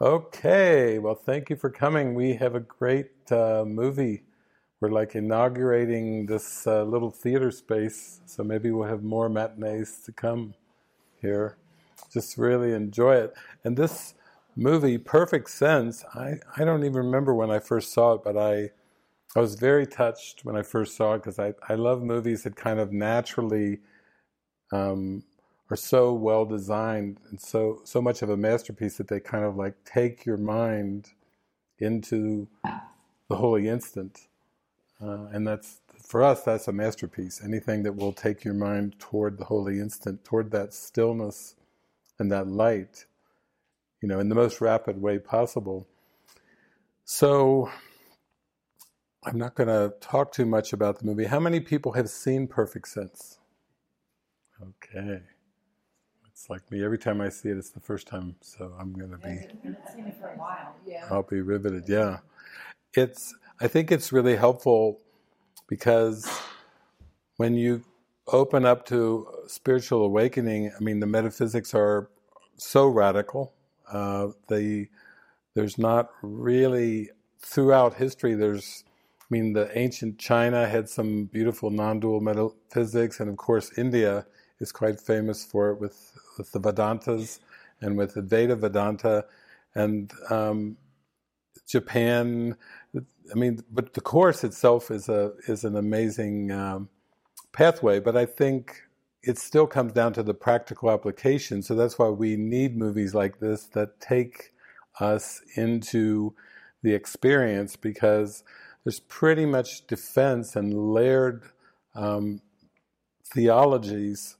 Okay, 0.00 0.98
well, 1.00 1.16
thank 1.16 1.50
you 1.50 1.56
for 1.56 1.70
coming. 1.70 2.14
We 2.14 2.34
have 2.34 2.54
a 2.54 2.60
great 2.60 3.10
uh, 3.32 3.64
movie. 3.66 4.22
We're 4.80 4.90
like 4.90 5.16
inaugurating 5.16 6.26
this 6.26 6.66
uh, 6.68 6.84
little 6.84 7.10
theater 7.10 7.50
space, 7.50 8.20
so 8.24 8.44
maybe 8.44 8.70
we'll 8.70 8.86
have 8.88 9.02
more 9.02 9.28
matinees 9.28 10.00
to 10.06 10.12
come 10.12 10.54
here. 11.20 11.58
Just 12.12 12.38
really 12.38 12.72
enjoy 12.74 13.16
it. 13.16 13.34
And 13.64 13.76
this 13.76 14.14
movie, 14.56 14.98
Perfect 14.98 15.50
Sense, 15.50 16.04
I, 16.14 16.36
I 16.56 16.64
don't 16.64 16.84
even 16.84 16.96
remember 17.06 17.34
when 17.34 17.50
I 17.50 17.58
first 17.58 17.92
saw 17.92 18.14
it, 18.14 18.22
but 18.24 18.36
I 18.36 18.70
I 19.36 19.40
was 19.40 19.56
very 19.56 19.86
touched 19.86 20.44
when 20.44 20.56
I 20.56 20.62
first 20.62 20.96
saw 20.96 21.14
it 21.14 21.18
because 21.18 21.38
I, 21.38 21.54
I 21.68 21.74
love 21.74 22.02
movies 22.02 22.44
that 22.44 22.56
kind 22.56 22.80
of 22.80 22.92
naturally 22.92 23.80
um, 24.72 25.24
are 25.70 25.76
so 25.76 26.12
well 26.12 26.44
designed 26.44 27.18
and 27.30 27.40
so 27.40 27.80
so 27.84 28.00
much 28.00 28.22
of 28.22 28.30
a 28.30 28.36
masterpiece 28.36 28.96
that 28.96 29.08
they 29.08 29.20
kind 29.20 29.44
of 29.44 29.56
like 29.56 29.74
take 29.84 30.24
your 30.24 30.36
mind 30.36 31.10
into 31.78 32.48
the 33.28 33.36
holy 33.36 33.68
instant, 33.68 34.28
uh, 35.02 35.26
and 35.32 35.46
that's 35.46 35.80
for 36.02 36.22
us 36.22 36.42
that's 36.42 36.68
a 36.68 36.72
masterpiece. 36.72 37.40
Anything 37.44 37.82
that 37.82 37.96
will 37.96 38.12
take 38.12 38.44
your 38.44 38.54
mind 38.54 38.98
toward 38.98 39.38
the 39.38 39.44
holy 39.44 39.78
instant, 39.78 40.24
toward 40.24 40.50
that 40.52 40.74
stillness 40.74 41.54
and 42.18 42.32
that 42.32 42.48
light, 42.48 43.06
you 44.00 44.08
know, 44.08 44.20
in 44.20 44.28
the 44.28 44.34
most 44.34 44.60
rapid 44.60 45.00
way 45.00 45.18
possible. 45.18 45.86
So. 47.04 47.70
I'm 49.24 49.36
not 49.36 49.56
going 49.56 49.68
to 49.68 49.94
talk 50.00 50.32
too 50.32 50.46
much 50.46 50.72
about 50.72 51.00
the 51.00 51.04
movie. 51.04 51.24
How 51.26 51.40
many 51.40 51.60
people 51.60 51.92
have 51.92 52.08
seen 52.08 52.46
Perfect 52.46 52.88
Sense? 52.88 53.38
Okay. 54.62 55.20
It's 56.38 56.48
like 56.48 56.70
me. 56.70 56.84
Every 56.84 56.98
time 56.98 57.20
I 57.20 57.30
see 57.30 57.48
it, 57.48 57.58
it's 57.58 57.70
the 57.70 57.80
first 57.80 58.06
time, 58.06 58.36
so 58.42 58.72
I'm 58.78 58.92
going 58.92 59.10
to 59.10 59.18
be. 59.18 59.40
seen 59.92 60.06
it 60.06 60.16
for 60.20 60.28
a 60.28 60.38
while. 60.38 60.76
Yeah. 60.86 61.04
I'll 61.10 61.24
be 61.24 61.40
riveted. 61.40 61.88
Yeah, 61.88 62.18
it's. 62.94 63.34
I 63.60 63.66
think 63.66 63.90
it's 63.90 64.12
really 64.12 64.36
helpful 64.36 65.00
because 65.66 66.30
when 67.38 67.54
you 67.54 67.82
open 68.28 68.64
up 68.64 68.86
to 68.86 69.26
spiritual 69.48 70.04
awakening, 70.04 70.70
I 70.78 70.78
mean, 70.80 71.00
the 71.00 71.08
metaphysics 71.08 71.74
are 71.74 72.08
so 72.56 72.86
radical. 72.86 73.52
Uh, 73.90 74.28
they 74.46 74.90
there's 75.54 75.76
not 75.76 76.10
really 76.22 77.10
throughout 77.40 77.94
history. 77.94 78.34
There's 78.34 78.84
I 79.22 79.26
mean, 79.28 79.54
the 79.54 79.76
ancient 79.76 80.20
China 80.20 80.68
had 80.68 80.88
some 80.88 81.24
beautiful 81.24 81.70
non-dual 81.70 82.20
metaphysics, 82.20 83.18
and 83.18 83.28
of 83.28 83.36
course, 83.36 83.76
India 83.76 84.24
is 84.60 84.72
quite 84.72 85.00
famous 85.00 85.44
for 85.44 85.70
it 85.70 85.80
with 85.80 86.12
with 86.36 86.52
the 86.52 86.60
Vedantas 86.60 87.40
and 87.80 87.96
with 87.96 88.14
Advaita 88.14 88.58
Vedanta, 88.58 89.24
and 89.74 90.12
um, 90.30 90.76
Japan. 91.68 92.56
I 92.96 93.34
mean, 93.34 93.62
but 93.70 93.94
the 93.94 94.00
course 94.00 94.44
itself 94.44 94.90
is 94.90 95.08
a 95.08 95.32
is 95.46 95.64
an 95.64 95.76
amazing 95.76 96.50
um, 96.50 96.88
pathway. 97.52 98.00
But 98.00 98.16
I 98.16 98.26
think 98.26 98.82
it 99.22 99.38
still 99.38 99.66
comes 99.66 99.92
down 99.92 100.12
to 100.14 100.22
the 100.22 100.34
practical 100.34 100.90
application. 100.90 101.62
So 101.62 101.74
that's 101.74 101.98
why 101.98 102.08
we 102.08 102.36
need 102.36 102.76
movies 102.76 103.14
like 103.14 103.40
this 103.40 103.66
that 103.68 104.00
take 104.00 104.52
us 105.00 105.42
into 105.56 106.34
the 106.82 106.94
experience 106.94 107.76
because 107.76 108.44
there's 108.84 109.00
pretty 109.00 109.44
much 109.44 109.86
defense 109.86 110.56
and 110.56 110.92
layered 110.94 111.42
um, 111.94 112.40
theologies 113.24 114.37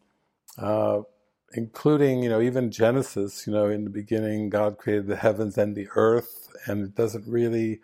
uh, 0.59 1.03
including, 1.55 2.23
you 2.23 2.29
know, 2.29 2.41
even 2.41 2.71
Genesis, 2.71 3.47
you 3.47 3.53
know, 3.53 3.67
in 3.69 3.85
the 3.85 3.91
beginning 3.91 4.51
God 4.51 4.79
created 4.79 5.07
the 5.07 5.17
heavens 5.17 5.57
and 5.57 5.77
the 5.77 5.89
earth, 5.95 6.51
and 6.67 6.85
it 6.85 6.95
doesn't 6.95 7.27
really 7.27 7.81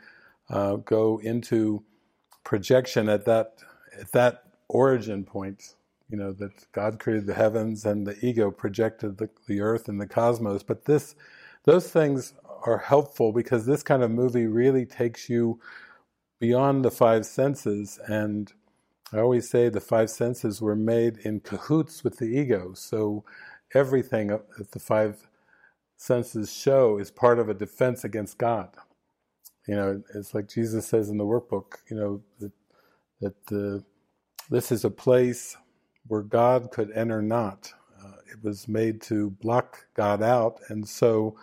uh, 0.50 0.76
go 0.76 1.18
into 1.18 1.84
projection 2.44 3.08
at 3.08 3.24
that 3.24 3.58
at 3.98 4.12
that 4.12 4.44
origin 4.68 5.24
point, 5.24 5.76
you 6.10 6.16
know, 6.16 6.32
that 6.32 6.70
God 6.72 6.98
created 6.98 7.26
the 7.26 7.34
heavens 7.34 7.84
and 7.84 8.06
the 8.06 8.16
ego 8.24 8.50
projected 8.50 9.18
the, 9.18 9.30
the 9.46 9.60
earth 9.60 9.88
and 9.88 10.00
the 10.00 10.06
cosmos. 10.06 10.62
But 10.62 10.84
this, 10.84 11.14
those 11.64 11.90
things 11.90 12.34
are 12.66 12.78
helpful 12.78 13.32
because 13.32 13.66
this 13.66 13.82
kind 13.82 14.02
of 14.02 14.10
movie 14.10 14.46
really 14.46 14.86
takes 14.86 15.28
you 15.28 15.60
beyond 16.40 16.84
the 16.84 16.90
five 16.90 17.24
senses 17.24 17.98
and 18.08 18.52
I 19.14 19.20
always 19.20 19.48
say 19.48 19.68
the 19.68 19.80
five 19.80 20.10
senses 20.10 20.60
were 20.60 20.74
made 20.74 21.18
in 21.18 21.38
cahoots 21.38 22.02
with 22.02 22.18
the 22.18 22.24
ego. 22.24 22.72
So 22.74 23.24
everything 23.72 24.28
that 24.28 24.72
the 24.72 24.80
five 24.80 25.28
senses 25.96 26.52
show 26.52 26.98
is 26.98 27.12
part 27.12 27.38
of 27.38 27.48
a 27.48 27.54
defense 27.54 28.02
against 28.02 28.38
God. 28.38 28.70
You 29.68 29.76
know, 29.76 30.02
it's 30.16 30.34
like 30.34 30.48
Jesus 30.48 30.88
says 30.88 31.10
in 31.10 31.18
the 31.18 31.24
workbook, 31.24 31.74
you 31.88 31.96
know, 31.96 32.22
that, 32.40 32.52
that 33.20 33.46
the, 33.46 33.84
this 34.50 34.72
is 34.72 34.84
a 34.84 34.90
place 34.90 35.56
where 36.08 36.22
God 36.22 36.72
could 36.72 36.90
enter 36.90 37.22
not. 37.22 37.72
Uh, 38.04 38.16
it 38.32 38.42
was 38.42 38.66
made 38.66 39.00
to 39.02 39.30
block 39.30 39.86
God 39.94 40.22
out. 40.22 40.58
And 40.68 40.88
so 40.88 41.36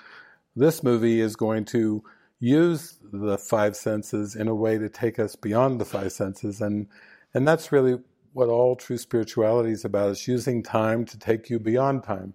this 0.58 0.84
movie 0.84 1.22
is 1.22 1.38
going 1.38 1.66
to 1.66 2.04
use 2.40 2.98
the 3.14 3.38
five 3.38 3.78
senses 3.78 4.36
in 4.36 4.50
a 4.50 4.56
way 4.56 4.78
to 4.78 4.90
take 4.90 5.20
us 5.20 5.38
beyond 5.38 5.80
the 5.80 5.86
five 5.86 6.12
senses. 6.12 6.60
And, 6.60 6.88
and 7.34 7.48
that's 7.48 7.72
really 7.72 8.00
what 8.34 8.50
all 8.50 8.76
true 8.76 8.98
spirituality 8.98 9.72
is 9.72 9.86
about 9.86 10.12
is 10.12 10.28
using 10.28 10.64
time 10.64 11.06
to 11.06 11.20
take 11.20 11.50
you 11.50 11.60
beyond 11.60 12.04
time, 12.04 12.34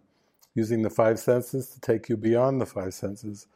using 0.55 0.83
the 0.83 0.91
five 0.91 1.19
senses 1.19 1.69
to 1.71 1.81
take 1.81 2.09
you 2.09 2.17
beyond 2.17 2.61
the 2.61 2.67
five 2.67 2.93
senses, 2.95 3.47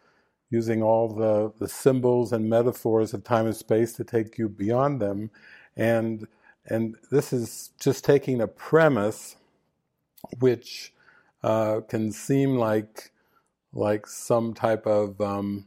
using 0.50 0.82
all 0.82 1.08
the, 1.08 1.52
the 1.58 1.68
symbols 1.68 2.32
and 2.32 2.48
metaphors 2.48 3.12
of 3.14 3.24
time 3.24 3.46
and 3.46 3.56
space 3.56 3.92
to 3.92 4.04
take 4.04 4.38
you 4.38 4.48
beyond 4.48 5.00
them. 5.00 5.30
And, 5.76 6.26
and 6.66 6.96
this 7.10 7.32
is 7.32 7.70
just 7.78 8.04
taking 8.04 8.40
a 8.40 8.48
premise 8.48 9.36
which 10.38 10.92
uh, 11.42 11.80
can 11.88 12.12
seem 12.12 12.56
like, 12.56 13.12
like 13.72 14.06
some 14.06 14.54
type 14.54 14.86
of, 14.86 15.20
um, 15.20 15.66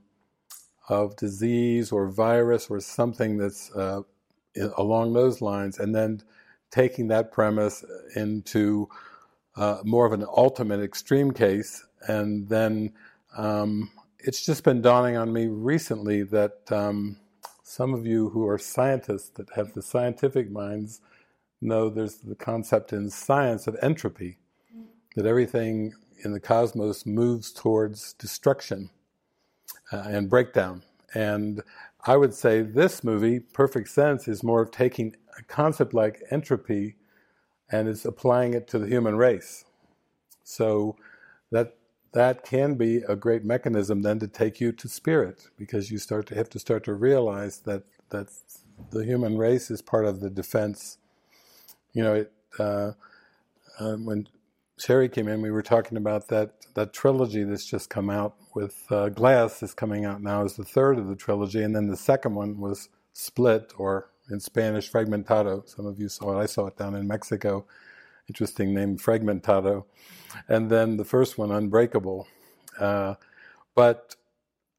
of 0.90 1.16
disease 1.16 1.92
or 1.92 2.08
virus 2.08 2.68
or 2.70 2.80
something 2.80 3.38
that's 3.38 3.72
uh, 3.72 4.02
along 4.78 5.14
those 5.14 5.42
lines, 5.42 5.80
and 5.80 5.94
then 5.94 6.22
taking 6.72 7.08
that 7.08 7.32
premise 7.32 7.84
into 8.16 8.90
uh, 9.56 9.80
more 9.84 10.06
of 10.06 10.14
an 10.14 10.26
ultimate 10.36 10.82
extreme 10.82 11.32
case, 11.32 11.86
and 12.08 12.48
then 12.50 12.92
um, 13.38 13.92
it's 14.20 14.46
just 14.46 14.64
been 14.64 14.82
dawning 14.82 15.18
on 15.18 15.32
me 15.32 15.48
recently 15.48 16.24
that 16.24 16.60
um, 16.72 17.18
some 17.64 17.94
of 17.94 18.06
you 18.06 18.30
who 18.30 18.48
are 18.48 18.58
scientists 18.58 19.30
that 19.30 19.50
have 19.56 19.74
the 19.74 19.82
scientific 19.82 20.50
minds 20.52 21.02
know 21.62 21.90
there's 21.90 22.16
the 22.16 22.36
concept 22.36 22.94
in 22.94 23.10
science 23.10 23.68
of 23.68 23.78
entropy, 23.82 24.38
that 25.16 25.26
everything 25.26 25.94
in 26.24 26.32
the 26.34 26.40
cosmos 26.40 27.06
moves 27.06 27.52
towards 27.52 28.14
destruction 28.14 28.90
uh, 29.92 30.04
and 30.08 30.30
breakdown. 30.30 30.84
And 31.14 31.62
I 32.06 32.18
would 32.18 32.34
say 32.34 32.62
this 32.62 33.04
movie, 33.04 33.40
Perfect 33.40 33.90
Sense, 33.90 34.28
is 34.28 34.44
more 34.44 34.62
of 34.62 34.72
taking 34.72 35.16
a 35.38 35.44
concept 35.44 35.94
like 35.94 36.24
entropy 36.32 36.96
and 37.72 37.88
is 37.88 38.06
applying 38.06 38.54
it 38.54 38.68
to 38.70 38.80
the 38.80 38.88
human 38.88 39.16
race. 39.16 39.66
So 40.44 40.96
that 41.52 41.76
that 42.14 42.44
can 42.44 42.76
be 42.76 42.98
a 42.98 43.16
great 43.16 43.44
mechanism 43.44 44.02
then 44.04 44.20
to 44.20 44.28
take 44.28 44.62
you 44.62 44.72
to 44.72 44.88
spirit 44.88 45.48
because 45.58 45.90
you 45.90 45.98
start 45.98 46.28
to 46.28 46.36
have 46.36 46.50
to 46.50 46.60
start 46.60 46.84
to 46.86 46.94
realize 46.94 47.60
that 47.62 47.84
that 48.10 48.28
the 48.92 49.06
human 49.06 49.38
race 49.38 49.72
is 49.72 49.82
part 49.82 50.06
of 50.06 50.20
the 50.20 50.30
defense. 50.30 50.98
You 51.94 52.04
know, 52.04 52.14
it, 52.16 52.32
uh, 52.60 52.92
uh, 53.80 53.96
when 53.96 54.28
Sherry 54.78 55.10
came 55.10 55.28
in, 55.28 55.42
we 55.42 55.52
were 55.52 55.64
talking 55.64 55.98
about 55.98 56.28
that 56.28 56.54
that 56.76 56.94
trilogy 56.94 57.44
that's 57.44 57.66
just 57.66 57.90
come 57.90 58.10
out 58.10 58.36
with 58.56 58.86
uh, 58.90 59.10
Glass 59.10 59.64
is 59.64 59.74
coming 59.74 60.06
out 60.06 60.22
now 60.22 60.44
as 60.44 60.56
the 60.56 60.64
third 60.64 60.98
of 60.98 61.08
the 61.08 61.16
trilogy, 61.16 61.64
and 61.64 61.76
then 61.76 61.88
the 61.88 61.98
second 61.98 62.36
one 62.36 62.60
was 62.60 62.90
Split 63.14 63.74
or 63.78 64.10
in 64.30 64.40
Spanish, 64.40 64.92
Fragmentado. 64.92 65.68
Some 65.68 65.86
of 65.86 66.00
you 66.00 66.10
saw 66.10 66.38
it. 66.38 66.44
I 66.44 66.46
saw 66.46 66.68
it 66.68 66.78
down 66.78 66.96
in 66.96 67.08
Mexico. 67.08 67.66
Interesting 68.28 68.74
name, 68.74 68.98
Fragmentado. 68.98 69.86
And 70.48 70.70
then 70.70 70.98
the 70.98 71.06
first 71.06 71.38
one, 71.38 71.52
Unbreakable. 71.52 72.28
Uh, 72.80 73.16
but 73.76 74.16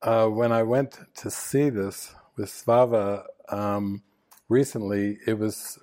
uh, 0.02 0.26
when 0.26 0.52
I 0.52 0.62
went 0.62 0.98
to 1.16 1.30
see 1.30 1.70
this 1.70 2.14
with 2.36 2.48
Svava 2.48 3.24
um, 3.48 4.02
recently, 4.48 5.18
it 5.26 5.38
was, 5.38 5.78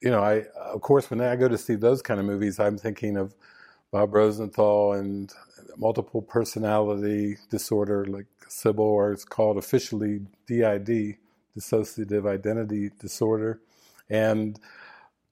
you 0.00 0.10
know, 0.10 0.22
I 0.22 0.44
of 0.56 0.80
course 0.80 1.10
when 1.10 1.20
I 1.20 1.36
go 1.36 1.48
to 1.48 1.58
see 1.58 1.74
those 1.74 2.02
kind 2.02 2.20
of 2.20 2.26
movies, 2.26 2.58
I'm 2.58 2.78
thinking 2.78 3.16
of 3.16 3.34
Bob 3.92 4.14
Rosenthal 4.14 4.94
and 4.94 5.32
multiple 5.76 6.22
personality 6.22 7.36
disorder, 7.50 8.06
like 8.06 8.26
Sybil, 8.48 8.84
or 8.84 9.12
it's 9.12 9.24
called 9.24 9.58
officially 9.58 10.22
DID, 10.46 11.18
dissociative 11.56 12.26
identity 12.26 12.90
disorder. 12.98 13.60
And 14.08 14.58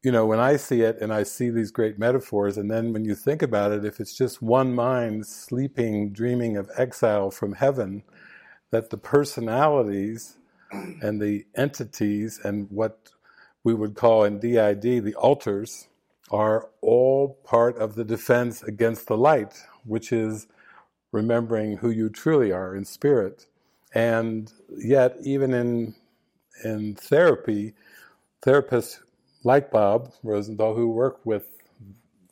you 0.03 0.13
know, 0.13 0.25
when 0.25 0.41
I 0.41 0.57
see 0.57 0.83
it 0.83 0.99
and 1.01 1.13
I 1.13 1.25
see 1.25 1.51
these 1.51 1.71
great 1.71 1.99
metaphors, 1.99 2.57
and 2.57 2.71
then 2.71 2.93
when 2.93 3.05
you 3.05 3.15
think 3.15 3.43
about 3.43 3.73
it, 3.73 3.85
if 3.85 4.01
it's 4.01 4.17
just 4.17 4.41
one 4.41 4.75
mind 4.75 5.27
sleeping, 5.27 6.13
dreaming 6.13 6.57
of 6.57 6.71
exile 6.77 7.31
from 7.31 7.55
heaven, 7.55 8.03
that 8.71 8.91
the 8.91 8.97
personalities 8.97 10.37
and 10.73 11.21
the 11.21 11.45
entities 11.55 12.41
and 12.43 12.71
what 12.71 13.11
we 13.63 13.75
would 13.75 13.95
call 13.95 14.25
in 14.25 14.39
DID 14.39 15.05
the 15.05 15.15
alters 15.19 15.89
are 16.31 16.69
all 16.81 17.39
part 17.45 17.77
of 17.79 17.95
the 17.95 18.05
defense 18.05 18.63
against 18.63 19.07
the 19.09 19.17
light, 19.17 19.61
which 19.85 20.13
is 20.13 20.47
remembering 21.13 21.79
who 21.79 21.91
you 21.91 22.09
truly 22.09 22.53
are 22.53 22.75
in 22.77 22.85
spirit. 22.85 23.47
And 23.95 24.53
yet, 24.77 25.17
even 25.23 25.53
in 25.53 25.95
in 26.65 26.95
therapy, 26.95 27.75
therapists 28.43 29.01
like 29.45 29.71
Bob 29.71 30.13
Rosenthal, 30.23 30.75
who 30.75 30.89
work 30.89 31.21
with 31.25 31.47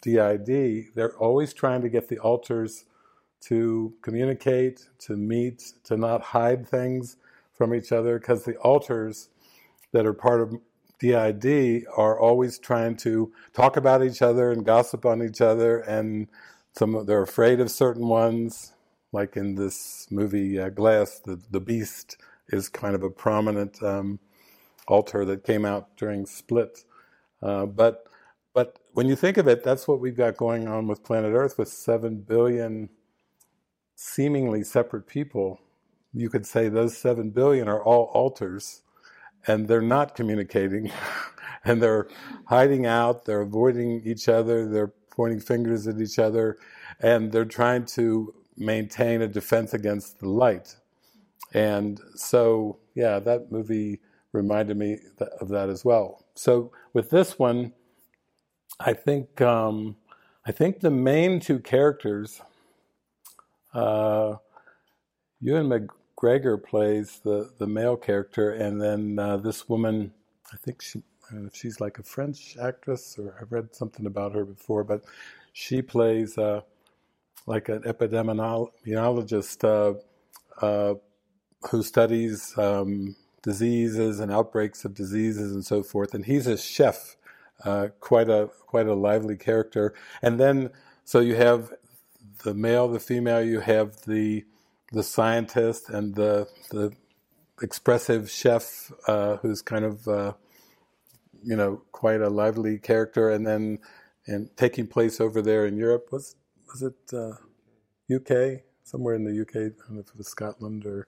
DID, 0.03 0.89
they're 0.95 1.17
always 1.17 1.53
trying 1.53 1.83
to 1.83 1.89
get 1.89 2.09
the 2.09 2.19
alters 2.19 2.85
to 3.41 3.95
communicate, 4.03 4.89
to 4.99 5.17
meet, 5.17 5.73
to 5.85 5.97
not 5.97 6.23
hide 6.23 6.69
things 6.69 7.17
from 7.55 7.75
each 7.75 7.93
other, 7.93 8.19
because 8.19 8.45
the 8.45 8.57
alters 8.59 9.31
that 9.93 10.07
are 10.07 10.13
part 10.13 10.41
of 10.41 10.55
DID 10.99 11.87
are 11.97 12.19
always 12.19 12.59
trying 12.59 12.97
to 12.99 13.33
talk 13.53 13.77
about 13.77 14.03
each 14.05 14.23
other 14.23 14.51
and 14.51 14.65
gossip 14.65 15.07
on 15.07 15.23
each 15.23 15.41
other, 15.41 15.79
and 15.81 16.29
some 16.73 17.05
they're 17.07 17.23
afraid 17.23 17.61
of 17.61 17.71
certain 17.71 18.09
ones. 18.09 18.73
Like 19.13 19.37
in 19.37 19.55
this 19.55 20.07
movie 20.11 20.59
uh, 20.59 20.69
Glass, 20.71 21.21
the 21.21 21.41
the 21.51 21.61
Beast 21.61 22.19
is 22.49 22.69
kind 22.69 22.95
of 22.95 23.03
a 23.03 23.11
prominent 23.11 23.83
um, 23.83 24.19
alter 24.87 25.25
that 25.25 25.45
came 25.45 25.65
out 25.65 25.97
during 25.97 26.27
Split. 26.27 26.85
Uh, 27.43 27.67
but 27.67 28.05
but 28.55 28.79
when 28.93 29.07
you 29.07 29.17
think 29.17 29.37
of 29.37 29.47
it, 29.47 29.63
that's 29.63 29.87
what 29.87 30.01
we've 30.01 30.17
got 30.17 30.37
going 30.37 30.67
on 30.67 30.89
with 30.89 31.05
planet 31.05 31.33
Earth 31.33 31.59
with 31.59 31.69
seven 31.69 32.17
billion 32.17 32.89
seemingly 33.95 34.63
separate 34.63 35.07
people. 35.07 35.61
You 36.13 36.31
could 36.31 36.47
say 36.47 36.69
those 36.69 36.97
seven 36.97 37.31
billion 37.31 37.69
are 37.69 37.83
all 37.83 38.11
alters, 38.15 38.83
and 39.47 39.69
they're 39.69 39.81
not 39.81 40.15
communicating, 40.15 40.91
and 41.65 41.83
they're 41.83 42.09
hiding 42.47 42.87
out. 42.87 43.25
They're 43.25 43.43
avoiding 43.43 44.03
each 44.05 44.29
other. 44.29 44.69
They're 44.69 44.93
pointing 45.11 45.41
fingers 45.41 45.87
at 45.87 46.01
each 46.01 46.19
other, 46.19 46.59
and 47.01 47.33
they're 47.33 47.45
trying 47.45 47.87
to 47.87 48.35
maintain 48.57 49.23
a 49.23 49.29
defense 49.29 49.75
against 49.75 50.21
the 50.21 50.29
light. 50.29 50.77
And 51.55 52.01
so, 52.15 52.79
yeah, 52.95 53.19
that 53.21 53.51
movie 53.51 54.01
reminded 54.33 54.77
me 54.77 54.99
of 55.41 55.49
that 55.49 55.69
as 55.69 55.85
well. 55.85 56.25
So 56.35 56.73
with 56.93 57.11
this 57.11 57.39
one, 57.39 57.73
I 58.81 58.93
think 58.93 59.41
um, 59.41 59.97
I 60.47 60.53
think 60.53 60.81
the 60.81 60.91
main 60.91 61.41
two 61.41 61.59
characters, 61.59 62.41
uh, 63.75 64.37
Ewan 65.41 65.89
McGregor 66.19 66.63
plays 66.63 67.21
the 67.25 67.51
the 67.59 67.67
male 67.67 67.97
character, 67.97 68.51
and 68.51 68.81
then 68.81 69.19
uh, 69.19 69.37
this 69.37 69.69
woman, 69.69 70.13
I 70.53 70.57
think 70.57 70.83
she, 70.83 71.01
I 71.29 71.33
don't 71.33 71.43
know 71.43 71.49
if 71.49 71.57
she's 71.57 71.81
like 71.81 71.99
a 71.99 72.03
French 72.03 72.57
actress, 72.61 73.19
or 73.19 73.37
I've 73.41 73.53
read 73.53 73.75
something 73.75 74.07
about 74.07 74.35
her 74.35 74.45
before, 74.45 74.85
but 74.85 75.05
she 75.53 75.83
plays 75.83 76.37
uh, 76.39 76.63
like 77.47 77.69
an 77.69 77.83
epidemiologist 77.83 79.65
uh, 79.65 80.65
uh, 80.65 80.95
who 81.71 81.83
studies. 81.83 82.57
Um, 82.59 83.17
diseases 83.43 84.21
and 84.21 84.33
outbreaks 84.33 84.85
of 84.85 84.95
diseases 84.95 85.53
and 85.53 85.65
so 85.65 85.83
forth. 85.83 86.13
And 86.15 86.27
he's 86.27 86.47
a 86.47 86.59
chef, 86.59 87.17
uh, 87.65 87.89
quite 88.01 88.29
a 88.29 88.51
quite 88.67 88.87
a 88.87 88.95
lively 88.95 89.37
character. 89.37 89.95
And 90.23 90.39
then 90.39 90.71
so 91.05 91.21
you 91.21 91.37
have 91.37 91.73
the 92.45 92.55
male, 92.55 92.89
the 92.89 93.01
female. 93.01 93.43
You 93.43 93.61
have 93.61 94.03
the 94.03 94.45
the 94.93 95.03
scientist 95.03 95.89
and 95.89 96.15
the 96.15 96.49
the 96.71 96.93
expressive 97.63 98.31
chef 98.31 98.93
uh, 99.07 99.37
who's 99.39 99.63
kind 99.63 99.85
of 99.85 100.09
uh, 100.09 100.33
you 101.43 101.57
know 101.57 101.83
quite 101.93 102.21
a 102.21 102.31
lively 102.31 102.79
character. 102.79 103.31
And 103.31 103.47
then 103.47 103.79
and 104.27 104.51
taking 104.57 104.87
place 104.87 105.21
over 105.21 105.43
there 105.43 105.67
in 105.67 105.77
Europe 105.77 106.09
was 106.13 106.37
was 106.73 106.83
it 106.83 106.95
UK 108.15 108.31
uh, 108.31 108.63
somewhere 108.85 109.15
in 109.15 109.25
the 109.25 109.41
UK? 109.43 109.57
I 109.57 109.61
don't 109.61 109.95
know 109.95 110.01
if 110.01 110.09
it 110.09 110.17
was 110.17 110.29
Scotland 110.29 110.87
or 110.87 111.07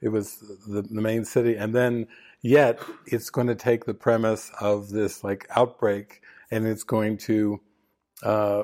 it 0.00 0.08
was 0.08 0.38
the, 0.66 0.82
the 0.82 1.00
main 1.00 1.24
city, 1.24 1.56
and 1.56 1.74
then 1.74 2.08
yet 2.40 2.80
it's 3.06 3.30
going 3.30 3.48
to 3.48 3.54
take 3.54 3.84
the 3.84 3.94
premise 3.94 4.50
of 4.60 4.88
this 4.90 5.22
like 5.22 5.46
outbreak, 5.54 6.22
and 6.50 6.66
it's 6.66 6.84
going 6.84 7.18
to 7.18 7.60
uh, 8.22 8.62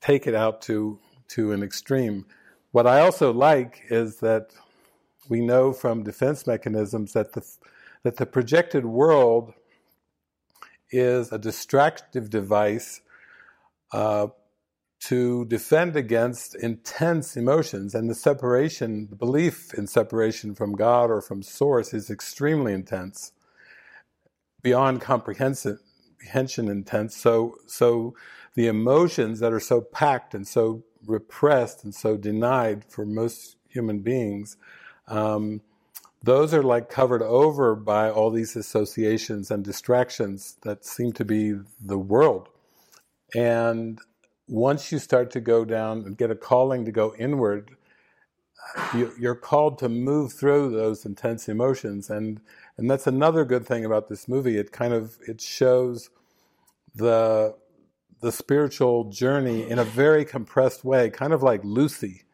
take 0.00 0.26
it 0.26 0.34
out 0.34 0.62
to 0.62 0.98
to 1.28 1.52
an 1.52 1.62
extreme. 1.62 2.24
What 2.72 2.86
I 2.86 3.00
also 3.00 3.32
like 3.32 3.82
is 3.90 4.18
that 4.18 4.50
we 5.28 5.40
know 5.40 5.72
from 5.72 6.02
defense 6.02 6.46
mechanisms 6.46 7.12
that 7.12 7.32
the 7.32 7.44
that 8.04 8.16
the 8.16 8.26
projected 8.26 8.86
world 8.86 9.52
is 10.90 11.32
a 11.32 11.38
distractive 11.38 12.30
device 12.30 13.00
uh, 13.92 14.28
to 15.00 15.44
defend 15.46 15.96
against 15.96 16.54
intense 16.56 17.36
emotions 17.36 17.94
and 17.94 18.10
the 18.10 18.14
separation, 18.14 19.08
the 19.10 19.16
belief 19.16 19.72
in 19.74 19.86
separation 19.86 20.54
from 20.54 20.74
God 20.74 21.10
or 21.10 21.20
from 21.20 21.42
Source 21.42 21.94
is 21.94 22.10
extremely 22.10 22.72
intense, 22.72 23.32
beyond 24.62 25.00
comprehension 25.00 25.78
intense. 26.34 27.16
So, 27.16 27.56
so 27.66 28.14
the 28.54 28.66
emotions 28.66 29.40
that 29.40 29.52
are 29.52 29.60
so 29.60 29.80
packed 29.80 30.34
and 30.34 30.46
so 30.46 30.82
repressed 31.08 31.84
and 31.84 31.94
so 31.94 32.16
denied 32.16 32.84
for 32.84 33.04
most 33.04 33.56
human 33.68 34.00
beings, 34.00 34.56
um, 35.08 35.60
those 36.22 36.52
are 36.52 36.62
like 36.62 36.88
covered 36.90 37.22
over 37.22 37.74
by 37.74 38.10
all 38.10 38.30
these 38.30 38.56
associations 38.56 39.50
and 39.50 39.64
distractions 39.64 40.56
that 40.62 40.84
seem 40.84 41.12
to 41.12 41.24
be 41.24 41.54
the 41.80 41.98
world. 41.98 42.48
And 43.34 44.00
once 44.48 44.90
you 44.90 44.98
start 44.98 45.30
to 45.32 45.40
go 45.40 45.64
down 45.64 46.02
and 46.04 46.16
get 46.16 46.30
a 46.30 46.34
calling 46.34 46.84
to 46.86 46.92
go 46.92 47.14
inward, 47.18 47.76
you, 48.94 49.30
are 49.30 49.34
called 49.34 49.78
to 49.78 49.88
move 49.88 50.32
through 50.32 50.70
those 50.70 51.04
intense 51.04 51.48
emotions, 51.48 52.10
and 52.10 52.40
and 52.76 52.90
that's 52.90 53.06
another 53.06 53.44
good 53.44 53.66
thing 53.66 53.84
about 53.84 54.08
this 54.08 54.28
movie. 54.28 54.58
It 54.58 54.72
kind 54.72 54.92
of 54.92 55.18
it 55.26 55.40
shows 55.40 56.10
the 56.94 57.54
the 58.20 58.32
spiritual 58.32 59.04
journey 59.04 59.68
in 59.68 59.78
a 59.78 59.84
very 59.84 60.24
compressed 60.24 60.84
way, 60.84 61.10
kind 61.10 61.32
of 61.32 61.42
like 61.42 61.60
Lucy. 61.64 62.24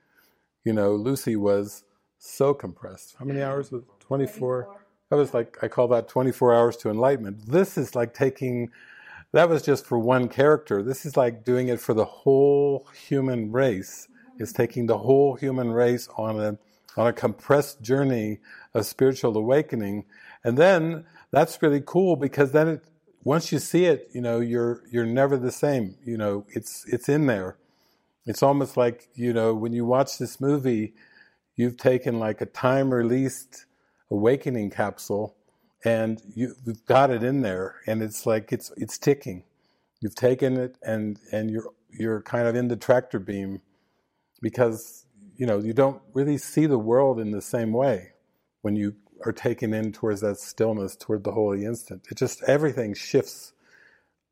You 0.65 0.73
know, 0.73 0.95
Lucy 0.95 1.37
was 1.37 1.85
so 2.19 2.55
compressed. 2.55 3.17
How 3.19 3.25
many 3.25 3.43
hours 3.43 3.71
was 3.71 3.85
twenty 4.01 4.27
four? 4.27 4.77
That 5.11 5.17
was 5.17 5.35
like 5.35 5.59
I 5.63 5.69
call 5.69 5.89
that 5.89 6.09
twenty 6.09 6.33
four 6.33 6.55
hours 6.55 6.77
to 6.79 6.91
enlightenment. 6.91 7.47
This 7.47 7.77
is 7.77 7.95
like 7.95 8.15
taking 8.15 8.71
that 9.33 9.49
was 9.49 9.63
just 9.63 9.85
for 9.85 9.99
one 9.99 10.29
character. 10.29 10.83
This 10.83 11.05
is 11.05 11.17
like 11.17 11.45
doing 11.45 11.69
it 11.69 11.81
for 11.81 11.93
the 11.93 12.05
whole 12.05 12.87
human 13.09 13.53
race. 13.53 14.07
Mm-hmm. 14.09 14.43
It's 14.43 14.53
taking 14.53 14.87
the 14.87 14.99
whole 14.99 15.35
human 15.35 15.73
race 15.73 16.09
on 16.17 16.41
a 16.41 16.59
on 16.97 17.09
a 17.09 17.13
compressed 17.13 17.83
journey 17.83 18.39
of 18.73 18.87
spiritual 18.87 19.37
awakening, 19.37 20.05
and 20.45 20.57
then 20.57 21.05
that's 21.31 21.61
really 21.61 21.83
cool 21.85 22.17
because 22.17 22.53
then 22.53 22.69
it, 22.69 22.85
once 23.25 23.51
you 23.51 23.59
see 23.59 23.87
it, 23.87 24.09
you 24.13 24.21
know 24.21 24.41
you're 24.41 24.83
you're 24.91 25.07
never 25.07 25.37
the 25.37 25.53
same. 25.53 25.97
You 26.05 26.17
know 26.17 26.47
it's 26.51 26.85
it's 26.89 27.09
in 27.09 27.27
there. 27.27 27.57
It's 28.27 28.43
almost 28.43 28.77
like 28.77 29.09
you 29.15 29.33
know 29.33 29.55
when 29.55 29.73
you 29.73 29.85
watch 29.85 30.19
this 30.19 30.41
movie, 30.41 30.95
you've 31.57 31.77
taken 31.77 32.19
like 32.19 32.41
a 32.41 32.47
time 32.47 32.93
released 32.93 33.67
awakening 34.11 34.71
capsule 34.71 35.35
and 35.85 36.23
you, 36.35 36.55
have 36.67 36.85
got 36.87 37.11
it 37.11 37.23
in 37.23 37.43
there, 37.43 37.77
and 37.87 38.03
it's 38.03 38.25
like 38.25 38.53
it's 38.53 38.73
it's 38.77 38.99
ticking. 38.99 39.45
You've 40.01 40.15
taken 40.15 40.57
it, 40.57 40.77
and 40.83 41.19
and 41.31 41.51
you're 41.51 41.71
you're 41.91 42.23
kind 42.23 42.49
of 42.49 42.57
in 42.57 42.69
the 42.69 42.77
tractor 42.77 43.19
beam 43.19 43.61
because 44.41 45.05
you 45.37 45.47
know 45.47 45.59
you 45.59 45.75
don't 45.75 46.01
really 46.15 46.39
see 46.39 46.67
the 46.67 46.79
world 46.79 47.21
in 47.21 47.33
the 47.33 47.43
same 47.43 47.73
way 47.73 48.13
when 48.63 48.77
you 48.77 48.95
are 49.25 49.33
taken 49.33 49.73
in 49.73 49.93
towards 49.93 50.21
that 50.21 50.39
stillness, 50.39 50.97
toward 50.97 51.25
the 51.25 51.33
holy 51.33 51.65
instant. 51.65 52.07
It 52.11 52.17
just 52.17 52.43
everything 52.45 52.95
shifts, 52.95 53.53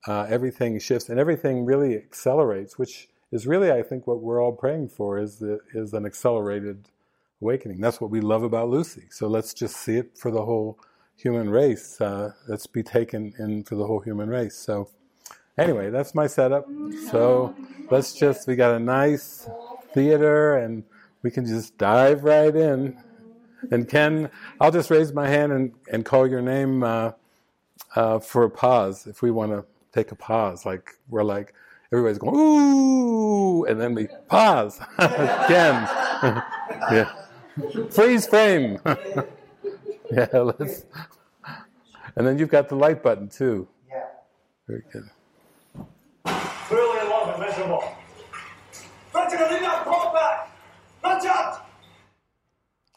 uh, 0.07 0.27
everything 0.29 0.79
shifts, 0.79 1.09
and 1.09 1.19
everything 1.19 1.65
really 1.65 1.97
accelerates, 1.97 2.79
which 2.79 3.09
is 3.31 3.47
really, 3.47 3.71
I 3.73 3.83
think, 3.83 4.07
what 4.07 4.21
we're 4.21 4.43
all 4.43 4.53
praying 4.53 4.91
for 4.91 5.19
is 5.19 5.39
the, 5.39 5.61
is 5.75 5.95
an 5.95 6.05
accelerated 6.05 6.89
awakening. 7.41 7.81
That's 7.81 8.01
what 8.01 8.11
we 8.11 8.21
love 8.21 8.43
about 8.43 8.69
Lucy. 8.69 9.05
So 9.11 9.27
let's 9.27 9.55
just 9.55 9.77
see 9.77 9.97
it 9.97 10.17
for 10.17 10.31
the 10.31 10.45
whole 10.45 10.79
human 11.17 11.51
race. 11.51 12.01
Uh, 12.01 12.33
let's 12.49 12.67
be 12.67 12.83
taken 12.83 13.33
in 13.39 13.65
for 13.65 13.77
the 13.77 13.87
whole 13.87 14.01
human 14.01 14.29
race. 14.29 14.57
So, 14.57 14.89
anyway, 15.57 15.91
that's 15.91 16.15
my 16.15 16.27
setup. 16.27 16.67
So, 17.11 17.55
let's 17.91 18.13
just, 18.13 18.47
we 18.47 18.57
got 18.57 18.75
a 18.75 18.79
nice 18.79 19.49
theater 19.95 20.57
and 20.57 20.85
we 21.23 21.31
can 21.31 21.47
just 21.47 21.79
dive 21.79 22.25
right 22.25 22.55
in. 22.55 22.99
And 23.71 23.89
Ken, 23.89 24.31
I'll 24.61 24.71
just 24.71 24.91
raise 24.91 25.13
my 25.13 25.29
hand 25.29 25.53
and, 25.53 25.73
and 25.91 26.05
call 26.05 26.27
your 26.27 26.43
name 26.43 26.83
uh, 26.83 27.13
uh, 27.95 28.19
for 28.19 28.45
a 28.45 28.51
pause. 28.51 29.07
If 29.07 29.23
we 29.23 29.31
want 29.31 29.53
to 29.53 29.65
take 29.93 30.13
a 30.13 30.17
pause, 30.17 30.67
like 30.67 30.91
we're 31.09 31.23
like 31.23 31.55
everybody's 31.93 32.19
going 32.19 32.35
ooh, 32.37 33.65
and 33.65 33.81
then 33.81 33.95
we 33.95 34.09
pause 34.29 34.81
again. 34.99 35.89
yeah, 36.91 37.13
freeze 37.91 38.27
frame. 38.27 38.79
yeah, 40.11 40.27
let's. 40.33 40.87
And 42.17 42.27
then 42.27 42.39
you've 42.39 42.51
got 42.51 42.69
the 42.69 42.77
light 42.77 43.03
button 43.03 43.29
too. 43.29 43.67
Yeah. 43.89 44.05
Very 44.69 44.83
good. 44.93 45.09
Clearly 46.25 47.01
a 47.01 47.11
lot 47.11 47.29
of 47.31 47.41
miserable. 47.41 47.83
Vertical 49.13 49.47
in 49.57 49.63
that 49.63 49.85
pop 49.85 50.15
back! 50.15 50.51
Watch 51.03 51.25
out! 51.27 51.67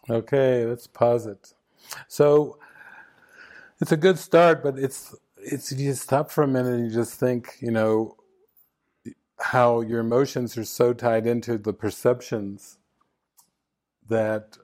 Okay, 0.10 0.66
let's 0.66 0.88
pause 0.88 1.26
it. 1.26 1.54
So 2.08 2.60
it's 3.82 3.92
a 3.92 3.98
good 3.98 4.20
start, 4.20 4.64
but 4.64 4.78
it's 4.78 5.16
it's 5.38 5.72
if 5.72 5.80
you 5.80 5.94
stop 5.94 6.32
for 6.32 6.44
a 6.44 6.48
minute 6.48 6.74
and 6.74 6.86
you 6.86 6.94
just 6.94 7.20
think, 7.20 7.58
you 7.60 7.72
know, 7.72 8.16
how 9.40 9.82
your 9.82 10.00
emotions 10.00 10.58
are 10.58 10.64
so 10.64 10.94
tied 10.94 11.28
into 11.28 11.58
the 11.58 11.74
perceptions 11.74 12.78
that 14.08 14.58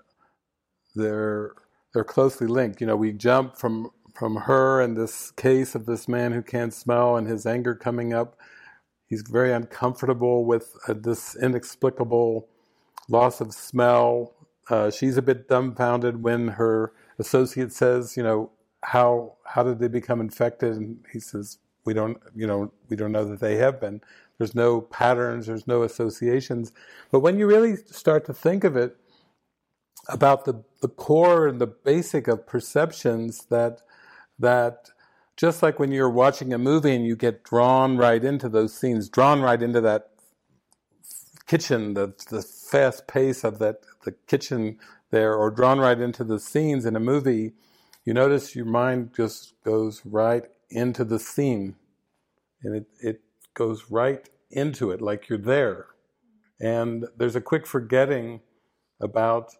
they're 0.96 1.54
they're 1.94 2.04
closely 2.04 2.48
linked. 2.48 2.80
You 2.80 2.88
know, 2.88 2.96
we 2.96 3.12
jump 3.12 3.58
from 3.58 3.92
from 4.14 4.36
her 4.36 4.82
and 4.82 4.96
this 4.96 5.32
case 5.32 5.74
of 5.76 5.86
this 5.86 6.08
man 6.08 6.32
who 6.32 6.42
can't 6.42 6.74
smell 6.74 7.18
and 7.18 7.28
his 7.28 7.46
anger 7.46 7.76
coming 7.76 8.14
up. 8.14 8.38
He's 9.08 9.24
very 9.24 9.52
uncomfortable 9.52 10.46
with 10.46 10.78
uh, 10.88 10.94
this 10.94 11.36
inexplicable 11.36 12.48
loss 13.10 13.42
of 13.42 13.54
smell. 13.54 14.36
Uh, 14.72 14.92
she's 14.92 15.18
a 15.18 15.24
bit 15.24 15.50
dumbfounded 15.50 16.24
when 16.24 16.50
her 16.50 16.94
associate 17.20 17.74
says, 17.74 18.18
you 18.18 18.24
know, 18.24 18.52
how 18.84 19.36
how 19.46 19.64
did 19.64 19.80
they 19.80 19.90
become 19.90 20.22
infected? 20.22 20.78
And 20.78 21.06
he 21.14 21.20
says, 21.20 21.60
we 21.86 21.94
don't, 21.94 22.18
you 22.36 22.48
know, 22.48 22.72
we 22.90 22.96
don't 22.98 23.12
know 23.12 23.26
that 23.26 23.42
they 23.42 23.58
have 23.58 23.82
been. 23.82 24.02
There's 24.40 24.56
no 24.56 24.82
patterns, 24.82 25.48
there's 25.48 25.68
no 25.68 25.84
associations. 25.84 26.74
But 27.12 27.22
when 27.22 27.40
you 27.40 27.48
really 27.48 27.76
start 27.78 28.26
to 28.28 28.34
think 28.34 28.64
of 28.64 28.78
it, 28.78 28.98
about 30.10 30.46
the, 30.46 30.64
the 30.82 30.88
core 30.88 31.48
and 31.48 31.60
the 31.62 31.68
basic 31.68 32.28
of 32.28 32.48
perceptions 32.48 33.46
that 33.50 33.82
that 34.40 34.90
just 35.38 35.64
like 35.64 35.80
when 35.80 35.92
you're 35.92 36.10
watching 36.10 36.54
a 36.54 36.58
movie 36.58 36.96
and 36.96 37.06
you 37.06 37.16
get 37.16 37.44
drawn 37.44 37.98
right 37.98 38.24
into 38.24 38.50
those 38.50 38.74
scenes, 38.74 39.10
drawn 39.10 39.42
right 39.42 39.62
into 39.62 39.82
that 39.82 40.10
kitchen, 41.48 41.94
the 41.96 42.14
the 42.30 42.42
fast 42.42 43.08
pace 43.08 43.44
of 43.44 43.60
that 43.60 43.82
the 44.04 44.14
kitchen 44.28 44.80
there, 45.12 45.36
or 45.36 45.52
drawn 45.52 45.80
right 45.80 46.00
into 46.00 46.24
the 46.24 46.40
scenes 46.40 46.86
in 46.86 46.96
a 46.96 47.00
movie, 47.00 47.54
you 48.06 48.14
notice 48.14 48.56
your 48.56 48.66
mind 48.66 49.12
just 49.16 49.54
goes 49.64 50.02
right 50.06 50.46
into 50.70 51.04
the 51.04 51.20
scene, 51.20 51.76
and 52.64 52.76
it 52.76 52.88
it 53.00 53.22
goes 53.54 53.92
right 53.92 54.30
into 54.50 54.92
it 54.92 55.02
like 55.02 55.30
you're 55.30 55.38
there, 55.38 55.88
and 56.60 57.06
there's 57.18 57.36
a 57.36 57.42
quick 57.42 57.68
forgetting 57.68 58.42
about 59.00 59.56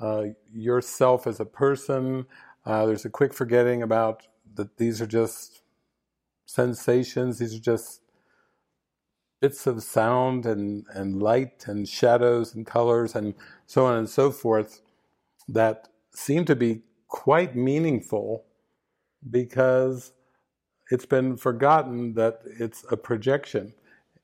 uh, 0.00 0.24
yourself 0.52 1.26
as 1.26 1.40
a 1.40 1.44
person. 1.44 2.26
Uh, 2.64 2.86
there's 2.86 3.04
a 3.04 3.10
quick 3.10 3.32
forgetting 3.32 3.82
about 3.82 4.26
that 4.54 4.76
these 4.76 5.00
are 5.00 5.06
just 5.06 5.62
sensations, 6.46 7.38
these 7.38 7.54
are 7.54 7.60
just 7.60 8.00
bits 9.40 9.66
of 9.66 9.82
sound 9.82 10.46
and, 10.46 10.84
and 10.92 11.22
light 11.22 11.64
and 11.66 11.88
shadows 11.88 12.54
and 12.54 12.66
colors 12.66 13.14
and 13.14 13.34
so 13.66 13.86
on 13.86 13.96
and 13.96 14.08
so 14.08 14.30
forth 14.30 14.80
that 15.48 15.88
seem 16.12 16.44
to 16.44 16.56
be 16.56 16.82
quite 17.08 17.54
meaningful 17.54 18.44
because 19.30 20.12
it's 20.90 21.06
been 21.06 21.36
forgotten 21.36 22.14
that 22.14 22.40
it's 22.58 22.84
a 22.90 22.96
projection. 22.96 23.72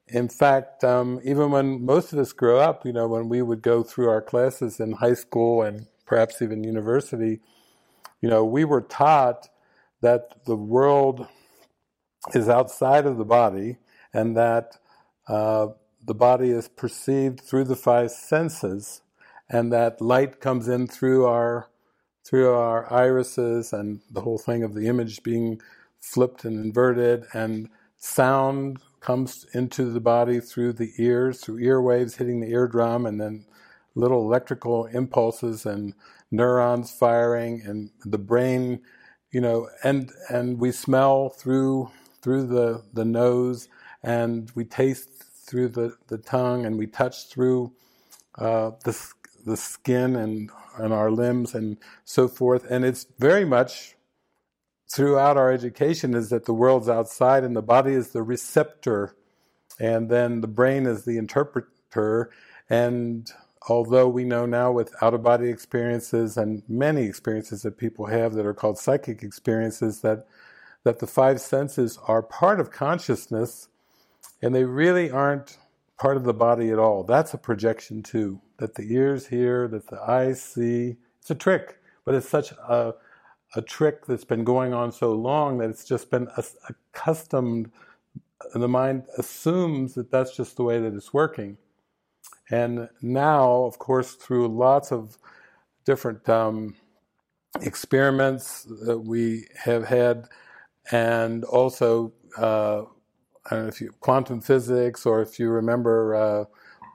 In 0.09 0.29
fact, 0.29 0.85
um, 0.85 1.21
even 1.25 1.51
when 1.51 1.85
most 1.85 2.13
of 2.13 2.19
us 2.19 2.33
grow 2.33 2.59
up, 2.59 2.85
you 2.85 2.93
know, 2.93 3.07
when 3.09 3.29
we 3.29 3.43
would 3.43 3.63
go 3.63 3.83
through 3.83 4.09
our 4.09 4.23
classes 4.23 4.81
in 4.81 4.93
high 4.93 5.15
school 5.15 5.63
and 5.63 5.87
perhaps 6.07 6.43
even 6.43 6.65
university, 6.65 7.41
you 8.21 8.29
know, 8.29 8.45
we 8.45 8.65
were 8.65 8.83
taught 8.83 9.49
that 10.01 10.45
the 10.47 10.57
world 10.57 11.27
is 12.35 12.49
outside 12.49 13.07
of 13.07 13.17
the 13.17 13.25
body 13.25 13.79
and 14.13 14.37
that 14.37 14.79
uh, 15.29 15.69
the 16.05 16.15
body 16.15 16.51
is 16.51 16.69
perceived 16.69 17.41
through 17.41 17.65
the 17.65 17.77
five 17.77 18.11
senses 18.11 19.03
and 19.49 19.73
that 19.73 20.01
light 20.01 20.41
comes 20.41 20.69
in 20.69 20.87
through 20.87 21.27
our 21.27 21.69
through 22.25 22.53
our 22.55 22.91
irises 22.93 23.73
and 23.73 24.01
the 24.11 24.23
whole 24.23 24.39
thing 24.39 24.63
of 24.63 24.75
the 24.75 24.87
image 24.89 25.23
being 25.23 25.61
flipped 26.01 26.45
and 26.45 26.65
inverted 26.65 27.25
and 27.35 27.69
sound 27.99 28.79
comes 29.01 29.47
into 29.55 29.91
the 29.91 30.01
body 30.01 30.41
through 30.41 30.73
the 30.73 30.93
ears 30.99 31.41
through 31.41 31.59
ear 31.59 31.81
waves 31.81 32.17
hitting 32.17 32.41
the 32.41 32.51
eardrum 32.51 33.07
and 33.07 33.21
then 33.21 33.45
little 33.95 34.23
electrical 34.23 34.87
impulses 34.87 35.67
and 35.67 35.95
neurons 36.31 36.91
firing 36.91 37.63
and 37.65 37.91
the 38.05 38.19
brain 38.19 38.81
you 39.33 39.41
know, 39.41 39.69
and 39.83 40.11
and 40.31 40.61
we 40.61 40.73
smell 40.73 41.29
through 41.31 41.91
through 42.23 42.47
the 42.47 42.85
the 42.93 43.05
nose, 43.05 43.69
and 44.03 44.51
we 44.55 44.65
taste 44.65 45.14
through 45.45 45.69
the, 45.69 45.97
the 46.09 46.19
tongue, 46.19 46.65
and 46.67 46.79
we 46.79 46.87
touch 46.87 47.29
through 47.29 47.73
uh, 48.39 48.73
the 48.85 49.13
the 49.45 49.57
skin 49.57 50.17
and 50.17 50.51
and 50.79 50.93
our 50.93 51.11
limbs 51.11 51.55
and 51.55 51.77
so 52.05 52.27
forth. 52.27 52.65
And 52.71 52.85
it's 52.85 53.07
very 53.19 53.45
much 53.45 53.95
throughout 54.91 55.37
our 55.37 55.53
education 55.53 56.15
is 56.15 56.31
that 56.31 56.47
the 56.47 56.55
world's 56.55 56.89
outside, 56.89 57.45
and 57.45 57.55
the 57.55 57.63
body 57.63 57.93
is 57.93 58.11
the 58.11 58.23
receptor, 58.23 59.15
and 59.79 60.11
then 60.11 60.41
the 60.41 60.49
brain 60.49 60.87
is 60.87 61.05
the 61.05 61.19
interpreter, 61.19 62.31
and 62.69 63.31
although 63.69 64.09
we 64.09 64.25
know 64.25 64.47
now 64.47 64.71
with 64.71 64.95
out 65.03 65.15
of 65.15 65.23
body 65.23 65.49
experiences 65.49 66.37
and 66.37 66.63
many 66.69 67.05
experiences 67.05 67.63
that 67.63 67.79
people 67.79 68.07
have 68.07 68.35
that 68.35 68.47
are 68.47 68.55
called 68.55 68.79
psychic 68.79 69.23
experiences 69.23 70.01
that 70.03 70.27
that 70.85 70.99
the 70.99 71.07
five 71.07 71.41
senses 71.41 71.99
are 72.07 72.23
part 72.23 72.61
of 72.61 72.71
consciousness 72.71 73.69
and 74.45 74.55
they 74.55 74.65
really 74.65 75.11
aren't 75.11 75.57
part 75.99 76.19
of 76.19 76.25
the 76.25 76.35
body 76.35 76.71
at 76.71 76.79
all. 76.79 77.03
That's 77.03 77.33
a 77.33 77.39
projection 77.39 78.03
too. 78.03 78.43
That 78.59 78.75
the 78.75 78.83
ears 78.93 79.27
hear, 79.27 79.67
that 79.69 79.89
the 79.89 79.99
eyes 80.03 80.43
see. 80.43 80.97
It's 81.21 81.31
a 81.31 81.35
trick, 81.35 81.79
but 82.05 82.15
it's 82.15 82.29
such 82.29 82.53
a 82.53 82.93
a 83.57 83.63
trick 83.63 84.05
that's 84.05 84.25
been 84.25 84.45
going 84.45 84.75
on 84.75 84.93
so 84.93 85.13
long 85.13 85.59
that 85.59 85.71
it's 85.71 85.85
just 85.85 86.11
been 86.11 86.29
accustomed. 86.69 87.71
The 88.53 88.69
mind 88.69 89.05
assumes 89.17 89.95
that 89.95 90.11
that's 90.11 90.37
just 90.37 90.57
the 90.57 90.65
way 90.65 90.79
that 90.79 90.93
it's 90.93 91.15
working. 91.15 91.57
And 92.51 92.89
now, 93.01 93.63
of 93.63 93.79
course, 93.79 94.15
through 94.15 94.49
lots 94.49 94.93
of 94.93 95.17
different 95.87 96.29
um, 96.29 96.75
experiments 97.63 98.65
that 98.85 98.99
we 98.99 99.47
have 99.65 99.87
had, 99.87 100.27
and 100.91 101.45
also, 101.45 102.13
uh, 102.37 102.83
know 103.51 103.67
if 103.67 103.81
you 103.81 103.93
quantum 104.01 104.41
physics, 104.41 105.07
or 105.07 105.23
if 105.23 105.39
you 105.39 105.49
remember 105.49 106.15
uh, 106.15 106.45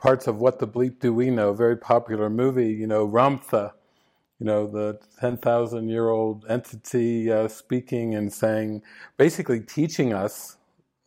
parts 0.01 0.27
of 0.27 0.37
What 0.37 0.59
the 0.59 0.67
Bleep 0.67 0.99
Do 0.99 1.13
We 1.13 1.29
Know, 1.29 1.53
very 1.53 1.77
popular 1.77 2.29
movie, 2.29 2.73
you 2.73 2.87
know, 2.87 3.07
Ramtha, 3.07 3.73
you 4.39 4.45
know, 4.45 4.67
the 4.67 4.99
10,000 5.19 5.89
year 5.89 6.09
old 6.09 6.45
entity 6.49 7.31
uh, 7.31 7.47
speaking 7.47 8.15
and 8.15 8.31
saying, 8.31 8.81
basically 9.17 9.59
teaching 9.59 10.13
us, 10.13 10.57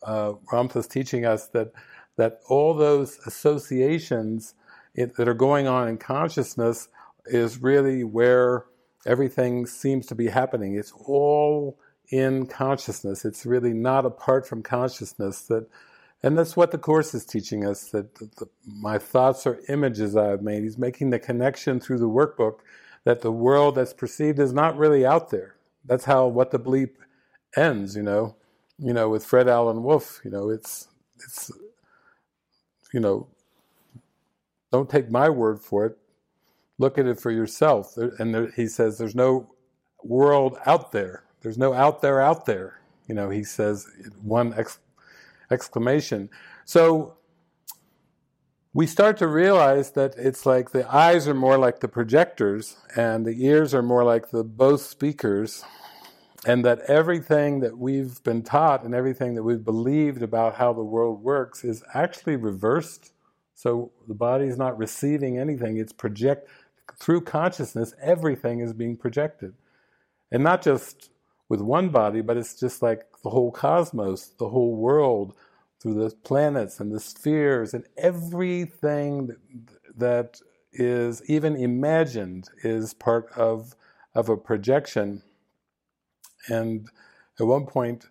uh, 0.03 0.33
Ramtha's 0.51 0.87
teaching 0.87 1.25
us 1.25 1.47
that 1.47 1.71
that 2.15 2.41
all 2.47 2.75
those 2.75 3.17
associations 3.25 4.53
it, 4.93 5.15
that 5.15 5.27
are 5.27 5.33
going 5.33 5.67
on 5.67 5.87
in 5.87 5.97
consciousness 5.97 6.87
is 7.25 7.61
really 7.61 8.03
where 8.03 8.65
everything 9.05 9.65
seems 9.65 10.05
to 10.05 10.15
be 10.15 10.27
happening. 10.27 10.75
It's 10.75 10.91
all 10.91 11.79
in 12.13 12.45
consciousness. 12.45 13.25
It's 13.25 13.43
really 13.43 13.73
not 13.73 14.05
apart 14.05 14.47
from 14.47 14.61
consciousness. 14.61 15.41
That, 15.47 15.67
and 16.21 16.37
that's 16.37 16.55
what 16.55 16.69
the 16.69 16.77
course 16.77 17.15
is 17.15 17.25
teaching 17.25 17.65
us. 17.65 17.89
That 17.89 18.13
the, 18.15 18.29
the, 18.37 18.45
my 18.67 18.99
thoughts 18.99 19.47
are 19.47 19.59
images 19.67 20.15
I 20.15 20.27
have 20.27 20.43
made. 20.43 20.61
He's 20.61 20.77
making 20.77 21.09
the 21.09 21.17
connection 21.17 21.79
through 21.79 21.97
the 21.97 22.07
workbook 22.07 22.59
that 23.03 23.21
the 23.21 23.31
world 23.31 23.73
that's 23.73 23.93
perceived 23.93 24.37
is 24.37 24.53
not 24.53 24.77
really 24.77 25.03
out 25.03 25.31
there. 25.31 25.55
That's 25.85 26.05
how 26.05 26.27
what 26.27 26.51
the 26.51 26.59
bleep 26.59 26.91
ends. 27.57 27.95
You 27.95 28.03
know, 28.03 28.35
you 28.77 28.93
know, 28.93 29.09
with 29.09 29.25
Fred 29.25 29.47
Alan 29.47 29.81
Wolf. 29.81 30.21
You 30.23 30.29
know, 30.29 30.51
it's 30.51 30.89
it's 31.15 31.51
you 32.93 32.99
know, 32.99 33.27
don't 34.71 34.87
take 34.87 35.09
my 35.09 35.29
word 35.29 35.61
for 35.61 35.87
it. 35.87 35.97
Look 36.77 36.99
at 36.99 37.07
it 37.07 37.19
for 37.19 37.31
yourself. 37.31 37.97
And 37.97 38.35
there, 38.35 38.51
he 38.51 38.67
says, 38.67 38.99
there's 38.99 39.15
no 39.15 39.49
world 40.03 40.57
out 40.67 40.91
there. 40.91 41.23
There's 41.43 41.57
no 41.57 41.73
out 41.73 42.01
there 42.01 42.21
out 42.21 42.45
there. 42.45 42.79
You 43.07 43.15
know, 43.15 43.29
he 43.29 43.43
says 43.43 43.85
one 44.21 44.53
ex- 44.57 44.79
exclamation. 45.51 46.29
So 46.65 47.17
we 48.73 48.87
start 48.87 49.17
to 49.17 49.27
realize 49.27 49.91
that 49.91 50.15
it's 50.17 50.45
like 50.45 50.71
the 50.71 50.91
eyes 50.91 51.27
are 51.27 51.33
more 51.35 51.57
like 51.57 51.81
the 51.81 51.87
projectors 51.87 52.77
and 52.95 53.25
the 53.25 53.45
ears 53.45 53.73
are 53.73 53.83
more 53.83 54.03
like 54.03 54.29
the 54.29 54.43
both 54.43 54.81
speakers 54.81 55.63
and 56.45 56.65
that 56.65 56.79
everything 56.87 57.59
that 57.59 57.77
we've 57.77 58.23
been 58.23 58.41
taught 58.41 58.83
and 58.83 58.95
everything 58.95 59.35
that 59.35 59.43
we've 59.43 59.63
believed 59.63 60.23
about 60.23 60.55
how 60.55 60.73
the 60.73 60.83
world 60.83 61.21
works 61.21 61.63
is 61.63 61.83
actually 61.93 62.35
reversed. 62.35 63.13
So 63.53 63.91
the 64.07 64.15
body 64.15 64.45
is 64.45 64.57
not 64.57 64.77
receiving 64.77 65.37
anything, 65.37 65.77
it's 65.77 65.93
project 65.93 66.49
through 66.99 67.21
consciousness, 67.21 67.93
everything 68.01 68.59
is 68.59 68.73
being 68.73 68.97
projected. 68.97 69.53
And 70.31 70.43
not 70.43 70.61
just 70.61 71.11
with 71.53 71.61
one 71.61 71.89
body, 71.89 72.21
but 72.21 72.35
it's 72.35 72.59
just 72.59 72.81
like 72.81 73.03
the 73.23 73.29
whole 73.29 73.51
cosmos, 73.51 74.31
the 74.39 74.49
whole 74.49 74.75
world, 74.75 75.35
through 75.79 75.93
the 75.93 76.09
planets 76.23 76.79
and 76.79 76.91
the 76.91 76.99
spheres, 76.99 77.75
and 77.75 77.85
everything 77.95 79.29
that, 79.95 80.41
is 80.73 81.21
even 81.29 81.55
imagined 81.55 82.49
is 82.63 82.93
part 82.93 83.31
of, 83.35 83.75
of 84.15 84.29
a 84.29 84.37
projection. 84.37 85.21
And 86.47 86.87
at 87.39 87.45
one 87.45 87.67
point 87.67 88.07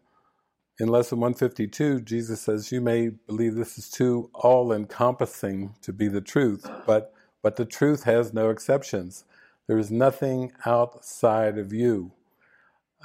in 0.79 0.89
Lesson 0.89 1.19
152, 1.19 2.03
Jesus 2.03 2.41
says, 2.41 2.71
You 2.71 2.81
may 2.81 3.09
believe 3.09 3.57
this 3.57 3.79
is 3.79 3.91
too 3.91 4.31
all 4.33 4.73
encompassing 4.73 5.75
to 5.83 5.93
be 5.93 6.09
the 6.09 6.21
truth, 6.21 6.65
but, 6.87 7.13
but 7.43 7.57
the 7.57 7.67
truth 7.67 8.05
has 8.05 8.33
no 8.33 8.51
exceptions. 8.51 9.25
There 9.67 9.79
is 9.79 9.91
nothing 9.91 10.53
outside 10.65 11.59
of 11.59 11.73
you. 11.73 12.13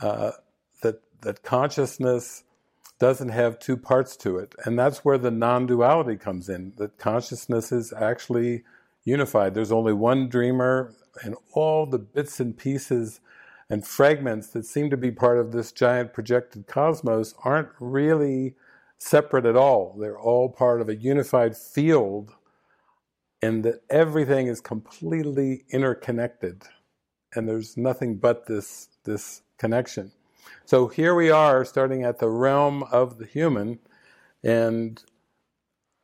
Uh, 0.02 0.32
that, 0.82 1.02
that 1.22 1.44
consciousness 1.44 2.44
doesn't 3.00 3.30
have 3.30 3.60
two 3.60 3.78
parts 3.78 4.16
to 4.18 4.38
it. 4.38 4.56
And 4.66 4.78
that's 4.78 5.06
where 5.06 5.18
the 5.18 5.32
non 5.32 5.66
duality 5.66 6.18
comes 6.18 6.50
in, 6.50 6.74
that 6.78 6.98
consciousness 6.98 7.72
is 7.72 7.94
actually 7.94 8.64
unified. 9.04 9.54
There's 9.54 9.72
only 9.72 9.94
one 9.94 10.30
dreamer, 10.30 10.94
and 11.24 11.36
all 11.54 11.86
the 11.86 12.00
bits 12.00 12.40
and 12.40 12.58
pieces 12.58 13.20
and 13.70 13.86
fragments 13.86 14.48
that 14.48 14.66
seem 14.66 14.90
to 14.90 14.98
be 14.98 15.12
part 15.12 15.38
of 15.38 15.52
this 15.52 15.72
giant 15.72 16.14
projected 16.14 16.68
cosmos 16.68 17.34
aren't 17.44 17.70
really 17.80 18.56
separate 18.98 19.46
at 19.46 19.56
all. 19.56 19.96
They're 20.00 20.20
all 20.20 20.50
part 20.50 20.82
of 20.82 20.90
a 20.90 20.96
unified 20.96 21.56
field, 21.56 22.34
and 23.42 23.64
that 23.64 23.82
everything 23.90 24.48
is 24.48 24.62
completely 24.62 25.66
interconnected, 25.70 26.64
and 27.36 27.48
there's 27.48 27.78
nothing 27.78 28.18
but 28.18 28.48
this 28.48 28.90
this 29.04 29.44
connection. 29.58 30.12
So 30.66 30.88
here 30.88 31.16
we 31.16 31.30
are, 31.30 31.64
starting 31.66 32.04
at 32.04 32.20
the 32.20 32.30
realm 32.30 32.84
of 32.84 33.18
the 33.18 33.26
human, 33.26 33.80
and 34.44 35.02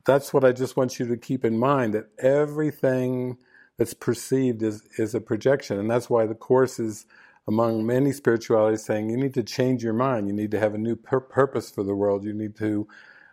that's 0.05 0.33
what 0.33 0.43
I 0.43 0.51
just 0.51 0.75
want 0.75 0.99
you 0.99 1.07
to 1.07 1.17
keep 1.17 1.45
in 1.45 1.57
mind 1.57 1.93
that 1.93 2.09
everything 2.19 3.37
that's 3.77 3.93
perceived 3.93 4.61
is, 4.61 4.83
is 4.97 5.15
a 5.15 5.21
projection. 5.21 5.79
And 5.79 5.89
that's 5.89 6.09
why 6.09 6.25
the 6.25 6.35
Course 6.35 6.79
is, 6.79 7.05
among 7.47 7.85
many 7.85 8.11
spiritualities, 8.11 8.85
saying 8.85 9.09
you 9.09 9.17
need 9.17 9.33
to 9.33 9.43
change 9.43 9.83
your 9.83 9.93
mind. 9.93 10.27
You 10.27 10.33
need 10.33 10.51
to 10.51 10.59
have 10.59 10.73
a 10.73 10.77
new 10.77 10.95
pur- 10.95 11.19
purpose 11.19 11.71
for 11.71 11.83
the 11.83 11.95
world. 11.95 12.23
You 12.23 12.33
need 12.33 12.55
to 12.57 12.87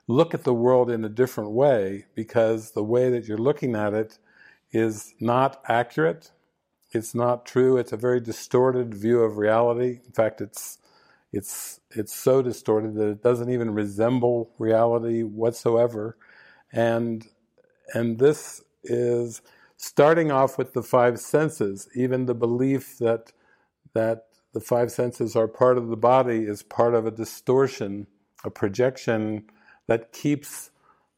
look 0.08 0.34
at 0.34 0.44
the 0.44 0.54
world 0.54 0.90
in 0.90 1.04
a 1.04 1.08
different 1.08 1.52
way 1.52 2.06
because 2.14 2.72
the 2.72 2.82
way 2.82 3.10
that 3.10 3.26
you're 3.26 3.38
looking 3.38 3.76
at 3.76 3.94
it 3.94 4.18
is 4.72 5.14
not 5.20 5.62
accurate. 5.68 6.32
It's 6.92 7.14
not 7.14 7.46
true. 7.46 7.76
It's 7.76 7.92
a 7.92 7.96
very 7.96 8.20
distorted 8.20 8.94
view 8.94 9.20
of 9.22 9.36
reality. 9.36 10.00
In 10.04 10.12
fact, 10.12 10.40
it's 10.40 10.78
it's 11.32 11.80
it's 11.90 12.14
so 12.14 12.42
distorted 12.42 12.94
that 12.96 13.08
it 13.08 13.22
doesn't 13.22 13.50
even 13.50 13.72
resemble 13.72 14.50
reality 14.58 15.22
whatsoever 15.22 16.16
and 16.72 17.26
and 17.94 18.18
this 18.18 18.62
is 18.84 19.42
starting 19.76 20.30
off 20.30 20.58
with 20.58 20.72
the 20.72 20.82
five 20.82 21.18
senses. 21.18 21.88
Even 21.94 22.26
the 22.26 22.34
belief 22.34 22.98
that 22.98 23.32
that 23.94 24.26
the 24.52 24.60
five 24.60 24.90
senses 24.90 25.36
are 25.36 25.48
part 25.48 25.78
of 25.78 25.88
the 25.88 25.96
body 25.96 26.44
is 26.44 26.62
part 26.62 26.94
of 26.94 27.06
a 27.06 27.10
distortion, 27.10 28.06
a 28.44 28.50
projection 28.50 29.44
that 29.86 30.12
keeps 30.12 30.70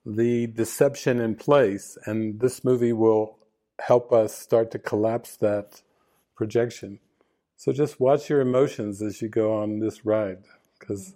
the 0.04 0.46
deception 0.48 1.20
in 1.20 1.34
place. 1.34 1.96
And 2.06 2.40
this 2.40 2.64
movie 2.64 2.92
will 2.92 3.38
help 3.80 4.12
us 4.12 4.34
start 4.34 4.70
to 4.72 4.78
collapse 4.78 5.36
that 5.36 5.82
projection. 6.36 7.00
So 7.56 7.72
just 7.72 8.00
watch 8.00 8.28
your 8.28 8.40
emotions 8.40 9.02
as 9.02 9.22
you 9.22 9.28
go 9.28 9.56
on 9.56 9.78
this 9.78 10.04
ride, 10.04 10.44
because 10.78 11.14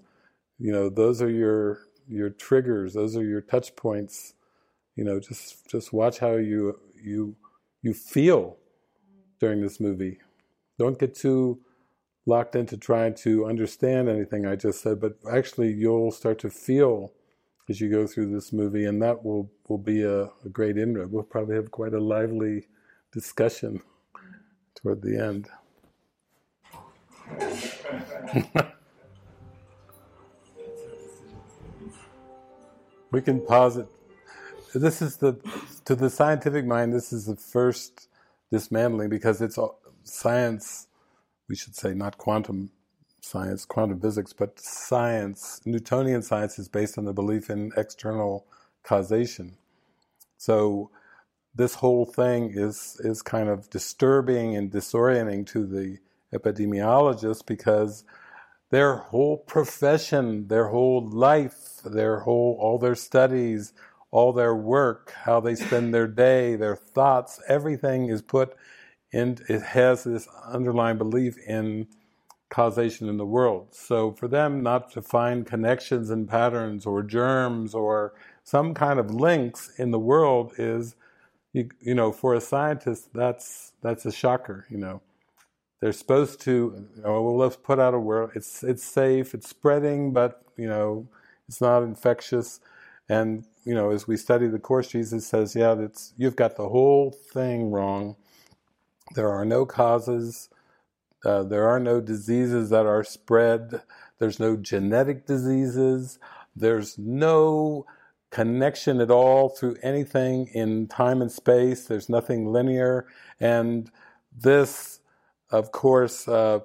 you 0.59 0.73
know 0.73 0.89
those 0.89 1.21
are 1.21 1.31
your 1.31 1.81
your 2.09 2.31
triggers, 2.31 2.95
those 2.95 3.17
are 3.17 3.25
your 3.25 3.41
touch 3.41 3.75
points. 3.77 4.35
You 4.95 5.05
know, 5.05 5.21
just 5.21 5.69
just 5.69 5.93
watch 5.93 6.19
how 6.19 6.37
you 6.37 6.79
you 7.03 7.37
you 7.83 7.93
feel 7.95 8.57
during 9.41 9.61
this 9.61 9.81
movie. 9.81 10.19
Don't 10.79 10.99
get 10.99 11.15
too 11.15 11.61
locked 12.27 12.57
into 12.57 12.77
trying 12.77 13.15
to 13.15 13.47
understand 13.47 14.09
anything 14.09 14.47
I 14.47 14.57
just 14.57 14.83
said, 14.83 15.01
but 15.01 15.17
actually 15.31 15.73
you'll 15.73 16.11
start 16.11 16.39
to 16.41 16.51
feel 16.51 17.13
as 17.69 17.81
you 17.81 17.91
go 17.91 18.07
through 18.07 18.33
this 18.33 18.53
movie, 18.53 18.85
and 18.85 19.03
that 19.03 19.25
will 19.25 19.51
will 19.69 19.79
be 19.79 20.03
a, 20.03 20.25
a 20.45 20.49
great 20.53 20.77
inroad. 20.79 21.11
We'll 21.11 21.25
probably 21.25 21.57
have 21.57 21.71
quite 21.71 21.95
a 21.95 22.01
lively 22.01 22.69
discussion 23.13 23.83
toward 24.75 25.03
the 25.03 25.19
end. 25.19 25.49
we 33.11 33.21
can 33.21 33.41
pause 33.41 33.77
it. 33.77 33.89
This 34.75 35.03
is 35.03 35.17
the 35.17 35.37
to 35.87 35.97
the 35.97 36.11
scientific 36.11 36.65
mind. 36.67 36.93
This 36.93 37.13
is 37.13 37.27
the 37.27 37.37
first 37.37 38.09
dismantling 38.53 39.09
because 39.09 39.41
it's 39.41 39.59
science. 40.05 40.87
We 41.49 41.57
should 41.57 41.75
say 41.77 41.95
not 41.95 42.19
quantum 42.19 42.71
science, 43.27 43.65
quantum 43.65 44.01
physics, 44.01 44.33
but 44.33 44.59
science. 44.59 45.61
Newtonian 45.65 46.23
science 46.23 46.59
is 46.59 46.69
based 46.69 46.97
on 46.97 47.05
the 47.05 47.13
belief 47.13 47.51
in 47.51 47.73
external 47.77 48.47
causation. 48.83 49.57
So 50.39 50.91
this 51.55 51.75
whole 51.75 52.05
thing 52.05 52.53
is 52.55 53.01
is 53.01 53.23
kind 53.23 53.49
of 53.49 53.69
disturbing 53.71 54.57
and 54.57 54.71
disorienting 54.71 55.47
to 55.49 55.67
the 55.67 55.99
epidemiologists 56.33 57.45
because 57.45 58.05
their 58.71 58.97
whole 58.97 59.39
profession, 59.39 60.49
their 60.49 60.69
whole 60.69 61.09
life, 61.09 61.81
their 61.85 62.21
whole 62.21 62.57
all 62.61 62.79
their 62.79 62.95
studies, 62.95 63.73
all 64.11 64.33
their 64.33 64.55
work, 64.55 65.13
how 65.25 65.41
they 65.41 65.55
spend 65.55 65.93
their 65.93 66.07
day, 66.07 66.57
their 66.57 66.77
thoughts, 66.77 67.41
everything 67.49 68.09
is 68.09 68.23
put 68.23 68.55
in 69.13 69.39
it 69.49 69.63
has 69.63 70.05
this 70.05 70.29
underlying 70.47 70.99
belief 70.99 71.39
in 71.39 71.87
causation 72.51 73.09
in 73.09 73.17
the 73.17 73.27
world. 73.27 73.69
So 73.75 74.13
for 74.13 74.29
them 74.29 74.63
not 74.63 74.93
to 74.93 75.03
find 75.03 75.47
connections 75.47 76.11
and 76.11 76.29
patterns 76.29 76.87
or 76.87 77.03
germs 77.03 77.75
or 77.75 78.15
some 78.45 78.75
kind 78.75 79.01
of 79.01 79.11
links 79.11 79.73
in 79.79 79.91
the 79.91 79.99
world 79.99 80.53
is 80.59 80.97
you, 81.53 81.71
you 81.81 81.95
know, 81.95 82.13
for 82.13 82.35
a 82.35 82.41
scientist 82.41 83.09
that's 83.15 83.73
that's 83.83 84.07
a 84.07 84.13
shocker, 84.13 84.67
you 84.71 84.79
know. 84.79 85.03
They're 85.81 85.93
supposed 85.93 86.41
to, 86.43 86.87
oh, 87.05 87.23
well, 87.23 87.37
let's 87.37 87.57
put 87.57 87.79
out 87.79 87.95
a 87.95 87.99
word. 87.99 88.31
It's 88.35 88.63
it's 88.65 88.85
safe. 88.85 89.35
It's 89.35 89.49
spreading, 89.49 90.13
but 90.13 90.43
you 90.57 90.69
know, 90.69 91.09
it's 91.49 91.61
not 91.61 91.83
infectious. 91.83 92.61
And 93.09 93.45
you 93.65 93.75
know, 93.75 93.91
as 93.91 94.09
we 94.09 94.17
study 94.17 94.49
the 94.49 94.59
course, 94.59 94.89
Jesus 94.89 95.27
says, 95.27 95.55
"Yeah, 95.57 95.75
that's 95.75 96.15
you've 96.19 96.37
got 96.37 96.57
the 96.57 96.69
whole 96.69 97.11
thing 97.13 97.71
wrong. 97.71 98.17
There 99.15 99.31
are 99.31 99.45
no 99.45 99.67
causes. 99.67 100.51
Uh, 101.25 101.43
there 101.43 101.69
are 101.69 101.81
no 101.81 102.01
diseases 102.01 102.71
that 102.71 102.87
are 102.87 103.05
spread. 103.05 103.83
There's 104.19 104.39
no 104.39 104.57
genetic 104.57 105.27
diseases. 105.27 106.19
There's 106.55 106.99
no 106.99 107.87
connection 108.31 109.01
at 109.01 109.11
all 109.11 109.49
through 109.49 109.77
anything 109.83 110.49
in 110.55 110.89
time 110.89 111.23
and 111.23 111.33
space. 111.33 111.87
There's 111.87 112.09
nothing 112.09 112.47
linear, 112.53 113.07
and 113.41 113.91
this." 114.37 115.01
of 115.51 115.73
course, 115.73 116.27
uh, 116.29 116.61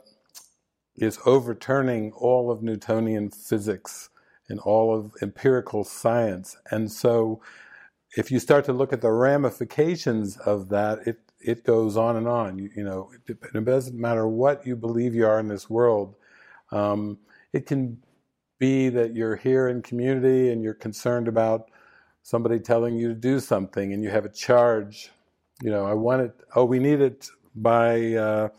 is 0.96 1.20
overturning 1.26 2.12
all 2.14 2.52
of 2.52 2.62
Newtonian 2.62 3.30
physics 3.32 4.10
and 4.50 4.60
all 4.60 4.96
of 4.96 5.14
empirical 5.22 5.84
science. 5.84 6.58
And 6.70 6.92
so, 6.92 7.42
if 8.18 8.30
you 8.30 8.40
start 8.40 8.66
to 8.66 8.74
look 8.74 8.92
at 8.92 9.02
the 9.02 9.12
ramifications 9.12 10.38
of 10.38 10.70
that, 10.70 11.08
it 11.08 11.20
it 11.44 11.64
goes 11.64 11.98
on 11.98 12.16
and 12.16 12.28
on. 12.28 12.58
You, 12.58 12.70
you 12.76 12.84
know, 12.84 13.12
it, 13.28 13.38
it, 13.54 13.66
doesn't 13.66 14.00
matter 14.00 14.28
what 14.28 14.66
you 14.66 14.76
believe 14.76 15.16
you 15.16 15.26
are 15.26 15.40
in 15.40 15.48
this 15.48 15.70
world. 15.70 16.16
Um, 16.72 17.18
it 17.54 17.66
can 17.66 18.02
be 18.60 18.90
that 18.90 19.16
you're 19.16 19.36
here 19.36 19.68
in 19.68 19.82
community 19.82 20.52
and 20.52 20.64
you're 20.64 20.74
concerned 20.74 21.28
about 21.28 21.70
somebody 22.24 22.60
telling 22.60 22.96
you 22.96 23.10
to 23.10 23.16
do 23.16 23.40
something, 23.40 23.94
and 23.94 24.04
you 24.04 24.10
have 24.10 24.26
a 24.26 24.30
charge. 24.30 25.12
You 25.62 25.72
know, 25.72 25.86
I 25.86 25.94
want 25.94 26.22
it. 26.22 26.36
Oh, 26.56 26.66
we 26.66 26.80
need 26.80 27.02
it 27.02 27.28
by. 27.56 28.14
Uh, 28.14 28.50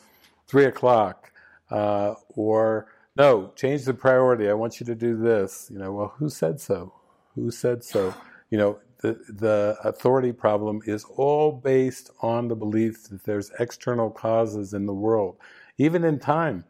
three 0.53 0.67
o'clock, 0.67 1.33
uh, 1.71 2.13
or 2.29 2.87
no, 3.17 3.53
change 3.57 3.85
the 3.85 3.95
priority. 3.95 4.51
I 4.51 4.53
want 4.53 4.79
you 4.79 4.87
to 4.87 4.95
do 4.95 5.17
this. 5.17 5.69
You 5.73 5.79
know, 5.79 5.93
well, 5.93 6.15
who 6.19 6.29
said 6.29 6.61
so? 6.61 6.93
Who 7.35 7.51
said 7.51 7.83
so? 7.83 8.15
You 8.51 8.59
know, 8.59 8.79
the 9.03 9.19
the 9.29 9.79
authority 9.85 10.33
problem 10.33 10.83
is 10.87 11.05
all 11.17 11.53
based 11.53 12.11
on 12.23 12.49
the 12.49 12.57
belief 12.57 13.05
that 13.11 13.25
there's 13.25 13.53
external 13.61 14.11
causes 14.11 14.75
in 14.75 14.87
the 14.87 14.95
world, 14.95 15.37
even 15.79 16.05
in 16.05 16.21
time. 16.21 16.65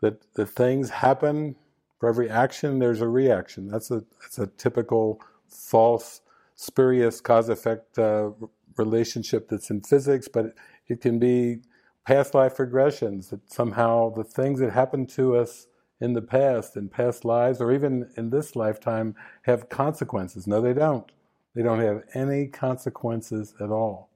that, 0.00 0.22
that 0.34 0.48
things 0.50 0.90
happen 0.90 1.56
for 2.00 2.08
every 2.08 2.30
action, 2.30 2.78
there's 2.80 3.02
a 3.02 3.08
reaction. 3.08 3.68
That's 3.68 3.90
a, 3.90 4.04
that's 4.22 4.38
a 4.38 4.48
typical 4.48 5.20
false, 5.48 6.22
spurious 6.56 7.20
cause 7.20 7.50
effect 7.50 7.98
uh, 7.98 8.30
relationship 8.76 9.48
that's 9.48 9.70
in 9.70 9.82
physics, 9.82 10.28
but 10.28 10.54
it 10.88 11.00
can 11.02 11.18
be 11.18 11.60
past 12.06 12.34
life 12.34 12.58
regressions 12.58 13.30
that 13.30 13.52
somehow 13.52 14.10
the 14.14 14.24
things 14.24 14.60
that 14.60 14.72
happen 14.72 15.06
to 15.06 15.36
us 15.36 15.68
in 16.00 16.14
the 16.14 16.22
past, 16.22 16.76
in 16.76 16.88
past 16.88 17.24
lives, 17.24 17.60
or 17.60 17.72
even 17.72 18.10
in 18.16 18.30
this 18.30 18.56
lifetime, 18.56 19.16
have 19.42 19.68
consequences. 19.68 20.46
No, 20.46 20.60
they 20.62 20.74
don't. 20.74 21.10
They 21.54 21.62
don't 21.62 21.80
have 21.80 22.04
any 22.14 22.46
consequences 22.46 23.54
at 23.60 23.70
all. 23.70 24.10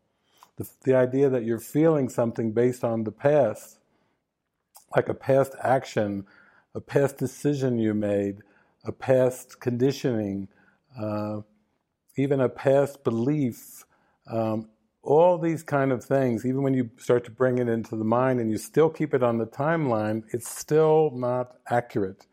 The, 0.56 0.68
the 0.84 0.94
idea 0.94 1.28
that 1.30 1.44
you're 1.44 1.58
feeling 1.58 2.08
something 2.08 2.52
based 2.52 2.84
on 2.84 3.04
the 3.04 3.12
past, 3.12 3.78
like 4.94 5.08
a 5.08 5.14
past 5.14 5.54
action 5.62 6.26
a 6.74 6.80
past 6.80 7.18
decision 7.18 7.78
you 7.78 7.94
made, 7.94 8.38
a 8.84 8.92
past 8.92 9.60
conditioning, 9.60 10.48
uh, 11.00 11.40
even 12.16 12.40
a 12.40 12.48
past 12.48 13.04
belief, 13.04 13.84
um, 14.30 14.68
all 15.02 15.38
these 15.38 15.62
kind 15.62 15.92
of 15.92 16.04
things, 16.04 16.44
even 16.44 16.62
when 16.62 16.74
you 16.74 16.90
start 16.96 17.24
to 17.24 17.30
bring 17.30 17.58
it 17.58 17.68
into 17.68 17.96
the 17.96 18.04
mind 18.04 18.40
and 18.40 18.50
you 18.50 18.58
still 18.58 18.90
keep 18.90 19.14
it 19.14 19.22
on 19.22 19.38
the 19.38 19.46
timeline, 19.46 20.24
it's 20.32 20.48
still 20.48 21.10
not 21.14 21.56
accurate. 21.70 22.26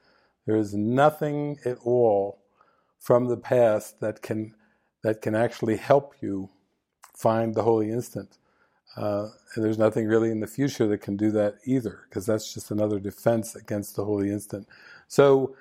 There 0.45 0.55
is 0.55 0.73
nothing 0.73 1.57
at 1.65 1.77
all 1.83 2.41
from 2.99 3.27
the 3.27 3.37
past 3.37 3.99
that 3.99 4.21
can 4.21 4.55
that 5.03 5.21
can 5.21 5.35
actually 5.35 5.77
help 5.77 6.15
you 6.21 6.49
find 7.15 7.55
the 7.55 7.63
holy 7.63 7.91
instant. 7.91 8.37
Uh, 8.97 9.29
and 9.55 9.63
there's 9.63 9.77
nothing 9.77 10.05
really 10.05 10.31
in 10.31 10.41
the 10.41 10.47
future 10.47 10.87
that 10.87 11.01
can 11.01 11.15
do 11.15 11.31
that 11.31 11.55
either, 11.65 12.01
because 12.09 12.25
that's 12.25 12.53
just 12.53 12.71
another 12.71 12.99
defense 12.99 13.55
against 13.55 13.95
the 13.95 14.03
holy 14.03 14.29
instant. 14.29 14.67
So 15.07 15.55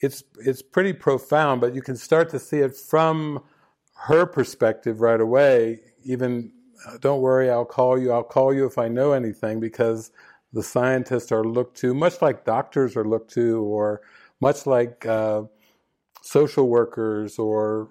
it's 0.00 0.22
it's 0.38 0.62
pretty 0.62 0.92
profound, 0.92 1.60
but 1.60 1.74
you 1.74 1.82
can 1.82 1.96
start 1.96 2.28
to 2.30 2.38
see 2.38 2.58
it 2.58 2.76
from 2.76 3.42
her 3.94 4.26
perspective 4.26 5.00
right 5.00 5.20
away. 5.20 5.80
Even 6.04 6.52
uh, 6.86 6.98
don't 6.98 7.20
worry, 7.20 7.50
I'll 7.50 7.64
call 7.64 7.98
you. 7.98 8.12
I'll 8.12 8.22
call 8.22 8.54
you 8.54 8.66
if 8.66 8.78
I 8.78 8.88
know 8.88 9.12
anything, 9.12 9.60
because 9.60 10.12
the 10.52 10.62
scientists 10.62 11.32
are 11.32 11.44
looked 11.44 11.76
to, 11.78 11.94
much 11.94 12.22
like 12.22 12.44
doctors 12.44 12.96
are 12.96 13.04
looked 13.04 13.32
to, 13.32 13.60
or 13.62 14.02
much 14.40 14.66
like 14.66 15.04
uh, 15.04 15.42
social 16.22 16.68
workers 16.68 17.38
or 17.38 17.88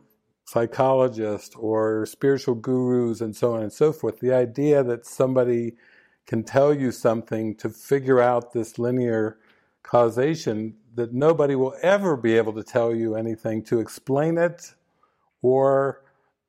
psychologists 0.48 1.56
or 1.56 2.06
spiritual 2.06 2.56
gurus 2.56 3.20
and 3.20 3.36
so 3.36 3.54
on 3.54 3.64
and 3.64 3.74
so 3.74 3.92
forth. 3.92 4.20
The 4.20 4.34
idea 4.34 4.82
that 4.82 5.06
somebody 5.06 5.74
can 6.26 6.44
tell 6.44 6.74
you 6.74 6.92
something 6.92 7.56
to 7.56 7.70
figure 7.70 8.22
out 8.22 8.54
this 8.54 8.80
linear 8.80 9.40
causation 9.84 10.76
that 10.96 11.14
nobody 11.14 11.56
will 11.56 11.76
ever 11.82 12.16
be 12.16 12.38
able 12.38 12.54
to 12.54 12.64
tell 12.64 12.96
you 12.96 13.16
anything 13.16 13.62
to 13.64 13.80
explain 13.80 14.38
it 14.38 14.74
or 15.42 16.02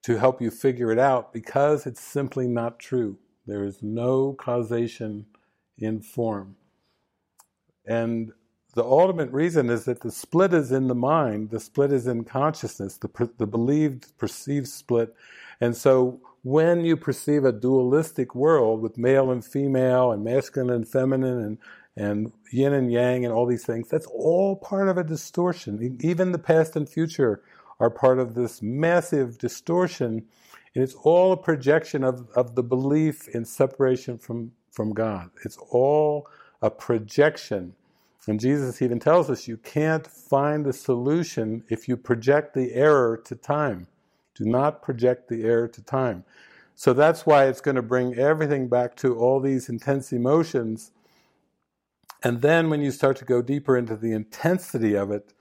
to 0.02 0.16
help 0.16 0.40
you 0.40 0.50
figure 0.50 0.92
it 0.92 0.98
out 0.98 1.32
because 1.32 1.84
it's 1.84 2.00
simply 2.00 2.46
not 2.46 2.78
true. 2.78 3.18
There 3.46 3.64
is 3.64 3.82
no 3.82 4.32
causation 4.32 5.26
in 5.76 6.00
form. 6.00 6.56
And 7.84 8.32
the 8.74 8.84
ultimate 8.84 9.30
reason 9.30 9.70
is 9.70 9.84
that 9.86 10.02
the 10.02 10.10
split 10.10 10.52
is 10.52 10.70
in 10.70 10.88
the 10.88 10.94
mind, 10.94 11.50
the 11.50 11.60
split 11.60 11.92
is 11.92 12.06
in 12.06 12.24
consciousness, 12.24 12.96
the, 12.96 13.30
the 13.38 13.46
believed, 13.46 14.16
perceived 14.18 14.68
split. 14.68 15.14
And 15.60 15.76
so 15.76 16.20
when 16.42 16.84
you 16.84 16.96
perceive 16.96 17.44
a 17.44 17.52
dualistic 17.52 18.34
world 18.34 18.80
with 18.80 18.98
male 18.98 19.30
and 19.30 19.44
female 19.44 20.12
and 20.12 20.22
masculine 20.22 20.70
and 20.70 20.86
feminine 20.86 21.40
and, 21.40 21.58
and 21.96 22.32
yin 22.52 22.74
and 22.74 22.92
yang 22.92 23.24
and 23.24 23.34
all 23.34 23.46
these 23.46 23.64
things, 23.64 23.88
that's 23.88 24.06
all 24.06 24.56
part 24.56 24.88
of 24.88 24.98
a 24.98 25.04
distortion. 25.04 25.98
Even 26.00 26.32
the 26.32 26.38
past 26.38 26.76
and 26.76 26.88
future 26.88 27.42
are 27.80 27.90
part 27.90 28.18
of 28.18 28.34
this 28.34 28.62
massive 28.62 29.38
distortion. 29.38 30.24
And 30.74 30.84
it's 30.84 30.94
all 30.94 31.32
a 31.32 31.36
projection 31.36 32.04
of, 32.04 32.28
of 32.36 32.54
the 32.54 32.62
belief 32.62 33.28
in 33.28 33.44
separation 33.44 34.18
from, 34.18 34.52
from 34.70 34.92
God. 34.92 35.30
It's 35.44 35.58
all 35.70 36.28
a 36.60 36.70
projection 36.70 37.74
and 38.28 38.38
Jesus 38.38 38.82
even 38.82 39.00
tells 39.00 39.30
us 39.30 39.48
you 39.48 39.56
can't 39.56 40.06
find 40.06 40.66
the 40.66 40.72
solution 40.74 41.64
if 41.70 41.88
you 41.88 41.96
project 41.96 42.52
the 42.52 42.74
error 42.74 43.16
to 43.24 43.34
time. 43.34 43.86
Do 44.34 44.44
not 44.44 44.82
project 44.82 45.28
the 45.28 45.44
error 45.44 45.66
to 45.68 45.82
time. 45.82 46.24
So 46.74 46.92
that's 46.92 47.24
why 47.24 47.46
it's 47.46 47.62
going 47.62 47.76
to 47.76 47.82
bring 47.82 48.16
everything 48.16 48.68
back 48.68 48.96
to 48.96 49.18
all 49.18 49.40
these 49.40 49.70
intense 49.70 50.12
emotions. 50.12 50.92
And 52.22 52.42
then 52.42 52.68
when 52.68 52.82
you 52.82 52.90
start 52.90 53.16
to 53.16 53.24
go 53.24 53.40
deeper 53.40 53.78
into 53.78 53.96
the 53.96 54.12
intensity 54.12 54.94
of 54.94 55.10
it, 55.10 55.32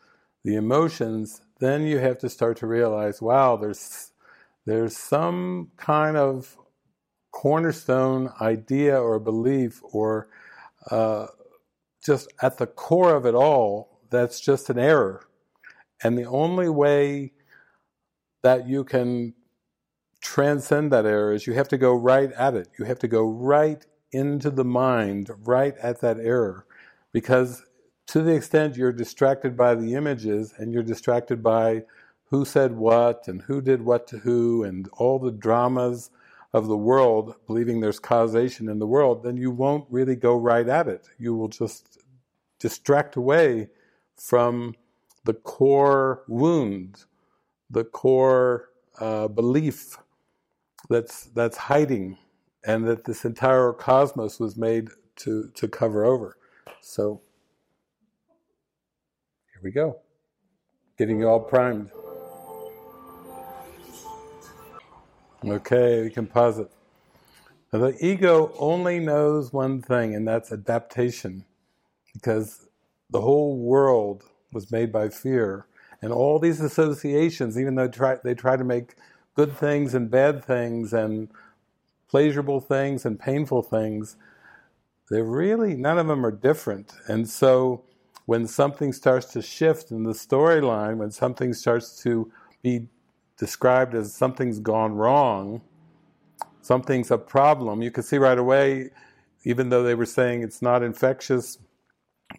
the 0.45 0.55
emotions, 0.55 1.41
then 1.59 1.83
you 1.83 1.99
have 1.99 2.19
to 2.19 2.29
start 2.29 2.55
to 2.57 2.67
realize, 2.67 3.21
wow, 3.21 3.57
there's 3.57 4.11
there's 4.65 4.95
some 4.95 5.71
kind 5.75 6.15
of 6.15 6.57
cornerstone 7.31 8.31
idea 8.39 8.97
or 8.97 9.19
belief 9.19 9.81
or 9.83 10.29
uh, 10.89 11.27
just 12.07 12.33
at 12.41 12.57
the 12.57 12.65
core 12.65 13.15
of 13.15 13.27
it 13.27 13.35
all, 13.35 13.99
that's 14.09 14.39
just 14.39 14.71
an 14.71 14.79
error. 14.79 15.27
And 16.03 16.17
the 16.17 16.25
only 16.25 16.69
way 16.69 17.33
that 18.41 18.67
you 18.67 18.83
can 18.83 19.33
transcend 20.21 20.91
that 20.91 21.05
error 21.05 21.33
is 21.33 21.45
you 21.45 21.53
have 21.53 21.67
to 21.67 21.77
go 21.77 21.93
right 21.93 22.31
at 22.31 22.55
it. 22.55 22.69
You 22.79 22.85
have 22.85 22.99
to 22.99 23.07
go 23.07 23.27
right 23.27 23.85
into 24.11 24.49
the 24.49 24.65
mind, 24.65 25.29
right 25.43 25.75
at 25.77 26.01
that 26.01 26.17
error. 26.19 26.65
Because 27.11 27.63
to 28.07 28.21
the 28.21 28.33
extent 28.33 28.77
you're 28.77 28.93
distracted 28.93 29.57
by 29.57 29.75
the 29.75 29.93
images 29.93 30.53
and 30.57 30.71
you're 30.71 30.83
distracted 30.83 31.43
by 31.43 31.83
who 32.29 32.45
said 32.45 32.71
what 32.71 33.27
and 33.27 33.41
who 33.41 33.61
did 33.61 33.81
what 33.81 34.07
to 34.07 34.17
who 34.19 34.63
and 34.63 34.89
all 34.93 35.19
the 35.19 35.31
dramas 35.31 36.09
of 36.53 36.67
the 36.67 36.77
world, 36.77 37.35
believing 37.45 37.79
there's 37.79 37.99
causation 37.99 38.69
in 38.69 38.79
the 38.79 38.87
world, 38.87 39.23
then 39.23 39.37
you 39.37 39.51
won't 39.51 39.85
really 39.89 40.15
go 40.15 40.37
right 40.37 40.67
at 40.67 40.87
it. 40.87 41.09
You 41.17 41.35
will 41.35 41.49
just 41.49 41.96
distract 42.59 43.15
away 43.15 43.69
from 44.15 44.75
the 45.25 45.33
core 45.33 46.23
wound, 46.27 47.05
the 47.69 47.83
core 47.83 48.69
uh, 48.99 49.27
belief 49.27 49.97
that's 50.89 51.25
that's 51.25 51.57
hiding, 51.57 52.17
and 52.65 52.87
that 52.87 53.03
this 53.05 53.25
entire 53.25 53.73
cosmos 53.73 54.39
was 54.39 54.55
made 54.57 54.89
to 55.17 55.49
to 55.53 55.67
cover 55.67 56.05
over. 56.05 56.37
So 56.81 57.21
here 59.53 59.61
we 59.63 59.71
go, 59.71 59.99
getting 60.97 61.19
you 61.19 61.27
all 61.27 61.39
primed. 61.39 61.91
Okay, 65.45 66.01
we 66.01 66.09
can 66.09 66.25
pause 66.25 66.57
it. 66.59 66.71
Now, 67.71 67.79
the 67.79 68.05
ego 68.05 68.53
only 68.57 68.99
knows 68.99 69.53
one 69.53 69.81
thing, 69.81 70.15
and 70.15 70.27
that's 70.27 70.51
adaptation 70.51 71.45
because 72.17 72.67
the 73.11 73.21
whole 73.21 73.57
world 73.57 74.23
was 74.51 74.71
made 74.71 74.91
by 74.91 75.07
fear. 75.07 75.67
And 76.01 76.11
all 76.11 76.39
these 76.39 76.59
associations, 76.61 77.59
even 77.59 77.75
though 77.75 77.87
try, 77.87 78.17
they 78.23 78.33
try 78.33 78.57
to 78.57 78.63
make 78.63 78.95
good 79.35 79.55
things 79.55 79.93
and 79.93 80.09
bad 80.09 80.43
things 80.43 80.93
and 80.93 81.29
pleasurable 82.09 82.59
things 82.59 83.05
and 83.05 83.19
painful 83.19 83.61
things, 83.61 84.15
they're 85.09 85.23
really, 85.23 85.75
none 85.75 85.99
of 85.99 86.07
them 86.07 86.25
are 86.25 86.31
different. 86.31 86.93
And 87.07 87.29
so 87.29 87.83
when 88.25 88.47
something 88.47 88.91
starts 88.93 89.27
to 89.33 89.41
shift 89.41 89.91
in 89.91 90.03
the 90.03 90.13
storyline, 90.13 90.97
when 90.97 91.11
something 91.11 91.53
starts 91.53 92.01
to 92.03 92.31
be 92.63 92.87
described 93.37 93.93
as 93.93 94.13
something's 94.13 94.59
gone 94.59 94.93
wrong, 94.93 95.61
something's 96.61 97.11
a 97.11 97.17
problem, 97.17 97.81
you 97.81 97.91
can 97.91 98.03
see 98.03 98.17
right 98.17 98.37
away, 98.37 98.89
even 99.43 99.69
though 99.69 99.83
they 99.83 99.95
were 99.95 100.05
saying 100.05 100.41
it's 100.41 100.61
not 100.61 100.83
infectious, 100.83 101.59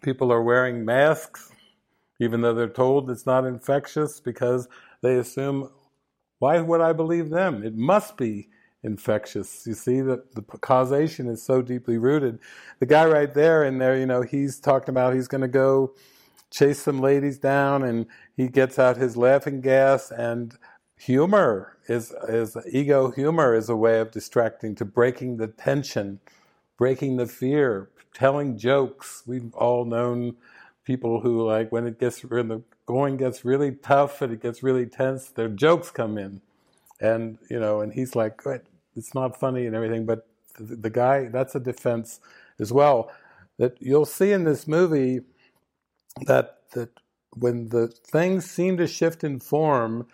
people 0.01 0.31
are 0.31 0.41
wearing 0.41 0.85
masks, 0.85 1.51
even 2.19 2.41
though 2.41 2.53
they're 2.53 2.67
told 2.67 3.09
it's 3.09 3.25
not 3.25 3.45
infectious, 3.45 4.19
because 4.19 4.67
they 5.01 5.15
assume, 5.15 5.69
why 6.39 6.59
would 6.59 6.81
I 6.81 6.93
believe 6.93 7.29
them? 7.29 7.63
It 7.63 7.75
must 7.75 8.17
be 8.17 8.49
infectious. 8.83 9.65
You 9.67 9.73
see 9.73 10.01
that 10.01 10.35
the 10.35 10.41
causation 10.41 11.27
is 11.27 11.43
so 11.43 11.61
deeply 11.61 11.97
rooted. 11.97 12.39
The 12.79 12.85
guy 12.85 13.05
right 13.05 13.33
there 13.33 13.63
in 13.63 13.77
there, 13.77 13.97
you 13.97 14.05
know, 14.05 14.21
he's 14.21 14.59
talking 14.59 14.89
about 14.89 15.13
he's 15.13 15.27
going 15.27 15.41
to 15.41 15.47
go 15.47 15.93
chase 16.49 16.81
some 16.81 16.99
ladies 17.01 17.37
down, 17.37 17.83
and 17.83 18.05
he 18.35 18.47
gets 18.47 18.79
out 18.79 18.97
his 18.97 19.17
laughing 19.17 19.61
gas 19.61 20.11
and 20.11 20.57
humor 20.99 21.77
is 21.87 22.13
is 22.27 22.57
ego 22.69 23.09
humor 23.11 23.55
is 23.55 23.69
a 23.69 23.75
way 23.75 24.01
of 24.01 24.11
distracting 24.11 24.75
to 24.75 24.83
breaking 24.83 25.37
the 25.37 25.47
tension 25.47 26.19
breaking 26.77 27.15
the 27.15 27.25
fear 27.25 27.89
telling 28.13 28.57
jokes. 28.57 29.23
We've 29.25 29.53
all 29.55 29.85
known 29.85 30.35
people 30.85 31.21
who 31.21 31.45
like 31.45 31.71
when 31.71 31.85
it 31.85 31.99
gets 31.99 32.21
when 32.23 32.47
the 32.47 32.63
going 32.85 33.17
gets 33.17 33.45
really 33.45 33.71
tough 33.71 34.21
and 34.21 34.33
it 34.33 34.41
gets 34.41 34.63
really 34.63 34.85
tense, 34.85 35.29
their 35.29 35.49
jokes 35.49 35.91
come 35.91 36.17
in, 36.17 36.41
and 36.99 37.37
you 37.49 37.59
know, 37.59 37.81
and 37.81 37.93
he's 37.93 38.15
like, 38.15 38.41
it's 38.95 39.13
not 39.13 39.39
funny 39.39 39.65
and 39.67 39.75
everything, 39.75 40.05
but 40.05 40.27
the, 40.57 40.75
the 40.75 40.89
guy 40.89 41.29
that's 41.29 41.55
a 41.55 41.59
defense 41.59 42.19
as 42.59 42.73
well. 42.73 43.11
that 43.59 43.75
you'll 43.79 44.05
see 44.05 44.31
in 44.31 44.45
this 44.45 44.67
movie 44.67 45.21
that 46.25 46.59
that 46.73 46.89
when 47.35 47.69
the 47.69 47.87
things 47.87 48.49
seem 48.49 48.77
to 48.77 48.87
shift 48.87 49.23
in 49.23 49.39
form, 49.39 50.07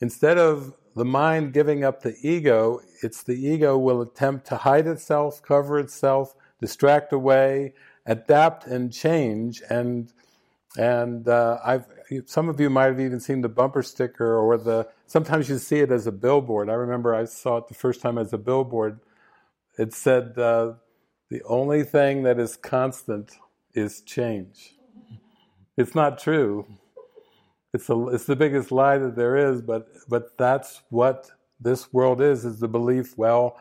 instead 0.00 0.38
of 0.38 0.72
the 0.96 1.04
mind 1.04 1.52
giving 1.52 1.84
up 1.84 2.02
the 2.02 2.16
ego, 2.22 2.80
it's 3.02 3.22
the 3.22 3.34
ego 3.34 3.76
will 3.76 4.00
attempt 4.00 4.46
to 4.46 4.56
hide 4.56 4.86
itself, 4.86 5.42
cover 5.42 5.78
itself, 5.78 6.34
distract 6.64 7.12
away, 7.12 7.74
adapt 8.06 8.60
and 8.66 8.92
change. 8.92 9.62
And 9.68 10.12
and 10.76 11.28
uh, 11.28 11.58
I've 11.64 11.86
some 12.26 12.48
of 12.48 12.56
you 12.60 12.70
might 12.70 12.90
have 12.92 13.00
even 13.00 13.20
seen 13.20 13.40
the 13.42 13.54
bumper 13.60 13.82
sticker 13.82 14.30
or 14.36 14.56
the 14.56 14.88
sometimes 15.06 15.48
you 15.48 15.58
see 15.58 15.80
it 15.80 15.90
as 15.90 16.06
a 16.06 16.12
billboard. 16.26 16.66
I 16.68 16.74
remember 16.74 17.14
I 17.14 17.24
saw 17.24 17.58
it 17.58 17.68
the 17.68 17.74
first 17.84 18.00
time 18.00 18.18
as 18.18 18.32
a 18.32 18.38
billboard. 18.38 19.00
It 19.78 19.92
said 19.92 20.38
uh, 20.38 20.74
the 21.30 21.42
only 21.58 21.82
thing 21.82 22.22
that 22.22 22.38
is 22.38 22.56
constant 22.56 23.26
is 23.74 24.00
change. 24.02 24.76
It's 25.76 25.94
not 25.94 26.18
true. 26.18 26.66
It's, 27.72 27.88
a, 27.90 28.08
it's 28.08 28.26
the 28.26 28.36
biggest 28.36 28.70
lie 28.70 28.98
that 28.98 29.16
there 29.16 29.36
is, 29.36 29.60
but, 29.60 29.88
but 30.08 30.38
that's 30.38 30.82
what 30.90 31.28
this 31.58 31.92
world 31.92 32.20
is, 32.20 32.44
is 32.44 32.60
the 32.60 32.68
belief, 32.68 33.18
well, 33.18 33.58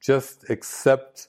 just 0.00 0.48
accept 0.48 1.28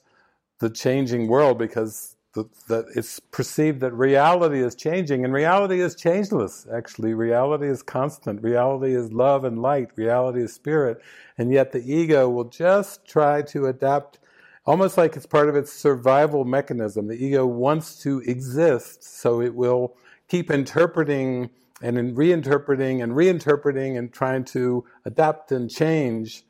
the 0.58 0.70
changing 0.70 1.28
world 1.28 1.58
because 1.58 2.16
the, 2.34 2.86
it's 2.94 3.20
perceived 3.20 3.80
that 3.80 3.92
reality 3.92 4.60
is 4.60 4.74
changing, 4.74 5.24
and 5.24 5.32
reality 5.32 5.80
is 5.80 5.94
changeless, 5.94 6.66
actually. 6.72 7.14
Reality 7.14 7.66
is 7.66 7.82
constant. 7.82 8.42
Reality 8.42 8.94
is 8.94 9.12
love 9.12 9.44
and 9.44 9.60
light. 9.60 9.88
Reality 9.96 10.42
is 10.42 10.52
spirit. 10.52 11.00
And 11.36 11.52
yet 11.52 11.72
the 11.72 11.80
ego 11.92 12.28
will 12.28 12.44
just 12.44 13.06
try 13.06 13.42
to 13.42 13.66
adapt 13.66 14.18
almost 14.66 14.98
like 14.98 15.16
it's 15.16 15.26
part 15.26 15.48
of 15.48 15.56
its 15.56 15.72
survival 15.72 16.44
mechanism. 16.44 17.06
The 17.06 17.24
ego 17.24 17.46
wants 17.46 18.02
to 18.02 18.20
exist, 18.20 19.02
so 19.02 19.40
it 19.40 19.54
will 19.54 19.96
keep 20.28 20.50
interpreting 20.50 21.48
and 21.80 22.16
reinterpreting 22.16 23.02
and 23.02 23.12
reinterpreting 23.12 23.98
and 23.98 24.12
trying 24.12 24.44
to 24.44 24.84
adapt 25.06 25.52
and 25.52 25.70
change, 25.70 26.44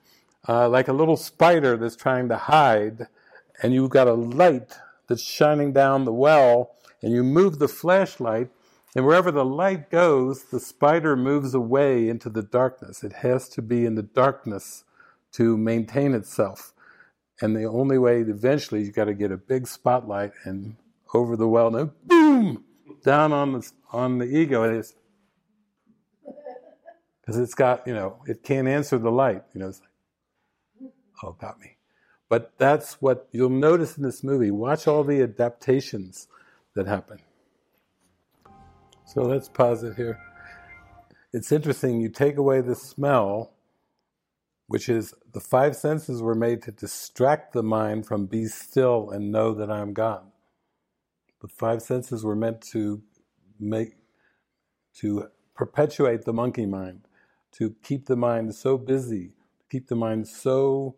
uh, 0.48 0.68
like 0.68 0.88
a 0.88 0.92
little 0.92 1.16
spider 1.16 1.76
that's 1.76 1.94
trying 1.94 2.28
to 2.30 2.36
hide, 2.36 3.06
and 3.62 3.74
you've 3.74 3.90
got 3.90 4.08
a 4.08 4.14
light 4.14 4.78
that's 5.08 5.22
shining 5.22 5.72
down 5.72 6.04
the 6.04 6.12
well, 6.12 6.76
and 7.02 7.12
you 7.12 7.22
move 7.22 7.58
the 7.58 7.68
flashlight, 7.68 8.50
and 8.94 9.06
wherever 9.06 9.30
the 9.30 9.44
light 9.44 9.90
goes, 9.90 10.44
the 10.44 10.60
spider 10.60 11.16
moves 11.16 11.54
away 11.54 12.08
into 12.08 12.28
the 12.28 12.42
darkness. 12.42 13.04
It 13.04 13.12
has 13.14 13.48
to 13.50 13.62
be 13.62 13.84
in 13.84 13.94
the 13.94 14.02
darkness 14.02 14.84
to 15.32 15.56
maintain 15.56 16.14
itself. 16.14 16.72
And 17.40 17.54
the 17.54 17.64
only 17.64 17.98
way, 17.98 18.20
eventually, 18.20 18.82
you've 18.82 18.94
got 18.94 19.04
to 19.04 19.14
get 19.14 19.30
a 19.30 19.36
big 19.36 19.66
spotlight 19.66 20.32
and 20.44 20.76
over 21.14 21.36
the 21.36 21.48
well, 21.48 21.74
and 21.74 21.90
boom, 22.06 22.64
down 23.04 23.32
on 23.32 23.52
the 23.52 23.70
on 23.92 24.18
the 24.18 24.26
ego. 24.26 24.64
It's 24.64 24.94
because 27.20 27.38
it's 27.38 27.54
got 27.54 27.86
you 27.86 27.94
know 27.94 28.18
it 28.26 28.42
can't 28.42 28.66
answer 28.66 28.98
the 28.98 29.10
light. 29.10 29.44
You 29.54 29.60
know, 29.60 29.68
it's 29.68 29.80
like, 29.80 30.92
oh, 31.22 31.32
got 31.40 31.60
me. 31.60 31.77
But 32.28 32.52
that's 32.58 33.00
what 33.00 33.28
you'll 33.32 33.48
notice 33.48 33.96
in 33.96 34.02
this 34.02 34.22
movie. 34.22 34.50
Watch 34.50 34.86
all 34.86 35.04
the 35.04 35.22
adaptations 35.22 36.28
that 36.74 36.86
happen. 36.86 37.18
So 39.06 39.22
let's 39.22 39.48
pause 39.48 39.82
it 39.82 39.96
here. 39.96 40.18
It's 41.32 41.52
interesting. 41.52 42.00
You 42.00 42.10
take 42.10 42.36
away 42.36 42.60
the 42.60 42.74
smell 42.74 43.52
which 44.68 44.88
is 44.88 45.14
the 45.32 45.40
five 45.40 45.74
senses 45.74 46.22
were 46.22 46.34
made 46.34 46.62
to 46.62 46.70
distract 46.70 47.52
the 47.54 47.62
mind 47.62 48.06
from 48.06 48.26
be 48.26 48.44
still 48.44 49.10
and 49.10 49.32
know 49.32 49.54
that 49.54 49.70
I 49.70 49.80
am 49.80 49.94
God. 49.94 50.30
The 51.40 51.48
five 51.48 51.80
senses 51.82 52.22
were 52.22 52.36
meant 52.36 52.60
to 52.72 53.02
make, 53.58 53.94
to 54.96 55.28
perpetuate 55.54 56.24
the 56.24 56.34
monkey 56.34 56.66
mind, 56.66 57.08
to 57.52 57.74
keep 57.82 58.06
the 58.06 58.16
mind 58.16 58.54
so 58.54 58.76
busy, 58.76 59.28
to 59.60 59.66
keep 59.70 59.88
the 59.88 59.96
mind 59.96 60.28
so 60.28 60.96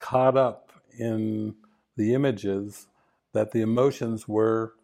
caught 0.00 0.36
up 0.36 0.72
in 0.98 1.54
the 1.96 2.14
images 2.14 2.88
that 3.34 3.52
the 3.52 3.62
emotions 3.62 4.28
were 4.28 4.74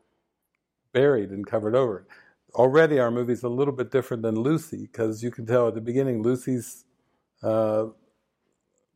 buried 0.93 1.31
and 1.31 1.47
covered 1.47 1.77
over. 1.77 2.07
Already, 2.55 2.99
our 2.99 3.11
movie's 3.11 3.43
a 3.43 3.49
little 3.49 3.75
bit 3.75 3.91
different 3.91 4.23
than 4.23 4.37
Lucy 4.37 4.89
because 4.91 5.23
you 5.23 5.31
can 5.31 5.47
tell 5.47 5.69
at 5.69 5.75
the 5.75 5.81
beginning 5.83 6.23
Lucy's 6.23 6.85
uh, 7.43 7.87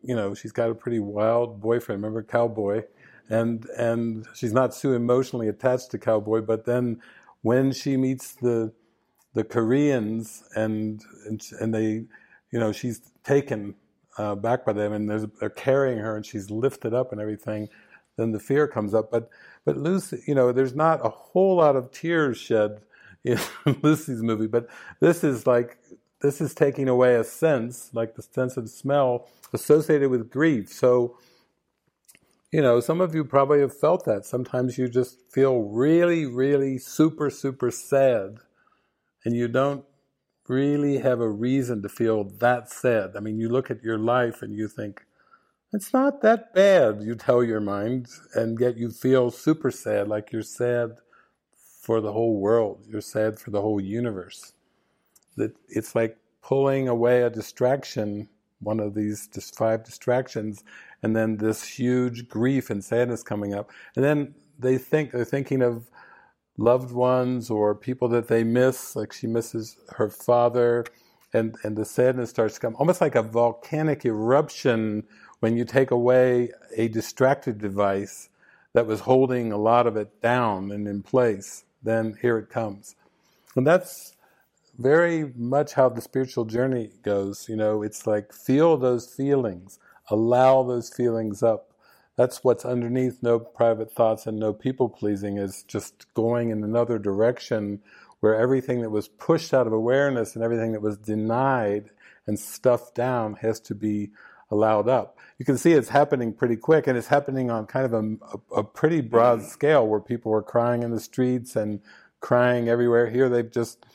you 0.02 0.14
know, 0.16 0.34
she's 0.34 0.52
got 0.52 0.70
a 0.70 0.74
pretty 0.74 0.98
wild 1.00 1.60
boyfriend. 1.60 2.02
Remember 2.02 2.22
Cowboy, 2.22 2.84
and 3.28 3.66
and 3.78 4.26
she's 4.34 4.52
not 4.52 4.72
too 4.72 4.94
emotionally 4.94 5.48
attached 5.48 5.90
to 5.92 5.98
Cowboy. 5.98 6.40
But 6.40 6.64
then 6.64 7.00
when 7.42 7.72
she 7.72 7.96
meets 7.96 8.32
the 8.34 8.72
the 9.34 9.44
Koreans 9.44 10.44
and 10.54 11.02
and, 11.26 11.42
and 11.60 11.74
they, 11.74 12.06
you 12.50 12.58
know, 12.58 12.72
she's 12.72 13.00
taken 13.24 13.74
uh, 14.18 14.34
back 14.34 14.64
by 14.64 14.72
them, 14.72 14.92
and 14.92 15.08
they're 15.08 15.50
carrying 15.50 15.98
her, 15.98 16.16
and 16.16 16.26
she's 16.26 16.50
lifted 16.50 16.94
up 16.94 17.12
and 17.12 17.20
everything. 17.20 17.68
Then 18.16 18.32
the 18.32 18.40
fear 18.40 18.66
comes 18.66 18.94
up. 18.94 19.10
But 19.10 19.30
but 19.64 19.76
Lucy, 19.76 20.22
you 20.26 20.34
know, 20.34 20.52
there's 20.52 20.74
not 20.74 21.04
a 21.04 21.10
whole 21.10 21.56
lot 21.56 21.76
of 21.76 21.90
tears 21.90 22.38
shed 22.38 22.80
in 23.24 23.38
Lucy's 23.82 24.22
movie, 24.22 24.46
but 24.46 24.68
this 25.00 25.22
is 25.24 25.46
like 25.46 25.78
this 26.20 26.40
is 26.40 26.54
taking 26.54 26.88
away 26.88 27.14
a 27.14 27.24
sense, 27.24 27.90
like 27.92 28.14
the 28.14 28.22
sense 28.22 28.56
of 28.56 28.68
smell, 28.68 29.28
associated 29.52 30.10
with 30.10 30.30
grief. 30.30 30.70
So, 30.70 31.16
you 32.52 32.60
know, 32.60 32.80
some 32.80 33.00
of 33.00 33.14
you 33.14 33.24
probably 33.24 33.60
have 33.60 33.76
felt 33.76 34.04
that. 34.04 34.26
Sometimes 34.26 34.76
you 34.76 34.88
just 34.88 35.18
feel 35.30 35.60
really, 35.60 36.26
really 36.26 36.78
super, 36.78 37.30
super 37.30 37.70
sad, 37.70 38.38
and 39.24 39.34
you 39.34 39.48
don't 39.48 39.84
really 40.50 40.98
have 40.98 41.20
a 41.20 41.30
reason 41.30 41.80
to 41.82 41.88
feel 41.88 42.24
that 42.24 42.70
sad. 42.70 43.16
I 43.16 43.20
mean, 43.20 43.38
you 43.38 43.48
look 43.48 43.70
at 43.70 43.82
your 43.82 43.98
life 43.98 44.42
and 44.42 44.54
you 44.54 44.66
think, 44.68 45.06
it's 45.72 45.92
not 45.92 46.22
that 46.22 46.52
bad, 46.52 47.02
you 47.02 47.14
tell 47.14 47.44
your 47.44 47.60
mind, 47.60 48.08
and 48.34 48.58
yet 48.58 48.76
you 48.76 48.90
feel 48.90 49.30
super 49.30 49.70
sad, 49.70 50.08
like 50.08 50.32
you're 50.32 50.42
sad 50.42 50.96
for 51.80 52.00
the 52.00 52.12
whole 52.12 52.40
world, 52.40 52.84
you're 52.88 53.00
sad 53.00 53.38
for 53.38 53.52
the 53.52 53.60
whole 53.60 53.80
universe 53.80 54.52
that 55.36 55.52
it's 55.68 55.94
like 55.94 56.18
pulling 56.42 56.88
away 56.88 57.22
a 57.22 57.30
distraction, 57.30 58.28
one 58.60 58.80
of 58.80 58.94
these 58.94 59.28
five 59.56 59.84
distractions, 59.84 60.64
and 61.02 61.14
then 61.14 61.36
this 61.36 61.62
huge 61.64 62.28
grief 62.28 62.68
and 62.70 62.84
sadness 62.84 63.22
coming 63.22 63.54
up. 63.54 63.70
And 63.94 64.04
then 64.04 64.34
they 64.58 64.76
think 64.76 65.12
they're 65.12 65.24
thinking 65.24 65.62
of 65.62 65.88
loved 66.60 66.92
ones 66.92 67.50
or 67.50 67.74
people 67.74 68.06
that 68.08 68.28
they 68.28 68.44
miss, 68.44 68.94
like 68.94 69.12
she 69.12 69.26
misses 69.26 69.78
her 69.96 70.10
father, 70.10 70.84
and, 71.32 71.56
and 71.64 71.76
the 71.76 71.84
sadness 71.84 72.30
starts 72.30 72.54
to 72.54 72.60
come, 72.60 72.76
almost 72.76 73.00
like 73.00 73.14
a 73.14 73.22
volcanic 73.22 74.04
eruption 74.04 75.04
when 75.40 75.56
you 75.56 75.64
take 75.64 75.90
away 75.90 76.50
a 76.76 76.88
distracted 76.88 77.58
device 77.58 78.28
that 78.74 78.86
was 78.86 79.00
holding 79.00 79.50
a 79.50 79.56
lot 79.56 79.86
of 79.86 79.96
it 79.96 80.20
down 80.20 80.70
and 80.70 80.86
in 80.86 81.02
place. 81.02 81.64
Then 81.82 82.16
here 82.20 82.36
it 82.36 82.50
comes. 82.50 82.94
And 83.56 83.66
that's 83.66 84.14
very 84.78 85.32
much 85.34 85.72
how 85.72 85.88
the 85.88 86.02
spiritual 86.02 86.44
journey 86.44 86.90
goes. 87.02 87.48
You 87.48 87.56
know, 87.56 87.82
it's 87.82 88.06
like 88.06 88.34
feel 88.34 88.76
those 88.76 89.06
feelings, 89.06 89.78
allow 90.08 90.62
those 90.62 90.92
feelings 90.92 91.42
up. 91.42 91.69
That's 92.20 92.44
what's 92.44 92.66
underneath 92.66 93.22
no 93.22 93.38
private 93.38 93.90
thoughts 93.90 94.26
and 94.26 94.38
no 94.38 94.52
people 94.52 94.90
pleasing 94.90 95.38
is 95.38 95.62
just 95.62 96.04
going 96.12 96.50
in 96.50 96.62
another 96.62 96.98
direction 96.98 97.80
where 98.20 98.34
everything 98.34 98.82
that 98.82 98.90
was 98.90 99.08
pushed 99.08 99.54
out 99.54 99.66
of 99.66 99.72
awareness 99.72 100.34
and 100.34 100.44
everything 100.44 100.72
that 100.72 100.82
was 100.82 100.98
denied 100.98 101.88
and 102.26 102.38
stuffed 102.38 102.94
down 102.94 103.36
has 103.36 103.58
to 103.60 103.74
be 103.74 104.10
allowed 104.50 104.86
up. 104.86 105.18
You 105.38 105.46
can 105.46 105.56
see 105.56 105.72
it's 105.72 105.88
happening 105.88 106.34
pretty 106.34 106.56
quick 106.56 106.86
and 106.86 106.98
it's 106.98 107.06
happening 107.06 107.50
on 107.50 107.64
kind 107.64 107.86
of 107.86 107.94
a, 107.94 108.36
a, 108.54 108.58
a 108.58 108.64
pretty 108.64 109.00
broad 109.00 109.42
scale 109.42 109.86
where 109.86 109.98
people 109.98 110.30
are 110.34 110.42
crying 110.42 110.82
in 110.82 110.90
the 110.90 111.00
streets 111.00 111.56
and 111.56 111.80
crying 112.20 112.68
everywhere. 112.68 113.08
Here 113.08 113.30
they've 113.30 113.50
just 113.50 113.86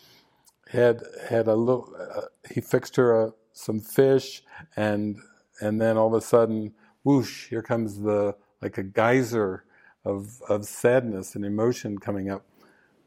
had 0.72 1.04
had 1.30 1.48
a 1.48 1.54
little. 1.54 1.94
Uh, 1.96 2.22
he 2.52 2.60
fixed 2.60 2.96
her 2.96 3.22
a, 3.22 3.34
some 3.54 3.80
fish, 3.80 4.42
and 4.76 5.18
and 5.62 5.80
then 5.80 5.96
all 5.96 6.08
of 6.08 6.14
a 6.14 6.26
sudden, 6.26 6.74
whoosh! 7.06 7.48
Here 7.48 7.62
comes 7.62 8.02
the 8.02 8.36
like 8.62 8.78
a 8.78 8.84
geyser 8.84 9.64
of 10.04 10.42
of 10.50 10.66
sadness 10.66 11.36
and 11.36 11.46
emotion 11.46 12.00
coming 12.00 12.30
up. 12.30 12.46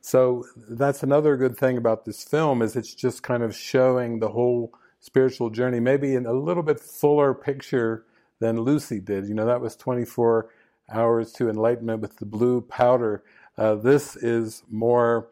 So 0.01 0.45
that's 0.57 1.03
another 1.03 1.37
good 1.37 1.59
thing 1.59 1.77
about 1.77 2.07
this 2.07 2.25
film 2.25 2.63
is 2.63 2.77
it's 2.77 2.95
just 2.95 3.23
kind 3.23 3.43
of 3.43 3.55
showing 3.55 4.21
the 4.21 4.29
whole 4.29 4.73
spiritual 5.01 5.51
journey, 5.51 5.81
maybe 5.81 6.15
in 6.15 6.25
a 6.25 6.33
little 6.33 6.63
bit 6.63 6.81
fuller 6.81 7.35
picture 7.35 8.05
than 8.41 8.61
Lucy 8.61 9.01
did. 9.01 9.27
You 9.27 9.35
know, 9.35 9.47
that 9.47 9.61
was 9.61 9.77
24 9.77 10.49
hours 10.91 11.33
to 11.33 11.51
enlightenment 11.51 12.01
with 12.01 12.17
the 12.17 12.27
blue 12.27 12.61
powder. 12.61 13.23
Uh, 13.57 13.75
this 13.75 14.17
is 14.17 14.63
more 14.71 15.29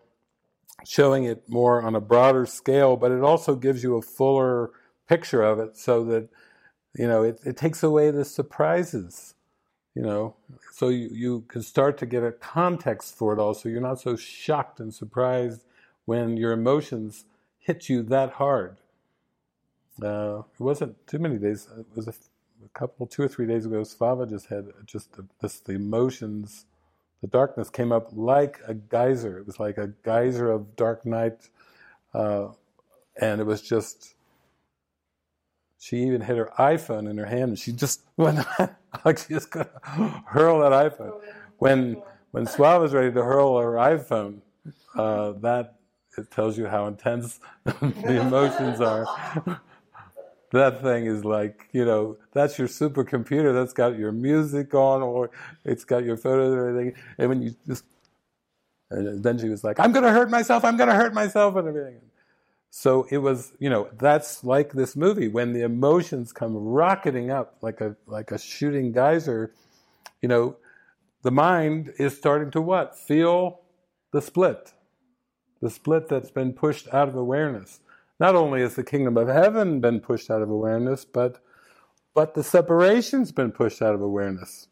showing 0.85 1.25
it 1.25 1.49
more 1.49 1.83
on 1.83 1.95
a 1.95 2.01
broader 2.01 2.45
scale, 2.45 2.97
but 2.97 3.13
it 3.13 3.23
also 3.23 3.55
gives 3.55 3.83
you 3.83 3.97
a 3.97 4.03
fuller 4.03 4.73
picture 5.09 5.43
of 5.43 5.59
it 5.59 5.77
so 5.77 6.05
that, 6.05 6.29
you 6.97 7.07
know, 7.07 7.23
it, 7.23 7.41
it 7.45 7.57
takes 7.57 7.83
away 7.83 8.11
the 8.11 8.25
surprises. 8.25 9.35
you 9.95 10.03
know, 10.03 10.35
so 10.73 10.89
you, 10.89 11.09
you 11.13 11.41
can 11.49 11.63
start 11.63 11.99
to 11.99 12.07
get 12.07 12.23
a 12.23 12.33
context 12.33 13.15
for 13.15 13.33
it 13.33 13.39
all, 13.39 13.55
so 13.55 13.69
you're 13.69 13.81
not 13.81 14.01
so 14.01 14.17
shocked 14.17 14.81
and 14.81 14.93
surprised 14.95 15.65
when 16.05 16.37
your 16.37 16.53
emotions 16.53 17.25
hit 17.59 17.89
you 17.89 18.03
that 18.03 18.33
hard. 18.33 18.79
Uh, 20.03 20.43
it 20.59 20.61
wasn't 20.61 21.07
too 21.07 21.19
many 21.19 21.39
days. 21.39 21.69
It 21.79 21.87
was 21.95 22.09
a, 22.09 22.15
a, 22.65 22.69
couple, 22.75 23.07
two 23.07 23.23
or 23.23 23.29
three 23.29 23.47
days 23.47 23.65
ago. 23.65 23.81
Svava 23.81 24.29
just 24.29 24.47
had 24.47 24.69
just 24.85 25.15
the, 25.17 25.25
this, 25.41 25.61
the 25.61 25.73
emotions, 25.73 26.67
the 27.23 27.29
darkness 27.29 27.71
came 27.71 27.93
up 27.93 28.11
like 28.13 28.61
a 28.67 28.75
geyser. 28.75 29.39
It 29.39 29.47
was 29.47 29.59
like 29.59 29.79
a 29.79 29.93
geyser 30.05 30.51
of 30.51 30.77
dark 30.77 31.07
night, 31.07 31.49
uh, 32.15 32.49
and 33.21 33.41
it 33.41 33.45
was 33.45 33.63
just. 33.63 34.16
She 35.79 35.99
even 35.99 36.21
had 36.21 36.37
her 36.37 36.51
iPhone 36.59 37.09
in 37.09 37.19
her 37.19 37.27
hand, 37.27 37.51
and 37.51 37.59
she 37.59 37.73
just 37.73 38.03
went 38.17 38.45
like 39.05 39.19
she 39.19 39.35
just 39.35 39.51
gonna 39.51 39.69
hurl 40.27 40.61
that 40.61 40.73
iPhone. 40.73 41.21
When 41.59 42.03
when 42.33 42.47
Svava 42.47 42.81
was 42.83 42.95
ready 42.95 43.13
to 43.13 43.23
hurl 43.23 43.59
her 43.59 43.73
iPhone, 43.73 44.41
uh, 44.97 45.33
that 45.41 45.77
it 46.19 46.31
tells 46.31 46.57
you 46.57 46.67
how 46.67 46.87
intense 46.87 47.41
the 47.65 48.21
emotions 48.21 48.81
are 48.81 49.07
that 50.53 50.83
thing 50.83 51.07
is 51.07 51.25
like, 51.25 51.69
you 51.73 51.85
know, 51.85 52.17
that's 52.33 52.59
your 52.59 52.69
supercomputer. 52.69 53.53
That's 53.53 53.73
got 53.73 53.99
your 53.99 54.13
music 54.13 54.75
on, 54.75 55.03
or 55.03 55.31
it's 55.65 55.85
got 55.85 56.05
your 56.05 56.17
photos 56.17 56.53
and 56.53 56.61
everything. 56.61 57.03
And 57.19 57.29
when 57.29 57.43
you 57.43 57.55
just, 57.67 57.85
and 58.91 59.23
then 59.23 59.39
she 59.39 59.49
was 59.49 59.65
like, 59.65 59.81
"I'm 59.81 59.93
going 59.93 60.05
to 60.05 60.13
hurt 60.13 60.31
myself. 60.31 60.65
I'm 60.65 60.77
going 60.77 60.89
to 60.89 60.95
hurt 60.95 61.15
myself," 61.15 61.57
and 61.57 61.69
everything. 61.69 62.01
So 62.79 63.07
it 63.11 63.17
was, 63.17 63.53
you 63.59 63.71
know, 63.71 63.89
that's 63.97 64.45
like 64.45 64.73
this 64.73 64.97
movie 64.97 65.29
when 65.29 65.55
the 65.55 65.63
emotions 65.63 66.31
come 66.31 66.55
rocketing 66.55 67.31
up 67.31 67.57
like 67.63 67.81
a 67.81 67.97
like 68.07 68.33
a 68.33 68.39
shooting 68.39 68.93
geyser. 68.93 69.55
You 70.21 70.29
know, 70.29 70.57
the 71.23 71.31
mind 71.31 71.95
is 71.99 72.15
starting 72.15 72.51
to 72.51 72.61
what? 72.61 72.95
Feel 72.95 73.63
the 74.13 74.21
split, 74.21 74.75
the 75.63 75.71
split 75.71 76.07
that's 76.07 76.31
been 76.31 76.53
pushed 76.53 76.93
out 76.93 77.09
of 77.09 77.17
awareness 77.17 77.81
not 78.21 78.35
only 78.35 78.61
has 78.61 78.75
the 78.75 78.85
kingdom 78.85 79.17
of 79.17 79.29
heaven 79.29 79.81
been 79.81 80.01
pushed 80.01 80.31
out 80.31 80.43
of 80.43 80.51
awareness, 80.51 81.07
but 81.07 81.43
but 82.13 82.35
the 82.35 82.45
separation's 82.45 83.33
been 83.33 83.53
pushed 83.53 83.81
out 83.81 83.95
of 83.95 84.03
awareness. 84.03 84.69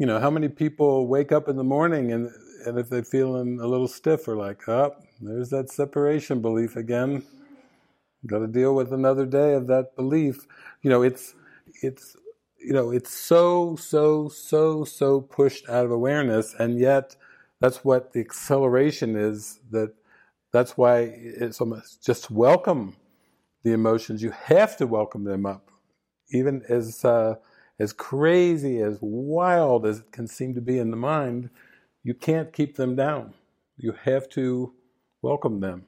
You 0.00 0.06
know, 0.06 0.18
how 0.18 0.30
many 0.30 0.48
people 0.48 1.06
wake 1.08 1.30
up 1.30 1.46
in 1.46 1.56
the 1.56 1.64
morning 1.64 2.10
and 2.10 2.30
and 2.66 2.78
if 2.78 2.88
they're 2.88 3.04
feeling 3.04 3.60
a 3.60 3.66
little 3.66 3.88
stiff 3.88 4.28
are 4.28 4.36
like, 4.36 4.68
oh, 4.68 4.94
there's 5.20 5.50
that 5.50 5.70
separation 5.70 6.40
belief 6.40 6.76
again. 6.76 7.24
Got 8.26 8.40
to 8.40 8.46
deal 8.46 8.74
with 8.74 8.92
another 8.92 9.26
day 9.26 9.54
of 9.54 9.66
that 9.68 9.96
belief. 9.96 10.46
You 10.82 10.90
know, 10.90 11.02
it's 11.02 11.34
it's 11.82 12.16
you 12.58 12.72
know, 12.72 12.90
it's 12.90 13.10
so 13.12 13.76
so 13.76 14.28
so 14.28 14.84
so 14.84 15.20
pushed 15.20 15.68
out 15.68 15.84
of 15.84 15.90
awareness, 15.90 16.54
and 16.58 16.78
yet 16.78 17.16
that's 17.60 17.84
what 17.84 18.12
the 18.12 18.20
acceleration 18.20 19.16
is 19.16 19.60
that 19.70 19.92
that's 20.52 20.76
why 20.76 21.00
it's 21.00 21.60
almost 21.60 22.04
just 22.04 22.30
welcome 22.30 22.96
the 23.64 23.72
emotions. 23.72 24.22
You 24.22 24.30
have 24.30 24.76
to 24.76 24.86
welcome 24.86 25.24
them 25.24 25.46
up, 25.46 25.70
even 26.32 26.62
as 26.68 27.04
uh, 27.04 27.36
as 27.78 27.92
crazy, 27.92 28.80
as 28.80 28.98
wild 29.00 29.86
as 29.86 30.00
it 30.00 30.12
can 30.12 30.28
seem 30.28 30.54
to 30.54 30.60
be 30.60 30.78
in 30.78 30.90
the 30.90 30.96
mind. 30.96 31.50
You 32.02 32.14
can't 32.14 32.52
keep 32.52 32.76
them 32.76 32.96
down. 32.96 33.34
You 33.76 33.92
have 34.04 34.28
to 34.30 34.74
welcome 35.22 35.60
them, 35.60 35.86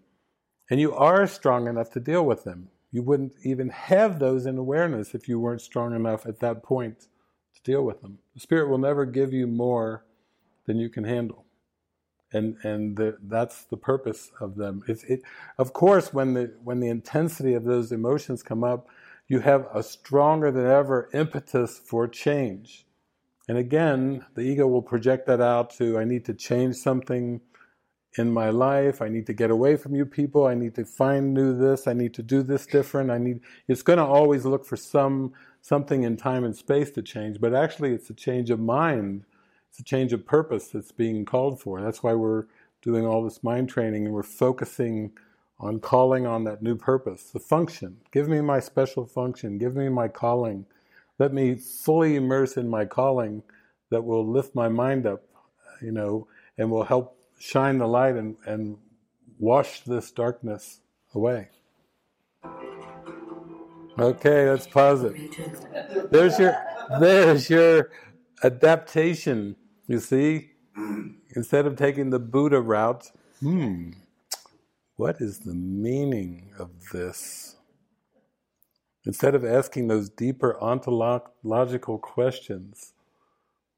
and 0.71 0.81
you 0.81 0.95
are 0.95 1.27
strong 1.27 1.69
enough 1.69 1.91
to 1.93 2.01
deal 2.01 2.25
with 2.25 2.45
them. 2.45 2.69
You 2.93 3.03
wouldn't 3.03 3.35
even 3.45 3.71
have 3.71 4.19
those 4.19 4.47
in 4.47 4.59
awareness 4.59 5.15
if 5.15 5.29
you 5.29 5.41
weren't 5.41 5.61
strong 5.61 5.95
enough 5.95 6.27
at 6.27 6.41
that 6.41 6.63
point 6.63 7.01
to 7.55 7.63
deal 7.63 7.85
with 7.85 8.03
them. 8.03 8.19
The 8.35 8.41
spirit 8.41 8.69
will 8.69 8.79
never 8.79 9.05
give 9.07 9.33
you 9.33 9.47
more 9.47 10.05
than 10.67 10.79
you 10.79 10.89
can 10.89 11.05
handle 11.05 11.45
and 12.35 12.57
and 12.65 12.97
the, 12.97 13.17
that's 13.23 13.65
the 13.65 13.77
purpose 13.77 14.31
of 14.41 14.57
them. 14.57 14.83
It's, 14.89 15.05
it, 15.05 15.23
of 15.59 15.73
course, 15.73 16.13
when 16.13 16.35
the 16.35 16.55
when 16.63 16.81
the 16.81 16.89
intensity 16.89 17.55
of 17.55 17.65
those 17.65 17.93
emotions 17.93 18.43
come 18.43 18.65
up, 18.65 18.89
you 19.29 19.41
have 19.41 19.69
a 19.73 19.83
stronger 19.83 20.51
than 20.51 20.67
ever 20.67 21.09
impetus 21.15 21.79
for 21.79 22.09
change. 22.09 22.84
And 23.49 23.59
again, 23.59 24.25
the 24.35 24.43
ego 24.43 24.67
will 24.67 24.83
project 24.83 25.27
that 25.27 25.41
out 25.41 25.71
to 25.77 25.99
I 25.99 26.05
need 26.05 26.25
to 26.27 26.35
change 26.35 26.77
something 26.77 27.41
in 28.17 28.33
my 28.33 28.51
life. 28.51 29.03
I 29.03 29.09
need 29.09 29.27
to 29.27 29.35
get 29.35 29.51
away 29.51 29.77
from 29.77 29.95
you 29.95 30.07
people. 30.07 30.47
I 30.47 30.55
need 30.55 30.75
to 30.77 30.85
find 30.85 31.35
new 31.35 31.57
this. 31.57 31.87
I 31.87 31.93
need 31.93 32.15
to 32.15 32.23
do 32.23 32.43
this 32.43 32.65
different. 32.67 33.11
I 33.11 33.19
need. 33.19 33.41
It's 33.69 33.83
going 33.83 33.99
to 33.99 34.05
always 34.05 34.45
look 34.45 34.65
for 34.65 34.77
some 34.77 35.33
something 35.61 36.03
in 36.03 36.17
time 36.17 36.45
and 36.45 36.57
space 36.57 36.91
to 36.91 37.03
change, 37.03 37.41
but 37.41 37.55
actually, 37.55 37.93
it's 37.93 38.11
a 38.11 38.15
change 38.15 38.51
of 38.51 38.61
mind 38.61 39.25
it's 39.75 39.81
a 39.81 39.83
change 39.83 40.13
of 40.13 40.25
purpose 40.25 40.69
that's 40.69 40.93
being 40.93 41.25
called 41.25 41.61
for. 41.61 41.83
That's 41.83 42.01
why 42.01 42.15
we're 42.15 42.45
doing 42.81 43.05
all 43.05 43.25
this 43.25 43.43
mind 43.43 43.69
training 43.69 44.05
and 44.05 44.15
we're 44.15 44.23
focusing 44.23 45.11
on 45.59 45.81
calling 45.81 46.29
on 46.29 46.45
that 46.45 46.63
new 46.63 46.77
purpose, 46.77 47.25
the 47.25 47.41
function. 47.41 47.97
Give 48.13 48.29
me 48.29 48.41
my 48.41 48.61
special 48.61 49.05
function, 49.05 49.59
give 49.59 49.75
me 49.75 49.89
my 49.89 50.07
calling. 50.07 50.67
Let 51.19 51.33
me 51.33 51.55
fully 51.55 52.17
immerse 52.17 52.57
in 52.57 52.69
my 52.69 52.85
calling 52.85 53.43
that 53.91 54.05
will 54.05 54.27
lift 54.27 54.55
my 54.55 54.69
mind 54.69 55.07
up, 55.07 55.23
you 55.81 55.93
know, 55.93 56.27
and 56.59 56.71
will 56.71 56.85
help 56.85 57.17
shine 57.39 57.79
the 57.79 57.87
light 57.87 58.17
and, 58.17 58.37
and 58.47 58.77
wash 59.39 59.81
this 59.83 60.11
darkness 60.11 60.81
away. 61.15 61.49
Okay, 63.99 64.51
let's 64.51 64.67
pause 64.67 65.05
it. 65.05 66.11
There's 66.11 66.39
your 66.39 66.57
there's 66.99 67.49
your 67.49 67.91
adaptation 68.43 69.57
you 69.87 70.01
see, 70.01 70.51
instead 71.37 71.67
of 71.67 71.77
taking 71.77 72.11
the 72.11 72.19
Buddha 72.19 72.61
route, 72.61 73.11
hmm, 73.41 73.91
what 74.97 75.21
is 75.21 75.41
the 75.41 75.55
meaning 75.55 76.51
of 76.59 76.71
this? 76.93 77.54
Instead 79.07 79.35
of 79.35 79.45
asking 79.45 79.89
those 79.89 80.09
deeper 80.09 80.59
ontological 80.63 81.99
questions, 81.99 82.95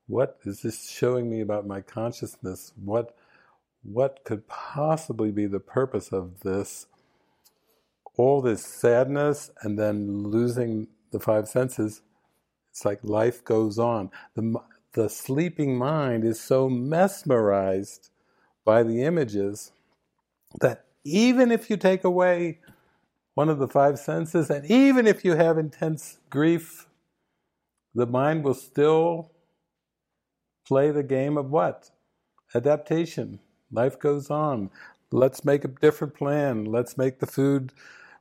what 0.06 0.38
is 0.44 0.62
this 0.62 0.88
showing 0.88 1.28
me 1.28 1.40
about 1.40 1.66
my 1.66 1.80
consciousness? 1.80 2.72
What, 2.82 3.16
what 3.82 4.20
could 4.24 4.46
possibly 4.46 5.32
be 5.32 5.46
the 5.46 5.60
purpose 5.60 6.12
of 6.12 6.40
this? 6.40 6.86
All 8.16 8.40
this 8.40 8.64
sadness 8.64 9.50
and 9.62 9.78
then 9.78 10.22
losing 10.22 10.86
the 11.10 11.18
five 11.18 11.48
senses, 11.48 12.02
it's 12.70 12.84
like 12.84 13.00
life 13.02 13.44
goes 13.44 13.78
on. 13.78 14.10
The, 14.34 14.60
the 14.92 15.08
sleeping 15.08 15.76
mind 15.76 16.24
is 16.24 16.40
so 16.40 16.68
mesmerized 16.68 18.10
by 18.64 18.84
the 18.84 19.02
images 19.02 19.72
that 20.60 20.84
even 21.04 21.50
if 21.50 21.68
you 21.68 21.76
take 21.76 22.04
away 22.04 22.58
one 23.36 23.50
of 23.50 23.58
the 23.58 23.68
five 23.68 23.98
senses, 23.98 24.48
and 24.48 24.64
even 24.70 25.06
if 25.06 25.22
you 25.22 25.34
have 25.34 25.58
intense 25.58 26.16
grief, 26.30 26.86
the 27.94 28.06
mind 28.06 28.42
will 28.42 28.54
still 28.54 29.30
play 30.66 30.90
the 30.90 31.02
game 31.02 31.36
of 31.36 31.50
what? 31.50 31.90
Adaptation. 32.54 33.38
Life 33.70 33.98
goes 33.98 34.30
on. 34.30 34.70
Let's 35.12 35.44
make 35.44 35.64
a 35.66 35.68
different 35.68 36.14
plan. 36.14 36.64
Let's 36.64 36.96
make 36.96 37.18
the 37.18 37.26
food 37.26 37.74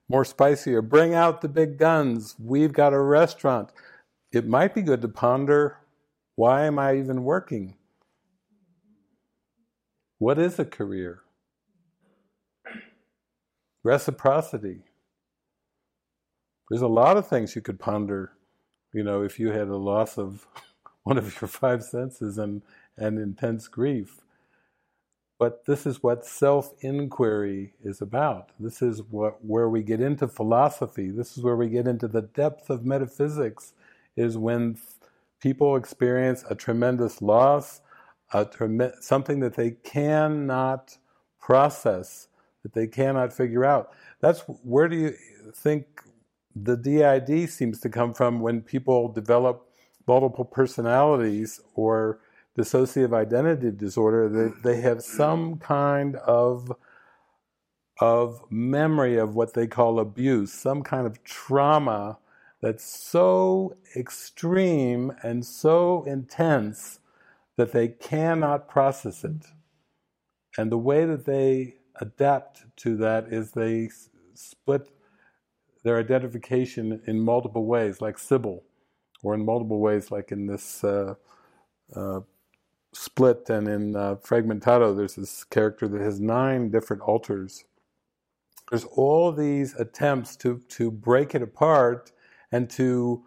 more 0.09 0.25
spicier. 0.25 0.81
Bring 0.81 1.13
out 1.13 1.39
the 1.39 1.47
big 1.47 1.77
guns. 1.77 2.35
We've 2.37 2.73
got 2.73 2.91
a 2.91 2.99
restaurant. 2.99 3.69
It 4.33 4.45
might 4.45 4.75
be 4.75 4.81
good 4.81 5.01
to 5.01 5.07
ponder 5.07 5.77
why 6.35 6.65
am 6.65 6.77
I 6.77 6.97
even 6.97 7.23
working? 7.23 7.77
What 10.17 10.37
is 10.37 10.59
a 10.59 10.65
career? 10.65 11.21
Reciprocity. 13.81 14.81
There's 16.69 16.81
a 16.81 16.87
lot 16.87 17.17
of 17.17 17.27
things 17.27 17.55
you 17.55 17.61
could 17.61 17.79
ponder, 17.79 18.31
you 18.93 19.03
know, 19.03 19.23
if 19.23 19.39
you 19.39 19.51
had 19.51 19.67
a 19.67 19.77
loss 19.77 20.17
of 20.17 20.47
one 21.03 21.17
of 21.17 21.39
your 21.41 21.47
five 21.47 21.83
senses 21.83 22.37
and, 22.37 22.61
and 22.97 23.19
intense 23.19 23.67
grief. 23.67 24.21
But 25.37 25.65
this 25.65 25.85
is 25.85 26.01
what 26.01 26.25
self-inquiry 26.25 27.73
is 27.83 28.01
about. 28.01 28.51
This 28.59 28.81
is 28.81 29.03
what 29.03 29.43
where 29.43 29.69
we 29.69 29.83
get 29.83 29.99
into 29.99 30.27
philosophy. 30.27 31.11
This 31.11 31.37
is 31.37 31.43
where 31.43 31.57
we 31.57 31.67
get 31.67 31.87
into 31.87 32.07
the 32.07 32.21
depth 32.21 32.69
of 32.69 32.85
metaphysics. 32.85 33.73
Is 34.15 34.37
when 34.37 34.77
people 35.41 35.75
experience 35.75 36.45
a 36.49 36.55
tremendous 36.55 37.21
loss, 37.21 37.81
a 38.33 38.45
trem- 38.45 38.93
something 39.01 39.41
that 39.41 39.55
they 39.55 39.71
cannot 39.71 40.97
process, 41.39 42.29
that 42.63 42.73
they 42.73 42.87
cannot 42.87 43.33
figure 43.33 43.65
out. 43.65 43.91
That's 44.21 44.41
where 44.63 44.87
do 44.87 44.95
you 44.95 45.15
think 45.53 46.01
the 46.55 46.77
DID 46.77 47.49
seems 47.49 47.79
to 47.81 47.89
come 47.89 48.13
from 48.13 48.39
when 48.39 48.61
people 48.61 49.09
develop 49.11 49.69
multiple 50.07 50.45
personalities 50.45 51.59
or 51.73 52.19
dissociative 52.57 53.13
identity 53.13 53.71
disorder? 53.71 54.29
They, 54.29 54.75
they 54.75 54.81
have 54.81 55.03
some 55.03 55.57
kind 55.57 56.15
of 56.17 56.71
of 57.99 58.41
memory 58.49 59.17
of 59.17 59.35
what 59.35 59.53
they 59.53 59.67
call 59.67 59.99
abuse, 59.99 60.51
some 60.51 60.83
kind 60.83 61.07
of 61.07 61.23
trauma 61.23 62.17
that's 62.61 62.83
so 62.83 63.75
extreme 63.95 65.13
and 65.23 65.45
so 65.45 66.03
intense 66.03 66.99
that 67.57 67.71
they 67.71 67.87
cannot 67.87 68.67
process 68.67 69.23
it. 69.23 69.45
And 70.57 70.71
the 70.71 70.77
way 70.77 71.05
that 71.05 71.25
they 71.25 71.75
adapt 72.01 72.65
to 72.77 72.97
that 72.97 73.27
is 73.27 73.51
they 73.51 73.89
split 74.33 74.89
their 75.85 75.99
identification 75.99 76.99
in 77.05 77.19
multiple 77.19 77.65
ways, 77.65 78.01
like 78.01 78.17
Sybil, 78.17 78.63
or 79.23 79.35
in 79.35 79.45
multiple 79.45 79.79
ways, 79.79 80.09
like 80.09 80.31
in 80.31 80.47
this 80.47 80.83
uh, 80.83 81.13
uh, 81.95 82.21
split 82.91 83.47
and 83.51 83.67
in 83.67 83.95
uh, 83.95 84.15
Fragmentado, 84.15 84.97
there's 84.97 85.15
this 85.15 85.43
character 85.43 85.87
that 85.87 86.01
has 86.01 86.19
nine 86.19 86.71
different 86.71 87.03
alters. 87.03 87.65
There's 88.71 88.85
all 88.85 89.31
these 89.31 89.75
attempts 89.75 90.35
to, 90.37 90.59
to 90.69 90.89
break 90.89 91.35
it 91.35 91.43
apart 91.43 92.11
and 92.51 92.67
to 92.71 93.23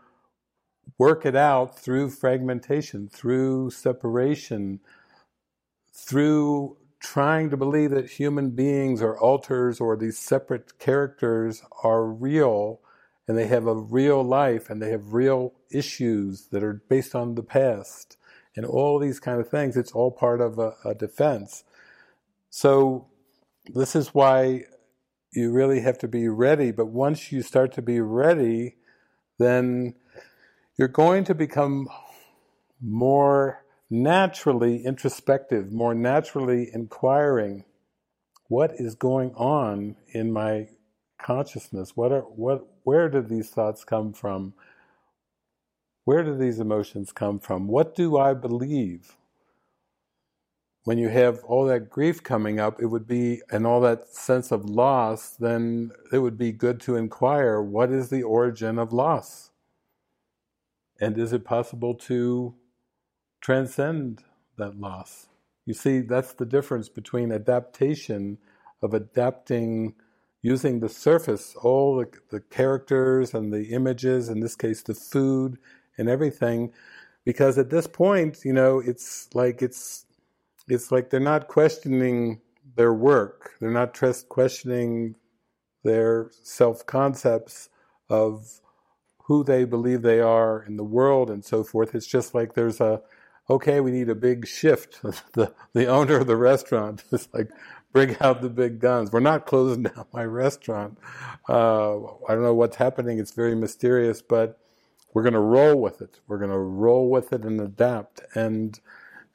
work 0.98 1.24
it 1.24 1.36
out 1.36 1.78
through 1.78 2.10
fragmentation, 2.10 3.08
through 3.08 3.70
separation, 3.70 4.80
through 5.94 6.76
trying 7.00 7.50
to 7.50 7.56
believe 7.56 7.90
that 7.90 8.10
human 8.10 8.50
beings 8.50 9.00
or 9.00 9.18
alters 9.18 9.80
or 9.80 9.96
these 9.96 10.18
separate 10.18 10.78
characters 10.78 11.62
are 11.82 12.04
real 12.04 12.80
and 13.26 13.36
they 13.36 13.46
have 13.46 13.66
a 13.66 13.74
real 13.74 14.22
life 14.22 14.70
and 14.70 14.82
they 14.82 14.90
have 14.90 15.12
real 15.12 15.52
issues 15.70 16.48
that 16.50 16.62
are 16.62 16.82
based 16.88 17.14
on 17.14 17.34
the 17.34 17.42
past 17.42 18.16
and 18.56 18.64
all 18.66 18.98
these 18.98 19.20
kind 19.20 19.40
of 19.40 19.48
things. 19.48 19.76
It's 19.76 19.92
all 19.92 20.10
part 20.10 20.40
of 20.40 20.58
a, 20.58 20.74
a 20.84 20.94
defense. 20.94 21.62
So 22.50 23.06
this 23.72 23.94
is 23.94 24.14
why 24.14 24.64
you 25.32 25.52
really 25.52 25.80
have 25.80 25.98
to 25.98 26.08
be 26.08 26.28
ready. 26.28 26.72
But 26.72 26.86
once 26.86 27.30
you 27.30 27.42
start 27.42 27.72
to 27.74 27.82
be 27.82 28.00
ready, 28.00 28.76
then 29.38 29.94
you're 30.76 30.88
going 30.88 31.24
to 31.24 31.34
become 31.34 31.88
more 32.80 33.64
naturally 33.90 34.84
introspective, 34.84 35.72
more 35.72 35.94
naturally 35.94 36.70
inquiring. 36.72 37.64
What 38.48 38.72
is 38.74 38.94
going 38.94 39.32
on 39.34 39.96
in 40.08 40.32
my 40.32 40.68
consciousness? 41.18 41.96
What 41.96 42.12
are 42.12 42.22
what? 42.22 42.66
Where 42.84 43.08
do 43.08 43.20
these 43.20 43.50
thoughts 43.50 43.84
come 43.84 44.12
from? 44.12 44.54
Where 46.04 46.24
do 46.24 46.34
these 46.34 46.58
emotions 46.58 47.12
come 47.12 47.38
from? 47.38 47.66
What 47.66 47.94
do 47.94 48.16
I 48.16 48.32
believe? 48.32 49.16
When 50.84 50.96
you 50.96 51.10
have 51.10 51.44
all 51.44 51.66
that 51.66 51.90
grief 51.90 52.22
coming 52.22 52.58
up, 52.58 52.80
it 52.80 52.86
would 52.86 53.06
be, 53.06 53.42
and 53.50 53.66
all 53.66 53.82
that 53.82 54.08
sense 54.08 54.50
of 54.50 54.64
loss, 54.64 55.28
then 55.28 55.90
it 56.10 56.20
would 56.20 56.38
be 56.38 56.50
good 56.50 56.80
to 56.80 56.96
inquire 56.96 57.60
what 57.60 57.92
is 57.92 58.08
the 58.08 58.22
origin 58.22 58.78
of 58.78 58.90
loss? 58.90 59.50
And 60.98 61.18
is 61.18 61.34
it 61.34 61.44
possible 61.44 61.94
to 61.94 62.54
transcend 63.40 64.22
that 64.56 64.78
loss? 64.78 65.28
You 65.66 65.74
see, 65.74 66.00
that's 66.00 66.32
the 66.32 66.46
difference 66.46 66.88
between 66.88 67.32
adaptation 67.32 68.38
of 68.82 68.94
adapting 68.94 69.94
using 70.42 70.80
the 70.80 70.88
surface, 70.88 71.54
all 71.56 71.96
the, 71.96 72.08
the 72.30 72.40
characters 72.40 73.34
and 73.34 73.52
the 73.52 73.64
images, 73.70 74.28
in 74.28 74.40
this 74.40 74.56
case 74.56 74.82
the 74.82 74.94
food 74.94 75.58
and 75.98 76.08
everything, 76.08 76.72
because 77.24 77.58
at 77.58 77.70
this 77.70 77.86
point, 77.86 78.38
you 78.44 78.52
know, 78.52 78.78
it's 78.78 79.28
like 79.34 79.60
it's 79.60 80.06
it's 80.68 80.92
like 80.92 81.10
they're 81.10 81.20
not 81.20 81.48
questioning 81.48 82.40
their 82.76 82.94
work. 82.94 83.52
They're 83.60 83.70
not 83.70 83.98
just 83.98 84.28
questioning 84.28 85.16
their 85.84 86.30
self 86.42 86.86
concepts 86.86 87.68
of 88.08 88.60
who 89.24 89.44
they 89.44 89.64
believe 89.64 90.02
they 90.02 90.20
are 90.20 90.62
in 90.62 90.76
the 90.76 90.84
world 90.84 91.30
and 91.30 91.44
so 91.44 91.62
forth. 91.62 91.94
It's 91.94 92.06
just 92.06 92.34
like 92.34 92.54
there's 92.54 92.80
a 92.80 93.02
okay, 93.50 93.80
we 93.80 93.90
need 93.90 94.08
a 94.08 94.14
big 94.14 94.46
shift. 94.46 95.00
the 95.32 95.52
the 95.72 95.86
owner 95.86 96.18
of 96.18 96.26
the 96.26 96.36
restaurant 96.36 97.04
is 97.12 97.28
like, 97.32 97.50
bring 97.92 98.16
out 98.20 98.42
the 98.42 98.50
big 98.50 98.80
guns. 98.80 99.12
We're 99.12 99.20
not 99.20 99.46
closing 99.46 99.82
down 99.84 100.06
my 100.12 100.24
restaurant. 100.24 100.98
Uh, 101.48 101.96
I 102.28 102.34
don't 102.34 102.42
know 102.42 102.54
what's 102.54 102.76
happening. 102.76 103.18
It's 103.18 103.32
very 103.32 103.54
mysterious, 103.54 104.22
but 104.22 104.60
we're 105.14 105.22
going 105.22 105.32
to 105.34 105.40
roll 105.40 105.80
with 105.80 106.00
it. 106.00 106.20
We're 106.28 106.38
going 106.38 106.50
to 106.50 106.58
roll 106.58 107.10
with 107.10 107.32
it 107.32 107.44
and 107.44 107.60
adapt. 107.60 108.20
And 108.34 108.78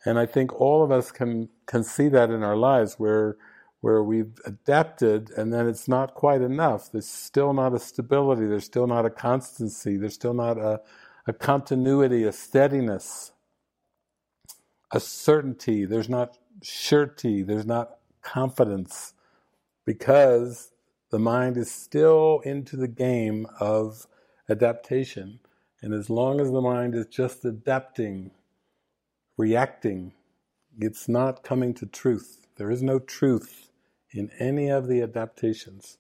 and 0.05 0.20
I 0.20 0.26
think 0.26 0.59
all 0.59 0.84
of 0.84 0.91
us 0.91 1.11
can 1.11 1.49
can 1.66 1.84
see 1.84 2.09
that 2.09 2.30
in 2.30 2.43
our 2.43 2.57
lives 2.57 2.95
where 2.95 3.38
where 3.82 4.01
we've 4.01 4.39
adapted 4.45 5.30
and 5.32 5.53
then 5.53 5.68
it's 5.68 5.89
not 5.89 6.14
quite 6.14 6.41
enough. 6.41 6.89
There's 6.89 7.09
still 7.09 7.51
not 7.51 7.74
a 7.74 7.80
stability. 7.80 8.45
There's 8.45 8.64
still 8.64 8.88
not 8.88 9.05
a 9.05 9.09
constancy. 9.09 9.97
There's 9.97 10.14
still 10.14 10.34
not 10.34 10.57
a, 10.57 10.80
a 11.28 11.34
continuity, 11.34 12.24
a 12.24 12.32
steadiness, 12.32 13.33
a 14.94 15.00
certainty. 15.00 15.86
There's 15.86 16.08
not 16.08 16.38
surety. 16.62 17.41
There's 17.41 17.66
not 17.66 17.98
confidence 18.22 19.14
because 19.86 20.72
the 21.10 21.20
mind 21.20 21.58
is 21.58 21.72
still 21.72 22.41
into 22.46 22.78
the 22.78 22.88
game 22.88 23.48
of 23.60 24.08
adaptation. 24.48 25.39
And 25.82 25.94
as 25.94 26.10
long 26.10 26.39
as 26.39 26.52
the 26.52 26.62
mind 26.62 26.96
is 26.96 27.08
just 27.08 27.44
adapting, 27.44 28.32
reacting, 29.36 30.14
it's 30.80 31.10
not 31.10 31.44
coming 31.44 31.74
to 31.76 31.86
truth. 31.86 32.46
There 32.56 32.72
is 32.72 32.84
no 32.84 33.00
truth 33.00 33.72
in 34.12 34.30
any 34.39 34.70
of 34.70 34.88
the 34.88 35.02
adaptations, 35.02 35.98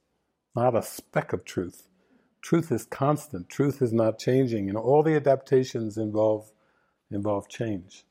not 0.55 0.75
a 0.75 0.83
speck 0.83 1.33
of 1.33 1.43
truth. 1.43 1.89
Truth 2.41 2.71
is 2.71 2.85
constant, 2.85 3.49
truth 3.49 3.81
is 3.81 3.91
not 3.91 4.19
changing, 4.19 4.69
and 4.69 4.77
all 4.77 5.01
the 5.01 5.15
adaptations 5.15 5.97
involve, 5.97 6.51
involve 7.09 7.49
change. 7.49 8.05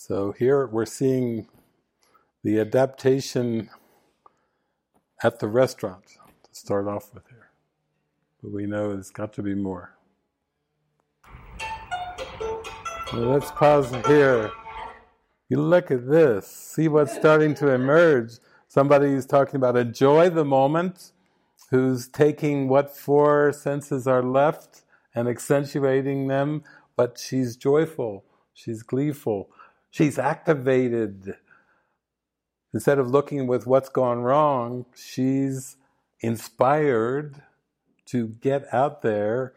So 0.00 0.32
here 0.38 0.64
we're 0.64 0.86
seeing 0.86 1.48
the 2.44 2.60
adaptation 2.60 3.68
at 5.24 5.40
the 5.40 5.48
restaurant 5.48 6.04
to 6.44 6.50
start 6.52 6.86
off 6.86 7.12
with 7.12 7.28
here. 7.28 7.50
But 8.40 8.52
we 8.52 8.64
know 8.66 8.92
there's 8.92 9.10
got 9.10 9.32
to 9.34 9.42
be 9.42 9.56
more. 9.56 9.96
let's 13.12 13.50
pause 13.50 13.90
here. 14.06 14.52
You 15.48 15.60
look 15.60 15.90
at 15.90 16.08
this, 16.08 16.46
see 16.46 16.86
what's 16.86 17.12
starting 17.12 17.54
to 17.56 17.72
emerge. 17.72 18.34
Somebody 18.68 19.08
who's 19.08 19.26
talking 19.26 19.56
about 19.56 19.76
enjoy 19.76 20.30
the 20.30 20.44
moment, 20.44 21.10
who's 21.70 22.06
taking 22.06 22.68
what 22.68 22.96
four 22.96 23.52
senses 23.52 24.06
are 24.06 24.22
left 24.22 24.82
and 25.12 25.28
accentuating 25.28 26.28
them, 26.28 26.62
but 26.96 27.18
she's 27.18 27.56
joyful, 27.56 28.24
she's 28.54 28.84
gleeful, 28.84 29.50
she's 29.90 30.18
activated. 30.18 31.36
Instead 32.74 32.98
of 32.98 33.10
looking 33.10 33.46
with 33.46 33.66
what's 33.66 33.88
gone 33.88 34.18
wrong, 34.18 34.86
she's 34.94 35.76
inspired 36.20 37.42
to 38.06 38.28
get 38.28 38.66
out 38.72 39.02
there 39.02 39.54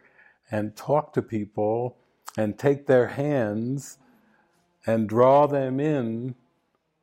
and 0.49 0.75
talk 0.75 1.13
to 1.13 1.21
people 1.21 1.97
and 2.38 2.57
take 2.57 2.88
their 2.88 3.07
hands 3.07 3.97
and 4.86 5.07
draw 5.09 5.47
them 5.47 5.79
in 5.79 6.36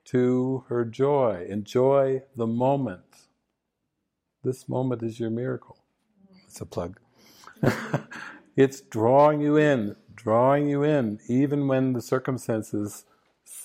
to 0.04 0.64
her 0.68 0.84
joy. 0.84 1.46
Enjoy 1.48 2.22
the 2.36 2.46
moment. 2.46 3.28
This 4.42 4.68
moment 4.68 5.02
is 5.02 5.20
your 5.20 5.30
miracle. 5.30 5.78
It's 6.46 6.60
a 6.60 6.66
plug. 6.66 6.98
it's 8.56 8.80
drawing 8.80 9.40
you 9.40 9.56
in, 9.56 9.96
drawing 10.14 10.68
you 10.68 10.82
in, 10.82 11.18
even 11.28 11.68
when 11.68 11.92
the 11.92 12.00
circumstances 12.00 13.04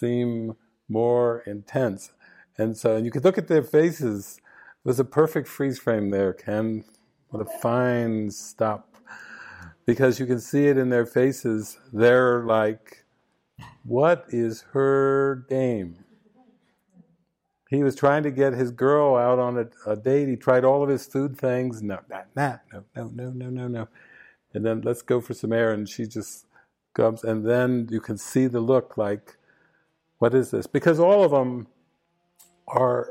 seem 0.04 0.56
more 0.90 1.44
intense. 1.48 2.12
And 2.58 2.78
so 2.78 2.96
and 2.96 3.06
you 3.06 3.12
could 3.12 3.24
look 3.24 3.38
at 3.38 3.48
their 3.48 3.64
faces. 3.64 4.38
It 4.38 4.88
was 4.88 5.00
a 5.00 5.06
perfect 5.06 5.48
freeze 5.48 5.80
frame 5.80 6.10
there, 6.10 6.34
Ken. 6.34 6.84
What 7.30 7.42
a 7.42 7.60
fine 7.60 8.30
stop 8.30 8.96
because 9.86 10.20
you 10.20 10.26
can 10.26 10.40
see 10.40 10.68
it 10.68 10.78
in 10.78 10.90
their 10.90 11.06
faces. 11.06 11.78
They're 11.92 12.44
like, 12.44 13.06
what 13.84 14.26
is 14.30 14.66
her 14.74 15.46
game? 15.50 16.04
He 17.70 17.82
was 17.82 17.96
trying 17.96 18.24
to 18.24 18.32
get 18.32 18.54
his 18.54 18.70
girl 18.70 19.16
out 19.16 19.40
on 19.40 19.58
a, 19.58 19.92
a 19.92 19.96
date. 19.96 20.28
He 20.28 20.36
tried 20.36 20.64
all 20.64 20.84
of 20.84 20.90
his 20.90 21.08
food 21.08 21.38
things. 21.38 21.82
No, 21.82 22.00
not 22.10 22.28
that. 22.36 22.66
No, 22.72 22.84
no, 22.96 23.10
no, 23.16 23.30
no, 23.32 23.50
no, 23.50 23.68
no. 23.68 23.88
And 24.54 24.64
then 24.64 24.82
let's 24.82 25.02
go 25.02 25.20
for 25.20 25.34
some 25.34 25.52
air. 25.52 25.72
And 25.72 25.90
she 25.90 26.06
just 26.06 26.46
comes. 26.94 27.24
And 27.24 27.44
then 27.46 27.88
you 27.90 28.00
can 28.00 28.18
see 28.18 28.46
the 28.46 28.60
look 28.60 28.96
like, 28.96 29.38
what 30.24 30.34
is 30.34 30.52
this? 30.52 30.68
Because 30.68 31.02
all 31.02 31.22
of 31.26 31.32
them 31.32 31.68
are, 32.70 33.10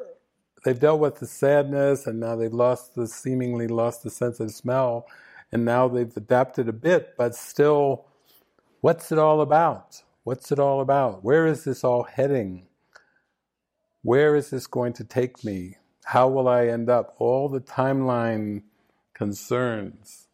they've 0.64 0.80
dealt 0.80 0.98
with 0.98 1.16
the 1.16 1.26
sadness 1.26 2.06
and 2.06 2.18
now 2.18 2.36
they've 2.36 2.54
lost 2.54 2.94
the, 2.94 3.06
seemingly 3.06 3.68
lost 3.68 4.02
the 4.02 4.08
sense 4.08 4.40
of 4.40 4.50
smell 4.50 5.06
and 5.52 5.62
now 5.62 5.88
they've 5.88 6.16
adapted 6.16 6.70
a 6.70 6.72
bit, 6.72 7.12
but 7.18 7.34
still, 7.34 8.06
what's 8.80 9.12
it 9.12 9.18
all 9.18 9.42
about? 9.42 10.02
What's 10.24 10.50
it 10.50 10.58
all 10.58 10.80
about? 10.80 11.22
Where 11.22 11.46
is 11.46 11.64
this 11.64 11.84
all 11.84 12.04
heading? 12.04 12.66
Where 14.00 14.34
is 14.34 14.48
this 14.48 14.66
going 14.66 14.94
to 14.94 15.04
take 15.04 15.44
me? 15.44 15.76
How 16.04 16.28
will 16.28 16.48
I 16.48 16.68
end 16.68 16.88
up? 16.88 17.14
All 17.18 17.50
the 17.50 17.60
timeline 17.60 18.62
concerns, 19.12 20.28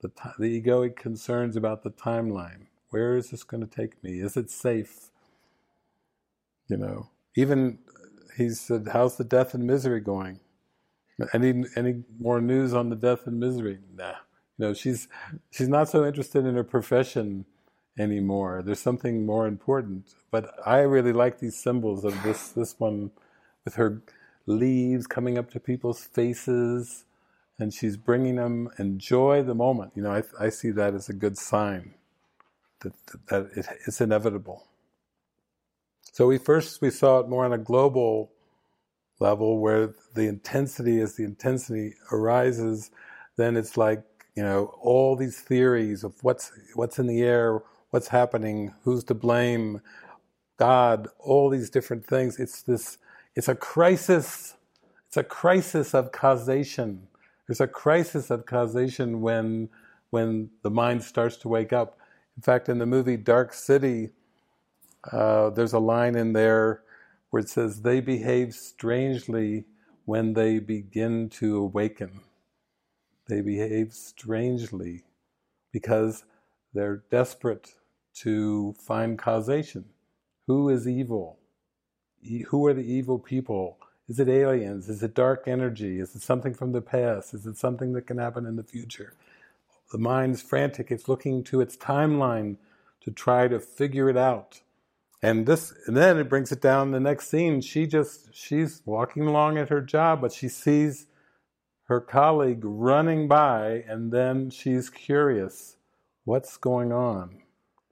the, 0.00 0.10
the 0.40 0.60
egoic 0.60 0.96
concerns 0.96 1.54
about 1.54 1.84
the 1.84 1.92
timeline. 1.92 2.66
Where 2.90 3.16
is 3.16 3.30
this 3.30 3.44
going 3.44 3.64
to 3.64 3.72
take 3.72 4.02
me? 4.02 4.18
Is 4.18 4.36
it 4.36 4.50
safe? 4.50 5.12
You 6.68 6.76
know, 6.76 7.10
even 7.36 7.78
he 8.36 8.50
said, 8.50 8.88
"How's 8.92 9.16
the 9.16 9.24
death 9.24 9.54
and 9.54 9.66
misery 9.66 10.00
going? 10.00 10.40
Any 11.32 11.64
any 11.76 12.04
more 12.18 12.40
news 12.40 12.74
on 12.74 12.90
the 12.90 12.96
death 12.96 13.26
and 13.26 13.38
misery? 13.38 13.78
Nah. 13.94 14.14
You 14.58 14.66
know, 14.66 14.74
she's 14.74 15.08
she's 15.50 15.68
not 15.68 15.88
so 15.88 16.04
interested 16.04 16.44
in 16.46 16.54
her 16.54 16.64
profession 16.64 17.46
anymore. 17.98 18.62
There's 18.64 18.80
something 18.80 19.26
more 19.26 19.46
important. 19.46 20.14
But 20.30 20.52
I 20.66 20.78
really 20.80 21.12
like 21.12 21.38
these 21.38 21.56
symbols 21.56 22.04
of 22.04 22.20
this 22.22 22.48
this 22.48 22.78
one 22.78 23.10
with 23.64 23.74
her 23.74 24.02
leaves 24.46 25.06
coming 25.06 25.38
up 25.38 25.50
to 25.50 25.60
people's 25.60 26.04
faces, 26.04 27.04
and 27.58 27.72
she's 27.72 27.96
bringing 27.96 28.36
them 28.36 28.68
enjoy 28.78 29.42
the 29.42 29.54
moment. 29.54 29.92
You 29.94 30.02
know, 30.02 30.12
I, 30.12 30.22
I 30.38 30.48
see 30.50 30.70
that 30.72 30.94
as 30.94 31.08
a 31.08 31.14
good 31.14 31.38
sign 31.38 31.94
that 32.80 32.92
that 33.28 33.50
it, 33.56 33.66
it's 33.86 34.00
inevitable. 34.00 34.64
So 36.14 36.28
we 36.28 36.38
first 36.38 36.80
we 36.80 36.90
saw 36.90 37.18
it 37.18 37.28
more 37.28 37.44
on 37.44 37.52
a 37.52 37.58
global 37.58 38.30
level 39.18 39.58
where 39.58 39.96
the 40.14 40.28
intensity 40.28 41.00
as 41.00 41.16
the 41.16 41.24
intensity 41.24 41.94
arises, 42.12 42.92
then 43.36 43.56
it's 43.56 43.76
like 43.76 44.00
you 44.36 44.44
know 44.44 44.66
all 44.80 45.16
these 45.16 45.40
theories 45.40 46.04
of 46.04 46.14
what's 46.22 46.52
what's 46.76 47.00
in 47.00 47.08
the 47.08 47.22
air, 47.22 47.62
what's 47.90 48.06
happening, 48.06 48.72
who's 48.84 49.02
to 49.04 49.14
blame, 49.14 49.80
God, 50.56 51.08
all 51.18 51.50
these 51.50 51.68
different 51.68 52.06
things. 52.06 52.38
It's 52.38 52.62
this 52.62 52.98
it's 53.34 53.48
a 53.48 53.56
crisis. 53.56 54.54
It's 55.08 55.16
a 55.16 55.24
crisis 55.24 55.94
of 55.94 56.12
causation. 56.12 57.08
There's 57.48 57.60
a 57.60 57.66
crisis 57.66 58.30
of 58.30 58.46
causation 58.46 59.20
when 59.20 59.68
when 60.10 60.50
the 60.62 60.70
mind 60.70 61.02
starts 61.02 61.38
to 61.38 61.48
wake 61.48 61.72
up. 61.72 61.98
In 62.36 62.42
fact, 62.42 62.68
in 62.68 62.78
the 62.78 62.86
movie 62.86 63.16
Dark 63.16 63.52
City, 63.52 64.10
uh, 65.12 65.50
there's 65.50 65.72
a 65.72 65.78
line 65.78 66.16
in 66.16 66.32
there 66.32 66.82
where 67.30 67.40
it 67.40 67.48
says, 67.48 67.82
"They 67.82 68.00
behave 68.00 68.54
strangely 68.54 69.64
when 70.04 70.34
they 70.34 70.58
begin 70.58 71.28
to 71.30 71.56
awaken." 71.58 72.20
They 73.26 73.40
behave 73.40 73.92
strangely 73.92 75.04
because 75.72 76.24
they're 76.74 77.04
desperate 77.10 77.74
to 78.14 78.74
find 78.78 79.18
causation. 79.18 79.86
Who 80.46 80.68
is 80.68 80.86
evil? 80.86 81.38
who 82.48 82.66
are 82.66 82.74
the 82.74 82.80
evil 82.80 83.18
people? 83.18 83.78
Is 84.08 84.18
it 84.18 84.28
aliens? 84.28 84.88
Is 84.88 85.02
it 85.02 85.14
dark 85.14 85.44
energy? 85.46 85.98
Is 85.98 86.14
it 86.14 86.22
something 86.22 86.54
from 86.54 86.72
the 86.72 86.80
past? 86.80 87.34
Is 87.34 87.46
it 87.46 87.56
something 87.56 87.92
that 87.92 88.06
can 88.06 88.18
happen 88.18 88.46
in 88.46 88.56
the 88.56 88.62
future? 88.62 89.14
The 89.92 89.98
mind's 89.98 90.42
frantic. 90.42 90.90
It's 90.90 91.08
looking 91.08 91.44
to 91.44 91.60
its 91.60 91.76
timeline 91.76 92.56
to 93.02 93.10
try 93.10 93.48
to 93.48 93.60
figure 93.60 94.08
it 94.08 94.16
out. 94.16 94.62
And 95.24 95.46
this, 95.46 95.72
and 95.86 95.96
then 95.96 96.18
it 96.18 96.28
brings 96.28 96.52
it 96.52 96.60
down. 96.60 96.90
The 96.90 97.00
next 97.00 97.28
scene, 97.28 97.62
she 97.62 97.86
just 97.86 98.34
she's 98.34 98.82
walking 98.84 99.22
along 99.22 99.56
at 99.56 99.70
her 99.70 99.80
job, 99.80 100.20
but 100.20 100.34
she 100.34 100.50
sees 100.50 101.06
her 101.84 101.98
colleague 101.98 102.60
running 102.62 103.26
by, 103.26 103.84
and 103.88 104.12
then 104.12 104.50
she's 104.50 104.90
curious, 104.90 105.78
what's 106.24 106.58
going 106.58 106.92
on? 106.92 107.38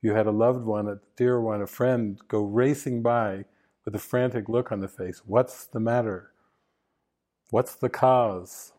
You 0.02 0.12
had 0.12 0.26
a 0.26 0.30
loved 0.30 0.66
one, 0.66 0.86
a 0.86 1.00
dear 1.16 1.40
one, 1.40 1.62
a 1.62 1.66
friend, 1.66 2.20
go 2.28 2.42
racing 2.42 3.00
by 3.00 3.46
with 3.86 3.94
a 3.94 3.98
frantic 3.98 4.50
look 4.50 4.70
on 4.70 4.80
the 4.80 4.88
face. 4.88 5.22
What's 5.24 5.64
the 5.64 5.80
matter? 5.80 6.32
What's 7.48 7.74
the 7.74 7.88
cause? 7.88 8.74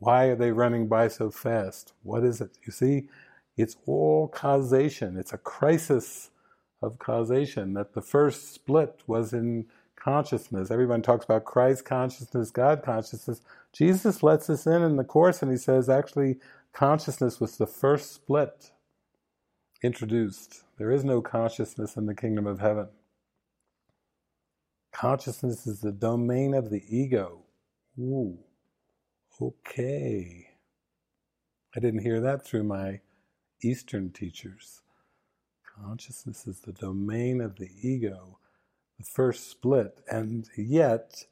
Why 0.00 0.26
are 0.26 0.36
they 0.36 0.50
running 0.50 0.86
by 0.86 1.08
so 1.08 1.30
fast? 1.30 1.94
What 2.02 2.24
is 2.24 2.42
it? 2.42 2.58
You 2.66 2.72
see, 2.72 3.08
it's 3.56 3.76
all 3.86 4.28
causation. 4.28 5.16
It's 5.16 5.32
a 5.32 5.38
crisis 5.38 6.28
of 6.84 6.98
causation 6.98 7.74
that 7.74 7.94
the 7.94 8.02
first 8.02 8.52
split 8.54 9.02
was 9.06 9.32
in 9.32 9.66
consciousness. 9.96 10.70
Everyone 10.70 11.02
talks 11.02 11.24
about 11.24 11.44
Christ 11.44 11.84
consciousness, 11.84 12.50
God 12.50 12.82
consciousness. 12.82 13.40
Jesus 13.72 14.22
lets 14.22 14.50
us 14.50 14.66
in 14.66 14.82
in 14.82 14.96
the 14.96 15.04
Course 15.04 15.42
and 15.42 15.50
he 15.50 15.56
says 15.56 15.88
actually 15.88 16.36
consciousness 16.72 17.40
was 17.40 17.56
the 17.56 17.66
first 17.66 18.12
split 18.12 18.72
introduced. 19.82 20.64
There 20.78 20.90
is 20.90 21.04
no 21.04 21.22
consciousness 21.22 21.96
in 21.96 22.06
the 22.06 22.14
kingdom 22.14 22.46
of 22.46 22.60
heaven. 22.60 22.88
Consciousness 24.92 25.66
is 25.66 25.80
the 25.80 25.92
domain 25.92 26.54
of 26.54 26.70
the 26.70 26.84
ego. 26.88 27.42
Ooh, 27.98 28.38
okay. 29.40 30.48
I 31.76 31.80
didn't 31.80 32.02
hear 32.02 32.20
that 32.20 32.44
through 32.44 32.64
my 32.64 33.00
Eastern 33.62 34.10
teachers. 34.10 34.82
Consciousness 35.82 36.46
is 36.46 36.60
the 36.60 36.72
domain 36.72 37.40
of 37.40 37.56
the 37.56 37.68
ego, 37.82 38.38
the 38.96 39.04
first 39.04 39.50
split, 39.50 40.00
and 40.08 40.48
yet, 40.56 41.26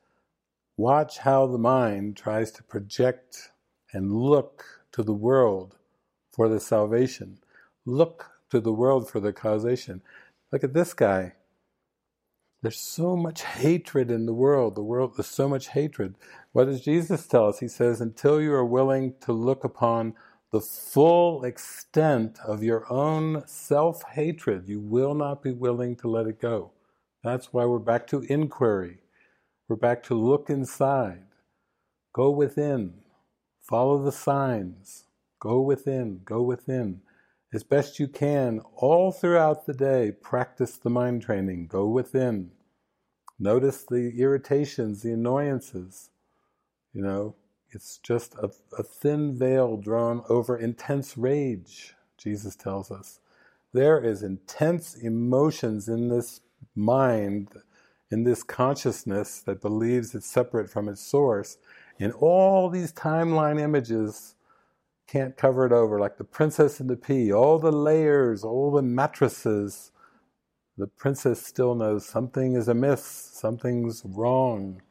watch 0.76 1.18
how 1.18 1.46
the 1.46 1.58
mind 1.58 2.16
tries 2.16 2.50
to 2.52 2.62
project 2.64 3.52
and 3.92 4.12
look 4.12 4.64
to 4.90 5.02
the 5.02 5.12
world 5.12 5.76
for 6.32 6.48
the 6.48 6.58
salvation. 6.58 7.38
Look 7.84 8.30
to 8.50 8.58
the 8.58 8.72
world 8.72 9.08
for 9.08 9.20
the 9.20 9.32
causation. 9.32 10.02
Look 10.50 10.64
at 10.64 10.74
this 10.74 10.92
guy. 10.92 11.34
There's 12.62 12.80
so 12.80 13.16
much 13.16 13.42
hatred 13.42 14.10
in 14.10 14.26
the 14.26 14.34
world. 14.34 14.74
The 14.74 14.82
world, 14.82 15.14
there's 15.16 15.26
so 15.26 15.48
much 15.48 15.68
hatred. 15.68 16.16
What 16.52 16.64
does 16.64 16.80
Jesus 16.80 17.26
tell 17.26 17.48
us? 17.48 17.60
He 17.60 17.68
says, 17.68 18.00
until 18.00 18.40
you 18.40 18.52
are 18.54 18.64
willing 18.64 19.14
to 19.20 19.32
look 19.32 19.62
upon 19.64 20.14
the 20.52 20.60
full 20.60 21.44
extent 21.44 22.38
of 22.46 22.62
your 22.62 22.90
own 22.92 23.42
self 23.46 24.02
hatred, 24.12 24.68
you 24.68 24.80
will 24.80 25.14
not 25.14 25.42
be 25.42 25.50
willing 25.50 25.96
to 25.96 26.08
let 26.08 26.26
it 26.26 26.40
go. 26.40 26.72
That's 27.24 27.52
why 27.52 27.64
we're 27.64 27.78
back 27.78 28.06
to 28.08 28.20
inquiry. 28.22 28.98
We're 29.68 29.76
back 29.76 30.02
to 30.04 30.14
look 30.14 30.50
inside. 30.50 31.24
Go 32.12 32.30
within. 32.30 32.94
Follow 33.62 34.02
the 34.02 34.12
signs. 34.12 35.04
Go 35.40 35.60
within. 35.62 36.20
Go 36.24 36.42
within. 36.42 37.00
As 37.54 37.62
best 37.64 37.98
you 37.98 38.08
can, 38.08 38.60
all 38.74 39.12
throughout 39.12 39.66
the 39.66 39.74
day, 39.74 40.12
practice 40.12 40.76
the 40.76 40.90
mind 40.90 41.22
training. 41.22 41.68
Go 41.68 41.86
within. 41.86 42.50
Notice 43.38 43.84
the 43.88 44.20
irritations, 44.20 45.02
the 45.02 45.12
annoyances. 45.12 46.10
You 46.92 47.02
know, 47.02 47.36
it's 47.72 47.98
just 47.98 48.34
a, 48.36 48.50
a 48.78 48.82
thin 48.82 49.36
veil 49.36 49.76
drawn 49.76 50.22
over 50.28 50.56
intense 50.56 51.16
rage, 51.16 51.94
Jesus 52.18 52.56
tells 52.56 52.90
us. 52.90 53.20
There 53.72 54.02
is 54.02 54.22
intense 54.22 54.94
emotions 54.96 55.88
in 55.88 56.08
this 56.08 56.40
mind, 56.74 57.48
in 58.10 58.24
this 58.24 58.42
consciousness 58.42 59.40
that 59.40 59.62
believes 59.62 60.14
it's 60.14 60.26
separate 60.26 60.70
from 60.70 60.88
its 60.88 61.00
source, 61.00 61.56
and 61.98 62.12
all 62.14 62.68
these 62.68 62.92
timeline 62.92 63.60
images 63.60 64.34
can't 65.06 65.36
cover 65.36 65.66
it 65.66 65.72
over, 65.72 65.98
like 66.00 66.18
the 66.18 66.24
princess 66.24 66.80
and 66.80 66.90
the 66.90 66.96
pea, 66.96 67.32
all 67.32 67.58
the 67.58 67.72
layers, 67.72 68.44
all 68.44 68.70
the 68.70 68.82
mattresses. 68.82 69.92
The 70.78 70.86
princess 70.86 71.44
still 71.44 71.74
knows 71.74 72.06
something 72.06 72.54
is 72.54 72.68
amiss, 72.68 73.04
something's 73.04 74.02
wrong, 74.04 74.82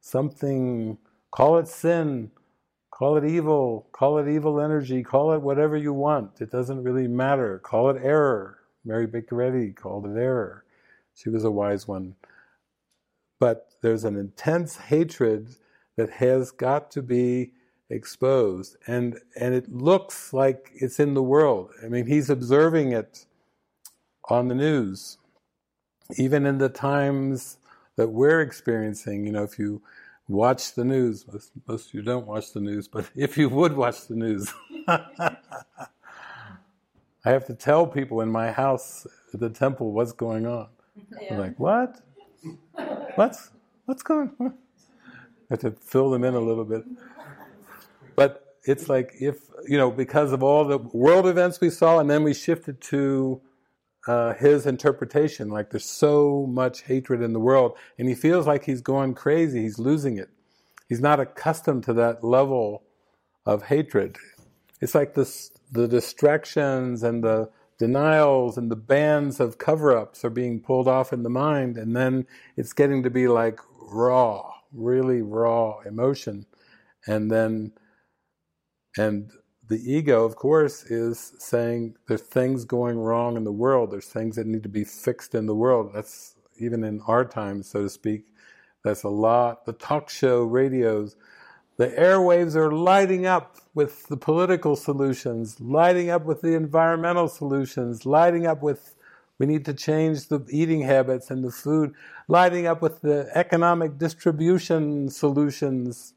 something, 0.00 0.98
call 1.30 1.58
it 1.58 1.68
sin, 1.68 2.30
call 2.90 3.16
it 3.16 3.24
evil, 3.24 3.88
call 3.92 4.18
it 4.18 4.28
evil 4.28 4.60
energy, 4.60 5.02
call 5.02 5.32
it 5.32 5.42
whatever 5.42 5.76
you 5.76 5.92
want. 5.92 6.40
It 6.40 6.50
doesn't 6.50 6.82
really 6.82 7.08
matter. 7.08 7.58
Call 7.58 7.90
it 7.90 8.00
error. 8.02 8.58
Mary 8.84 9.06
Baker 9.06 9.72
called 9.76 10.06
it 10.06 10.18
error. 10.18 10.64
She 11.14 11.28
was 11.28 11.44
a 11.44 11.50
wise 11.50 11.86
one. 11.86 12.14
But 13.40 13.70
there's 13.82 14.04
an 14.04 14.16
intense 14.16 14.76
hatred 14.76 15.54
that 15.96 16.10
has 16.10 16.50
got 16.50 16.90
to 16.92 17.02
be 17.02 17.52
exposed 17.90 18.76
and 18.86 19.18
and 19.40 19.54
it 19.54 19.72
looks 19.72 20.32
like 20.34 20.70
it's 20.74 21.00
in 21.00 21.14
the 21.14 21.22
world 21.22 21.70
i 21.82 21.88
mean 21.88 22.06
he's 22.06 22.28
observing 22.28 22.92
it 22.92 23.24
on 24.28 24.46
the 24.48 24.54
news 24.54 25.16
even 26.18 26.44
in 26.44 26.58
the 26.58 26.68
times 26.68 27.56
that 27.96 28.08
we're 28.08 28.42
experiencing 28.42 29.24
you 29.24 29.32
know 29.32 29.42
if 29.42 29.58
you 29.58 29.80
watch 30.28 30.74
the 30.74 30.84
news. 30.84 31.26
Most, 31.30 31.52
most 31.66 31.88
of 31.88 31.94
you 31.94 32.02
don't 32.02 32.26
watch 32.26 32.52
the 32.52 32.60
news 32.60 32.86
but 32.88 33.10
if 33.16 33.36
you 33.38 33.48
would 33.48 33.74
watch 33.74 34.06
the 34.06 34.14
news. 34.14 34.52
I 34.88 35.36
have 37.24 37.46
to 37.46 37.54
tell 37.54 37.86
people 37.86 38.20
in 38.20 38.30
my 38.30 38.52
house 38.52 39.06
at 39.34 39.40
the 39.40 39.50
temple 39.50 39.92
what's 39.92 40.12
going 40.12 40.46
on. 40.46 40.68
Yeah. 41.20 41.38
like 41.38 41.58
what? 41.58 42.00
What's 43.16 43.50
what's 43.86 44.02
going 44.02 44.30
on? 44.40 44.54
I 45.50 45.54
have 45.54 45.60
to 45.60 45.70
fill 45.72 46.10
them 46.10 46.24
in 46.24 46.34
a 46.34 46.40
little 46.40 46.64
bit. 46.64 46.84
But 48.16 48.56
it's 48.64 48.88
like 48.88 49.14
if, 49.20 49.48
you 49.66 49.78
know, 49.78 49.90
because 49.90 50.32
of 50.32 50.42
all 50.42 50.64
the 50.64 50.78
world 50.78 51.26
events 51.26 51.60
we 51.60 51.70
saw, 51.70 51.98
and 52.00 52.10
then 52.10 52.22
we 52.22 52.34
shifted 52.34 52.80
to 52.82 53.40
uh, 54.08 54.32
his 54.34 54.64
interpretation, 54.64 55.50
like 55.50 55.68
there's 55.70 55.84
so 55.84 56.46
much 56.48 56.82
hatred 56.82 57.20
in 57.20 57.34
the 57.34 57.40
world, 57.40 57.76
and 57.98 58.08
he 58.08 58.14
feels 58.14 58.46
like 58.46 58.64
he's 58.64 58.80
going 58.80 59.14
crazy, 59.14 59.62
he's 59.62 59.78
losing 59.78 60.16
it. 60.16 60.30
He's 60.88 61.00
not 61.00 61.20
accustomed 61.20 61.84
to 61.84 61.92
that 61.92 62.24
level 62.24 62.84
of 63.44 63.64
hatred. 63.64 64.16
It's 64.80 64.94
like 64.94 65.14
this 65.14 65.50
the 65.70 65.86
distractions 65.86 67.02
and 67.02 67.22
the 67.22 67.50
denials 67.78 68.56
and 68.56 68.70
the 68.70 68.76
bands 68.76 69.40
of 69.40 69.58
cover-ups 69.58 70.24
are 70.24 70.30
being 70.30 70.60
pulled 70.60 70.88
off 70.88 71.12
in 71.12 71.22
the 71.22 71.30
mind 71.30 71.76
and 71.76 71.94
then 71.94 72.26
it's 72.56 72.72
getting 72.72 73.02
to 73.02 73.10
be 73.10 73.28
like 73.28 73.60
raw 73.92 74.50
really 74.72 75.22
raw 75.22 75.78
emotion 75.86 76.44
and 77.06 77.30
then 77.30 77.70
and 78.96 79.30
the 79.68 79.80
ego 79.92 80.24
of 80.24 80.36
course 80.36 80.84
is 80.84 81.34
saying 81.38 81.94
there's 82.06 82.22
things 82.22 82.64
going 82.64 82.98
wrong 82.98 83.36
in 83.36 83.44
the 83.44 83.52
world. 83.52 83.90
There's 83.90 84.06
things 84.06 84.36
that 84.36 84.46
need 84.46 84.62
to 84.62 84.68
be 84.68 84.84
fixed 84.84 85.34
in 85.34 85.46
the 85.46 85.54
world. 85.54 85.92
That's 85.94 86.34
even 86.58 86.82
in 86.84 87.00
our 87.06 87.24
times 87.24 87.68
so 87.68 87.82
to 87.82 87.88
speak 87.88 88.24
that's 88.82 89.02
a 89.02 89.08
lot. 89.08 89.66
The 89.66 89.72
talk 89.72 90.08
show 90.08 90.42
radios 90.42 91.16
the 91.76 91.88
airwaves 91.88 92.56
are 92.56 92.72
lighting 92.72 93.24
up 93.24 93.58
with 93.72 94.08
the 94.08 94.16
political 94.16 94.74
solutions, 94.74 95.60
lighting 95.60 96.10
up 96.10 96.24
with 96.24 96.40
the 96.40 96.54
environmental 96.54 97.28
solutions, 97.28 98.04
lighting 98.04 98.46
up 98.46 98.62
with 98.62 98.96
we 99.38 99.46
need 99.46 99.64
to 99.66 99.74
change 99.74 100.26
the 100.26 100.44
eating 100.50 100.82
habits 100.82 101.30
and 101.30 101.44
the 101.44 101.52
food, 101.52 101.94
lighting 102.26 102.66
up 102.66 102.82
with 102.82 103.02
the 103.02 103.30
economic 103.34 103.96
distribution 103.96 105.08
solutions, 105.08 106.14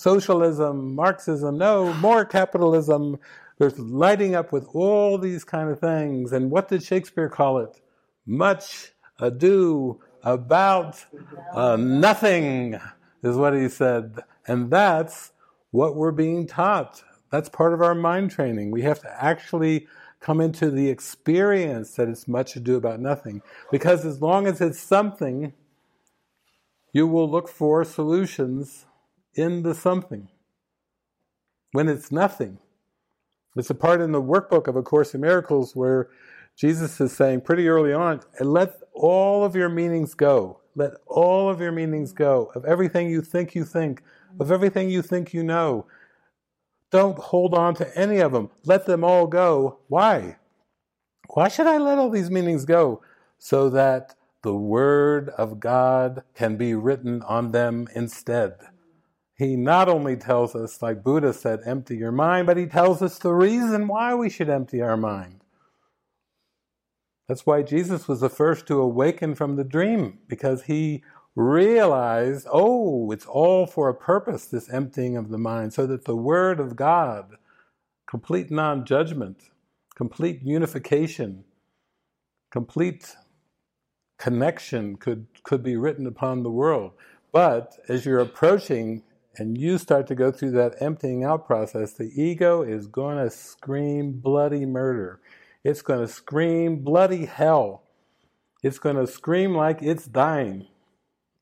socialism, 0.00 0.94
Marxism, 0.94 1.58
no, 1.58 1.92
more 1.94 2.24
capitalism. 2.24 3.18
There's 3.58 3.78
lighting 3.78 4.34
up 4.34 4.50
with 4.50 4.66
all 4.72 5.18
these 5.18 5.44
kind 5.44 5.68
of 5.70 5.78
things. 5.78 6.32
And 6.32 6.50
what 6.50 6.68
did 6.68 6.82
Shakespeare 6.82 7.28
call 7.28 7.58
it? 7.58 7.80
Much 8.24 8.92
ado 9.18 10.00
about 10.22 11.04
uh, 11.52 11.76
nothing, 11.76 12.80
is 13.22 13.36
what 13.36 13.54
he 13.54 13.68
said. 13.68 14.20
And 14.46 14.70
that's 14.70 15.32
what 15.70 15.96
we're 15.96 16.12
being 16.12 16.46
taught. 16.46 17.02
That's 17.30 17.50
part 17.50 17.74
of 17.74 17.82
our 17.82 17.94
mind 17.94 18.30
training. 18.30 18.70
We 18.70 18.82
have 18.82 19.00
to 19.00 19.22
actually 19.22 19.86
come 20.18 20.40
into 20.40 20.70
the 20.70 20.88
experience 20.88 21.96
that 21.96 22.08
it's 22.08 22.26
much 22.26 22.56
ado 22.56 22.76
about 22.76 23.00
nothing. 23.00 23.42
Because 23.70 24.06
as 24.06 24.22
long 24.22 24.46
as 24.46 24.62
it's 24.62 24.80
something, 24.80 25.52
you 26.94 27.06
will 27.06 27.30
look 27.30 27.48
for 27.48 27.84
solutions 27.84 28.86
in 29.34 29.62
the 29.62 29.74
something. 29.74 30.28
When 31.72 31.88
it's 31.88 32.10
nothing. 32.10 32.58
It's 33.56 33.70
a 33.70 33.74
part 33.74 34.00
in 34.00 34.12
the 34.12 34.22
workbook 34.22 34.68
of 34.68 34.76
A 34.76 34.82
Course 34.82 35.14
in 35.14 35.20
Miracles 35.20 35.74
where 35.74 36.08
Jesus 36.56 37.00
is 37.00 37.12
saying 37.12 37.42
pretty 37.42 37.68
early 37.68 37.92
on, 37.92 38.20
let 38.40 38.74
all 38.92 39.44
of 39.44 39.56
your 39.56 39.68
meanings 39.68 40.14
go. 40.14 40.60
Let 40.76 40.92
all 41.06 41.48
of 41.48 41.60
your 41.60 41.72
meanings 41.72 42.12
go. 42.12 42.50
Of 42.54 42.64
everything 42.64 43.10
you 43.10 43.22
think 43.22 43.54
you 43.54 43.64
think, 43.64 44.02
of 44.38 44.52
everything 44.52 44.88
you 44.88 45.02
think 45.02 45.34
you 45.34 45.42
know. 45.42 45.86
Don't 46.90 47.18
hold 47.18 47.54
on 47.54 47.74
to 47.76 47.98
any 47.98 48.18
of 48.18 48.32
them. 48.32 48.50
Let 48.64 48.86
them 48.86 49.04
all 49.04 49.26
go. 49.26 49.78
Why? 49.88 50.36
Why 51.30 51.48
should 51.48 51.66
I 51.66 51.78
let 51.78 51.98
all 51.98 52.10
these 52.10 52.30
meanings 52.30 52.64
go? 52.64 53.02
So 53.38 53.70
that 53.70 54.14
the 54.42 54.54
Word 54.54 55.28
of 55.30 55.60
God 55.60 56.22
can 56.34 56.56
be 56.56 56.74
written 56.74 57.22
on 57.22 57.52
them 57.52 57.88
instead. 57.94 58.54
He 59.40 59.56
not 59.56 59.88
only 59.88 60.16
tells 60.16 60.54
us, 60.54 60.82
like 60.82 61.02
Buddha 61.02 61.32
said, 61.32 61.60
empty 61.64 61.96
your 61.96 62.12
mind, 62.12 62.46
but 62.46 62.58
he 62.58 62.66
tells 62.66 63.00
us 63.00 63.18
the 63.18 63.32
reason 63.32 63.88
why 63.88 64.14
we 64.14 64.28
should 64.28 64.50
empty 64.50 64.82
our 64.82 64.98
mind. 64.98 65.40
That's 67.26 67.46
why 67.46 67.62
Jesus 67.62 68.06
was 68.06 68.20
the 68.20 68.28
first 68.28 68.66
to 68.66 68.78
awaken 68.78 69.34
from 69.34 69.56
the 69.56 69.64
dream, 69.64 70.18
because 70.28 70.64
he 70.64 71.02
realized, 71.34 72.48
oh, 72.52 73.10
it's 73.12 73.24
all 73.24 73.66
for 73.66 73.88
a 73.88 73.94
purpose, 73.94 74.44
this 74.44 74.68
emptying 74.68 75.16
of 75.16 75.30
the 75.30 75.38
mind, 75.38 75.72
so 75.72 75.86
that 75.86 76.04
the 76.04 76.16
Word 76.16 76.60
of 76.60 76.76
God, 76.76 77.36
complete 78.06 78.50
non 78.50 78.84
judgment, 78.84 79.44
complete 79.94 80.42
unification, 80.42 81.44
complete 82.50 83.16
connection 84.18 84.98
could, 84.98 85.28
could 85.44 85.62
be 85.62 85.78
written 85.78 86.06
upon 86.06 86.42
the 86.42 86.50
world. 86.50 86.92
But 87.32 87.78
as 87.88 88.04
you're 88.04 88.20
approaching 88.20 89.02
and 89.40 89.56
you 89.56 89.78
start 89.78 90.06
to 90.06 90.14
go 90.14 90.30
through 90.30 90.50
that 90.50 90.74
emptying 90.82 91.24
out 91.24 91.46
process, 91.46 91.94
the 91.94 92.12
ego 92.14 92.60
is 92.60 92.86
going 92.86 93.16
to 93.16 93.30
scream 93.30 94.12
bloody 94.12 94.66
murder. 94.66 95.18
It's 95.64 95.80
going 95.80 96.00
to 96.00 96.12
scream 96.12 96.84
bloody 96.84 97.24
hell. 97.24 97.84
It's 98.62 98.78
going 98.78 98.96
to 98.96 99.06
scream 99.06 99.54
like 99.54 99.78
it's 99.80 100.04
dying 100.04 100.68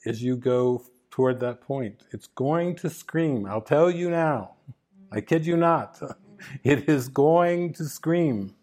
as 0.06 0.22
you 0.22 0.36
go 0.36 0.84
toward 1.10 1.40
that 1.40 1.60
point. 1.60 2.04
It's 2.12 2.28
going 2.28 2.76
to 2.76 2.88
scream. 2.88 3.46
I'll 3.46 3.60
tell 3.60 3.90
you 3.90 4.10
now. 4.10 4.52
I 5.10 5.20
kid 5.20 5.44
you 5.44 5.56
not. 5.56 6.00
It 6.62 6.88
is 6.88 7.08
going 7.08 7.72
to 7.72 7.84
scream 7.86 8.54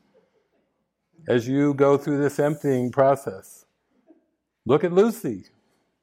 as 1.28 1.46
you 1.46 1.74
go 1.74 1.98
through 1.98 2.20
this 2.20 2.40
emptying 2.40 2.90
process. 2.90 3.66
Look 4.66 4.86
at 4.86 4.94
Lucy, 4.94 5.48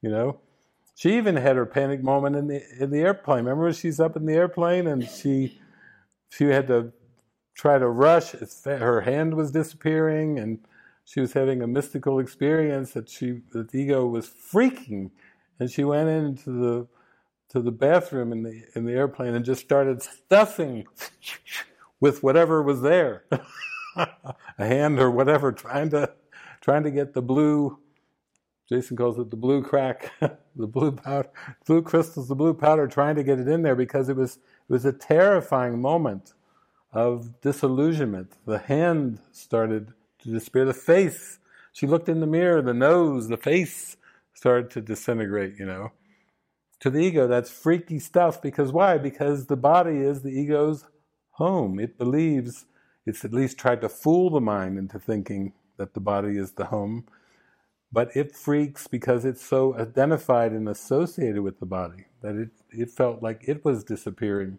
you 0.03 0.11
know. 0.11 0.39
She 0.95 1.17
even 1.17 1.37
had 1.37 1.57
her 1.57 1.67
panic 1.67 2.03
moment 2.03 2.37
in 2.37 2.47
the 2.49 2.63
in 2.79 2.91
the 2.91 3.01
airplane. 3.01 3.45
Remember, 3.45 3.73
she's 3.73 4.01
up 4.01 4.17
in 4.17 4.27
the 4.27 4.35
airplane 4.35 4.87
and 4.87 5.09
she 5.09 5.61
she 6.31 6.45
had 6.45 6.69
to 6.69 6.93
try 7.55 7.79
to 7.79 7.89
rush. 7.89 8.33
Her 8.65 9.03
hand 9.03 9.35
was 9.35 9.51
disappearing, 9.51 10.39
and 10.39 10.61
she 11.05 11.21
was 11.21 11.33
having 11.33 11.63
a 11.63 11.67
mystical 11.67 12.19
experience 12.19 12.93
that 12.93 13.09
she 13.09 13.41
that 13.53 13.71
the 13.71 13.79
ego 13.79 14.07
was 14.07 14.29
freaking 14.29 15.11
and 15.59 15.71
she 15.71 15.85
went 15.85 16.09
into 16.09 16.51
the 16.51 16.87
to 17.51 17.61
the 17.61 17.71
bathroom 17.71 18.33
in 18.33 18.43
the 18.43 18.65
in 18.75 18.85
the 18.85 18.93
airplane 18.93 19.35
and 19.35 19.45
just 19.45 19.63
started 19.63 20.03
stuffing 20.03 20.87
with 22.01 22.23
whatever 22.23 22.63
was 22.63 22.83
there, 22.83 23.25
a 23.97 24.17
hand 24.59 24.99
or 24.99 25.11
whatever, 25.11 25.53
trying 25.53 25.91
to 25.91 26.13
trying 26.61 26.83
to 26.83 26.91
get 26.91 27.15
the 27.15 27.23
blue. 27.23 27.79
Jason 28.73 28.97
calls 28.97 29.19
it 29.19 29.31
the 29.31 29.37
blue 29.37 29.63
crack, 29.63 30.11
the 30.21 30.67
blue 30.67 30.93
powder, 30.93 31.29
blue 31.67 31.83
crystals, 31.83 32.29
the 32.29 32.35
blue 32.35 32.55
powder, 32.55 32.87
trying 32.87 33.17
to 33.17 33.23
get 33.23 33.39
it 33.39 33.49
in 33.49 33.63
there 33.63 33.77
because 33.77 34.09
it 34.09 34.17
was 34.17 34.37
it 34.37 34.73
was 34.73 34.85
a 34.85 34.93
terrifying 34.93 35.81
moment 35.81 36.33
of 36.93 37.41
disillusionment. 37.41 38.33
The 38.47 38.59
hand 38.59 39.19
started 39.33 39.93
to 40.21 40.31
disappear. 40.31 40.65
The 40.65 40.75
face, 40.75 41.39
she 41.73 41.87
looked 41.87 42.09
in 42.09 42.21
the 42.21 42.27
mirror, 42.27 42.63
the 42.63 42.75
nose, 42.75 43.29
the 43.29 43.37
face 43.37 43.97
started 44.35 44.71
to 44.71 44.81
disintegrate, 44.81 45.59
you 45.59 45.67
know. 45.67 45.93
To 46.81 46.91
the 46.91 46.99
ego, 46.99 47.29
that's 47.29 47.51
freaky 47.51 47.99
stuff 47.99 48.43
because 48.43 48.73
why? 48.73 48.99
Because 48.99 49.47
the 49.47 49.57
body 49.57 49.99
is 49.99 50.23
the 50.23 50.31
ego's 50.31 50.87
home. 51.33 51.79
It 51.79 51.99
believes, 51.99 52.67
it's 53.07 53.25
at 53.25 53.33
least 53.33 53.59
tried 53.59 53.83
to 53.83 53.89
fool 53.89 54.31
the 54.31 54.41
mind 54.41 54.79
into 54.79 54.99
thinking 54.99 55.53
that 55.77 55.95
the 55.95 56.01
body 56.01 56.37
is 56.37 56.53
the 56.53 56.67
home, 56.67 57.05
but 57.93 58.15
it 58.17 58.35
freaks 58.35 58.87
because 58.87 59.25
it's 59.25 59.45
so 59.45 59.77
identified 59.77 60.53
and 60.53 60.69
associated 60.69 61.43
with 61.43 61.61
the 61.61 61.67
body 61.67 62.07
that 62.23 62.37
it, 62.37 62.51
it 62.71 62.91
felt 62.91 63.23
like 63.23 63.43
it 63.47 63.65
was 63.65 63.85
disappearing 63.85 64.59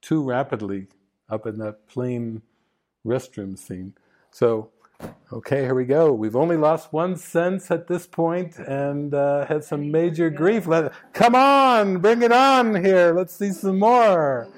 too 0.00 0.22
rapidly 0.22 0.88
up 1.28 1.46
in 1.46 1.58
that 1.58 1.86
plane 1.88 2.42
restroom 3.06 3.58
scene. 3.58 3.94
So 4.30 4.70
Okay, 5.32 5.62
here 5.62 5.74
we 5.74 5.84
go. 5.84 6.12
We've 6.12 6.36
only 6.36 6.56
lost 6.56 6.92
one 6.92 7.16
sense 7.16 7.70
at 7.70 7.88
this 7.88 8.06
point 8.06 8.58
and 8.58 9.12
uh, 9.12 9.46
had 9.46 9.64
some 9.64 9.90
major 9.90 10.30
grief. 10.30 10.66
Let, 10.66 10.92
come 11.12 11.34
on, 11.34 11.98
bring 11.98 12.22
it 12.22 12.30
on 12.30 12.84
here. 12.84 13.12
Let's 13.12 13.34
see 13.34 13.50
some 13.50 13.78
more. 13.78 14.48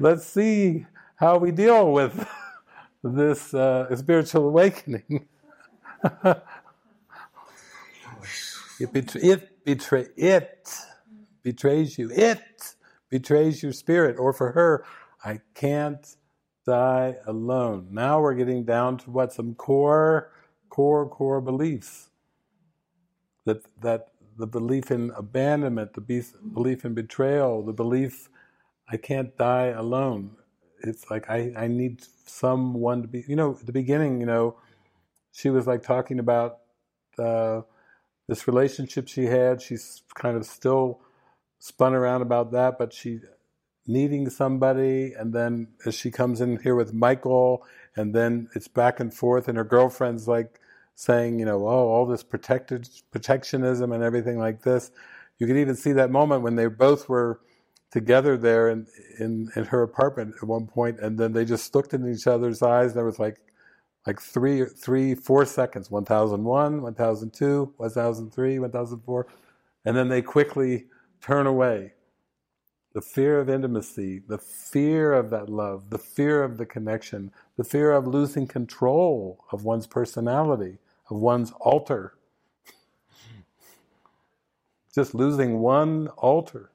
Let's 0.00 0.26
see 0.26 0.86
how 1.16 1.38
we 1.38 1.52
deal 1.52 1.92
with 1.92 2.28
this 3.04 3.54
uh, 3.54 3.94
spiritual 3.94 4.48
awakening. 4.48 5.28
it, 8.78 9.16
it, 9.16 9.50
it 10.16 10.76
betrays 11.42 11.98
you. 11.98 12.10
It 12.10 12.74
betrays 13.10 13.62
your 13.62 13.72
spirit. 13.72 14.16
Or 14.18 14.32
for 14.32 14.52
her, 14.52 14.84
I 15.24 15.40
can't 15.54 16.06
die 16.66 17.16
alone. 17.26 17.88
Now 17.90 18.20
we're 18.20 18.34
getting 18.34 18.64
down 18.64 18.98
to 18.98 19.10
what 19.10 19.32
some 19.32 19.54
core, 19.54 20.32
core, 20.68 21.08
core 21.08 21.40
beliefs. 21.40 22.10
That 23.44 23.64
that 23.80 24.08
the 24.36 24.46
belief 24.46 24.90
in 24.90 25.12
abandonment, 25.16 25.94
the 25.94 26.00
belief 26.52 26.84
in 26.84 26.94
betrayal, 26.94 27.62
the 27.62 27.72
belief 27.72 28.28
I 28.88 28.96
can't 28.96 29.36
die 29.36 29.68
alone. 29.68 30.36
It's 30.82 31.10
like 31.10 31.30
I, 31.30 31.52
I 31.56 31.66
need 31.68 32.02
someone 32.26 33.02
to 33.02 33.08
be. 33.08 33.24
You 33.26 33.36
know, 33.36 33.56
at 33.58 33.66
the 33.66 33.72
beginning, 33.72 34.20
you 34.20 34.26
know, 34.26 34.56
she 35.32 35.50
was 35.50 35.66
like 35.66 35.82
talking 35.82 36.18
about 36.18 36.58
uh, 37.18 37.62
this 38.28 38.46
relationship 38.46 39.08
she 39.08 39.24
had. 39.24 39.62
She's 39.62 40.02
kind 40.14 40.36
of 40.36 40.44
still 40.44 41.00
spun 41.58 41.94
around 41.94 42.22
about 42.22 42.52
that, 42.52 42.78
but 42.78 42.92
she 42.92 43.20
needing 43.86 44.28
somebody, 44.28 45.12
and 45.12 45.32
then 45.32 45.68
as 45.84 45.94
she 45.94 46.10
comes 46.10 46.40
in 46.40 46.58
here 46.58 46.74
with 46.74 46.92
Michael, 46.92 47.64
and 47.94 48.14
then 48.14 48.48
it's 48.54 48.68
back 48.68 49.00
and 49.00 49.14
forth, 49.14 49.48
and 49.48 49.56
her 49.56 49.64
girlfriend's 49.64 50.26
like 50.26 50.60
saying, 50.94 51.38
you 51.38 51.44
know, 51.44 51.66
oh, 51.66 51.88
all 51.88 52.06
this 52.06 52.22
protected 52.22 52.88
protectionism 53.10 53.92
and 53.92 54.02
everything 54.02 54.38
like 54.38 54.62
this. 54.62 54.90
You 55.38 55.46
could 55.46 55.58
even 55.58 55.76
see 55.76 55.92
that 55.92 56.10
moment 56.10 56.42
when 56.42 56.56
they 56.56 56.66
both 56.66 57.08
were 57.08 57.40
together 57.92 58.36
there 58.36 58.68
in, 58.70 58.86
in, 59.20 59.50
in 59.54 59.64
her 59.64 59.82
apartment 59.82 60.34
at 60.42 60.48
one 60.48 60.66
point, 60.66 60.98
and 60.98 61.18
then 61.18 61.32
they 61.32 61.44
just 61.44 61.74
looked 61.74 61.94
in 61.94 62.10
each 62.12 62.26
other's 62.26 62.62
eyes, 62.62 62.88
and 62.88 62.96
there 62.96 63.04
was 63.04 63.18
like 63.18 63.38
like 64.06 64.20
three, 64.20 64.64
three, 64.64 65.14
four 65.14 65.44
seconds 65.44 65.90
1001, 65.90 66.82
1002, 66.82 67.74
1003, 67.76 68.58
1004, 68.60 69.26
and 69.84 69.96
then 69.96 70.08
they 70.08 70.22
quickly 70.22 70.86
turn 71.20 71.46
away. 71.46 71.92
The 72.92 73.02
fear 73.02 73.40
of 73.40 73.50
intimacy, 73.50 74.22
the 74.26 74.38
fear 74.38 75.12
of 75.12 75.28
that 75.30 75.50
love, 75.50 75.90
the 75.90 75.98
fear 75.98 76.42
of 76.42 76.56
the 76.56 76.64
connection, 76.64 77.30
the 77.56 77.64
fear 77.64 77.92
of 77.92 78.06
losing 78.06 78.46
control 78.46 79.44
of 79.50 79.64
one's 79.64 79.86
personality, 79.86 80.78
of 81.10 81.18
one's 81.18 81.52
alter. 81.60 82.14
Just 84.94 85.14
losing 85.14 85.58
one 85.58 86.08
alter. 86.16 86.70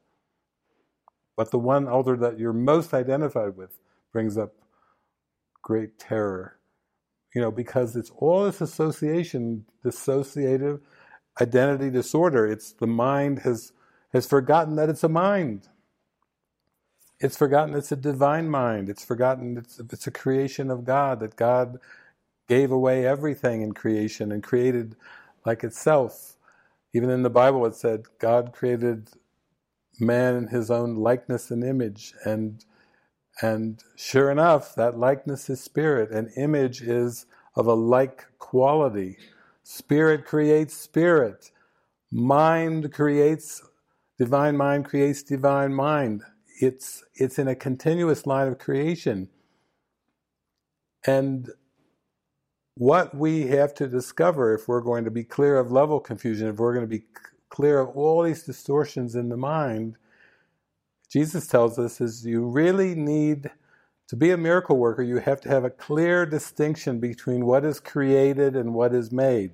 But 1.36 1.50
the 1.50 1.58
one 1.58 1.88
alter 1.88 2.16
that 2.18 2.38
you're 2.38 2.54
most 2.54 2.94
identified 2.94 3.58
with 3.58 3.80
brings 4.12 4.38
up 4.38 4.54
great 5.64 5.98
terror 5.98 6.60
you 7.34 7.42
know, 7.42 7.52
because 7.52 7.96
it's 7.96 8.12
all 8.18 8.44
this 8.44 8.62
association, 8.62 9.66
dissociative 9.86 10.82
identity 11.40 11.90
disorder. 11.90 12.46
It's 12.46 12.74
the 12.74 12.88
mind 12.88 13.40
has 13.40 13.72
has 14.14 14.28
forgotten 14.28 14.76
that 14.76 14.90
it's 14.90 15.04
a 15.04 15.10
mind. 15.10 15.70
It's 17.20 17.38
forgotten 17.38 17.76
it's 17.76 17.92
a 17.92 17.96
divine 17.96 18.50
mind. 18.50 18.90
It's 18.90 19.06
forgotten 19.06 19.58
it's, 19.58 19.80
it's 19.80 20.08
a 20.08 20.12
creation 20.12 20.70
of 20.70 20.84
God, 20.84 21.20
that 21.22 21.36
God 21.36 21.78
gave 22.50 22.72
away 22.72 23.06
everything 23.06 23.62
in 23.62 23.74
creation 23.74 24.32
and 24.32 24.44
created 24.44 24.96
like 25.46 25.64
itself. 25.64 26.36
Even 26.94 27.10
in 27.10 27.24
the 27.24 27.30
Bible 27.30 27.66
it 27.66 27.76
said 27.76 28.04
God 28.20 28.52
created 28.54 29.10
man 30.00 30.36
in 30.36 30.48
his 30.48 30.70
own 30.70 30.96
likeness 30.96 31.52
and 31.52 31.64
image 31.64 32.14
and 32.26 32.66
and 33.42 33.84
sure 33.96 34.30
enough, 34.32 34.76
that 34.76 34.98
likeness 34.98 35.50
is 35.50 35.62
spirit, 35.62 36.12
and 36.12 36.30
image 36.38 36.82
is 36.82 37.26
of 37.56 37.68
a 37.68 37.74
like 37.74 38.26
quality. 38.40 39.18
Spirit 39.64 40.26
creates 40.26 40.76
spirit. 40.76 41.52
Mind 42.12 42.94
creates, 42.94 43.62
divine 44.18 44.58
mind 44.58 44.86
creates 44.86 45.24
divine 45.24 45.74
mind. 45.74 46.24
It's, 46.60 47.04
it's 47.16 47.40
in 47.40 47.48
a 47.48 47.56
continuous 47.56 48.28
line 48.28 48.48
of 48.48 48.60
creation. 48.60 49.30
And 51.06 51.50
what 52.76 53.16
we 53.16 53.48
have 53.48 53.74
to 53.76 53.88
discover 53.88 54.54
if 54.54 54.68
we're 54.68 54.82
going 54.82 55.06
to 55.06 55.12
be 55.12 55.24
clear 55.24 55.58
of 55.58 55.72
level 55.72 56.00
confusion, 56.00 56.48
if 56.48 56.58
we're 56.58 56.74
going 56.74 56.88
to 56.88 56.98
be 56.98 57.06
clear 57.50 57.80
of 57.80 57.90
all 57.98 58.24
these 58.24 58.44
distortions 58.44 59.16
in 59.16 59.30
the 59.30 59.38
mind, 59.38 59.98
Jesus 61.12 61.46
tells 61.46 61.78
us 61.78 62.00
is 62.00 62.26
you 62.26 62.46
really 62.46 62.96
need 62.96 63.52
to 64.08 64.16
be 64.16 64.32
a 64.32 64.38
miracle 64.38 64.78
worker, 64.78 65.04
you 65.04 65.18
have 65.18 65.42
to 65.42 65.50
have 65.50 65.66
a 65.66 65.70
clear 65.70 66.26
distinction 66.26 67.00
between 67.00 67.46
what 67.46 67.66
is 67.66 67.80
created 67.80 68.56
and 68.56 68.74
what 68.74 68.94
is 68.94 69.12
made. 69.12 69.52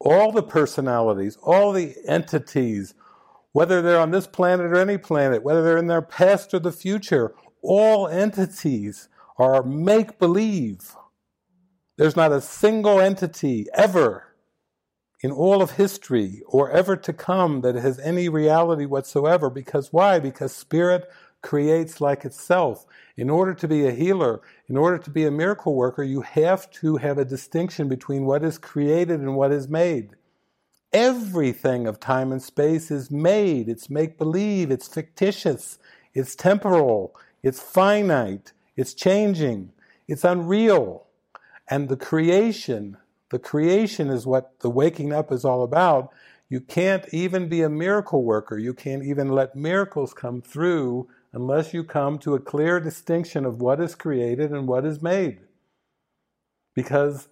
All 0.00 0.32
the 0.32 0.42
personalities, 0.42 1.36
all 1.42 1.72
the 1.72 1.96
entities, 2.06 2.94
whether 3.52 3.82
they're 3.82 3.98
on 3.98 4.10
this 4.10 4.26
planet 4.26 4.66
or 4.66 4.76
any 4.76 4.98
planet, 4.98 5.42
whether 5.42 5.62
they're 5.62 5.78
in 5.78 5.88
their 5.88 6.02
past 6.02 6.54
or 6.54 6.58
the 6.58 6.72
future, 6.72 7.34
all 7.62 8.06
entities 8.08 9.08
are 9.36 9.62
make 9.62 10.18
believe. 10.18 10.94
There's 11.96 12.16
not 12.16 12.32
a 12.32 12.40
single 12.40 13.00
entity 13.00 13.66
ever 13.74 14.27
in 15.20 15.32
all 15.32 15.62
of 15.62 15.72
history 15.72 16.42
or 16.46 16.70
ever 16.70 16.96
to 16.96 17.12
come 17.12 17.60
that 17.62 17.74
has 17.74 17.98
any 17.98 18.28
reality 18.28 18.84
whatsoever. 18.84 19.50
Because 19.50 19.92
why? 19.92 20.18
Because 20.18 20.54
spirit 20.54 21.10
creates 21.42 22.00
like 22.00 22.24
itself. 22.24 22.86
In 23.16 23.30
order 23.30 23.54
to 23.54 23.68
be 23.68 23.86
a 23.86 23.92
healer, 23.92 24.40
in 24.68 24.76
order 24.76 24.98
to 24.98 25.10
be 25.10 25.24
a 25.24 25.30
miracle 25.30 25.74
worker, 25.74 26.02
you 26.02 26.22
have 26.22 26.70
to 26.72 26.96
have 26.96 27.18
a 27.18 27.24
distinction 27.24 27.88
between 27.88 28.24
what 28.24 28.44
is 28.44 28.58
created 28.58 29.20
and 29.20 29.34
what 29.34 29.52
is 29.52 29.68
made. 29.68 30.10
Everything 30.92 31.86
of 31.86 32.00
time 32.00 32.32
and 32.32 32.42
space 32.42 32.90
is 32.90 33.10
made, 33.10 33.68
it's 33.68 33.90
make 33.90 34.16
believe, 34.16 34.70
it's 34.70 34.88
fictitious, 34.88 35.78
it's 36.14 36.34
temporal, 36.34 37.14
it's 37.42 37.60
finite, 37.60 38.52
it's 38.76 38.94
changing, 38.94 39.72
it's 40.06 40.24
unreal. 40.24 41.06
And 41.70 41.88
the 41.88 41.96
creation 41.96 42.96
the 43.30 43.38
creation 43.38 44.08
is 44.08 44.26
what 44.26 44.60
the 44.60 44.70
waking 44.70 45.12
up 45.12 45.30
is 45.30 45.44
all 45.44 45.62
about. 45.62 46.10
You 46.48 46.60
can't 46.60 47.04
even 47.12 47.48
be 47.48 47.62
a 47.62 47.68
miracle 47.68 48.24
worker. 48.24 48.56
You 48.56 48.72
can't 48.72 49.04
even 49.04 49.28
let 49.28 49.54
miracles 49.54 50.14
come 50.14 50.40
through 50.40 51.08
unless 51.32 51.74
you 51.74 51.84
come 51.84 52.18
to 52.20 52.34
a 52.34 52.40
clear 52.40 52.80
distinction 52.80 53.44
of 53.44 53.60
what 53.60 53.80
is 53.80 53.94
created 53.94 54.50
and 54.50 54.66
what 54.66 54.86
is 54.86 55.02
made. 55.02 55.40
Because 56.74 57.28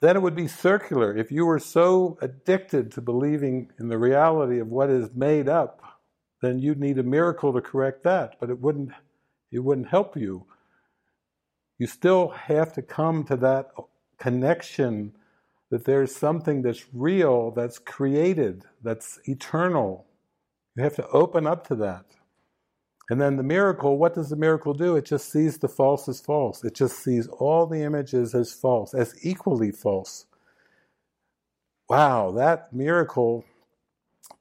then 0.00 0.16
it 0.16 0.22
would 0.22 0.36
be 0.36 0.48
circular. 0.48 1.16
If 1.16 1.32
you 1.32 1.46
were 1.46 1.58
so 1.58 2.18
addicted 2.20 2.92
to 2.92 3.00
believing 3.00 3.70
in 3.78 3.88
the 3.88 3.96
reality 3.96 4.58
of 4.58 4.68
what 4.68 4.90
is 4.90 5.14
made 5.14 5.48
up, 5.48 5.80
then 6.42 6.58
you'd 6.58 6.80
need 6.80 6.98
a 6.98 7.02
miracle 7.02 7.54
to 7.54 7.62
correct 7.62 8.02
that, 8.02 8.36
but 8.38 8.50
it 8.50 8.60
wouldn't 8.60 8.90
it 9.50 9.60
wouldn't 9.60 9.88
help 9.88 10.16
you. 10.16 10.44
You 11.78 11.86
still 11.86 12.28
have 12.28 12.72
to 12.74 12.82
come 12.82 13.24
to 13.24 13.36
that 13.36 13.70
connection 14.24 15.12
that 15.68 15.84
there's 15.84 16.16
something 16.16 16.62
that's 16.62 16.86
real, 16.94 17.50
that's 17.50 17.78
created, 17.78 18.64
that's 18.82 19.20
eternal. 19.26 20.06
You 20.74 20.82
have 20.82 20.96
to 20.96 21.06
open 21.08 21.46
up 21.46 21.66
to 21.66 21.74
that. 21.76 22.06
And 23.10 23.20
then 23.20 23.36
the 23.36 23.42
miracle, 23.42 23.98
what 23.98 24.14
does 24.14 24.30
the 24.30 24.36
miracle 24.36 24.72
do? 24.72 24.96
It 24.96 25.04
just 25.04 25.30
sees 25.30 25.58
the 25.58 25.68
false 25.68 26.08
as 26.08 26.22
false. 26.22 26.64
It 26.64 26.74
just 26.74 27.04
sees 27.04 27.26
all 27.26 27.66
the 27.66 27.82
images 27.82 28.34
as 28.34 28.54
false, 28.54 28.94
as 28.94 29.14
equally 29.22 29.70
false. 29.70 30.24
Wow, 31.90 32.30
that 32.30 32.72
miracle 32.72 33.44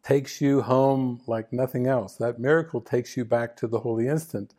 takes 0.02 0.40
you 0.40 0.62
home 0.62 1.20
like 1.28 1.52
nothing 1.52 1.88
else. 1.88 2.16
That 2.16 2.40
miracle 2.40 2.80
takes 2.80 3.18
you 3.18 3.26
back 3.26 3.58
to 3.58 3.68
the 3.68 3.82
holy 3.82 4.08
instant. 4.08 4.54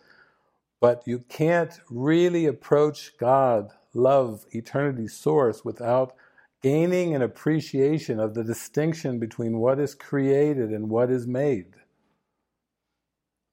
But 0.83 1.03
you 1.07 1.21
can't 1.31 1.81
really 1.89 2.45
approach 2.45 3.17
God 3.17 3.73
love, 3.95 4.45
eternity 4.53 5.09
source 5.09 5.65
without 5.65 6.15
gaining 6.63 7.15
an 7.15 7.23
appreciation 7.23 8.19
of 8.19 8.35
the 8.35 8.45
distinction 8.45 9.19
between 9.19 9.59
what 9.59 9.79
is 9.79 9.95
created 9.95 10.71
and 10.71 10.89
what 10.89 11.11
is 11.11 11.27
made. 11.27 11.75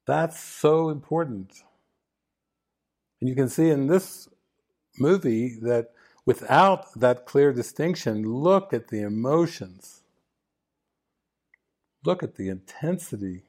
That's 0.06 0.40
so 0.40 0.88
important. 0.88 1.62
And 3.20 3.28
you 3.28 3.36
can 3.36 3.48
see 3.48 3.68
in 3.70 3.86
this 3.86 4.28
movie 4.98 5.56
that 5.62 5.90
without 6.24 6.92
that 6.98 7.26
clear 7.26 7.52
distinction, 7.52 8.24
look 8.24 8.72
at 8.72 8.88
the 8.88 9.02
emotions. 9.02 10.02
Look 12.04 12.22
at 12.22 12.34
the 12.34 12.48
intensity 12.48 13.44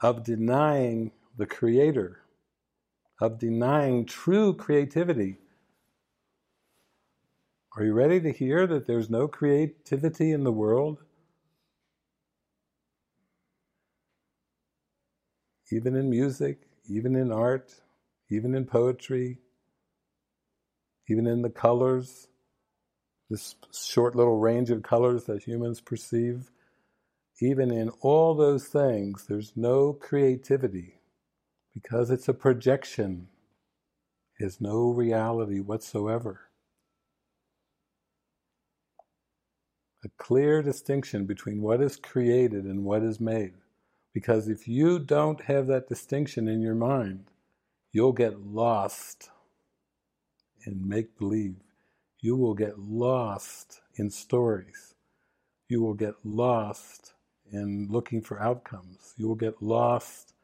of 0.00 0.24
denying 0.24 1.12
the 1.36 1.46
Creator, 1.46 2.20
of 3.20 3.38
denying 3.38 4.04
true 4.04 4.52
creativity. 4.52 5.38
Are 7.74 7.84
you 7.84 7.94
ready 7.94 8.20
to 8.20 8.32
hear 8.32 8.66
that 8.66 8.86
there's 8.86 9.08
no 9.08 9.28
creativity 9.28 10.30
in 10.30 10.44
the 10.44 10.52
world? 10.52 11.02
Even 15.70 15.96
in 15.96 16.10
music, 16.10 16.68
even 16.86 17.16
in 17.16 17.32
art, 17.32 17.74
even 18.30 18.54
in 18.54 18.66
poetry, 18.66 19.38
even 21.08 21.26
in 21.26 21.40
the 21.40 21.48
colors, 21.48 22.28
this 23.30 23.54
short 23.72 24.14
little 24.14 24.38
range 24.38 24.68
of 24.68 24.82
colors 24.82 25.24
that 25.24 25.42
humans 25.42 25.80
perceive, 25.80 26.50
even 27.40 27.70
in 27.70 27.88
all 28.02 28.34
those 28.34 28.66
things, 28.66 29.24
there's 29.26 29.54
no 29.56 29.94
creativity 29.94 31.00
because 31.72 32.10
it's 32.10 32.28
a 32.28 32.34
projection, 32.34 33.28
has 34.38 34.60
no 34.60 34.90
reality 34.90 35.58
whatsoever. 35.60 36.51
A 40.04 40.08
clear 40.18 40.62
distinction 40.62 41.26
between 41.26 41.62
what 41.62 41.80
is 41.80 41.96
created 41.96 42.64
and 42.64 42.84
what 42.84 43.02
is 43.02 43.20
made. 43.20 43.54
Because 44.12 44.48
if 44.48 44.66
you 44.68 44.98
don't 44.98 45.40
have 45.42 45.66
that 45.68 45.88
distinction 45.88 46.48
in 46.48 46.60
your 46.60 46.74
mind, 46.74 47.30
you'll 47.92 48.12
get 48.12 48.40
lost 48.40 49.30
in 50.66 50.86
make 50.88 51.16
believe. 51.18 51.56
You 52.20 52.36
will 52.36 52.54
get 52.54 52.78
lost 52.78 53.80
in 53.96 54.10
stories. 54.10 54.94
You 55.68 55.82
will 55.82 55.94
get 55.94 56.14
lost 56.24 57.14
in 57.50 57.88
looking 57.90 58.22
for 58.22 58.40
outcomes. 58.40 59.14
You 59.16 59.28
will 59.28 59.34
get 59.34 59.62
lost 59.62 60.34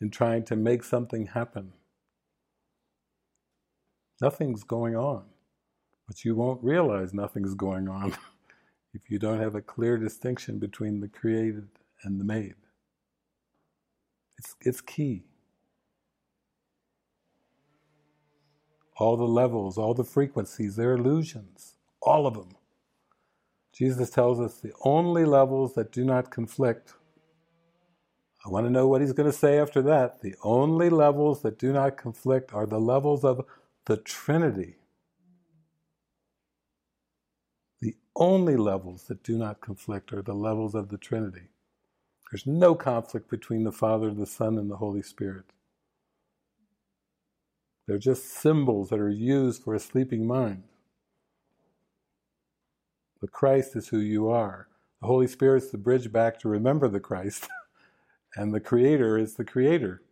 in 0.00 0.10
trying 0.10 0.44
to 0.44 0.56
make 0.56 0.84
something 0.84 1.26
happen. 1.26 1.72
Nothing's 4.20 4.64
going 4.64 4.96
on, 4.96 5.24
but 6.06 6.24
you 6.24 6.34
won't 6.34 6.62
realize 6.62 7.14
nothing's 7.14 7.54
going 7.54 7.88
on. 7.88 8.16
if 8.94 9.10
you 9.10 9.18
don't 9.18 9.40
have 9.40 9.54
a 9.54 9.62
clear 9.62 9.98
distinction 9.98 10.58
between 10.58 11.00
the 11.00 11.08
created 11.08 11.68
and 12.02 12.20
the 12.20 12.24
made. 12.24 12.54
It's, 14.38 14.54
it's 14.60 14.80
key. 14.80 15.24
All 18.98 19.16
the 19.16 19.24
levels, 19.24 19.78
all 19.78 19.94
the 19.94 20.04
frequencies, 20.04 20.76
they're 20.76 20.94
illusions. 20.94 21.74
All 22.02 22.26
of 22.26 22.34
them. 22.34 22.50
Jesus 23.74 24.10
tells 24.10 24.40
us 24.40 24.56
the 24.60 24.72
only 24.84 25.24
levels 25.24 25.74
that 25.74 25.92
do 25.92 26.04
not 26.04 26.30
conflict. 26.30 26.94
I 28.44 28.50
want 28.50 28.66
to 28.66 28.70
know 28.70 28.88
what 28.88 29.00
he's 29.00 29.12
going 29.12 29.30
to 29.30 29.36
say 29.36 29.58
after 29.58 29.82
that. 29.82 30.22
The 30.22 30.34
only 30.44 30.90
levels 30.90 31.42
that 31.42 31.58
do 31.58 31.72
not 31.72 31.96
conflict 31.96 32.54
are 32.54 32.66
the 32.66 32.80
levels 32.80 33.24
of 33.24 33.44
the 33.86 33.98
Trinity. 33.98 34.76
The 37.80 37.96
only 38.16 38.56
levels 38.56 39.04
that 39.04 39.22
do 39.22 39.38
not 39.38 39.60
conflict 39.60 40.12
are 40.12 40.22
the 40.22 40.34
levels 40.34 40.74
of 40.74 40.88
the 40.88 40.98
Trinity. 40.98 41.48
There's 42.30 42.46
no 42.46 42.74
conflict 42.74 43.30
between 43.30 43.64
the 43.64 43.72
Father, 43.72 44.12
the 44.12 44.26
Son, 44.26 44.58
and 44.58 44.70
the 44.70 44.76
Holy 44.76 45.02
Spirit. 45.02 45.46
They're 47.86 47.98
just 47.98 48.26
symbols 48.26 48.90
that 48.90 49.00
are 49.00 49.08
used 49.08 49.62
for 49.62 49.74
a 49.74 49.80
sleeping 49.80 50.26
mind. 50.26 50.64
The 53.22 53.28
Christ 53.28 53.76
is 53.76 53.88
who 53.88 53.98
you 53.98 54.28
are. 54.28 54.68
The 55.00 55.06
Holy 55.06 55.26
Spirit's 55.26 55.70
the 55.70 55.78
bridge 55.78 56.12
back 56.12 56.38
to 56.40 56.48
remember 56.48 56.88
the 56.88 57.00
Christ, 57.00 57.48
and 58.36 58.52
the 58.52 58.60
Creator 58.60 59.18
is 59.18 59.34
the 59.34 59.44
Creator. 59.44 60.02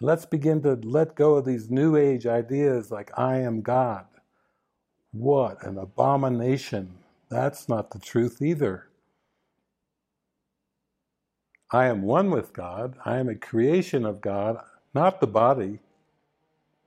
And 0.00 0.06
let's 0.06 0.26
begin 0.26 0.62
to 0.62 0.74
let 0.82 1.14
go 1.14 1.34
of 1.36 1.46
these 1.46 1.70
New 1.70 1.96
Age 1.96 2.26
ideas 2.26 2.90
like, 2.90 3.10
I 3.18 3.38
am 3.38 3.62
God. 3.62 4.06
What 5.12 5.64
an 5.64 5.78
abomination. 5.78 6.98
That's 7.30 7.68
not 7.68 7.90
the 7.90 7.98
truth 7.98 8.42
either. 8.42 8.88
I 11.72 11.86
am 11.86 12.02
one 12.02 12.30
with 12.30 12.52
God. 12.52 12.96
I 13.04 13.18
am 13.18 13.28
a 13.28 13.34
creation 13.34 14.04
of 14.04 14.20
God, 14.20 14.58
not 14.94 15.20
the 15.20 15.26
body, 15.26 15.80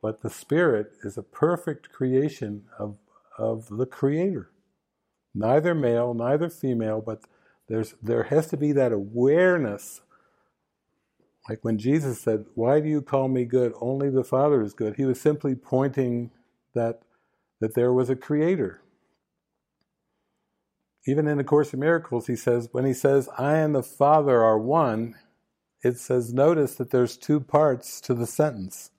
but 0.01 0.21
the 0.21 0.30
spirit 0.30 0.93
is 1.03 1.17
a 1.17 1.24
perfect 1.24 1.91
creation 1.91 2.63
of, 2.78 2.97
of 3.38 3.69
the 3.69 3.86
Creator. 3.86 4.49
Neither 5.34 5.74
male, 5.74 6.13
neither 6.13 6.49
female, 6.49 7.01
but 7.01 7.24
there's, 7.69 7.95
there 8.03 8.24
has 8.24 8.47
to 8.47 8.57
be 8.57 8.74
that 8.74 8.91
awareness. 8.91 10.01
Like 11.49 11.63
when 11.63 11.78
Jesus 11.78 12.19
said, 12.21 12.45
Why 12.55 12.82
do 12.82 12.89
you 12.89 13.01
call 13.01 13.30
me 13.30 13.45
good? 13.45 13.74
Only 13.82 14.09
the 14.09 14.24
Father 14.24 14.61
is 14.61 14.74
good. 14.74 14.95
He 14.97 15.05
was 15.05 15.21
simply 15.21 15.55
pointing 15.55 16.32
that 16.76 17.01
that 17.64 17.76
there 17.76 17.93
was 17.93 18.09
a 18.09 18.16
creator. 18.18 18.82
Even 21.07 21.30
in 21.30 21.38
the 21.38 21.45
Course 21.45 21.74
in 21.74 21.80
Miracles, 21.80 22.28
he 22.28 22.36
says, 22.36 22.68
when 22.74 22.84
he 22.84 22.93
says, 22.93 23.30
I 23.38 23.53
and 23.53 23.74
the 23.74 23.82
Father 23.82 24.43
are 24.43 24.59
one, 24.59 25.16
it 25.82 25.97
says, 25.97 26.34
notice 26.34 26.76
that 26.76 26.91
there's 26.91 27.16
two 27.16 27.39
parts 27.39 28.01
to 28.01 28.14
the 28.14 28.28
sentence. 28.28 28.91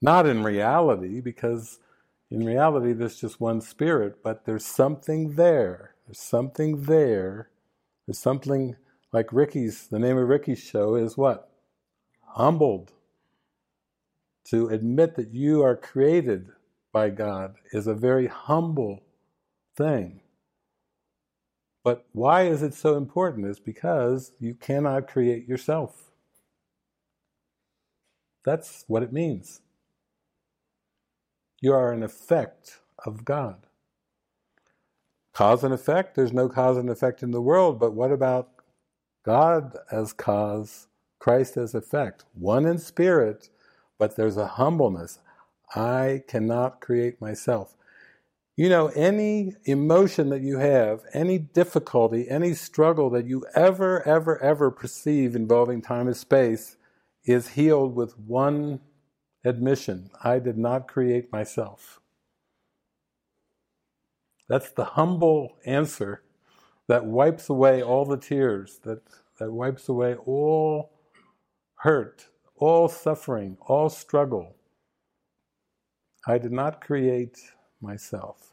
Not 0.00 0.24
in 0.24 0.42
reality, 0.42 1.20
because 1.20 1.78
in 2.30 2.46
reality 2.46 2.94
there's 2.94 3.20
just 3.20 3.38
one 3.38 3.60
spirit, 3.60 4.22
but 4.24 4.46
there's 4.46 4.64
something 4.64 5.34
there. 5.34 5.94
There's 6.06 6.20
something 6.20 6.84
there. 6.84 7.50
There's 8.06 8.18
something 8.18 8.76
like 9.12 9.30
Ricky's, 9.30 9.88
the 9.88 9.98
name 9.98 10.16
of 10.16 10.26
Ricky's 10.26 10.58
show 10.58 10.94
is 10.94 11.18
what? 11.18 11.50
Humbled. 12.28 12.92
To 14.44 14.68
admit 14.68 15.16
that 15.16 15.34
you 15.34 15.62
are 15.62 15.76
created 15.76 16.48
by 16.94 17.10
God 17.10 17.56
is 17.72 17.88
a 17.88 17.94
very 17.94 18.28
humble 18.28 19.02
thing. 19.76 20.22
But 21.84 22.06
why 22.12 22.44
is 22.44 22.62
it 22.62 22.72
so 22.72 22.96
important? 22.96 23.46
Is 23.46 23.60
because 23.60 24.32
you 24.40 24.54
cannot 24.54 25.08
create 25.08 25.46
yourself. 25.46 26.12
That's 28.44 28.84
what 28.88 29.02
it 29.02 29.12
means. 29.12 29.60
You 31.60 31.74
are 31.74 31.92
an 31.92 32.02
effect 32.02 32.80
of 33.04 33.24
God. 33.24 33.66
Cause 35.34 35.64
and 35.64 35.74
effect, 35.74 36.14
there's 36.14 36.32
no 36.32 36.48
cause 36.48 36.76
and 36.76 36.88
effect 36.88 37.22
in 37.22 37.32
the 37.32 37.42
world, 37.42 37.80
but 37.80 37.94
what 37.94 38.12
about 38.12 38.50
God 39.24 39.76
as 39.90 40.12
cause, 40.12 40.86
Christ 41.18 41.56
as 41.56 41.74
effect? 41.74 42.24
One 42.34 42.66
in 42.66 42.78
spirit, 42.78 43.50
but 43.98 44.14
there's 44.14 44.36
a 44.36 44.46
humbleness, 44.46 45.18
I 45.74 46.22
cannot 46.28 46.80
create 46.80 47.20
myself. 47.20 47.76
You 48.56 48.68
know, 48.68 48.86
any 48.88 49.54
emotion 49.64 50.28
that 50.30 50.42
you 50.42 50.58
have, 50.58 51.00
any 51.12 51.38
difficulty, 51.38 52.28
any 52.30 52.54
struggle 52.54 53.10
that 53.10 53.26
you 53.26 53.44
ever, 53.54 54.06
ever, 54.06 54.40
ever 54.40 54.70
perceive 54.70 55.34
involving 55.34 55.82
time 55.82 56.06
and 56.06 56.16
space 56.16 56.76
is 57.24 57.48
healed 57.48 57.96
with 57.96 58.18
one 58.18 58.80
admission 59.44 60.10
I 60.22 60.38
did 60.38 60.56
not 60.56 60.86
create 60.86 61.32
myself. 61.32 62.00
That's 64.48 64.70
the 64.70 64.84
humble 64.84 65.56
answer 65.64 66.22
that 66.86 67.06
wipes 67.06 67.48
away 67.48 67.82
all 67.82 68.04
the 68.04 68.18
tears, 68.18 68.78
that, 68.84 69.02
that 69.38 69.50
wipes 69.50 69.88
away 69.88 70.14
all 70.14 70.92
hurt, 71.76 72.28
all 72.56 72.88
suffering, 72.88 73.56
all 73.62 73.88
struggle. 73.88 74.54
I 76.26 76.38
did 76.38 76.52
not 76.52 76.80
create 76.80 77.52
myself. 77.80 78.52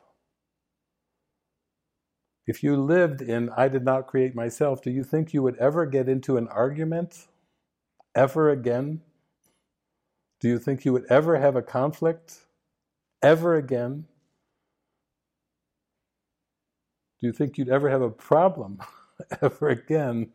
If 2.47 2.63
you 2.63 2.75
lived 2.75 3.21
in 3.21 3.49
I 3.55 3.67
did 3.67 3.85
not 3.85 4.07
create 4.07 4.35
myself, 4.35 4.81
do 4.81 4.91
you 4.91 5.03
think 5.03 5.33
you 5.33 5.41
would 5.43 5.57
ever 5.57 5.85
get 5.85 6.09
into 6.09 6.37
an 6.37 6.47
argument 6.47 7.27
ever 8.15 8.49
again? 8.49 9.01
Do 10.39 10.49
you 10.49 10.59
think 10.59 10.83
you 10.83 10.91
would 10.91 11.05
ever 11.09 11.37
have 11.37 11.55
a 11.55 11.61
conflict 11.61 12.39
ever 13.21 13.55
again? 13.55 14.05
Do 17.21 17.27
you 17.27 17.33
think 17.33 17.57
you'd 17.57 17.69
ever 17.69 17.89
have 17.89 18.01
a 18.01 18.09
problem 18.09 18.79
ever 19.41 19.69
again 19.69 20.31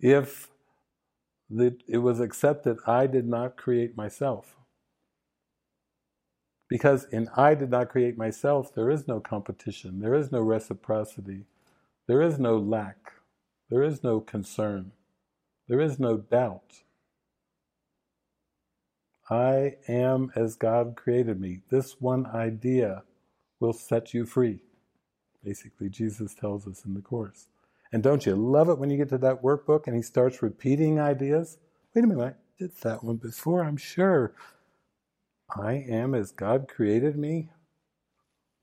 if 0.00 0.48
it 1.50 1.98
was 1.98 2.20
accepted 2.20 2.78
I 2.86 3.06
did 3.06 3.28
not 3.28 3.56
create 3.56 3.96
myself? 3.96 4.56
Because 6.70 7.04
in 7.12 7.28
I 7.36 7.54
did 7.54 7.70
not 7.70 7.90
create 7.90 8.16
myself, 8.16 8.74
there 8.74 8.90
is 8.90 9.08
no 9.08 9.20
competition, 9.20 10.00
there 10.00 10.14
is 10.14 10.32
no 10.32 10.40
reciprocity, 10.40 11.44
there 12.06 12.22
is 12.22 12.38
no 12.38 12.56
lack, 12.56 13.14
there 13.68 13.82
is 13.82 14.04
no 14.04 14.20
concern, 14.20 14.92
there 15.68 15.80
is 15.80 15.98
no 15.98 16.16
doubt. 16.16 16.84
I 19.28 19.76
am 19.88 20.32
as 20.36 20.56
God 20.56 20.96
created 20.96 21.40
me. 21.40 21.60
This 21.70 22.00
one 22.00 22.26
idea 22.26 23.02
will 23.60 23.72
set 23.72 24.14
you 24.14 24.24
free. 24.24 24.62
Basically, 25.44 25.88
Jesus 25.88 26.34
tells 26.34 26.66
us 26.66 26.84
in 26.84 26.94
the 26.94 27.00
Course. 27.00 27.48
And 27.92 28.02
don't 28.02 28.26
you 28.26 28.36
love 28.36 28.68
it 28.68 28.78
when 28.78 28.90
you 28.90 28.96
get 28.96 29.08
to 29.10 29.18
that 29.18 29.42
workbook 29.42 29.86
and 29.86 29.96
he 29.96 30.02
starts 30.02 30.42
repeating 30.42 31.00
ideas? 31.00 31.58
Wait 31.94 32.04
a 32.04 32.06
minute, 32.06 32.36
I 32.36 32.62
did 32.62 32.72
that 32.82 33.02
one 33.02 33.16
before, 33.16 33.64
I'm 33.64 33.76
sure. 33.76 34.32
I 35.56 35.84
am 35.88 36.14
as 36.14 36.32
God 36.32 36.68
created 36.68 37.16
me? 37.16 37.50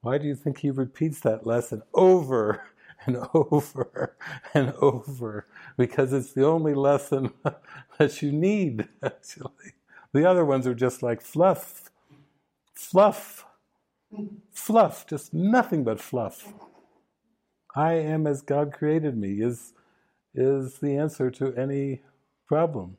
Why 0.01 0.17
do 0.17 0.27
you 0.27 0.35
think 0.35 0.59
he 0.59 0.71
repeats 0.71 1.19
that 1.21 1.45
lesson 1.45 1.81
over 1.93 2.61
and 3.05 3.17
over 3.33 4.15
and 4.53 4.73
over? 4.81 5.47
Because 5.77 6.13
it's 6.13 6.33
the 6.33 6.45
only 6.45 6.73
lesson 6.73 7.33
that 7.97 8.21
you 8.21 8.31
need, 8.31 8.87
actually. 9.03 9.73
The 10.13 10.25
other 10.25 10.45
ones 10.45 10.65
are 10.65 10.75
just 10.75 11.03
like 11.03 11.21
fluff, 11.21 11.91
fluff, 12.73 13.45
fluff, 14.51 15.05
just 15.05 15.33
nothing 15.33 15.83
but 15.83 15.99
fluff. 15.99 16.53
I 17.75 17.93
am 17.93 18.25
as 18.25 18.41
God 18.41 18.71
created 18.71 19.17
me 19.17 19.41
is, 19.41 19.73
is 20.33 20.79
the 20.79 20.95
answer 20.95 21.29
to 21.31 21.53
any 21.55 22.01
problem. 22.47 22.97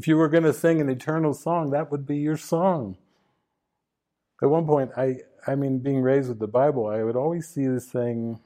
If 0.00 0.08
you 0.08 0.16
were 0.16 0.28
going 0.28 0.44
to 0.44 0.54
sing 0.54 0.80
an 0.80 0.88
eternal 0.88 1.34
song, 1.34 1.72
that 1.72 1.90
would 1.90 2.06
be 2.06 2.16
your 2.16 2.38
song. 2.38 2.96
At 4.42 4.48
one 4.48 4.64
point, 4.64 4.92
I, 4.96 5.16
I 5.46 5.56
mean, 5.56 5.80
being 5.80 6.00
raised 6.00 6.30
with 6.30 6.38
the 6.38 6.48
Bible, 6.48 6.86
I 6.86 7.02
would 7.02 7.16
always 7.16 7.46
see 7.46 7.66
this 7.66 7.84
thing, 7.84 8.40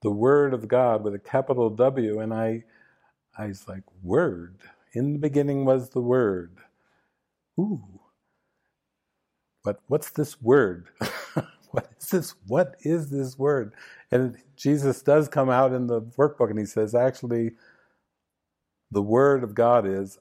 the 0.00 0.12
Word 0.12 0.54
of 0.54 0.68
God 0.68 1.02
with 1.02 1.12
a 1.12 1.18
capital 1.18 1.70
W, 1.70 2.20
and 2.20 2.32
I, 2.32 2.62
I 3.36 3.46
was 3.46 3.66
like, 3.66 3.82
Word. 4.00 4.58
In 4.92 5.14
the 5.14 5.18
beginning 5.18 5.64
was 5.64 5.90
the 5.90 6.00
Word. 6.00 6.56
Ooh. 7.58 7.82
But 9.64 9.80
what's 9.88 10.10
this 10.10 10.40
word? 10.40 10.86
what 11.72 11.90
is 11.98 12.10
this? 12.10 12.34
What 12.46 12.76
is 12.82 13.10
this 13.10 13.36
word? 13.36 13.74
And 14.12 14.36
Jesus 14.54 15.02
does 15.02 15.28
come 15.28 15.50
out 15.50 15.72
in 15.72 15.88
the 15.88 16.00
workbook 16.00 16.50
and 16.50 16.60
he 16.60 16.64
says, 16.64 16.94
actually, 16.94 17.50
the 18.92 19.02
word 19.02 19.42
of 19.42 19.56
God 19.56 19.84
is, 19.84 20.16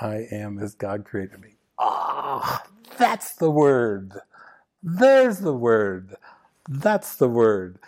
I 0.00 0.26
am 0.30 0.58
as 0.58 0.74
God 0.74 1.04
created 1.04 1.40
me. 1.40 1.56
Ah, 1.78 2.64
that's 2.98 3.34
the 3.34 3.50
word. 3.50 4.14
There's 4.82 5.38
the 5.40 5.54
word. 5.54 6.16
That's 6.68 7.16
the 7.16 7.28
word. 7.28 7.78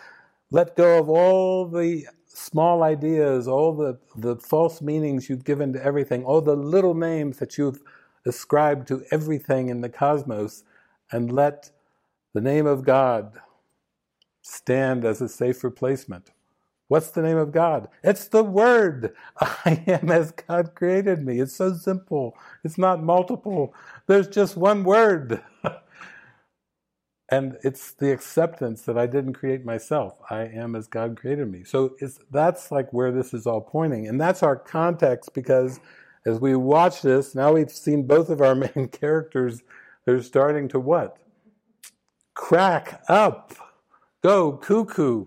Let 0.51 0.75
go 0.75 0.99
of 0.99 1.09
all 1.09 1.67
the 1.67 2.05
small 2.27 2.83
ideas, 2.83 3.47
all 3.47 3.75
the, 3.75 3.99
the 4.15 4.35
false 4.37 4.81
meanings 4.81 5.29
you've 5.29 5.43
given 5.43 5.73
to 5.73 5.83
everything, 5.83 6.23
all 6.23 6.41
the 6.41 6.55
little 6.55 6.93
names 6.93 7.39
that 7.39 7.57
you've 7.57 7.81
ascribed 8.25 8.87
to 8.89 9.03
everything 9.11 9.69
in 9.69 9.81
the 9.81 9.89
cosmos, 9.89 10.63
and 11.11 11.31
let 11.31 11.71
the 12.33 12.41
name 12.41 12.65
of 12.65 12.83
God 12.85 13.33
stand 14.41 15.05
as 15.05 15.21
a 15.21 15.29
safe 15.29 15.63
replacement. 15.63 16.31
What's 16.87 17.09
the 17.11 17.21
name 17.23 17.37
of 17.37 17.51
God? 17.51 17.89
It's 18.03 18.27
the 18.27 18.43
Word. 18.43 19.13
I 19.39 19.83
am 19.87 20.11
as 20.11 20.31
God 20.31 20.75
created 20.75 21.25
me. 21.25 21.39
It's 21.39 21.55
so 21.55 21.73
simple. 21.73 22.37
It's 22.63 22.77
not 22.77 23.03
multiple. 23.03 23.73
There's 24.07 24.27
just 24.27 24.55
one 24.55 24.83
Word. 24.83 25.41
and 27.29 27.57
it's 27.63 27.93
the 27.93 28.11
acceptance 28.11 28.83
that 28.83 28.97
I 28.97 29.07
didn't 29.07 29.33
create 29.33 29.65
myself. 29.65 30.19
I 30.29 30.41
am 30.43 30.75
as 30.75 30.87
God 30.87 31.17
created 31.17 31.51
me. 31.51 31.63
So 31.63 31.95
that's 32.31 32.71
like 32.71 32.93
where 32.93 33.11
this 33.11 33.33
is 33.33 33.47
all 33.47 33.61
pointing. 33.61 34.07
And 34.07 34.21
that's 34.21 34.43
our 34.43 34.55
context 34.55 35.33
because 35.33 35.79
as 36.25 36.39
we 36.39 36.55
watch 36.55 37.01
this, 37.01 37.33
now 37.35 37.53
we've 37.53 37.71
seen 37.71 38.05
both 38.07 38.29
of 38.29 38.41
our 38.41 38.55
main 38.75 38.89
characters, 38.89 39.63
they're 40.05 40.21
starting 40.21 40.67
to 40.69 40.79
what? 40.79 41.17
Crack 42.35 43.01
up. 43.09 43.53
Go 44.23 44.53
cuckoo 44.53 45.25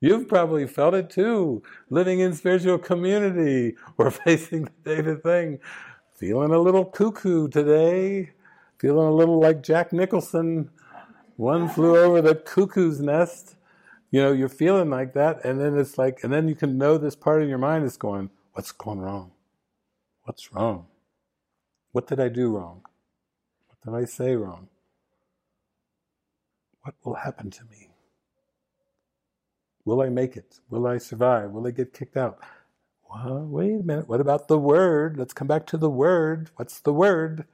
You've 0.00 0.28
probably 0.28 0.66
felt 0.66 0.94
it 0.94 1.10
too, 1.10 1.62
living 1.90 2.20
in 2.20 2.34
spiritual 2.34 2.78
community 2.78 3.76
or 3.98 4.10
facing 4.10 4.64
the 4.64 4.72
day 4.96 5.02
to 5.02 5.16
thing. 5.16 5.58
Feeling 6.14 6.52
a 6.52 6.58
little 6.58 6.84
cuckoo 6.84 7.48
today, 7.48 8.30
feeling 8.78 9.06
a 9.06 9.12
little 9.14 9.40
like 9.40 9.62
Jack 9.62 9.92
Nicholson. 9.92 10.70
One 11.36 11.68
flew 11.68 11.96
over 11.96 12.20
the 12.20 12.34
cuckoo's 12.34 13.00
nest. 13.00 13.56
You 14.10 14.22
know, 14.22 14.32
you're 14.32 14.48
feeling 14.48 14.90
like 14.90 15.14
that, 15.14 15.44
and 15.44 15.60
then 15.60 15.78
it's 15.78 15.96
like, 15.96 16.24
and 16.24 16.32
then 16.32 16.48
you 16.48 16.54
can 16.54 16.76
know 16.76 16.98
this 16.98 17.16
part 17.16 17.42
of 17.42 17.48
your 17.48 17.58
mind 17.58 17.84
is 17.84 17.96
going, 17.96 18.30
What's 18.52 18.72
going 18.72 18.98
wrong? 19.00 19.30
What's 20.24 20.52
wrong? 20.52 20.86
What 21.92 22.06
did 22.08 22.20
I 22.20 22.28
do 22.28 22.56
wrong? 22.56 22.82
What 23.68 23.78
did 23.82 24.02
I 24.02 24.04
say 24.06 24.36
wrong? 24.36 24.68
What 26.82 26.94
will 27.04 27.14
happen 27.14 27.50
to 27.50 27.64
me? 27.64 27.89
Will 29.84 30.02
I 30.02 30.08
make 30.08 30.36
it? 30.36 30.60
Will 30.68 30.86
I 30.86 30.98
survive? 30.98 31.50
Will 31.50 31.66
I 31.66 31.70
get 31.70 31.92
kicked 31.94 32.16
out? 32.16 32.38
Well, 33.10 33.46
wait 33.48 33.80
a 33.80 33.82
minute. 33.82 34.08
What 34.08 34.20
about 34.20 34.48
the 34.48 34.58
word? 34.58 35.16
Let's 35.16 35.32
come 35.32 35.48
back 35.48 35.66
to 35.66 35.76
the 35.76 35.90
word. 35.90 36.50
What's 36.56 36.80
the 36.80 36.92
word? 36.92 37.44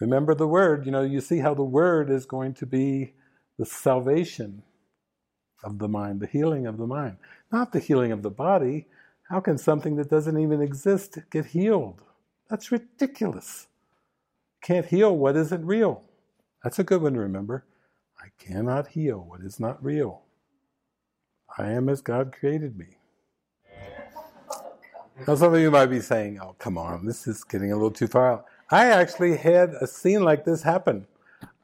Remember 0.00 0.34
the 0.34 0.48
word. 0.48 0.86
You 0.86 0.92
know, 0.92 1.02
you 1.02 1.20
see 1.20 1.38
how 1.38 1.52
the 1.54 1.62
word 1.64 2.08
is 2.10 2.24
going 2.24 2.54
to 2.54 2.66
be 2.66 3.12
the 3.58 3.66
salvation 3.66 4.62
of 5.62 5.78
the 5.78 5.88
mind, 5.88 6.20
the 6.20 6.26
healing 6.26 6.66
of 6.66 6.78
the 6.78 6.86
mind, 6.86 7.18
not 7.52 7.72
the 7.72 7.80
healing 7.80 8.12
of 8.12 8.22
the 8.22 8.30
body. 8.30 8.86
How 9.28 9.40
can 9.40 9.58
something 9.58 9.96
that 9.96 10.08
doesn't 10.08 10.38
even 10.38 10.62
exist 10.62 11.18
get 11.30 11.46
healed? 11.46 12.02
That's 12.48 12.72
ridiculous. 12.72 13.66
Can't 14.62 14.86
heal 14.86 15.14
what 15.16 15.36
isn't 15.36 15.66
real. 15.66 16.02
That's 16.64 16.78
a 16.78 16.84
good 16.84 17.02
one 17.02 17.14
to 17.14 17.20
remember. 17.20 17.64
I 18.18 18.28
cannot 18.38 18.88
heal 18.88 19.24
what 19.28 19.40
is 19.40 19.60
not 19.60 19.82
real. 19.84 20.22
I 21.60 21.72
am 21.72 21.90
as 21.90 22.00
God 22.00 22.32
created 22.32 22.78
me. 22.78 22.86
Now, 25.26 25.34
some 25.34 25.52
of 25.52 25.60
you 25.60 25.70
might 25.70 25.86
be 25.86 26.00
saying, 26.00 26.40
oh, 26.40 26.56
come 26.58 26.78
on, 26.78 27.04
this 27.04 27.26
is 27.26 27.44
getting 27.44 27.70
a 27.70 27.74
little 27.74 27.90
too 27.90 28.06
far 28.06 28.32
out. 28.32 28.46
I 28.70 28.86
actually 28.86 29.36
had 29.36 29.74
a 29.74 29.86
scene 29.86 30.24
like 30.24 30.46
this 30.46 30.62
happen. 30.62 31.06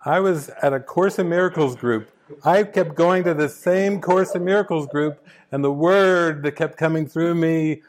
I 0.05 0.21
was 0.21 0.51
at 0.61 0.75
a 0.75 0.81
Course 0.81 1.19
in 1.19 1.31
Miracles 1.31 1.77
group. 1.77 2.11
I 2.45 2.65
kept 2.65 2.95
going 2.95 3.25
to 3.25 3.33
the 3.33 3.49
same 3.49 4.03
Course 4.03 4.35
in 4.35 4.45
Miracles 4.45 4.87
group, 4.89 5.27
and 5.51 5.65
the 5.65 5.73
word 5.73 6.43
that 6.43 6.57
kept 6.57 6.77
coming 6.77 7.07
through 7.07 7.35
me 7.35 7.81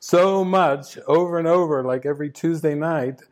so 0.00 0.44
much 0.44 0.98
over 1.06 1.38
and 1.38 1.46
over, 1.46 1.84
like 1.84 2.04
every 2.04 2.30
Tuesday 2.30 2.74
night. 2.74 3.22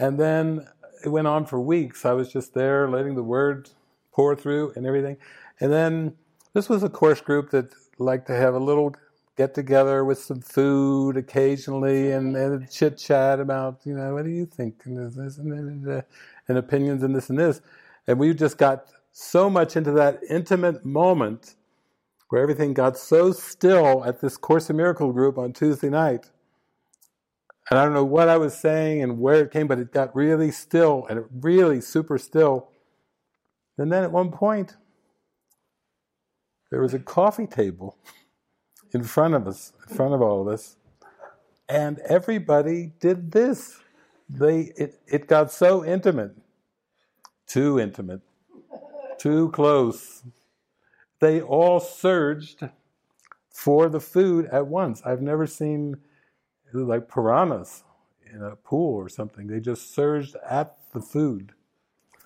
And 0.00 0.18
then 0.18 0.66
it 1.04 1.10
went 1.10 1.28
on 1.28 1.46
for 1.46 1.60
weeks. 1.60 2.04
I 2.04 2.14
was 2.14 2.32
just 2.32 2.52
there 2.52 2.88
letting 2.90 3.14
the 3.14 3.22
word 3.22 3.70
pour 4.10 4.34
through 4.34 4.72
and 4.74 4.84
everything. 4.86 5.18
And 5.60 5.72
then 5.72 6.16
this 6.56 6.70
was 6.70 6.82
a 6.82 6.88
course 6.88 7.20
group 7.20 7.50
that 7.50 7.70
liked 7.98 8.26
to 8.26 8.34
have 8.34 8.54
a 8.54 8.58
little 8.58 8.94
get 9.36 9.52
together 9.52 10.06
with 10.06 10.18
some 10.18 10.40
food 10.40 11.18
occasionally 11.18 12.12
and, 12.12 12.34
and 12.34 12.70
chit 12.70 12.96
chat 12.96 13.40
about, 13.40 13.78
you 13.84 13.92
know, 13.92 14.14
what 14.14 14.24
do 14.24 14.30
you 14.30 14.46
think? 14.46 14.80
And, 14.86 14.96
this, 14.96 15.16
this, 15.16 15.36
and, 15.36 15.86
uh, 15.86 16.00
and 16.48 16.56
opinions 16.56 17.02
and 17.02 17.14
this 17.14 17.28
and 17.28 17.38
this. 17.38 17.60
And 18.06 18.18
we 18.18 18.32
just 18.32 18.56
got 18.56 18.86
so 19.12 19.50
much 19.50 19.76
into 19.76 19.90
that 19.92 20.20
intimate 20.30 20.82
moment 20.82 21.56
where 22.30 22.40
everything 22.40 22.72
got 22.72 22.96
so 22.96 23.32
still 23.32 24.02
at 24.06 24.22
this 24.22 24.38
Course 24.38 24.70
in 24.70 24.76
Miracle 24.78 25.12
group 25.12 25.36
on 25.36 25.52
Tuesday 25.52 25.90
night. 25.90 26.30
And 27.68 27.78
I 27.78 27.84
don't 27.84 27.92
know 27.92 28.02
what 28.02 28.30
I 28.30 28.38
was 28.38 28.56
saying 28.56 29.02
and 29.02 29.20
where 29.20 29.44
it 29.44 29.50
came, 29.50 29.66
but 29.66 29.78
it 29.78 29.92
got 29.92 30.16
really 30.16 30.50
still 30.52 31.06
and 31.10 31.26
really 31.38 31.82
super 31.82 32.16
still. 32.16 32.70
And 33.76 33.92
then 33.92 34.04
at 34.04 34.10
one 34.10 34.30
point, 34.30 34.76
there 36.70 36.80
was 36.80 36.94
a 36.94 36.98
coffee 36.98 37.46
table 37.46 37.96
in 38.92 39.02
front 39.02 39.34
of 39.34 39.46
us, 39.46 39.72
in 39.88 39.96
front 39.96 40.14
of 40.14 40.22
all 40.22 40.42
of 40.42 40.48
us, 40.48 40.76
and 41.68 41.98
everybody 42.00 42.92
did 43.00 43.32
this. 43.32 43.80
They 44.28 44.72
it, 44.76 45.00
it 45.06 45.26
got 45.26 45.52
so 45.52 45.84
intimate, 45.84 46.36
too 47.46 47.78
intimate, 47.78 48.22
too 49.18 49.50
close. 49.50 50.22
They 51.20 51.40
all 51.40 51.80
surged 51.80 52.68
for 53.50 53.88
the 53.88 54.00
food 54.00 54.46
at 54.46 54.66
once. 54.66 55.00
I've 55.04 55.22
never 55.22 55.46
seen 55.46 55.96
like 56.72 57.08
piranhas 57.08 57.84
in 58.32 58.42
a 58.42 58.56
pool 58.56 58.96
or 58.96 59.08
something. 59.08 59.46
They 59.46 59.60
just 59.60 59.94
surged 59.94 60.36
at 60.48 60.76
the 60.92 61.00
food 61.00 61.52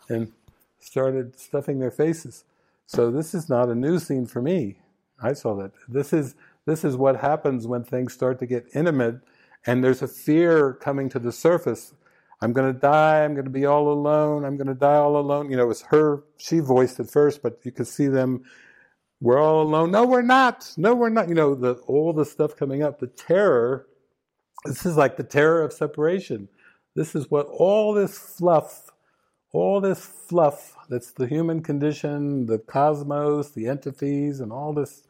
and 0.09 0.33
started 0.81 1.39
stuffing 1.39 1.79
their 1.79 1.91
faces. 1.91 2.45
So 2.91 3.13
this 3.13 3.35
is 3.35 3.49
not 3.49 3.69
a 3.69 3.75
new 3.77 4.01
scene 4.01 4.27
for 4.27 4.43
me. 4.43 4.81
I 5.23 5.33
saw 5.35 5.55
that. 5.55 5.71
This 5.87 6.13
is 6.13 6.35
this 6.67 6.85
is 6.85 6.97
what 6.97 7.21
happens 7.21 7.69
when 7.69 7.85
things 7.85 8.13
start 8.13 8.41
to 8.41 8.47
get 8.47 8.67
intimate 8.75 9.21
and 9.65 9.85
there's 9.85 10.03
a 10.03 10.09
fear 10.09 10.73
coming 10.75 11.09
to 11.11 11.21
the 11.21 11.31
surface. 11.31 11.95
I'm 12.43 12.53
going 12.53 12.75
to 12.75 12.77
die. 12.77 13.23
I'm 13.23 13.35
going 13.35 13.45
to 13.45 13.51
be 13.51 13.65
all 13.65 13.93
alone. 13.93 14.45
I'm 14.45 14.57
going 14.57 14.67
to 14.67 14.75
die 14.75 14.97
all 14.97 15.17
alone. 15.17 15.53
You 15.53 15.57
know, 15.57 15.63
it 15.63 15.69
was 15.69 15.83
her, 15.83 16.25
she 16.37 16.59
voiced 16.59 16.99
it 16.99 17.09
first, 17.09 17.45
but 17.45 17.61
you 17.63 17.71
could 17.71 17.87
see 17.87 18.09
them, 18.09 18.43
we're 19.21 19.41
all 19.41 19.63
alone. 19.63 19.93
No, 19.93 20.05
we're 20.05 20.23
not. 20.23 20.75
No, 20.77 20.93
we're 20.93 21.11
not. 21.11 21.29
You 21.29 21.37
know, 21.37 21.55
the, 21.55 21.75
all 21.87 22.13
the 22.13 22.25
stuff 22.25 22.57
coming 22.57 22.83
up, 22.83 22.99
the 22.99 23.07
terror, 23.07 23.87
this 24.65 24.85
is 24.85 24.97
like 24.97 25.17
the 25.17 25.23
terror 25.23 25.63
of 25.63 25.73
separation. 25.73 26.49
This 26.97 27.15
is 27.15 27.31
what 27.31 27.47
all 27.53 27.95
this 27.95 28.19
fluff, 28.19 28.91
all 29.53 29.81
this 29.81 30.05
fluff 30.05 30.75
that's 30.91 31.13
the 31.13 31.29
human 31.29 31.63
condition, 31.63 32.47
the 32.47 32.59
cosmos, 32.59 33.53
the 33.53 33.69
entities, 33.69 34.41
and 34.41 34.53
all 34.53 34.73
this 34.73 35.05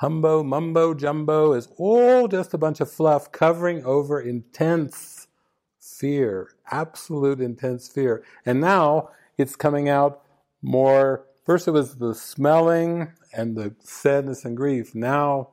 humbo, 0.00 0.44
mumbo, 0.44 0.94
jumbo 0.94 1.52
is 1.52 1.68
all 1.76 2.26
just 2.26 2.54
a 2.54 2.58
bunch 2.58 2.80
of 2.80 2.90
fluff 2.90 3.30
covering 3.30 3.84
over 3.84 4.18
intense 4.18 5.28
fear, 5.78 6.50
absolute 6.70 7.40
intense 7.40 7.86
fear. 7.86 8.24
And 8.46 8.62
now 8.62 9.10
it's 9.36 9.56
coming 9.56 9.90
out 9.90 10.22
more. 10.62 11.26
First, 11.44 11.68
it 11.68 11.72
was 11.72 11.96
the 11.96 12.14
smelling 12.14 13.12
and 13.34 13.56
the 13.56 13.74
sadness 13.80 14.46
and 14.46 14.56
grief. 14.56 14.94
Now 14.94 15.50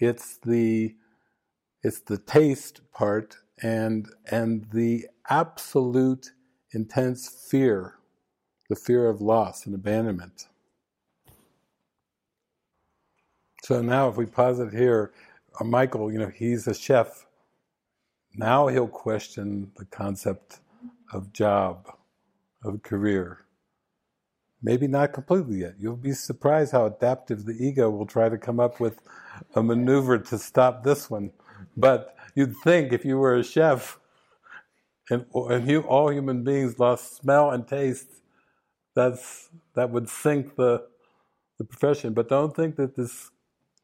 it's 0.00 0.38
the 0.38 0.94
it's 1.82 2.00
the 2.00 2.16
taste 2.16 2.80
part 2.92 3.36
and 3.62 4.08
and 4.30 4.66
the 4.72 5.06
absolute 5.28 6.30
intense 6.72 7.28
fear 7.28 7.98
the 8.74 8.80
fear 8.80 9.08
of 9.08 9.20
loss 9.20 9.66
and 9.66 9.74
abandonment. 9.74 10.48
So 13.62 13.80
now, 13.80 14.08
if 14.08 14.16
we 14.16 14.26
pause 14.26 14.58
it 14.58 14.72
here, 14.74 15.12
uh, 15.60 15.64
Michael, 15.64 16.12
you 16.12 16.18
know, 16.18 16.28
he's 16.34 16.66
a 16.66 16.74
chef. 16.74 17.26
Now 18.34 18.66
he'll 18.66 18.88
question 18.88 19.70
the 19.76 19.84
concept 19.84 20.58
of 21.12 21.32
job, 21.32 21.86
of 22.64 22.82
career. 22.82 23.44
Maybe 24.60 24.88
not 24.88 25.12
completely 25.12 25.58
yet. 25.58 25.74
You'll 25.78 25.96
be 25.96 26.12
surprised 26.12 26.72
how 26.72 26.86
adaptive 26.86 27.44
the 27.44 27.52
ego 27.52 27.90
will 27.90 28.06
try 28.06 28.28
to 28.28 28.38
come 28.38 28.58
up 28.58 28.80
with 28.80 28.98
a 29.54 29.62
maneuver 29.62 30.18
to 30.18 30.38
stop 30.38 30.82
this 30.82 31.08
one. 31.08 31.30
But 31.76 32.16
you'd 32.34 32.56
think 32.64 32.92
if 32.92 33.04
you 33.04 33.18
were 33.18 33.36
a 33.36 33.44
chef 33.44 34.00
and, 35.10 35.26
and 35.32 35.70
you, 35.70 35.82
all 35.82 36.10
human 36.10 36.42
beings 36.42 36.80
lost 36.80 37.16
smell 37.18 37.50
and 37.52 37.68
taste, 37.68 38.08
that's 38.94 39.50
that 39.74 39.90
would 39.90 40.08
sink 40.08 40.56
the 40.56 40.86
the 41.58 41.64
profession. 41.64 42.14
But 42.14 42.28
don't 42.28 42.54
think 42.54 42.76
that 42.76 42.96
this 42.96 43.30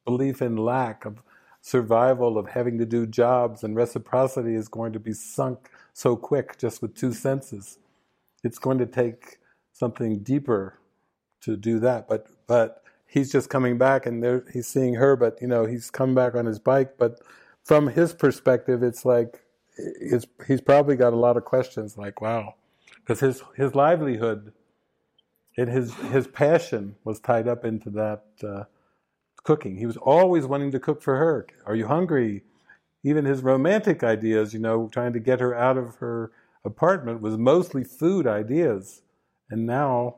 belief 0.04 0.42
in 0.42 0.56
lack 0.56 1.04
of 1.04 1.22
survival, 1.60 2.38
of 2.38 2.48
having 2.48 2.78
to 2.78 2.86
do 2.86 3.06
jobs 3.06 3.62
and 3.62 3.76
reciprocity 3.76 4.54
is 4.54 4.68
going 4.68 4.92
to 4.92 5.00
be 5.00 5.12
sunk 5.12 5.68
so 5.92 6.16
quick 6.16 6.58
just 6.58 6.80
with 6.80 6.94
two 6.94 7.12
senses. 7.12 7.78
It's 8.42 8.58
going 8.58 8.78
to 8.78 8.86
take 8.86 9.38
something 9.72 10.20
deeper 10.20 10.78
to 11.42 11.56
do 11.56 11.78
that. 11.80 12.08
But 12.08 12.26
but 12.46 12.82
he's 13.06 13.30
just 13.30 13.50
coming 13.50 13.76
back 13.76 14.06
and 14.06 14.22
there, 14.22 14.44
he's 14.52 14.66
seeing 14.66 14.94
her, 14.94 15.16
but 15.16 15.40
you 15.40 15.48
know 15.48 15.66
he's 15.66 15.90
coming 15.90 16.14
back 16.14 16.34
on 16.34 16.46
his 16.46 16.58
bike. 16.58 16.94
But 16.98 17.20
from 17.64 17.88
his 17.88 18.12
perspective, 18.12 18.82
it's 18.82 19.04
like 19.04 19.42
it's, 19.76 20.26
he's 20.46 20.60
probably 20.60 20.96
got 20.96 21.12
a 21.12 21.16
lot 21.16 21.36
of 21.36 21.44
questions. 21.44 21.98
Like, 21.98 22.20
wow, 22.20 22.54
because 22.96 23.20
his 23.20 23.42
his 23.56 23.74
livelihood 23.74 24.52
and 25.60 25.70
his 25.70 25.94
his 25.94 26.26
passion 26.26 26.96
was 27.04 27.20
tied 27.20 27.46
up 27.46 27.64
into 27.64 27.90
that 27.90 28.24
uh, 28.42 28.64
cooking. 29.44 29.76
He 29.76 29.86
was 29.86 29.96
always 29.98 30.46
wanting 30.46 30.70
to 30.72 30.80
cook 30.80 31.02
for 31.02 31.16
her. 31.16 31.46
Are 31.66 31.76
you 31.76 31.86
hungry? 31.86 32.42
Even 33.02 33.24
his 33.24 33.42
romantic 33.42 34.02
ideas, 34.02 34.52
you 34.54 34.60
know, 34.60 34.88
trying 34.92 35.12
to 35.14 35.20
get 35.20 35.40
her 35.40 35.54
out 35.54 35.78
of 35.78 35.96
her 35.96 36.32
apartment 36.64 37.22
was 37.22 37.38
mostly 37.38 37.84
food 37.84 38.26
ideas. 38.26 39.02
And 39.50 39.66
now 39.66 40.16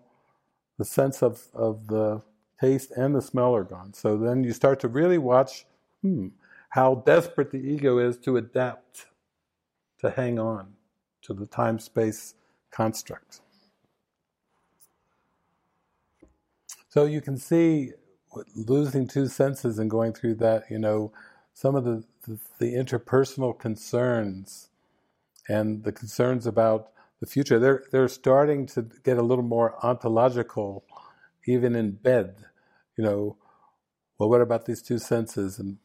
the 0.79 0.85
sense 0.85 1.23
of, 1.23 1.47
of 1.55 1.87
the 1.87 2.23
taste 2.61 2.93
and 2.97 3.15
the 3.15 3.23
smell 3.23 3.55
are 3.55 3.65
gone. 3.65 3.95
So 3.95 4.19
then 4.19 4.43
you 4.43 4.53
start 4.53 4.81
to 4.81 4.89
really 4.89 5.19
watch 5.19 5.65
hmm, 6.03 6.29
how 6.71 6.97
desperate 7.07 7.53
the 7.53 7.59
ego 7.59 7.99
is 7.99 8.19
to 8.19 8.37
adapt, 8.37 9.07
to 10.01 10.11
hang 10.11 10.41
on 10.41 10.75
to 11.23 11.35
the 11.35 11.47
time 11.47 11.79
space 11.79 12.35
construct. 12.73 13.42
So 16.93 17.07
you 17.07 17.23
can 17.23 17.39
see 17.39 17.93
losing 18.55 19.09
two 19.09 19.27
senses 19.27 19.79
and 19.79 19.91
going 19.91 20.13
through 20.13 20.35
that, 20.35 20.65
you 20.69 20.79
know, 20.79 21.11
some 21.55 21.75
of 21.75 21.85
the, 21.85 22.05
the, 22.29 22.39
the 22.59 22.75
interpersonal 22.75 23.59
concerns 23.59 24.69
and 25.49 25.85
the 25.85 25.93
concerns 25.93 26.47
about 26.47 26.91
the 27.21 27.27
future, 27.27 27.59
they're, 27.59 27.85
they're 27.93 28.09
starting 28.09 28.67
to 28.67 28.87
get 29.05 29.17
a 29.17 29.23
little 29.23 29.43
more 29.43 29.75
ontological, 29.83 30.85
even 31.47 31.75
in 31.75 31.93
bed. 31.93 32.45
You 32.99 33.05
know, 33.05 33.37
well, 34.19 34.29
what 34.29 34.43
about 34.43 34.67
these 34.67 34.83
two 34.83 34.99
senses? 34.99 35.59
And 35.59 35.79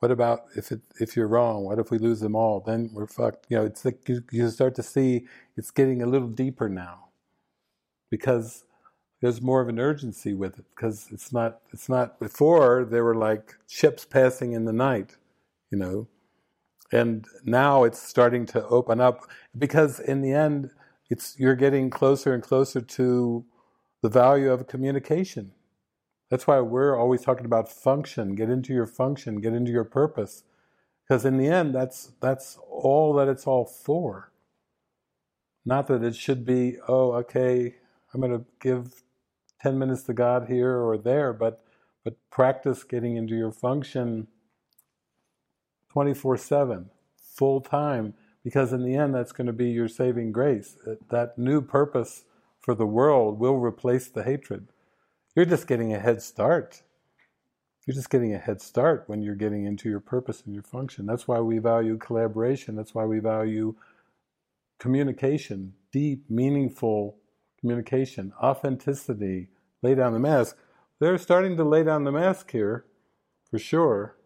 what 0.00 0.10
about 0.10 0.46
if 0.56 0.72
it, 0.72 0.80
if 0.98 1.14
you're 1.14 1.28
wrong? 1.28 1.62
What 1.66 1.78
if 1.78 1.92
we 1.92 1.98
lose 1.98 2.18
them 2.18 2.34
all? 2.34 2.58
Then 2.58 2.90
we're 2.92 3.06
fucked. 3.06 3.46
You 3.48 3.58
know, 3.58 3.64
it's 3.64 3.84
like 3.84 4.08
you, 4.08 4.24
you 4.32 4.50
start 4.50 4.74
to 4.74 4.82
see 4.82 5.28
it's 5.56 5.70
getting 5.70 6.02
a 6.02 6.06
little 6.06 6.26
deeper 6.26 6.68
now 6.68 7.10
because 8.10 8.64
there's 9.22 9.40
more 9.40 9.60
of 9.62 9.68
an 9.68 9.78
urgency 9.78 10.34
with 10.34 10.58
it 10.58 10.64
because 10.74 11.06
it's 11.12 11.32
not 11.32 11.60
it's 11.72 11.88
not 11.88 12.18
before 12.18 12.84
there 12.84 13.04
were 13.04 13.14
like 13.14 13.54
ships 13.68 14.04
passing 14.04 14.52
in 14.52 14.64
the 14.64 14.72
night, 14.72 15.16
you 15.70 15.78
know, 15.78 16.08
and 16.90 17.24
now 17.44 17.84
it's 17.84 18.02
starting 18.02 18.44
to 18.46 18.66
open 18.66 19.00
up 19.00 19.20
because 19.56 20.00
in 20.00 20.22
the 20.22 20.32
end 20.32 20.70
it's 21.08 21.36
you're 21.38 21.54
getting 21.54 21.88
closer 21.88 22.34
and 22.34 22.42
closer 22.42 22.80
to 22.80 23.44
the 24.02 24.08
value 24.08 24.50
of 24.50 24.66
communication. 24.66 25.52
That's 26.28 26.48
why 26.48 26.60
we're 26.60 26.98
always 26.98 27.22
talking 27.22 27.46
about 27.46 27.70
function. 27.70 28.34
Get 28.34 28.50
into 28.50 28.74
your 28.74 28.86
function. 28.86 29.40
Get 29.40 29.52
into 29.52 29.70
your 29.70 29.84
purpose, 29.84 30.42
because 31.06 31.24
in 31.24 31.36
the 31.36 31.46
end, 31.46 31.74
that's 31.74 32.10
that's 32.20 32.58
all 32.68 33.12
that 33.14 33.28
it's 33.28 33.46
all 33.46 33.66
for. 33.66 34.32
Not 35.64 35.86
that 35.86 36.02
it 36.02 36.16
should 36.16 36.44
be, 36.44 36.78
oh, 36.88 37.12
okay, 37.12 37.76
I'm 38.12 38.20
going 38.20 38.32
to 38.32 38.44
give 38.60 39.04
10 39.62 39.78
minutes 39.78 40.02
to 40.04 40.12
God 40.12 40.48
here 40.48 40.76
or 40.78 40.98
there, 40.98 41.32
but 41.32 41.64
but 42.04 42.16
practice 42.30 42.82
getting 42.82 43.16
into 43.16 43.36
your 43.36 43.52
function 43.52 44.26
24/7, 45.94 46.90
full 47.16 47.60
time 47.60 48.14
because 48.42 48.72
in 48.72 48.82
the 48.84 48.96
end 48.96 49.14
that's 49.14 49.32
going 49.32 49.46
to 49.46 49.52
be 49.52 49.70
your 49.70 49.88
saving 49.88 50.32
grace. 50.32 50.76
That 51.10 51.38
new 51.38 51.60
purpose 51.60 52.24
for 52.60 52.74
the 52.74 52.86
world 52.86 53.38
will 53.38 53.56
replace 53.56 54.08
the 54.08 54.24
hatred. 54.24 54.68
You're 55.34 55.44
just 55.44 55.66
getting 55.66 55.92
a 55.92 56.00
head 56.00 56.22
start. 56.22 56.82
You're 57.86 57.94
just 57.94 58.10
getting 58.10 58.34
a 58.34 58.38
head 58.38 58.60
start 58.60 59.04
when 59.06 59.22
you're 59.22 59.34
getting 59.34 59.64
into 59.64 59.88
your 59.88 60.00
purpose 60.00 60.42
and 60.44 60.54
your 60.54 60.62
function. 60.62 61.06
That's 61.06 61.26
why 61.26 61.40
we 61.40 61.58
value 61.58 61.98
collaboration. 61.98 62.76
That's 62.76 62.94
why 62.94 63.04
we 63.06 63.18
value 63.18 63.74
communication, 64.78 65.74
deep, 65.92 66.28
meaningful 66.28 67.16
communication, 67.62 68.32
authenticity, 68.42 69.48
lay 69.80 69.94
down 69.94 70.12
the 70.12 70.18
mask. 70.18 70.58
They're 70.98 71.16
starting 71.16 71.56
to 71.56 71.64
lay 71.64 71.82
down 71.84 72.04
the 72.04 72.12
mask 72.12 72.50
here, 72.50 72.84
for 73.50 73.58
sure. 73.58 74.16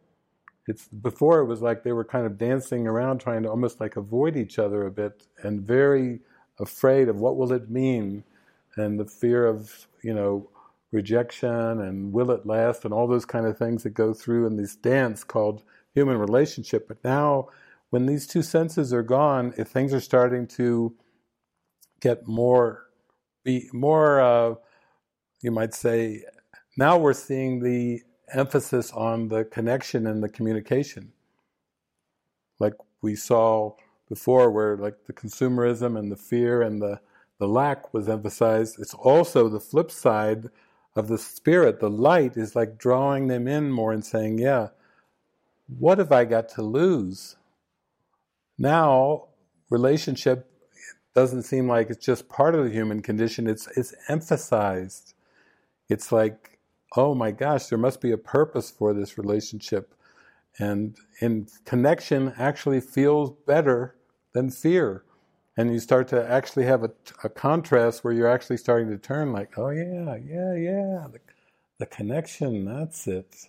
It's 0.67 0.89
before 0.89 1.41
it 1.41 1.45
was 1.47 1.63
like 1.63 1.85
they 1.85 1.93
were 1.93 2.05
kind 2.05 2.27
of 2.27 2.39
dancing 2.39 2.89
around, 2.89 3.21
trying 3.21 3.45
to 3.45 3.51
almost 3.51 3.81
like 3.81 3.97
avoid 3.97 4.37
each 4.37 4.59
other 4.59 4.85
a 4.85 4.91
bit, 4.91 5.27
and 5.43 5.61
very 5.61 6.21
afraid 6.59 7.09
of 7.09 7.21
what 7.21 7.37
will 7.37 7.53
it 7.53 7.71
mean, 7.71 8.25
and 8.77 8.99
the 8.99 9.05
fear 9.05 9.47
of 9.47 9.87
you 10.03 10.13
know 10.15 10.49
rejection 10.93 11.81
and 11.81 12.13
will 12.13 12.31
it 12.31 12.47
last, 12.47 12.85
and 12.85 12.93
all 12.93 13.07
those 13.07 13.27
kind 13.27 13.47
of 13.47 13.59
things 13.59 13.83
that 13.83 13.91
go 13.91 14.13
through 14.13 14.47
in 14.47 14.57
this 14.57 14.75
dance 14.75 15.23
called 15.23 15.63
human 15.95 16.19
relationship. 16.19 16.89
But 16.89 17.05
now, 17.05 17.49
when 17.91 18.07
these 18.07 18.27
two 18.27 18.43
senses 18.43 18.93
are 18.93 19.03
gone, 19.03 19.55
if 19.57 19.69
things 19.69 19.95
are 19.95 20.01
starting 20.01 20.47
to 20.49 20.95
get 22.01 22.27
more 22.27 22.86
be 23.47 23.71
more 23.73 24.21
uh, 24.21 24.55
you 25.41 25.53
might 25.53 25.73
say 25.73 26.25
now 26.77 26.99
we're 26.99 27.15
seeing 27.15 27.63
the 27.63 28.03
emphasis 28.35 28.93
on 28.93 29.29
the 29.29 29.45
connection 29.45 30.07
and 30.09 30.23
the 30.23 30.29
communication. 30.29 31.13
Like 32.59 32.75
we 33.01 33.15
saw 33.15 33.75
before 34.09 34.51
where 34.51 34.77
like 34.77 35.05
the 35.07 35.13
consumerism 35.13 35.99
and 35.99 36.11
the 36.11 36.17
fear 36.17 36.61
and 36.61 36.83
the 36.83 37.01
the 37.39 37.47
lack 37.47 37.95
was 37.95 38.09
emphasized. 38.09 38.81
It's 38.81 38.95
also 38.95 39.49
the 39.49 39.61
flip 39.61 39.91
side 39.91 40.49
of 40.97 41.07
the 41.09 41.19
spirit. 41.19 41.81
The 41.81 41.91
light 41.91 42.37
is 42.37 42.57
like 42.57 42.79
drawing 42.79 43.29
them 43.29 43.47
in 43.47 43.71
more 43.71 43.93
and 43.93 44.05
saying 44.05 44.39
yeah 44.39 44.69
what 45.69 45.99
have 45.99 46.13
i 46.13 46.25
got 46.25 46.49
to 46.51 46.63
lose? 46.63 47.37
Now 48.59 49.29
relationship 49.71 50.51
doesn't 51.17 51.45
seem 51.45 51.67
like 51.67 51.89
it's 51.89 52.05
just 52.05 52.29
part 52.29 52.55
of 52.55 52.63
the 52.63 52.71
human 52.71 53.01
condition. 53.01 53.47
It's 53.47 53.67
it's 53.69 53.95
emphasized. 54.09 55.15
It's 55.89 56.13
like, 56.13 56.59
oh 56.95 57.15
my 57.15 57.31
gosh, 57.31 57.67
there 57.69 57.79
must 57.79 58.03
be 58.03 58.13
a 58.13 58.19
purpose 58.19 58.71
for 58.71 58.93
this 58.93 59.17
relationship, 59.17 59.95
and 60.59 60.95
in 61.23 61.49
connection 61.65 62.35
actually 62.37 62.81
feels 62.81 63.31
better 63.47 63.97
than 64.35 64.51
fear, 64.51 65.05
and 65.57 65.73
you 65.73 65.81
start 65.81 66.07
to 66.09 66.31
actually 66.31 66.67
have 66.67 66.85
a, 66.85 66.91
a 67.25 67.31
contrast 67.31 68.05
where 68.05 68.13
you're 68.13 68.31
actually 68.31 68.59
starting 68.59 68.91
to 68.91 68.99
turn 68.99 69.33
like, 69.33 69.57
oh 69.57 69.71
yeah, 69.71 70.17
yeah, 70.17 70.55
yeah, 70.55 71.07
the, 71.11 71.21
the 71.79 71.87
connection. 71.87 72.67
That's 72.67 73.07
it. 73.09 73.49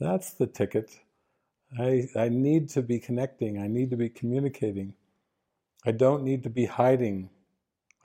That's 0.00 0.30
the 0.32 0.46
ticket. 0.46 1.00
I 1.78 2.08
I 2.16 2.30
need 2.30 2.70
to 2.70 2.80
be 2.80 2.98
connecting. 2.98 3.58
I 3.58 3.68
need 3.68 3.90
to 3.90 3.96
be 3.96 4.08
communicating. 4.08 4.94
I 5.88 5.90
don't 5.90 6.22
need 6.22 6.42
to 6.42 6.50
be 6.50 6.66
hiding. 6.66 7.30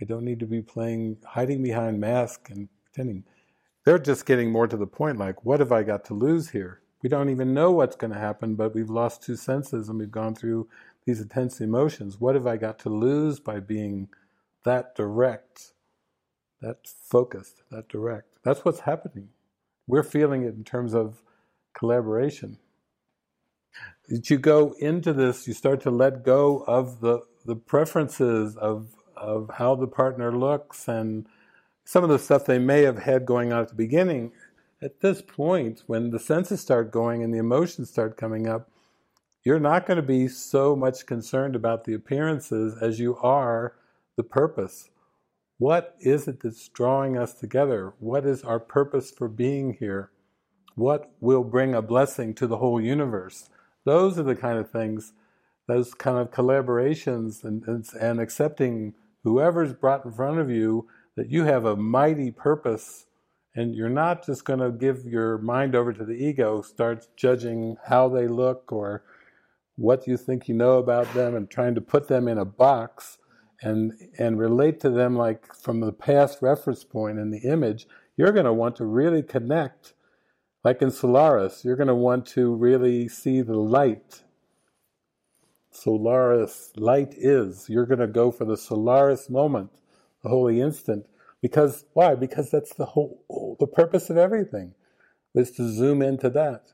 I 0.02 0.06
don't 0.06 0.24
need 0.24 0.40
to 0.40 0.46
be 0.46 0.62
playing, 0.62 1.18
hiding 1.26 1.62
behind 1.62 2.00
masks 2.00 2.50
and 2.50 2.70
pretending. 2.86 3.26
They're 3.84 4.00
just 4.00 4.26
getting 4.26 4.54
more 4.54 4.68
to 4.68 4.78
the 4.78 4.88
point 4.88 5.18
like, 5.18 5.44
what 5.44 5.60
have 5.60 5.74
I 5.74 5.84
got 5.84 6.06
to 6.06 6.14
lose 6.14 6.52
here? 6.52 6.80
We 7.02 7.10
don't 7.10 7.30
even 7.30 7.54
know 7.54 7.74
what's 7.74 7.98
going 7.98 8.14
to 8.14 8.20
happen, 8.20 8.56
but 8.56 8.74
we've 8.74 8.90
lost 8.90 9.22
two 9.22 9.36
senses 9.36 9.90
and 9.90 10.00
we've 10.00 10.10
gone 10.10 10.34
through 10.34 10.70
these 11.06 11.20
intense 11.20 11.60
emotions. 11.60 12.22
What 12.22 12.36
have 12.36 12.48
I 12.48 12.56
got 12.56 12.80
to 12.80 12.90
lose 12.90 13.42
by 13.42 13.60
being 13.60 14.08
that 14.64 14.96
direct, 14.96 15.74
that 16.62 16.88
focused, 16.88 17.64
that 17.70 17.90
direct? 17.90 18.30
That's 18.46 18.64
what's 18.64 18.80
happening. 18.80 19.28
We're 19.88 20.04
feeling 20.04 20.44
it 20.44 20.56
in 20.56 20.64
terms 20.64 20.94
of 20.96 21.22
collaboration. 21.74 22.60
As 24.10 24.30
you 24.30 24.38
go 24.38 24.74
into 24.80 25.12
this, 25.12 25.50
you 25.50 25.54
start 25.54 25.82
to 25.82 25.92
let 25.92 26.24
go 26.24 26.64
of 26.66 27.02
the 27.02 27.24
the 27.46 27.56
preferences 27.56 28.56
of 28.58 28.90
of 29.16 29.50
how 29.56 29.76
the 29.76 29.88
partner 29.88 30.36
looks 30.36 30.88
and 30.88 31.26
some 31.86 32.04
of 32.04 32.10
the 32.10 32.20
stuff 32.20 32.46
they 32.46 32.60
may 32.60 32.82
have 32.82 33.00
had 33.00 33.26
going 33.26 33.54
on 33.54 33.62
at 33.62 33.70
the 33.70 33.76
beginning. 33.76 34.32
At 34.82 35.00
this 35.00 35.22
point, 35.22 35.84
when 35.88 36.10
the 36.10 36.20
senses 36.20 36.60
start 36.60 36.92
going 36.92 37.24
and 37.24 37.34
the 37.34 37.38
emotions 37.38 37.90
start 37.90 38.18
coming 38.18 38.48
up, 38.48 38.70
you're 39.44 39.60
not 39.60 39.86
going 39.86 39.98
to 39.98 40.04
be 40.04 40.28
so 40.28 40.76
much 40.76 41.06
concerned 41.06 41.56
about 41.56 41.84
the 41.84 41.94
appearances 41.94 42.78
as 42.82 43.00
you 43.00 43.18
are 43.18 43.76
the 44.16 44.24
purpose. 44.24 44.90
What 45.58 45.96
is 46.00 46.28
it 46.28 46.42
that's 46.42 46.68
drawing 46.70 47.18
us 47.18 47.34
together? 47.34 47.94
What 48.00 48.26
is 48.26 48.44
our 48.44 48.60
purpose 48.60 49.12
for 49.12 49.28
being 49.28 49.78
here? 49.80 50.12
What 50.76 51.12
will 51.20 51.44
bring 51.44 51.74
a 51.74 51.82
blessing 51.82 52.34
to 52.36 52.48
the 52.48 52.58
whole 52.58 52.82
universe? 52.82 53.50
Those 53.86 54.18
are 54.18 54.24
the 54.24 54.36
kind 54.36 54.58
of 54.58 54.72
things 54.72 55.14
those 55.68 55.94
kind 55.94 56.18
of 56.18 56.32
collaborations 56.32 57.44
and, 57.44 57.64
and, 57.68 57.86
and 58.00 58.20
accepting 58.20 58.94
whoever's 59.24 59.74
brought 59.74 60.06
in 60.06 60.12
front 60.12 60.40
of 60.40 60.50
you 60.50 60.88
that 61.16 61.30
you 61.30 61.44
have 61.46 61.66
a 61.66 61.76
mighty 61.76 62.32
purpose 62.32 63.06
and 63.56 63.76
you're 63.76 63.90
not 63.90 64.26
just 64.26 64.46
going 64.46 64.60
to 64.60 64.72
give 64.72 65.06
your 65.06 65.38
mind 65.38 65.76
over 65.76 65.94
to 65.94 66.04
the 66.04 66.14
ego, 66.14 66.62
start 66.62 67.08
judging 67.16 67.78
how 67.86 68.10
they 68.10 68.28
look 68.28 68.72
or 68.72 69.04
what 69.76 70.08
you 70.08 70.18
think 70.18 70.48
you 70.48 70.56
know 70.56 70.78
about 70.78 71.12
them 71.14 71.36
and 71.36 71.50
trying 71.50 71.76
to 71.76 71.82
put 71.82 72.08
them 72.08 72.28
in 72.28 72.38
a 72.38 72.46
box 72.46 73.18
and 73.62 73.94
and 74.20 74.38
relate 74.38 74.80
to 74.82 74.90
them 74.90 75.16
like 75.16 75.56
from 75.56 75.80
the 75.80 75.94
past 75.94 76.40
reference 76.42 76.84
point 76.84 77.18
in 77.18 77.32
the 77.32 77.40
image, 77.40 77.88
you're 78.18 78.32
going 78.32 78.46
to 78.46 78.54
want 78.54 78.76
to 78.76 78.86
really 78.86 79.24
connect. 79.24 79.94
Like 80.64 80.82
in 80.82 80.92
Solaris, 80.92 81.64
you're 81.64 81.76
going 81.76 81.88
to 81.88 81.96
want 81.96 82.26
to 82.28 82.54
really 82.54 83.08
see 83.08 83.42
the 83.42 83.58
light. 83.58 84.24
Solaris, 85.76 86.72
light 86.76 87.14
is. 87.18 87.68
You're 87.70 87.86
going 87.86 88.00
to 88.00 88.08
go 88.08 88.32
for 88.32 88.46
the 88.46 88.58
Solaris 88.58 89.30
moment, 89.30 89.72
the 90.22 90.30
holy 90.30 90.62
instant. 90.62 91.06
Because, 91.42 91.86
why? 91.94 92.16
Because 92.16 92.52
that's 92.52 92.74
the 92.76 92.86
whole, 92.86 93.58
the 93.60 93.68
purpose 93.68 94.10
of 94.10 94.18
everything, 94.18 94.74
is 95.36 95.52
to 95.52 95.70
zoom 95.70 96.02
into 96.02 96.30
that. 96.30 96.72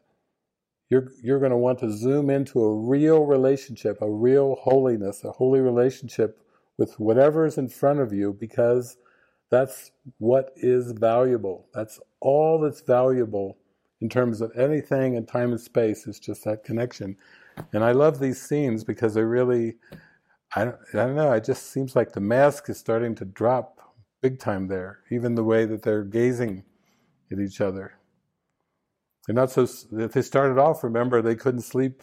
You're, 0.90 1.12
you're 1.24 1.40
going 1.40 1.52
to 1.52 1.58
want 1.58 1.80
to 1.80 1.92
zoom 1.92 2.30
into 2.30 2.62
a 2.62 2.76
real 2.76 3.26
relationship, 3.26 4.00
a 4.02 4.10
real 4.10 4.56
holiness, 4.56 5.24
a 5.24 5.32
holy 5.32 5.60
relationship 5.60 6.40
with 6.78 7.00
whatever 7.00 7.46
is 7.46 7.58
in 7.58 7.70
front 7.70 8.00
of 8.00 8.14
you 8.14 8.34
because 8.34 8.98
that's 9.52 9.92
what 10.18 10.52
is 10.56 10.92
valuable. 10.94 11.68
That's 11.74 12.00
all 12.20 12.60
that's 12.60 12.82
valuable 12.82 13.58
in 14.02 14.10
terms 14.10 14.42
of 14.42 14.52
anything 14.58 15.16
in 15.16 15.26
time 15.26 15.52
and 15.52 15.60
space 15.60 16.08
is 16.08 16.20
just 16.20 16.46
that 16.46 16.64
connection. 16.64 17.18
And 17.74 17.84
I 17.84 17.92
love 17.92 18.20
these 18.20 18.42
scenes 18.42 18.84
because 18.84 19.14
they 19.14 19.24
really, 19.24 19.76
I 20.56 20.66
don't, 20.66 20.78
I 20.94 20.98
don't 20.98 21.16
know, 21.16 21.32
it 21.34 21.44
just 21.44 21.72
seems 21.72 21.96
like 21.96 22.14
the 22.14 22.20
mask 22.20 22.70
is 22.70 22.78
starting 22.78 23.16
to 23.16 23.26
drop 23.26 23.80
big 24.22 24.40
time 24.40 24.68
there, 24.68 25.00
even 25.12 25.36
the 25.36 25.44
way 25.44 25.66
that 25.66 25.84
they're 25.84 26.04
gazing 26.04 26.64
at 27.32 27.40
each 27.40 27.62
other. 27.62 27.94
They're 29.26 29.36
not 29.36 29.52
so, 29.52 29.68
if 29.94 30.14
they 30.14 30.22
started 30.22 30.58
off, 30.58 30.84
remember, 30.84 31.22
they 31.22 31.36
couldn't 31.36 31.62
sleep. 31.62 32.02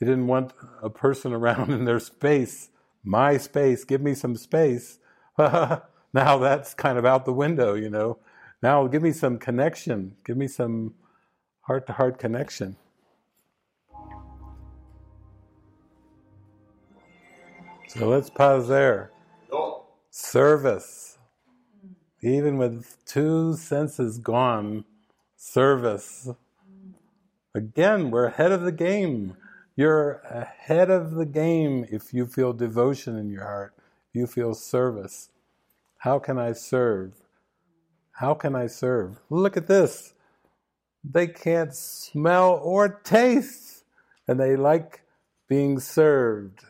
They 0.00 0.06
didn't 0.06 0.26
want 0.26 0.52
a 0.82 0.90
person 0.90 1.32
around 1.34 1.70
in 1.72 1.84
their 1.84 2.00
space, 2.00 2.70
my 3.04 3.36
space, 3.36 3.84
give 3.84 4.00
me 4.00 4.14
some 4.14 4.36
space. 4.36 4.98
now 5.38 5.82
that's 6.12 6.74
kind 6.74 6.98
of 6.98 7.04
out 7.04 7.24
the 7.24 7.32
window, 7.32 7.74
you 7.74 7.90
know. 7.90 8.18
Now 8.62 8.86
give 8.86 9.02
me 9.02 9.12
some 9.12 9.38
connection, 9.38 10.16
give 10.24 10.36
me 10.36 10.48
some 10.48 10.94
heart 11.62 11.86
to 11.88 11.92
heart 11.92 12.18
connection. 12.18 12.76
So 17.98 18.08
let's 18.08 18.28
pause 18.28 18.68
there. 18.68 19.10
Service. 20.10 21.16
Even 22.20 22.58
with 22.58 22.98
two 23.06 23.54
senses 23.56 24.18
gone, 24.18 24.84
service. 25.34 26.28
Again, 27.54 28.10
we're 28.10 28.26
ahead 28.26 28.52
of 28.52 28.62
the 28.62 28.72
game. 28.72 29.38
You're 29.76 30.20
ahead 30.28 30.90
of 30.90 31.12
the 31.12 31.24
game 31.24 31.86
if 31.90 32.12
you 32.12 32.26
feel 32.26 32.52
devotion 32.52 33.16
in 33.16 33.30
your 33.30 33.44
heart, 33.44 33.72
if 34.10 34.14
you 34.14 34.26
feel 34.26 34.52
service. 34.52 35.30
How 35.98 36.18
can 36.18 36.38
I 36.38 36.52
serve? 36.52 37.14
How 38.12 38.34
can 38.34 38.54
I 38.54 38.66
serve? 38.66 39.20
Look 39.30 39.56
at 39.56 39.68
this. 39.68 40.12
They 41.02 41.28
can't 41.28 41.74
smell 41.74 42.60
or 42.62 43.00
taste, 43.04 43.84
and 44.28 44.38
they 44.38 44.54
like 44.54 45.00
being 45.48 45.80
served. 45.80 46.60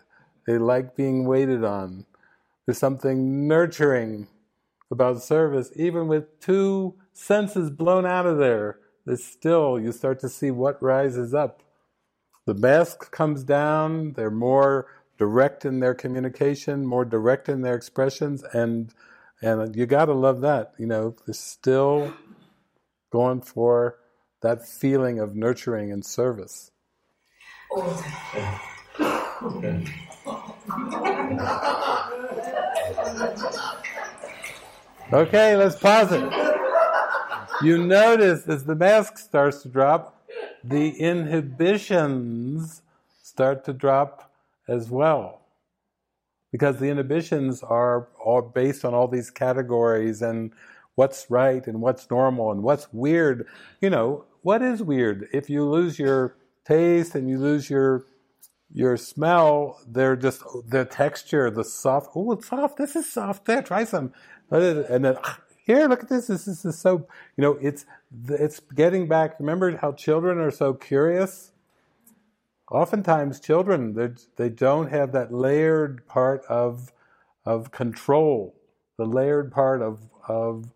They 0.47 0.59
like 0.59 0.97
being 0.97 1.27
waited 1.27 1.65
on. 1.65 2.07
There's 2.65 2.79
something 2.79 3.47
nurturing 3.47 4.29
about 4.91 5.23
service, 5.23 5.71
even 5.77 6.09
with 6.09 6.41
two 6.41 6.95
senses 7.13 7.71
blown 7.71 8.07
out 8.07 8.27
of 8.27 8.39
there 8.39 8.79
there's 9.07 9.25
still, 9.25 9.79
you 9.79 9.93
start 9.93 10.19
to 10.21 10.29
see 10.29 10.51
what 10.51 10.83
rises 10.83 11.33
up. 11.33 11.63
The 12.45 12.55
mask 12.55 13.13
comes 13.13 13.45
down, 13.45 14.15
they're 14.15 14.31
more 14.31 14.89
direct 15.17 15.65
in 15.65 15.79
their 15.81 15.95
communication, 15.95 16.85
more 16.85 17.05
direct 17.05 17.49
in 17.49 17.63
their 17.63 17.75
expressions, 17.75 18.43
and 18.53 18.93
and 19.43 19.77
you 19.77 19.87
gotta 19.87 20.15
love 20.15 20.41
that. 20.41 20.73
You 20.79 20.87
know, 20.87 21.15
they're 21.25 21.35
still 21.35 22.15
going 23.13 23.43
for 23.43 23.99
that 24.43 24.67
feeling 24.67 25.21
of 25.21 25.37
nurturing 25.37 25.93
and 25.93 26.05
service. 26.05 26.71
Oh. 27.73 28.03
Okay, 35.13 35.57
let's 35.57 35.77
pause 35.77 36.13
it 36.13 36.47
you 37.63 37.79
notice 37.79 38.47
as 38.49 38.65
the 38.65 38.75
mask 38.75 39.19
starts 39.19 39.63
to 39.63 39.69
drop, 39.69 40.29
the 40.63 40.91
inhibitions 40.91 42.83
start 43.23 43.65
to 43.65 43.73
drop 43.73 44.33
as 44.69 44.91
well. 44.91 45.41
Because 46.53 46.79
the 46.79 46.89
inhibitions 46.89 47.63
are 47.63 48.09
all 48.25 48.43
based 48.43 48.85
on 48.85 48.95
all 48.95 49.09
these 49.09 49.31
categories 49.31 50.23
and 50.23 50.53
what's 50.95 51.31
right 51.31 51.67
and 51.67 51.81
what's 51.81 52.11
normal 52.11 52.51
and 52.51 52.63
what's 52.63 52.93
weird. 52.93 53.47
You 53.81 53.91
know, 53.91 54.25
what 54.43 54.63
is 54.63 54.83
weird? 54.83 55.29
If 55.33 55.51
you 55.51 55.65
lose 55.69 55.99
your 55.99 56.37
taste 56.65 57.15
and 57.15 57.29
you 57.29 57.39
lose 57.39 57.69
your 57.69 58.07
your 58.73 58.97
smell, 58.97 59.81
they're 59.87 60.17
just 60.17 60.43
the 60.67 60.85
texture, 60.85 61.51
the 61.51 61.65
soft. 61.65 62.11
Oh, 62.15 62.33
it's 62.33 62.49
soft. 62.49 62.77
This 62.77 62.97
is 62.97 63.11
soft. 63.11 63.45
There, 63.45 63.63
try 63.63 63.85
some. 63.85 64.13
And 64.51 65.05
then 65.05 65.17
here, 65.65 65.89
look 65.89 66.03
at 66.03 66.09
this. 66.09 66.27
This, 66.29 66.45
this 66.45 66.65
is 66.65 66.79
so, 66.79 67.07
you 67.37 67.43
know, 67.43 67.59
it's, 67.61 67.87
it's 68.29 68.61
getting 68.61 69.09
back. 69.09 69.39
Remember 69.41 69.77
how 69.77 69.93
children 69.93 70.39
are 70.39 70.51
so 70.51 70.75
curious? 70.75 71.53
Oftentimes, 72.71 73.39
children, 73.39 74.17
they 74.37 74.49
don't 74.49 74.91
have 74.91 75.13
that 75.13 75.33
layered 75.33 76.07
part 76.09 76.45
of, 76.49 76.93
of 77.45 77.71
control, 77.71 78.57
the 78.99 79.05
layered 79.05 79.53
part 79.53 79.81
of, 79.83 80.11
of 80.27 80.73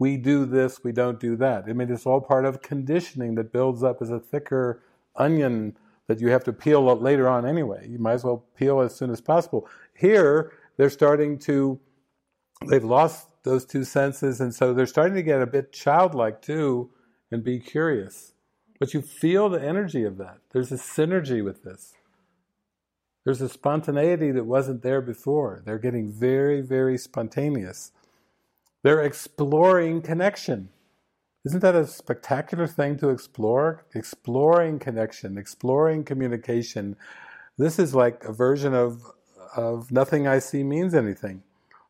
we 0.00 0.16
do 0.16 0.44
this, 0.44 0.82
we 0.82 0.90
don't 0.90 1.20
do 1.20 1.36
that. 1.36 1.64
I 1.68 1.72
mean, 1.72 1.92
it's 1.92 2.06
all 2.06 2.20
part 2.20 2.44
of 2.44 2.60
conditioning 2.60 3.36
that 3.36 3.52
builds 3.52 3.84
up 3.84 4.02
as 4.02 4.10
a 4.10 4.18
thicker 4.18 4.82
onion 5.14 5.76
that 6.08 6.20
you 6.20 6.30
have 6.30 6.42
to 6.44 6.52
peel 6.52 6.84
later 6.96 7.28
on 7.28 7.46
anyway. 7.46 7.86
You 7.88 7.98
might 7.98 8.14
as 8.14 8.24
well 8.24 8.44
peel 8.56 8.80
as 8.80 8.94
soon 8.94 9.10
as 9.10 9.20
possible. 9.20 9.68
Here, 9.94 10.52
they're 10.76 10.90
starting 10.90 11.38
to, 11.40 11.78
they've 12.66 12.84
lost 12.84 13.28
those 13.44 13.64
two 13.64 13.84
senses, 13.84 14.40
and 14.40 14.52
so 14.54 14.74
they're 14.74 14.86
starting 14.86 15.14
to 15.14 15.22
get 15.22 15.42
a 15.42 15.46
bit 15.46 15.72
childlike 15.72 16.42
too 16.42 16.90
and 17.30 17.44
be 17.44 17.60
curious. 17.60 18.32
But 18.80 18.94
you 18.94 19.02
feel 19.02 19.48
the 19.48 19.62
energy 19.62 20.04
of 20.04 20.16
that. 20.18 20.38
There's 20.52 20.72
a 20.72 20.76
synergy 20.76 21.44
with 21.44 21.62
this. 21.62 21.94
There's 23.24 23.40
a 23.42 23.48
spontaneity 23.48 24.30
that 24.30 24.44
wasn't 24.44 24.82
there 24.82 25.02
before. 25.02 25.62
They're 25.64 25.78
getting 25.78 26.10
very, 26.10 26.62
very 26.62 26.96
spontaneous. 26.96 27.92
They're 28.82 29.02
exploring 29.02 30.00
connection. 30.02 30.70
Isn't 31.48 31.60
that 31.60 31.74
a 31.74 31.86
spectacular 31.86 32.66
thing 32.66 32.98
to 32.98 33.08
explore? 33.08 33.86
Exploring 33.94 34.78
connection, 34.78 35.38
exploring 35.38 36.04
communication. 36.04 36.96
This 37.56 37.78
is 37.78 37.94
like 37.94 38.22
a 38.24 38.32
version 38.32 38.74
of, 38.74 39.02
of 39.56 39.90
nothing 39.90 40.28
I 40.28 40.38
see 40.38 40.62
means 40.62 40.94
anything 40.94 41.42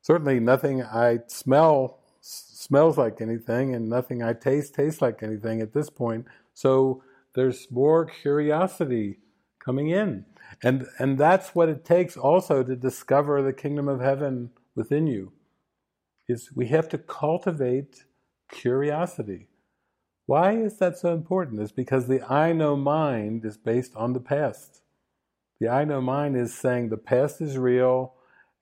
certainly 0.09 0.41
nothing 0.41 0.83
I 0.83 1.19
smell 1.27 1.99
smells 2.21 2.99
like 2.99 3.21
anything, 3.21 3.75
and 3.75 3.89
nothing 3.89 4.23
I 4.23 4.33
taste 4.33 4.75
tastes 4.75 5.01
like 5.01 5.23
anything 5.23 5.61
at 5.61 5.73
this 5.73 5.91
point. 5.91 6.27
So 6.55 7.03
there's 7.35 7.71
more 7.71 8.05
curiosity 8.07 9.19
coming 9.65 9.91
in. 9.91 10.25
And, 10.63 10.87
and 10.99 11.19
that's 11.19 11.55
what 11.55 11.69
it 11.69 11.85
takes 11.85 12.17
also 12.17 12.63
to 12.63 12.75
discover 12.75 13.43
the 13.43 13.53
kingdom 13.53 13.89
of 13.89 14.01
heaven 14.01 14.51
within 14.75 15.07
you. 15.07 15.33
Is 16.27 16.51
we 16.55 16.69
have 16.69 16.89
to 16.91 16.99
cultivate 16.99 18.05
curiosity. 18.51 19.48
Why 20.29 20.53
is 20.53 20.77
that 20.77 20.99
so 20.99 21.15
important? 21.15 21.59
Is 21.63 21.73
because 21.73 22.07
the 22.07 22.21
I 22.31 22.53
know 22.53 22.77
mind 22.77 23.47
is 23.47 23.57
based 23.57 23.97
on 23.97 24.13
the 24.13 24.21
past. 24.21 24.83
The 25.59 25.71
I 25.71 25.85
know 25.87 26.03
mind 26.03 26.37
is 26.37 26.53
saying 26.53 26.91
the 26.91 26.99
past 26.99 27.41
is 27.41 27.57
real, 27.57 28.13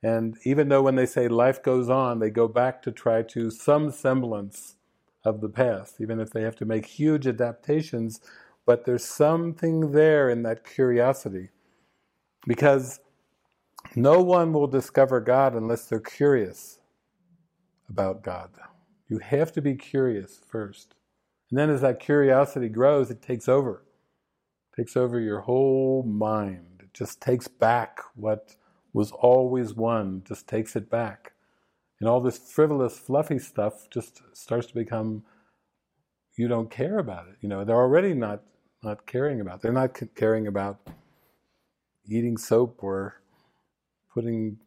and 0.00 0.36
even 0.44 0.68
though 0.68 0.84
when 0.84 0.94
they 0.94 1.06
say 1.06 1.26
life 1.26 1.60
goes 1.64 1.90
on, 1.90 2.20
they 2.20 2.30
go 2.30 2.46
back 2.46 2.82
to 2.82 2.92
try 2.92 3.22
to 3.22 3.50
some 3.50 3.90
semblance 3.90 4.76
of 5.24 5.40
the 5.40 5.48
past, 5.48 6.00
even 6.00 6.20
if 6.20 6.30
they 6.30 6.42
have 6.42 6.54
to 6.54 6.64
make 6.64 6.86
huge 6.86 7.26
adaptations, 7.26 8.20
but 8.64 8.84
there's 8.84 9.04
something 9.04 9.90
there 9.90 10.30
in 10.30 10.44
that 10.44 10.64
curiosity. 10.64 11.48
Because 12.46 13.00
no 13.96 14.22
one 14.22 14.52
will 14.52 14.68
discover 14.68 15.20
God 15.20 15.56
unless 15.56 15.86
they're 15.86 15.98
curious 15.98 16.78
about 17.88 18.22
God. 18.22 18.50
You 19.08 19.18
have 19.18 19.50
to 19.54 19.60
be 19.60 19.74
curious 19.74 20.40
first. 20.48 20.94
And 21.50 21.58
then 21.58 21.70
as 21.70 21.80
that 21.80 22.00
curiosity 22.00 22.68
grows, 22.68 23.10
it 23.10 23.22
takes 23.22 23.48
over. 23.48 23.84
It 24.72 24.82
takes 24.82 24.96
over 24.96 25.20
your 25.20 25.40
whole 25.40 26.02
mind. 26.02 26.80
It 26.82 26.92
just 26.92 27.20
takes 27.20 27.48
back 27.48 28.00
what 28.14 28.56
was 28.92 29.12
always 29.12 29.74
one 29.74 30.22
just 30.26 30.48
takes 30.48 30.74
it 30.74 30.88
back. 30.88 31.32
And 32.00 32.08
all 32.08 32.20
this 32.20 32.38
frivolous, 32.38 32.98
fluffy 32.98 33.38
stuff 33.38 33.88
just 33.90 34.22
starts 34.32 34.66
to 34.68 34.74
become, 34.74 35.22
you 36.36 36.48
don't 36.48 36.70
care 36.70 36.98
about 36.98 37.28
it. 37.28 37.36
You 37.42 37.48
know, 37.48 37.62
they're 37.62 37.76
already 37.76 38.14
not, 38.14 38.42
not 38.82 39.06
caring 39.06 39.40
about 39.40 39.56
it. 39.56 39.60
They're 39.62 39.72
not 39.72 39.98
caring 40.14 40.46
about 40.46 40.80
eating 42.06 42.38
soap 42.38 42.82
or 42.82 43.20
putting 44.12 44.58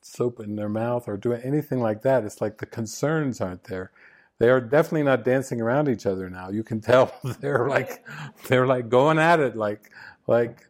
soap 0.00 0.40
in 0.40 0.56
their 0.56 0.70
mouth 0.70 1.06
or 1.06 1.18
doing 1.18 1.42
anything 1.42 1.80
like 1.80 2.00
that. 2.02 2.24
It's 2.24 2.40
like 2.40 2.58
the 2.58 2.66
concerns 2.66 3.40
aren't 3.40 3.64
there. 3.64 3.90
They 4.38 4.48
are 4.48 4.60
definitely 4.60 5.02
not 5.02 5.24
dancing 5.24 5.60
around 5.60 5.88
each 5.88 6.06
other 6.06 6.30
now. 6.30 6.50
You 6.50 6.62
can 6.62 6.80
tell 6.80 7.12
they're 7.40 7.68
like 7.68 8.04
they're 8.46 8.66
like 8.66 8.88
going 8.88 9.18
at 9.18 9.40
it 9.40 9.56
like 9.56 9.90
like 10.26 10.68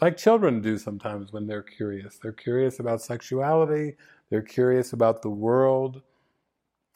like 0.00 0.16
children 0.16 0.60
do 0.60 0.78
sometimes 0.78 1.32
when 1.32 1.46
they're 1.46 1.62
curious. 1.62 2.18
They're 2.22 2.32
curious 2.32 2.80
about 2.80 3.02
sexuality. 3.02 3.96
They're 4.30 4.42
curious 4.42 4.92
about 4.92 5.22
the 5.22 5.30
world. 5.30 6.02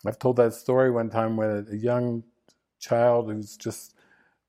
I've 0.06 0.18
told 0.18 0.36
that 0.36 0.54
story 0.54 0.90
one 0.90 1.08
time 1.08 1.36
when 1.36 1.66
a 1.70 1.76
young 1.76 2.24
child 2.78 3.30
who's 3.30 3.56
just 3.56 3.94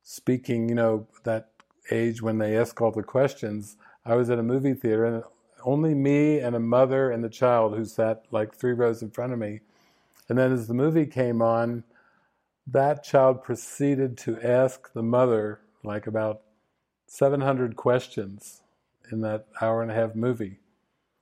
speaking, 0.04 0.70
you 0.70 0.76
know, 0.76 1.08
that 1.24 1.50
age 1.92 2.22
when 2.22 2.38
they 2.38 2.58
ask 2.58 2.80
all 2.82 2.92
the 2.92 3.04
questions. 3.04 3.78
I 4.06 4.16
was 4.16 4.30
at 4.30 4.40
a 4.40 4.44
movie 4.44 4.74
theater 4.74 5.06
and 5.06 5.24
only 5.64 5.96
me 5.96 6.40
and 6.40 6.56
a 6.56 6.60
mother 6.60 7.10
and 7.10 7.24
the 7.24 7.30
child 7.30 7.76
who 7.76 7.86
sat 7.86 8.26
like 8.32 8.54
three 8.54 8.74
rows 8.74 9.02
in 9.02 9.10
front 9.12 9.34
of 9.34 9.40
me. 9.40 9.62
And 10.30 10.38
then 10.38 10.52
as 10.52 10.68
the 10.68 10.73
movie 10.73 11.06
came 11.06 11.41
on, 11.41 11.84
that 12.68 13.03
child 13.03 13.43
proceeded 13.43 14.18
to 14.19 14.41
ask 14.41 14.91
the 14.93 15.03
mother 15.03 15.61
like 15.84 16.07
about 16.07 16.41
700 17.07 17.76
questions 17.76 18.61
in 19.11 19.22
that 19.22 19.45
hour 19.61 19.81
and 19.81 19.91
a 19.91 19.93
half 19.93 20.15
movie. 20.15 20.60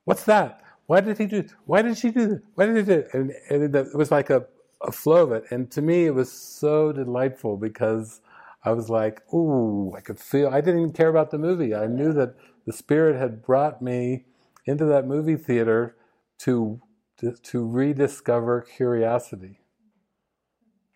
What's 0.04 0.24
that? 0.24 0.62
Why 0.86 1.00
did 1.00 1.18
he 1.18 1.26
do? 1.26 1.44
Why 1.66 1.82
did 1.82 1.98
she 1.98 2.10
do 2.10 2.28
that? 2.28 2.42
Why 2.54 2.66
did 2.66 2.76
he 2.76 2.82
do? 2.82 3.04
And, 3.12 3.32
and 3.50 3.74
it 3.74 3.94
was 3.94 4.10
like 4.10 4.30
a, 4.30 4.46
a 4.82 4.92
flow 4.92 5.22
of 5.22 5.32
it. 5.32 5.44
And 5.50 5.70
to 5.72 5.82
me, 5.82 6.06
it 6.06 6.14
was 6.14 6.30
so 6.30 6.92
delightful 6.92 7.56
because 7.56 8.20
I 8.64 8.72
was 8.72 8.88
like, 8.88 9.22
ooh, 9.32 9.94
I 9.96 10.00
could 10.00 10.18
feel. 10.18 10.48
I 10.48 10.60
didn't 10.60 10.80
even 10.80 10.92
care 10.92 11.08
about 11.08 11.30
the 11.30 11.38
movie. 11.38 11.74
I 11.74 11.86
knew 11.86 12.12
that 12.14 12.34
the 12.66 12.72
spirit 12.72 13.16
had 13.16 13.42
brought 13.42 13.82
me 13.82 14.24
into 14.66 14.86
that 14.86 15.06
movie 15.06 15.36
theater 15.36 15.96
to 16.38 16.80
to, 17.18 17.66
rediscover 17.66 18.62
curiosity. 18.62 19.60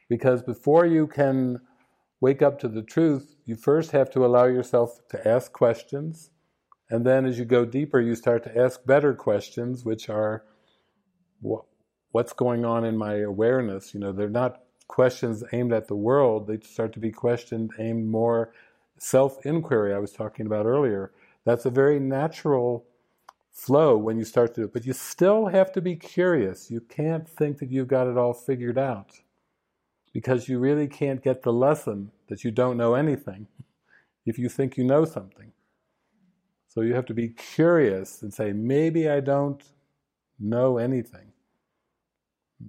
Because 0.09 0.43
before 0.43 0.87
you 0.87 1.07
can 1.07 1.61
wake 2.21 2.43
up 2.43 2.59
to 2.61 2.69
the 2.69 2.83
truth, 2.83 3.37
you 3.45 3.55
first 3.55 3.93
have 3.93 4.11
to 4.11 4.25
allow 4.25 4.45
yourself 4.45 4.99
to 5.11 5.29
ask 5.29 5.53
questions. 5.53 6.31
And 6.91 7.07
then 7.07 7.27
as 7.27 7.39
you 7.39 7.45
go 7.45 7.65
deeper, 7.65 8.01
you 8.01 8.15
start 8.15 8.43
to 8.45 8.59
ask 8.59 8.85
better 8.85 9.15
questions, 9.15 9.85
which 9.85 10.09
are 10.09 10.45
what's 12.11 12.33
going 12.33 12.65
on 12.65 12.85
in 12.85 12.97
my 12.97 13.19
awareness? 13.19 13.95
You 13.95 14.01
know, 14.01 14.13
they're 14.13 14.29
not 14.29 14.63
questions 14.89 15.45
aimed 15.53 15.73
at 15.73 15.87
the 15.87 15.95
world, 15.95 16.47
they 16.47 16.59
start 16.61 16.93
to 16.95 16.99
be 16.99 17.13
questions 17.13 17.71
aimed 17.79 18.09
more 18.09 18.53
self 18.99 19.45
inquiry, 19.45 19.95
I 19.95 19.99
was 19.99 20.13
talking 20.13 20.47
about 20.47 20.67
earlier. 20.67 21.13
That's 21.45 21.67
a 21.67 21.71
very 21.71 22.01
natural 22.01 22.87
flow 23.59 23.97
when 23.97 24.17
you 24.17 24.25
start 24.25 24.55
to 24.55 24.61
do 24.61 24.65
it, 24.67 24.73
but 24.73 24.87
you 24.87 24.93
still 24.93 25.47
have 25.47 25.73
to 25.73 25.81
be 25.81 25.97
curious. 25.97 26.71
You 26.71 26.81
can't 26.81 27.29
think 27.29 27.59
that 27.59 27.71
you've 27.71 27.89
got 27.89 28.07
it 28.07 28.17
all 28.17 28.33
figured 28.33 28.79
out 28.79 29.21
because 30.15 30.49
you 30.49 30.59
really 30.59 30.87
can't 30.87 31.23
get 31.23 31.43
the 31.43 31.53
lesson 31.53 32.13
that 32.29 32.45
you 32.45 32.51
don't 32.51 32.77
know 32.77 32.95
anything 32.95 33.49
if 34.25 34.39
you 34.39 34.49
think 34.49 34.77
you 34.77 34.85
know 34.85 35.05
something. 35.05 35.53
So 36.69 36.83
you 36.83 36.95
have 36.95 37.07
to 37.07 37.15
be 37.15 37.31
curious 37.31 38.23
and 38.23 38.33
say, 38.33 38.53
maybe 38.53 39.09
I 39.09 39.21
don't 39.21 39.63
know 40.39 40.79
anything, 40.79 41.33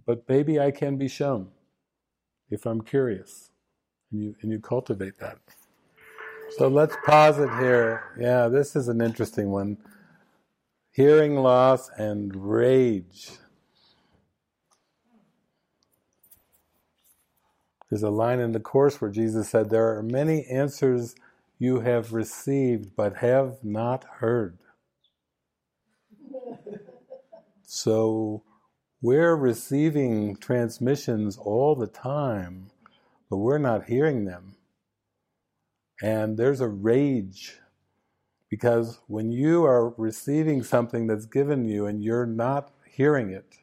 but 0.05 0.27
maybe 0.27 0.59
I 0.59 0.71
can 0.71 0.97
be 0.97 1.07
shown 1.07 1.49
if 2.49 2.65
I'm 2.65 2.81
curious. 2.81 3.51
And 4.11 4.23
you, 4.23 4.35
and 4.41 4.51
you 4.51 4.59
cultivate 4.59 5.19
that. 5.19 5.37
So 6.57 6.67
let's 6.67 6.95
pause 7.05 7.37
it 7.37 7.49
here. 7.59 8.15
Yeah, 8.19 8.47
this 8.47 8.75
is 8.75 8.87
an 8.87 9.01
interesting 9.01 9.51
one. 9.51 9.77
Hearing 10.91 11.37
loss 11.37 11.89
and 11.97 12.35
rage. 12.35 13.31
There's 17.89 18.03
a 18.03 18.09
line 18.09 18.39
in 18.39 18.51
the 18.51 18.59
Course 18.59 19.01
where 19.01 19.11
Jesus 19.11 19.49
said, 19.49 19.69
There 19.69 19.97
are 19.97 20.03
many 20.03 20.45
answers 20.45 21.15
you 21.57 21.81
have 21.81 22.13
received 22.13 22.95
but 22.95 23.17
have 23.17 23.63
not 23.63 24.05
heard. 24.19 24.57
So 27.63 28.43
we're 29.01 29.35
receiving 29.35 30.35
transmissions 30.37 31.37
all 31.37 31.75
the 31.75 31.87
time, 31.87 32.71
but 33.29 33.37
we're 33.37 33.57
not 33.57 33.85
hearing 33.85 34.25
them. 34.25 34.55
And 36.01 36.37
there's 36.37 36.61
a 36.61 36.67
rage 36.67 37.59
because 38.49 38.99
when 39.07 39.31
you 39.31 39.63
are 39.65 39.89
receiving 39.91 40.63
something 40.63 41.07
that's 41.07 41.25
given 41.25 41.65
you 41.65 41.85
and 41.85 42.03
you're 42.03 42.25
not 42.25 42.71
hearing 42.89 43.29
it, 43.29 43.57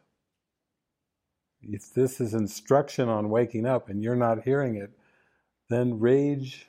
if 1.62 1.92
this 1.92 2.20
is 2.20 2.32
instruction 2.34 3.08
on 3.08 3.28
waking 3.28 3.66
up 3.66 3.88
and 3.88 4.02
you're 4.02 4.14
not 4.14 4.44
hearing 4.44 4.76
it, 4.76 4.90
then 5.68 5.98
rage 5.98 6.68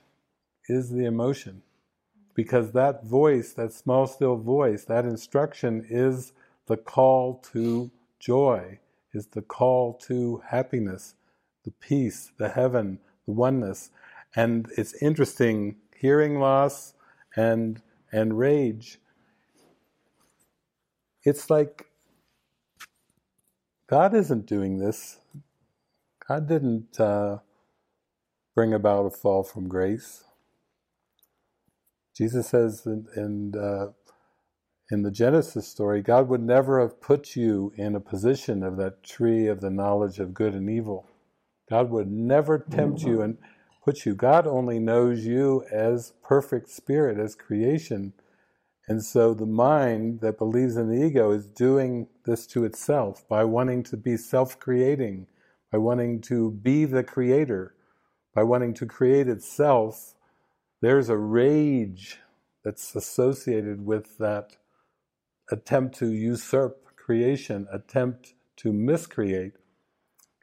is 0.68 0.90
the 0.90 1.06
emotion. 1.06 1.62
Because 2.34 2.72
that 2.72 3.06
voice, 3.06 3.54
that 3.54 3.74
small, 3.74 4.08
still 4.08 4.38
voice, 4.38 4.86
that 4.86 5.06
instruction 5.06 5.86
is 5.90 6.34
the 6.68 6.78
call 6.78 7.42
to 7.54 7.92
joy, 8.20 8.80
is 9.14 9.28
the 9.28 9.42
call 9.42 9.94
to 9.94 10.42
happiness, 10.48 11.16
the 11.64 11.72
peace, 11.72 12.32
the 12.38 12.50
heaven, 12.50 13.00
the 13.26 13.34
oneness. 13.34 13.92
And 14.36 14.72
it's 14.78 14.94
interesting, 15.02 15.78
hearing 15.96 16.40
loss 16.40 16.94
and 17.36 17.82
and 18.12 18.38
rage. 18.38 19.00
It's 21.24 21.50
like 21.50 21.88
God 23.90 24.16
isn't 24.16 24.46
doing 24.46 24.80
this. 24.80 25.20
God 26.28 26.48
didn't 26.48 27.00
uh, 27.00 27.40
bring 28.56 28.74
about 28.74 29.06
a 29.06 29.10
fall 29.10 29.44
from 29.44 29.68
grace. 29.70 30.24
Jesus 32.18 32.50
says 32.50 32.84
in, 32.86 33.06
in, 33.16 33.54
uh, 33.60 33.88
in 34.92 35.04
the 35.04 35.12
Genesis 35.12 35.68
story, 35.68 36.02
God 36.02 36.30
would 36.30 36.42
never 36.44 36.82
have 36.82 37.02
put 37.02 37.36
you 37.36 37.74
in 37.78 37.96
a 37.96 38.00
position 38.00 38.64
of 38.64 38.78
that 38.78 39.04
tree 39.04 39.48
of 39.48 39.62
the 39.62 39.70
knowledge 39.70 40.20
of 40.20 40.34
good 40.34 40.54
and 40.54 40.70
evil. 40.70 41.08
God 41.70 41.90
would 41.92 42.12
never 42.12 42.60
tempt 42.60 43.04
you 43.04 43.22
and 43.22 43.38
put 43.88 44.06
you. 44.06 44.14
God 44.14 44.46
only 44.46 44.80
knows 44.80 45.26
you 45.26 45.64
as 45.72 46.12
perfect 46.22 46.70
spirit, 46.70 47.18
as 47.18 47.36
creation. 47.36 48.12
And 48.90 49.02
so 49.02 49.34
the 49.34 49.46
mind 49.46 50.20
that 50.20 50.38
believes 50.38 50.76
in 50.76 50.90
the 50.90 51.06
ego 51.06 51.32
is 51.32 51.46
doing 51.46 52.10
this 52.26 52.46
to 52.48 52.66
itself 52.66 53.26
by 53.30 53.46
wanting 53.46 53.84
to 53.84 53.96
be 53.96 54.18
self 54.18 54.60
creating, 54.60 55.28
by 55.72 55.78
wanting 55.78 56.20
to 56.24 56.52
be 56.52 56.84
the 56.84 57.02
creator, 57.02 57.76
by 58.36 58.44
wanting 58.44 58.74
to 58.74 58.86
create 58.86 59.30
itself. 59.30 60.16
There's 60.82 61.08
a 61.08 61.18
rage 61.18 62.20
that's 62.66 62.94
associated 62.94 63.86
with 63.86 64.18
that 64.18 64.58
attempt 65.50 65.98
to 66.00 66.12
usurp 66.12 66.84
creation, 66.98 67.68
attempt 67.72 68.34
to 68.58 68.74
miscreate. 68.74 69.54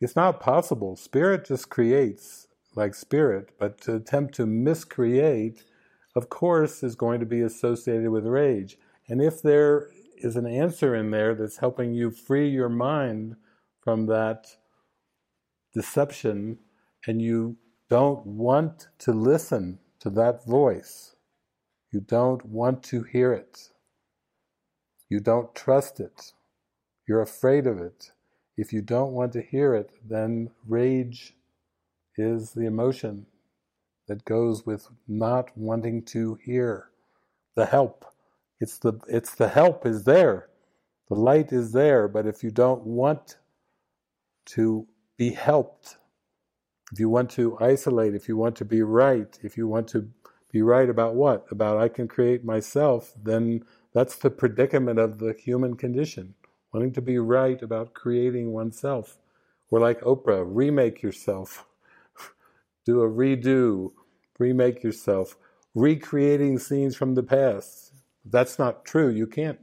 It's 0.01 0.17
not 0.17 0.41
possible. 0.41 0.97
Spirit 0.97 1.45
just 1.45 1.69
creates 1.69 2.47
like 2.77 2.95
spirit, 2.95 3.51
but 3.59 3.81
to 3.83 3.97
attempt 3.97 4.35
to 4.35 4.47
miscreate 4.47 5.65
of 6.15 6.29
course, 6.29 6.83
is 6.83 6.95
going 6.95 7.21
to 7.21 7.27
be 7.27 7.41
associated 7.41 8.11
with 8.11 8.27
rage. 8.27 8.79
And 9.09 9.21
if 9.21 9.43
there 9.43 9.89
is 10.19 10.37
an 10.37 10.47
answer 10.47 10.95
in 10.95 11.11
there 11.11 11.35
that's 11.35 11.59
helping 11.59 11.93
you 11.93 12.11
free 12.11 12.49
your 12.49 12.69
mind 12.69 13.37
from 13.81 14.07
that 14.07 14.47
deception, 15.73 16.59
and 17.07 17.21
you 17.21 17.57
don't 17.91 18.25
want 18.25 18.89
to 18.99 19.13
listen 19.13 19.79
to 20.01 20.11
that 20.11 20.47
voice, 20.47 21.17
you 21.93 22.01
don't 22.01 22.45
want 22.47 22.83
to 22.85 23.03
hear 23.03 23.33
it, 23.33 23.71
you 25.09 25.21
don't 25.21 25.55
trust 25.55 26.01
it, 26.01 26.33
you're 27.07 27.21
afraid 27.21 27.67
of 27.67 27.79
it. 27.79 28.13
If 28.57 28.73
you 28.73 28.83
don't 28.83 29.13
want 29.13 29.33
to 29.33 29.43
hear 29.43 29.75
it, 29.75 29.91
then 30.09 30.51
rage 30.67 31.35
is 32.17 32.53
the 32.53 32.67
emotion 32.67 33.27
that 34.07 34.25
goes 34.25 34.67
with 34.67 34.89
not 35.09 35.57
wanting 35.57 36.03
to 36.05 36.39
hear 36.45 36.91
the 37.55 37.67
help. 37.67 38.05
It's 38.61 38.79
the 38.79 38.95
it's 39.09 39.35
the 39.35 39.49
help 39.49 39.87
is 39.87 40.05
there. 40.05 40.49
The 41.09 41.15
light 41.15 41.53
is 41.53 41.73
there, 41.73 42.09
but 42.09 42.27
if 42.27 42.43
you 42.43 42.51
don't 42.51 42.85
want 42.87 43.37
to 44.47 44.87
be 45.17 45.31
helped, 45.31 45.97
if 46.93 46.99
you 46.99 47.09
want 47.09 47.31
to 47.33 47.59
isolate, 47.61 48.15
if 48.15 48.29
you 48.29 48.37
want 48.37 48.57
to 48.57 48.65
be 48.65 48.83
right, 48.83 49.39
if 49.43 49.57
you 49.57 49.67
want 49.67 49.89
to 49.89 50.09
be 50.51 50.63
right 50.63 50.89
about 50.89 51.15
what? 51.15 51.47
About 51.51 51.79
I 51.79 51.89
can 51.89 52.09
create 52.09 52.45
myself, 52.45 53.13
then 53.23 53.65
that's 53.93 54.17
the 54.17 54.31
predicament 54.31 54.99
of 54.99 55.19
the 55.19 55.35
human 55.35 55.77
condition. 55.77 56.35
Wanting 56.73 56.93
to 56.93 57.03
be 57.03 57.19
right 57.19 57.61
about 57.63 57.95
creating 57.95 58.53
oneself. 58.53 59.19
We're 59.71 59.81
like 59.81 60.01
Oprah, 60.01 60.45
remake 60.47 61.03
yourself 61.03 61.67
do 62.85 63.03
a 63.03 63.09
redo, 63.09 63.93
remake 64.39 64.83
yourself, 64.83 65.37
recreating 65.75 66.59
scenes 66.59 66.97
from 66.97 67.15
the 67.15 67.23
past. 67.23 67.93
That's 68.25 68.59
not 68.59 68.85
true. 68.85 69.09
You 69.09 69.27
can't, 69.27 69.59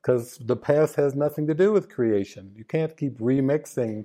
because 0.00 0.38
the 0.38 0.56
past 0.56 0.96
has 0.96 1.14
nothing 1.14 1.46
to 1.46 1.54
do 1.54 1.72
with 1.72 1.88
creation. 1.88 2.52
You 2.56 2.64
can't 2.64 2.96
keep 2.96 3.18
remixing 3.18 4.04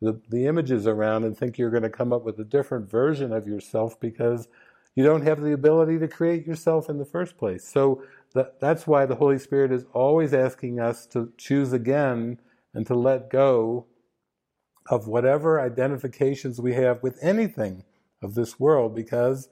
the, 0.00 0.20
the 0.28 0.46
images 0.46 0.86
around 0.86 1.24
and 1.24 1.36
think 1.36 1.58
you're 1.58 1.70
going 1.70 1.82
to 1.82 1.90
come 1.90 2.12
up 2.12 2.24
with 2.24 2.38
a 2.38 2.44
different 2.44 2.90
version 2.90 3.32
of 3.32 3.46
yourself 3.46 3.98
because 3.98 4.48
you 4.94 5.02
don't 5.02 5.22
have 5.22 5.40
the 5.40 5.52
ability 5.52 5.98
to 5.98 6.08
create 6.08 6.46
yourself 6.46 6.88
in 6.88 6.98
the 6.98 7.04
first 7.04 7.36
place. 7.36 7.66
So 7.66 8.02
that, 8.34 8.60
that's 8.60 8.86
why 8.86 9.06
the 9.06 9.16
Holy 9.16 9.38
Spirit 9.38 9.72
is 9.72 9.86
always 9.92 10.32
asking 10.34 10.78
us 10.78 11.06
to 11.06 11.32
choose 11.36 11.72
again 11.72 12.38
and 12.74 12.86
to 12.86 12.94
let 12.94 13.30
go 13.30 13.86
of 14.90 15.08
whatever 15.08 15.60
identifications 15.60 16.60
we 16.60 16.74
have 16.74 17.02
with 17.02 17.18
anything 17.22 17.84
of 18.24 18.34
this 18.34 18.60
world 18.60 18.96
because 18.96 19.50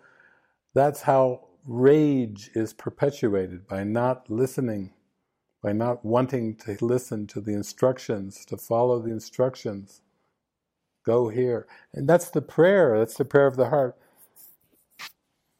that's 0.74 1.02
how 1.02 1.48
rage 1.66 2.50
is 2.54 2.72
perpetuated 2.74 3.68
by 3.68 3.84
not 3.84 4.30
listening, 4.30 4.92
by 5.62 5.72
not 5.72 6.04
wanting 6.04 6.56
to 6.56 6.76
listen 6.84 7.26
to 7.28 7.40
the 7.40 7.54
instructions, 7.54 8.44
to 8.46 8.56
follow 8.56 9.00
the 9.00 9.12
instructions. 9.12 10.02
Go 11.06 11.28
here. 11.30 11.66
And 11.94 12.08
that's 12.08 12.30
the 12.30 12.42
prayer, 12.42 12.98
that's 12.98 13.16
the 13.16 13.24
prayer 13.26 13.46
of 13.48 13.56
the 13.56 13.70
heart. 13.70 13.96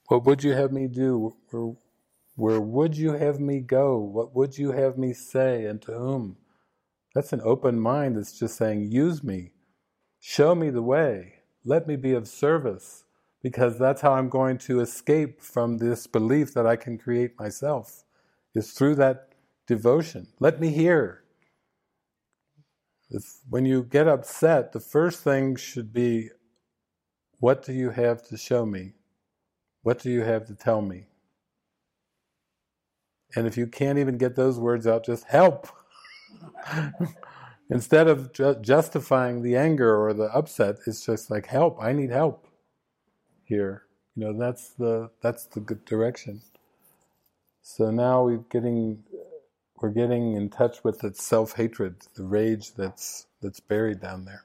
What 0.09 0.25
would 0.25 0.45
you 0.45 0.53
have 0.53 0.73
me 0.73 0.89
do? 0.89 1.37
Where, 1.51 1.75
where 2.37 2.61
would 2.61 2.97
you 2.97 3.13
have 3.15 3.41
me 3.41 3.61
go? 3.61 3.99
What 3.99 4.35
would 4.37 4.59
you 4.59 4.73
have 4.73 4.99
me 4.99 5.15
say 5.15 5.67
and 5.67 5.83
to 5.83 5.93
whom? 5.93 6.37
That's 7.15 7.33
an 7.33 7.43
open 7.45 7.81
mind 7.81 8.17
that's 8.17 8.39
just 8.39 8.57
saying, 8.57 8.93
use 8.93 9.25
me, 9.25 9.53
show 10.21 10.55
me 10.55 10.71
the 10.71 10.83
way, 10.83 11.35
let 11.65 11.87
me 11.89 11.97
be 11.97 12.13
of 12.15 12.29
service, 12.29 13.02
because 13.43 13.77
that's 13.79 14.01
how 14.01 14.13
I'm 14.13 14.29
going 14.29 14.57
to 14.59 14.81
escape 14.81 15.41
from 15.43 15.79
this 15.79 16.07
belief 16.07 16.55
that 16.55 16.67
I 16.67 16.77
can 16.77 16.97
create 16.97 17.39
myself, 17.39 18.05
is 18.55 18.73
through 18.73 18.95
that 18.97 19.33
devotion. 19.67 20.29
Let 20.39 20.61
me 20.61 20.71
hear. 20.71 21.25
If, 23.11 23.25
when 23.51 23.67
you 23.67 23.83
get 23.83 24.09
upset, 24.09 24.73
the 24.73 24.81
first 24.81 25.23
thing 25.23 25.57
should 25.57 25.93
be, 25.93 26.31
what 27.41 27.65
do 27.65 27.73
you 27.73 27.91
have 27.91 28.23
to 28.29 28.37
show 28.37 28.65
me? 28.65 28.95
What 29.83 29.99
do 29.99 30.11
you 30.11 30.21
have 30.23 30.47
to 30.47 30.55
tell 30.55 30.81
me? 30.81 31.07
And 33.35 33.47
if 33.47 33.57
you 33.57 33.67
can't 33.67 33.99
even 33.99 34.19
get 34.19 34.37
those 34.37 34.59
words 34.59 34.87
out, 34.87 35.05
just 35.05 35.25
help. 35.25 35.69
Instead 37.71 38.07
of 38.07 38.33
ju- 38.33 38.57
justifying 38.61 39.43
the 39.43 39.57
anger 39.57 39.97
or 40.01 40.13
the 40.13 40.25
upset, 40.25 40.77
it's 40.87 41.05
just 41.05 41.31
like 41.31 41.47
help. 41.47 41.83
I 41.83 41.93
need 41.93 42.11
help 42.11 42.47
here. 43.45 43.85
You 44.15 44.27
know, 44.27 44.39
that's 44.39 44.71
the 44.71 45.11
that's 45.23 45.47
the 45.47 45.61
good 45.61 45.85
direction. 45.85 46.43
So 47.63 47.91
now 47.91 48.25
we're 48.25 48.39
getting 48.51 49.05
we're 49.81 49.91
getting 49.91 50.35
in 50.35 50.51
touch 50.51 50.85
with 50.85 51.01
the 51.01 51.15
self 51.15 51.55
hatred, 51.55 51.97
the 52.15 52.25
rage 52.25 52.75
that's 52.75 53.27
that's 53.41 53.61
buried 53.61 54.01
down 54.01 54.25
there. 54.25 54.45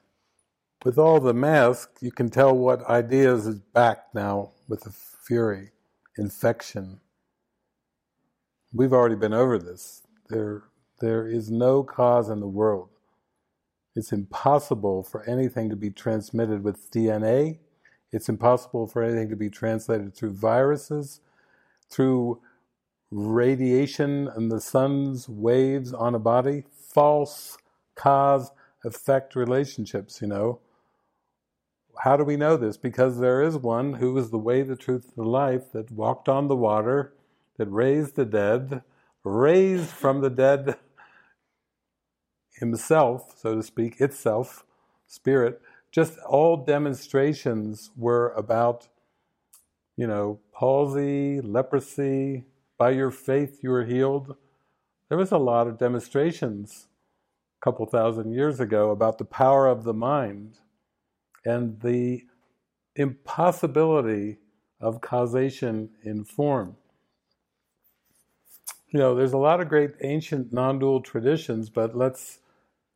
With 0.84 0.98
all 0.98 1.20
the 1.20 1.34
mask, 1.34 1.90
you 2.00 2.12
can 2.12 2.30
tell 2.30 2.56
what 2.56 2.88
ideas 2.88 3.46
is 3.46 3.58
back 3.58 4.14
now 4.14 4.52
with 4.68 4.82
the 4.82 4.90
fury, 4.92 5.72
infection. 6.16 7.00
We've 8.72 8.92
already 8.92 9.16
been 9.16 9.34
over 9.34 9.58
this. 9.58 10.02
There 10.28 10.64
there 11.00 11.26
is 11.26 11.50
no 11.50 11.82
cause 11.82 12.28
in 12.28 12.40
the 12.40 12.48
world. 12.48 12.88
It's 13.94 14.12
impossible 14.12 15.02
for 15.02 15.28
anything 15.28 15.70
to 15.70 15.76
be 15.76 15.90
transmitted 15.90 16.62
with 16.62 16.90
DNA. 16.90 17.58
It's 18.12 18.28
impossible 18.28 18.86
for 18.86 19.02
anything 19.02 19.28
to 19.28 19.36
be 19.36 19.50
translated 19.50 20.14
through 20.14 20.32
viruses, 20.32 21.20
through 21.90 22.40
radiation 23.10 24.28
and 24.28 24.50
the 24.50 24.60
sun's 24.60 25.28
waves 25.28 25.92
on 25.92 26.14
a 26.14 26.18
body. 26.18 26.64
False 26.72 27.58
cause 27.94 28.50
effect 28.84 29.34
relationships, 29.34 30.20
you 30.22 30.28
know. 30.28 30.60
How 32.02 32.16
do 32.16 32.24
we 32.24 32.36
know 32.36 32.56
this? 32.56 32.76
Because 32.76 33.18
there 33.18 33.42
is 33.42 33.56
one 33.56 33.94
who 33.94 34.16
is 34.18 34.30
the 34.30 34.38
way, 34.38 34.62
the 34.62 34.76
truth, 34.76 35.12
the 35.16 35.24
life 35.24 35.72
that 35.72 35.90
walked 35.90 36.28
on 36.28 36.48
the 36.48 36.56
water, 36.56 37.12
that 37.56 37.66
raised 37.66 38.14
the 38.14 38.24
dead, 38.24 38.82
raised 39.24 39.90
from 39.90 40.20
the 40.20 40.30
dead 40.30 40.76
himself, 42.52 43.34
so 43.36 43.56
to 43.56 43.62
speak, 43.62 44.00
itself, 44.00 44.64
spirit, 45.06 45.60
just 45.90 46.18
all 46.18 46.56
demonstrations 46.56 47.90
were 47.96 48.30
about, 48.30 48.88
you 49.96 50.06
know, 50.06 50.40
palsy, 50.52 51.40
leprosy, 51.40 52.44
by 52.78 52.90
your 52.90 53.10
faith 53.10 53.60
you 53.62 53.70
were 53.70 53.84
healed. 53.84 54.36
There 55.08 55.18
was 55.18 55.32
a 55.32 55.38
lot 55.38 55.66
of 55.66 55.78
demonstrations 55.78 56.86
a 57.60 57.64
couple 57.64 57.86
thousand 57.86 58.32
years 58.32 58.60
ago 58.60 58.90
about 58.90 59.18
the 59.18 59.24
power 59.24 59.66
of 59.66 59.84
the 59.84 59.94
mind 59.94 60.58
and 61.44 61.80
the 61.80 62.22
impossibility 62.94 64.38
of 64.80 65.00
causation 65.00 65.90
in 66.04 66.24
form. 66.24 66.76
You 68.90 69.00
know, 69.00 69.14
there's 69.14 69.32
a 69.32 69.38
lot 69.38 69.60
of 69.60 69.68
great 69.68 69.92
ancient 70.02 70.52
non 70.52 70.78
dual 70.78 71.00
traditions, 71.00 71.68
but 71.68 71.96
let's 71.96 72.38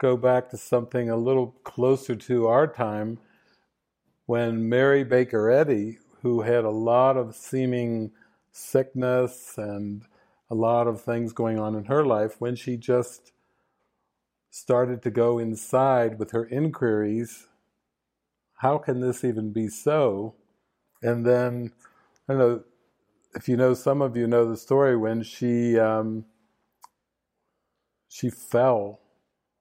go 0.02 0.16
back 0.16 0.50
to 0.50 0.56
something 0.56 1.08
a 1.08 1.16
little 1.16 1.54
closer 1.62 2.16
to 2.16 2.48
our 2.48 2.66
time 2.66 3.20
when 4.26 4.68
Mary 4.68 5.04
Baker 5.04 5.48
Eddy, 5.48 5.98
who 6.22 6.40
had 6.40 6.64
a 6.64 6.70
lot 6.70 7.16
of 7.16 7.36
seeming 7.36 8.10
sickness 8.50 9.54
and 9.56 10.02
a 10.50 10.56
lot 10.56 10.88
of 10.88 11.00
things 11.00 11.32
going 11.32 11.56
on 11.56 11.76
in 11.76 11.84
her 11.84 12.04
life, 12.04 12.40
when 12.40 12.56
she 12.56 12.76
just 12.76 13.30
started 14.50 15.02
to 15.02 15.10
go 15.10 15.38
inside 15.38 16.18
with 16.18 16.32
her 16.32 16.46
inquiries, 16.46 17.46
how 18.56 18.78
can 18.78 19.00
this 19.00 19.22
even 19.22 19.52
be 19.52 19.68
so? 19.68 20.34
And 21.00 21.24
then, 21.24 21.70
I 22.28 22.32
don't 22.32 22.38
know 22.40 22.64
if 23.36 23.48
you 23.48 23.56
know, 23.56 23.72
some 23.72 24.02
of 24.02 24.16
you 24.16 24.26
know 24.26 24.50
the 24.50 24.56
story 24.56 24.96
when 24.96 25.22
she 25.22 25.78
um, 25.78 26.24
she 28.08 28.28
fell 28.28 29.01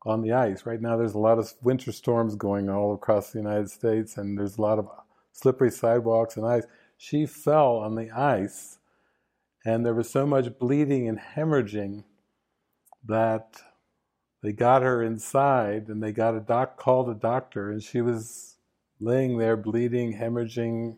on 0.06 0.22
the 0.22 0.34
ice. 0.34 0.66
Right 0.66 0.82
now, 0.82 0.98
there's 0.98 1.14
a 1.14 1.20
lot 1.20 1.38
of 1.38 1.54
winter 1.62 1.92
storms 1.92 2.36
going 2.36 2.70
all 2.70 2.94
across 2.94 3.32
the 3.32 3.40
United 3.40 3.70
States, 3.70 4.18
and 4.18 4.38
there's 4.38 4.58
a 4.58 4.62
lot 4.62 4.80
of 4.80 4.88
uh, 4.88 5.02
slippery 5.32 5.72
sidewalks 5.72 6.38
and 6.38 6.46
ice. 6.46 6.64
She 6.98 7.26
fell 7.26 7.78
on 7.78 7.96
the 7.96 8.12
ice, 8.12 8.80
and 9.66 9.86
there 9.86 9.94
was 9.94 10.10
so 10.10 10.26
much 10.26 10.58
bleeding 10.60 11.08
and 11.08 11.20
hemorrhaging 11.20 12.04
that 13.06 13.62
they 14.42 14.52
got 14.52 14.82
her 14.82 15.04
inside, 15.04 15.88
and 15.88 16.02
they 16.02 16.12
got 16.12 16.36
a 16.36 16.40
doc 16.40 16.78
called 16.78 17.10
a 17.10 17.16
doctor, 17.16 17.70
and 17.70 17.84
she 17.84 18.02
was 18.02 18.56
laying 19.00 19.38
there 19.38 19.58
bleeding, 19.58 20.18
hemorrhaging, 20.18 20.98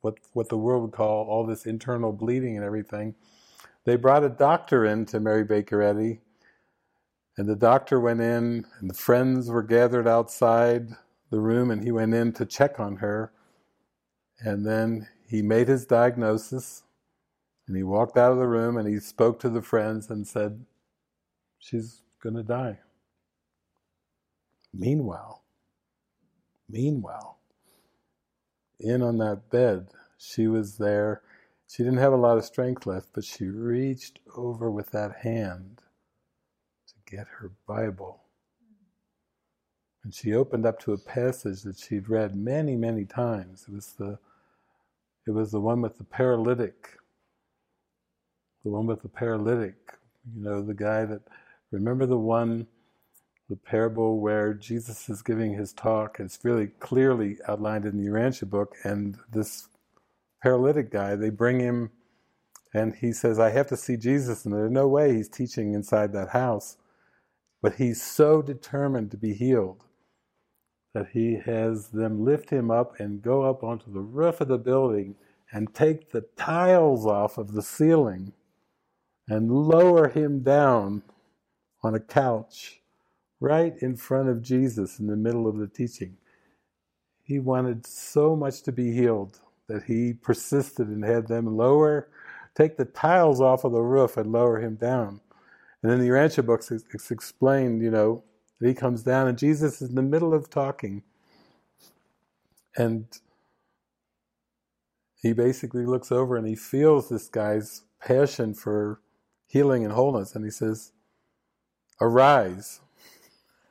what 0.00 0.18
what 0.32 0.48
the 0.48 0.58
world 0.58 0.82
would 0.82 0.92
call 0.92 1.26
all 1.26 1.46
this 1.46 1.64
internal 1.64 2.12
bleeding 2.12 2.56
and 2.56 2.64
everything. 2.64 3.14
They 3.84 3.96
brought 3.96 4.24
a 4.24 4.28
doctor 4.28 4.84
in 4.84 5.06
to 5.06 5.20
Mary 5.20 5.44
Baker 5.44 5.82
Eddy 5.82 6.20
and 7.36 7.48
the 7.48 7.56
doctor 7.56 7.98
went 7.98 8.20
in, 8.20 8.66
and 8.78 8.90
the 8.90 8.94
friends 8.94 9.48
were 9.48 9.62
gathered 9.62 10.06
outside 10.06 10.88
the 11.30 11.40
room, 11.40 11.70
and 11.70 11.82
he 11.82 11.90
went 11.90 12.14
in 12.14 12.32
to 12.34 12.44
check 12.44 12.78
on 12.78 12.96
her. 12.96 13.32
And 14.40 14.66
then 14.66 15.08
he 15.26 15.40
made 15.40 15.68
his 15.68 15.86
diagnosis, 15.86 16.82
and 17.66 17.76
he 17.76 17.82
walked 17.82 18.18
out 18.18 18.32
of 18.32 18.38
the 18.38 18.46
room, 18.46 18.76
and 18.76 18.86
he 18.86 18.98
spoke 18.98 19.40
to 19.40 19.48
the 19.48 19.62
friends 19.62 20.10
and 20.10 20.26
said, 20.26 20.64
She's 21.58 22.02
going 22.22 22.34
to 22.34 22.42
die. 22.42 22.80
Meanwhile, 24.74 25.42
meanwhile, 26.68 27.38
in 28.80 29.00
on 29.00 29.18
that 29.18 29.48
bed, 29.50 29.88
she 30.18 30.46
was 30.48 30.78
there. 30.78 31.22
She 31.68 31.82
didn't 31.82 31.98
have 31.98 32.12
a 32.12 32.16
lot 32.16 32.36
of 32.36 32.44
strength 32.44 32.84
left, 32.84 33.08
but 33.14 33.24
she 33.24 33.46
reached 33.46 34.18
over 34.34 34.70
with 34.70 34.90
that 34.90 35.16
hand 35.22 35.80
get 37.12 37.26
her 37.38 37.52
Bible. 37.66 38.22
And 40.02 40.14
she 40.14 40.34
opened 40.34 40.66
up 40.66 40.80
to 40.80 40.92
a 40.92 40.98
passage 40.98 41.62
that 41.62 41.78
she'd 41.78 42.08
read 42.08 42.34
many, 42.34 42.74
many 42.74 43.04
times. 43.04 43.66
It 43.68 43.74
was 43.74 43.92
the 43.98 44.18
it 45.26 45.30
was 45.30 45.52
the 45.52 45.60
one 45.60 45.80
with 45.80 45.98
the 45.98 46.04
paralytic. 46.04 46.98
The 48.64 48.70
one 48.70 48.86
with 48.86 49.02
the 49.02 49.08
paralytic. 49.08 49.76
You 50.34 50.42
know, 50.42 50.62
the 50.62 50.74
guy 50.74 51.04
that 51.04 51.22
remember 51.70 52.06
the 52.06 52.18
one 52.18 52.66
the 53.48 53.56
parable 53.56 54.18
where 54.18 54.54
Jesus 54.54 55.10
is 55.10 55.20
giving 55.20 55.52
his 55.52 55.74
talk, 55.74 56.18
it's 56.18 56.38
really 56.42 56.68
clearly 56.68 57.36
outlined 57.46 57.84
in 57.84 58.02
the 58.02 58.08
Urantia 58.08 58.48
book, 58.48 58.74
and 58.84 59.18
this 59.30 59.68
paralytic 60.42 60.90
guy, 60.90 61.16
they 61.16 61.28
bring 61.28 61.60
him 61.60 61.90
and 62.74 62.94
he 62.94 63.12
says, 63.12 63.38
I 63.38 63.50
have 63.50 63.66
to 63.68 63.76
see 63.76 63.96
Jesus, 63.96 64.44
and 64.44 64.54
there's 64.54 64.70
no 64.70 64.88
way 64.88 65.14
he's 65.14 65.28
teaching 65.28 65.74
inside 65.74 66.12
that 66.14 66.30
house. 66.30 66.78
But 67.62 67.76
he's 67.76 68.02
so 68.02 68.42
determined 68.42 69.12
to 69.12 69.18
be 69.18 69.34
healed 69.34 69.84
that 70.94 71.08
he 71.12 71.36
has 71.46 71.88
them 71.90 72.24
lift 72.24 72.50
him 72.50 72.70
up 72.70 73.00
and 73.00 73.22
go 73.22 73.44
up 73.44 73.64
onto 73.64 73.92
the 73.92 74.00
roof 74.00 74.40
of 74.42 74.48
the 74.48 74.58
building 74.58 75.16
and 75.52 75.74
take 75.74 76.12
the 76.12 76.22
tiles 76.36 77.06
off 77.06 77.38
of 77.38 77.52
the 77.54 77.62
ceiling 77.62 78.34
and 79.28 79.52
lower 79.52 80.08
him 80.08 80.40
down 80.42 81.02
on 81.82 81.94
a 81.94 82.00
couch 82.00 82.80
right 83.40 83.74
in 83.82 83.96
front 83.96 84.28
of 84.30 84.42
Jesus 84.42 85.00
in 85.00 85.08
the 85.08 85.16
middle 85.16 85.48
of 85.48 85.58
the 85.58 85.68
teaching. 85.68 86.16
he 87.24 87.40
wanted 87.40 87.86
so 87.86 88.36
much 88.36 88.62
to 88.64 88.72
be 88.72 88.92
healed 88.92 89.40
that 89.68 89.84
he 89.84 90.14
persisted 90.14 90.88
and 90.88 91.04
had 91.04 91.28
them 91.28 91.56
lower, 91.58 92.08
take 92.56 92.76
the 92.78 92.86
tiles 92.86 93.40
off 93.40 93.64
of 93.64 93.72
the 93.72 93.82
roof 93.82 94.18
and 94.18 94.32
lower 94.32 94.60
him 94.60 94.76
down. 94.76 95.21
And 95.82 95.92
in 95.92 96.00
the 96.00 96.08
Urantia 96.08 96.46
books, 96.46 96.70
it's 96.70 97.10
explained, 97.10 97.82
you 97.82 97.90
know, 97.90 98.22
that 98.60 98.68
he 98.68 98.74
comes 98.74 99.02
down 99.02 99.26
and 99.26 99.36
Jesus 99.36 99.82
is 99.82 99.88
in 99.88 99.96
the 99.96 100.02
middle 100.02 100.32
of 100.32 100.48
talking. 100.48 101.02
And 102.76 103.06
he 105.20 105.32
basically 105.32 105.84
looks 105.84 106.12
over 106.12 106.36
and 106.36 106.46
he 106.46 106.54
feels 106.54 107.08
this 107.08 107.28
guy's 107.28 107.82
passion 108.00 108.54
for 108.54 109.00
healing 109.46 109.84
and 109.84 109.92
wholeness. 109.92 110.34
And 110.34 110.44
he 110.44 110.50
says, 110.50 110.92
Arise. 112.00 112.80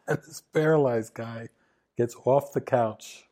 And 0.08 0.18
this 0.28 0.42
paralyzed 0.52 1.14
guy 1.14 1.50
gets 1.96 2.16
off 2.26 2.52
the 2.52 2.60
couch 2.60 3.26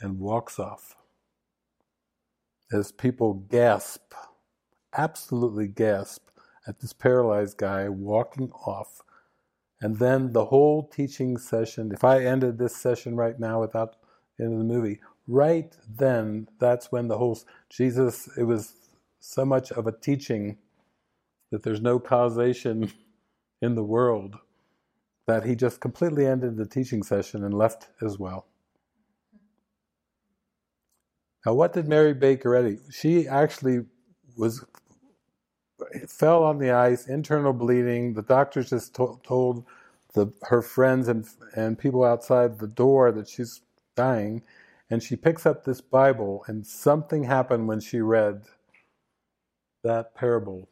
and 0.00 0.20
walks 0.20 0.58
off. 0.58 0.96
As 2.72 2.92
people 2.92 3.34
gasp, 3.34 4.14
absolutely 4.96 5.66
gasp, 5.66 6.22
at 6.66 6.80
this 6.80 6.92
paralyzed 6.92 7.58
guy 7.58 7.88
walking 7.88 8.50
off. 8.66 9.02
And 9.80 9.98
then 9.98 10.32
the 10.32 10.46
whole 10.46 10.88
teaching 10.88 11.36
session, 11.36 11.92
if 11.92 12.04
I 12.04 12.24
ended 12.24 12.58
this 12.58 12.76
session 12.76 13.16
right 13.16 13.38
now 13.38 13.60
without 13.60 13.96
the 14.38 14.44
end 14.44 14.54
of 14.54 14.58
the 14.58 14.64
movie, 14.64 15.00
right 15.26 15.76
then, 15.88 16.48
that's 16.58 16.90
when 16.90 17.08
the 17.08 17.18
whole 17.18 17.38
Jesus, 17.68 18.28
it 18.36 18.44
was 18.44 18.74
so 19.20 19.44
much 19.44 19.72
of 19.72 19.86
a 19.86 19.92
teaching 19.92 20.58
that 21.50 21.62
there's 21.62 21.80
no 21.80 21.98
causation 21.98 22.92
in 23.60 23.74
the 23.74 23.84
world 23.84 24.36
that 25.26 25.44
he 25.44 25.54
just 25.54 25.80
completely 25.80 26.26
ended 26.26 26.56
the 26.56 26.66
teaching 26.66 27.02
session 27.02 27.44
and 27.44 27.54
left 27.54 27.88
as 28.02 28.18
well. 28.18 28.46
Now, 31.46 31.54
what 31.54 31.72
did 31.72 31.88
Mary 31.88 32.14
Baker 32.14 32.54
Eddy? 32.54 32.78
She 32.90 33.28
actually 33.28 33.84
was 34.36 34.64
fell 36.08 36.44
on 36.44 36.58
the 36.58 36.70
ice, 36.70 37.06
internal 37.06 37.52
bleeding. 37.52 38.14
The 38.14 38.22
doctors 38.22 38.70
just 38.70 38.94
to- 38.96 39.20
told 39.24 39.64
the, 40.14 40.32
her 40.44 40.62
friends 40.62 41.08
and 41.08 41.26
and 41.56 41.78
people 41.78 42.04
outside 42.04 42.58
the 42.58 42.66
door 42.68 43.12
that 43.12 43.28
she's 43.28 43.60
dying, 43.96 44.42
and 44.90 45.02
she 45.02 45.16
picks 45.16 45.46
up 45.46 45.64
this 45.64 45.80
Bible, 45.80 46.44
and 46.48 46.66
something 46.66 47.24
happened 47.24 47.68
when 47.68 47.80
she 47.80 48.00
read 48.00 48.44
that 49.84 50.14
parable. 50.14 50.68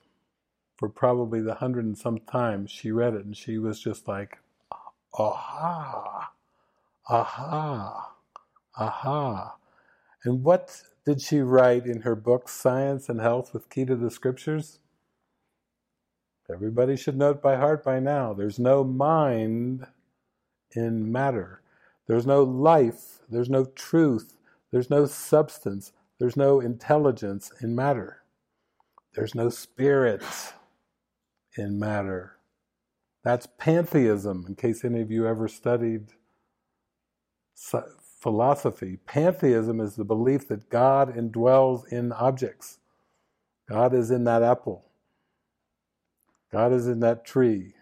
For 0.78 0.88
probably 0.88 1.40
the 1.42 1.56
hundred 1.56 1.84
and 1.86 1.98
some 1.98 2.18
times 2.20 2.70
she 2.70 2.92
read 2.92 3.14
it, 3.14 3.24
and 3.24 3.36
she 3.36 3.58
was 3.58 3.80
just 3.80 4.08
like, 4.08 4.38
aha, 5.14 6.32
aha, 7.08 8.12
aha. 8.76 9.56
And 10.24 10.44
what 10.44 10.82
did 11.06 11.22
she 11.22 11.40
write 11.40 11.86
in 11.86 12.02
her 12.02 12.16
book, 12.16 12.48
Science 12.48 13.08
and 13.08 13.20
Health 13.20 13.54
with 13.54 13.70
Key 13.70 13.86
to 13.86 13.96
the 13.96 14.10
Scriptures? 14.10 14.80
Everybody 16.52 16.96
should 16.96 17.16
know 17.16 17.30
it 17.30 17.42
by 17.42 17.56
heart 17.56 17.84
by 17.84 18.00
now. 18.00 18.32
There's 18.32 18.58
no 18.58 18.84
mind 18.84 19.86
in 20.74 21.10
matter. 21.10 21.62
There's 22.06 22.26
no 22.26 22.42
life. 22.42 23.20
There's 23.28 23.50
no 23.50 23.64
truth. 23.64 24.36
There's 24.70 24.90
no 24.90 25.06
substance. 25.06 25.92
There's 26.18 26.36
no 26.36 26.60
intelligence 26.60 27.50
in 27.60 27.74
matter. 27.74 28.22
There's 29.14 29.34
no 29.34 29.48
spirit 29.48 30.22
in 31.56 31.78
matter. 31.78 32.36
That's 33.24 33.46
pantheism, 33.58 34.46
in 34.48 34.54
case 34.56 34.84
any 34.84 35.00
of 35.00 35.10
you 35.10 35.26
ever 35.26 35.48
studied 35.48 36.08
philosophy. 38.20 38.98
Pantheism 39.06 39.80
is 39.80 39.96
the 39.96 40.04
belief 40.04 40.48
that 40.48 40.70
God 40.70 41.14
indwells 41.14 41.86
in 41.92 42.12
objects. 42.12 42.78
God 43.68 43.94
is 43.94 44.10
in 44.10 44.24
that 44.24 44.42
apple. 44.42 44.84
God 46.52 46.72
is 46.72 46.86
in 46.86 47.00
that 47.00 47.24
tree. 47.24 47.72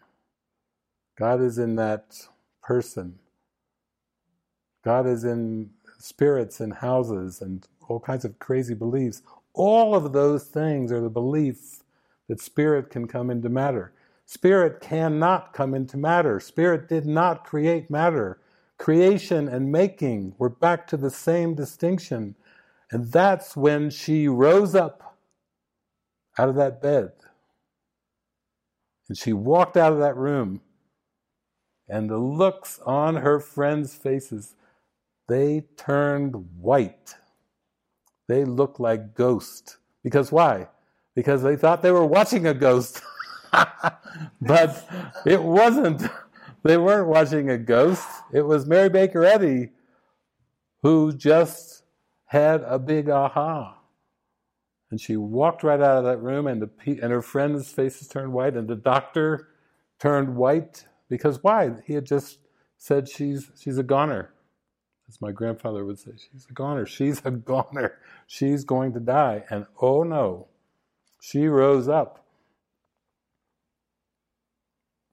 God 1.19 1.43
is 1.43 1.59
in 1.59 1.75
that 1.77 2.29
person. 2.63 3.19
God 4.85 5.07
is 5.07 5.25
in 5.25 5.71
spirits 5.99 6.61
and 6.61 6.73
houses 6.73 7.43
and 7.43 7.67
all 7.89 8.01
kinds 8.01 8.25
of 8.25 8.39
crazy 8.39 8.75
beliefs. 8.75 9.23
All 9.53 9.95
of 9.95 10.13
those 10.13 10.45
things 10.45 10.93
are 10.93 11.01
the 11.01 11.11
belief 11.11 11.83
that 12.29 12.41
spirit 12.41 12.91
can 12.91 13.09
come 13.09 13.29
into 13.29 13.49
matter. 13.49 13.93
Spirit 14.25 14.81
cannot 14.81 15.53
come 15.53 15.75
into 15.75 15.97
matter. 15.97 16.39
Spirit 16.39 16.89
did 16.89 17.05
not 17.05 17.45
create 17.45 17.91
matter. 17.91 18.39
Creation 18.79 19.49
and 19.49 19.73
making 19.73 20.35
were 20.39 20.49
back 20.49 20.87
to 20.87 20.97
the 20.97 21.11
same 21.11 21.55
distinction. 21.55 22.37
And 22.93 23.11
that's 23.11 23.57
when 23.57 23.91
she 23.91 24.29
rose 24.29 24.77
up 24.77 25.19
out 26.39 26.49
of 26.49 26.55
that 26.55 26.81
bed 26.81 27.11
and 29.11 29.19
she 29.19 29.33
walked 29.33 29.77
out 29.77 29.93
of 29.93 29.99
that 29.99 30.17
room, 30.17 30.61
and 31.89 32.09
the 32.09 32.17
looks 32.17 32.79
on 32.87 33.17
her 33.17 33.41
friends' 33.41 33.93
faces, 33.93 34.55
they 35.27 35.65
turned 35.77 36.37
white. 36.61 37.17
They 38.29 38.45
looked 38.45 38.79
like 38.79 39.17
ghosts. 39.17 39.79
Because 40.05 40.31
why? 40.31 40.69
Because 41.17 41.43
they 41.43 41.57
thought 41.57 41.83
they 41.83 41.91
were 41.91 42.07
watching 42.07 42.47
a 42.47 42.55
ghost. 42.55 43.03
but 44.41 44.89
it 45.27 45.43
wasn't. 45.43 46.03
They 46.63 46.77
weren't 46.77 47.09
watching 47.09 47.51
a 47.51 47.59
ghost. 47.59 48.07
It 48.33 48.43
was 48.43 48.65
Mary 48.65 48.91
Baker 48.91 49.25
Eddy 49.25 49.71
who 50.85 51.13
just 51.13 51.83
had 52.27 52.63
a 52.63 52.79
big 52.79 53.11
aha. 53.11 53.80
And 54.91 55.01
she 55.01 55.17
walked 55.17 55.63
right 55.63 55.81
out 55.81 55.99
of 55.99 56.05
that 56.05 56.19
room, 56.19 56.47
and, 56.47 56.63
the, 56.63 56.99
and 57.01 57.13
her 57.13 57.23
friends' 57.23 57.71
faces 57.73 58.09
turned 58.09 58.33
white, 58.33 58.57
and 58.57 58.67
the 58.67 58.75
doctor 58.75 59.49
turned 60.01 60.35
white 60.35 60.87
because 61.11 61.43
why? 61.43 61.73
He 61.87 61.95
had 61.95 62.07
just 62.07 62.39
said 62.79 63.09
she's 63.09 63.51
she's 63.61 63.77
a 63.77 63.83
goner, 63.83 64.33
as 65.09 65.21
my 65.21 65.33
grandfather 65.33 65.85
would 65.85 65.99
say. 65.99 66.13
She's 66.17 66.47
a 66.49 66.53
goner. 66.53 66.87
She's 66.87 67.21
a 67.25 67.31
goner. 67.31 67.99
She's 68.27 68.65
going 68.65 68.95
to 68.95 69.01
die. 69.01 69.45
And 69.51 69.67
oh 69.83 70.03
no, 70.03 70.49
she 71.21 71.47
rose 71.47 71.89
up. 71.89 72.25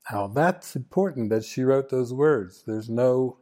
Now 0.09 0.27
that's 0.27 0.75
important 0.75 1.29
that 1.31 1.43
she 1.43 1.63
wrote 1.63 1.89
those 1.89 2.13
words. 2.13 2.63
There's 2.65 2.89
no 2.89 3.39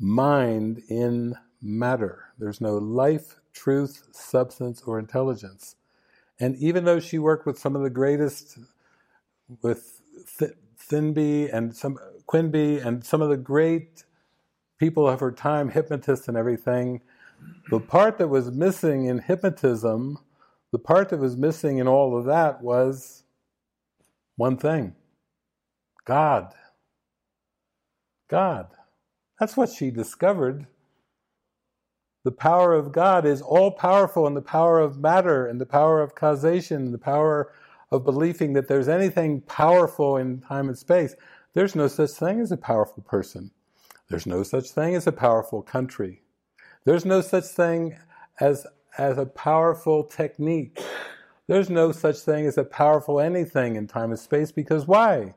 mind 0.00 0.82
in 0.88 1.34
matter. 1.60 2.26
There's 2.38 2.60
no 2.60 2.78
life 2.78 3.40
truth, 3.52 4.08
substance, 4.12 4.82
or 4.82 4.98
intelligence. 4.98 5.76
And 6.40 6.56
even 6.56 6.84
though 6.84 7.00
she 7.00 7.18
worked 7.18 7.46
with 7.46 7.58
some 7.58 7.74
of 7.74 7.82
the 7.82 7.90
greatest, 7.90 8.58
with 9.62 10.00
Th- 10.38 10.52
Thinby 10.78 11.52
and 11.52 11.74
some 11.74 11.98
Quimby 12.26 12.78
and 12.78 13.04
some 13.04 13.22
of 13.22 13.28
the 13.28 13.36
great 13.36 14.04
people 14.78 15.08
of 15.08 15.20
her 15.20 15.32
time, 15.32 15.70
hypnotists 15.70 16.28
and 16.28 16.36
everything, 16.36 17.00
the 17.70 17.80
part 17.80 18.18
that 18.18 18.28
was 18.28 18.50
missing 18.50 19.06
in 19.06 19.18
hypnotism, 19.18 20.18
the 20.72 20.78
part 20.78 21.08
that 21.08 21.18
was 21.18 21.36
missing 21.36 21.78
in 21.78 21.88
all 21.88 22.16
of 22.16 22.24
that 22.26 22.62
was 22.62 23.24
one 24.36 24.56
thing 24.56 24.94
God. 26.04 26.54
God. 28.28 28.68
That's 29.40 29.56
what 29.56 29.70
she 29.70 29.90
discovered 29.90 30.66
the 32.28 32.32
power 32.32 32.74
of 32.74 32.92
God 32.92 33.24
is 33.24 33.40
all 33.40 33.70
powerful 33.70 34.26
in 34.26 34.34
the 34.34 34.42
power 34.42 34.80
of 34.80 34.98
matter 34.98 35.46
and 35.46 35.58
the 35.58 35.64
power 35.64 36.02
of 36.02 36.14
causation, 36.14 36.92
the 36.92 36.98
power 36.98 37.54
of 37.90 38.04
believing 38.04 38.52
that 38.52 38.68
there's 38.68 38.86
anything 38.86 39.40
powerful 39.40 40.18
in 40.18 40.42
time 40.42 40.68
and 40.68 40.76
space. 40.76 41.14
There's 41.54 41.74
no 41.74 41.88
such 41.88 42.10
thing 42.10 42.38
as 42.40 42.52
a 42.52 42.58
powerful 42.58 43.02
person. 43.02 43.50
There's 44.10 44.26
no 44.26 44.42
such 44.42 44.68
thing 44.68 44.94
as 44.94 45.06
a 45.06 45.12
powerful 45.12 45.62
country. 45.62 46.20
There's 46.84 47.06
no 47.06 47.22
such 47.22 47.46
thing 47.46 47.96
as, 48.38 48.66
as 48.98 49.16
a 49.16 49.24
powerful 49.24 50.04
technique. 50.04 50.82
There's 51.46 51.70
no 51.70 51.92
such 51.92 52.18
thing 52.18 52.44
as 52.44 52.58
a 52.58 52.64
powerful 52.64 53.20
anything 53.20 53.74
in 53.74 53.86
time 53.86 54.10
and 54.10 54.20
space 54.20 54.52
because 54.52 54.86
why? 54.86 55.32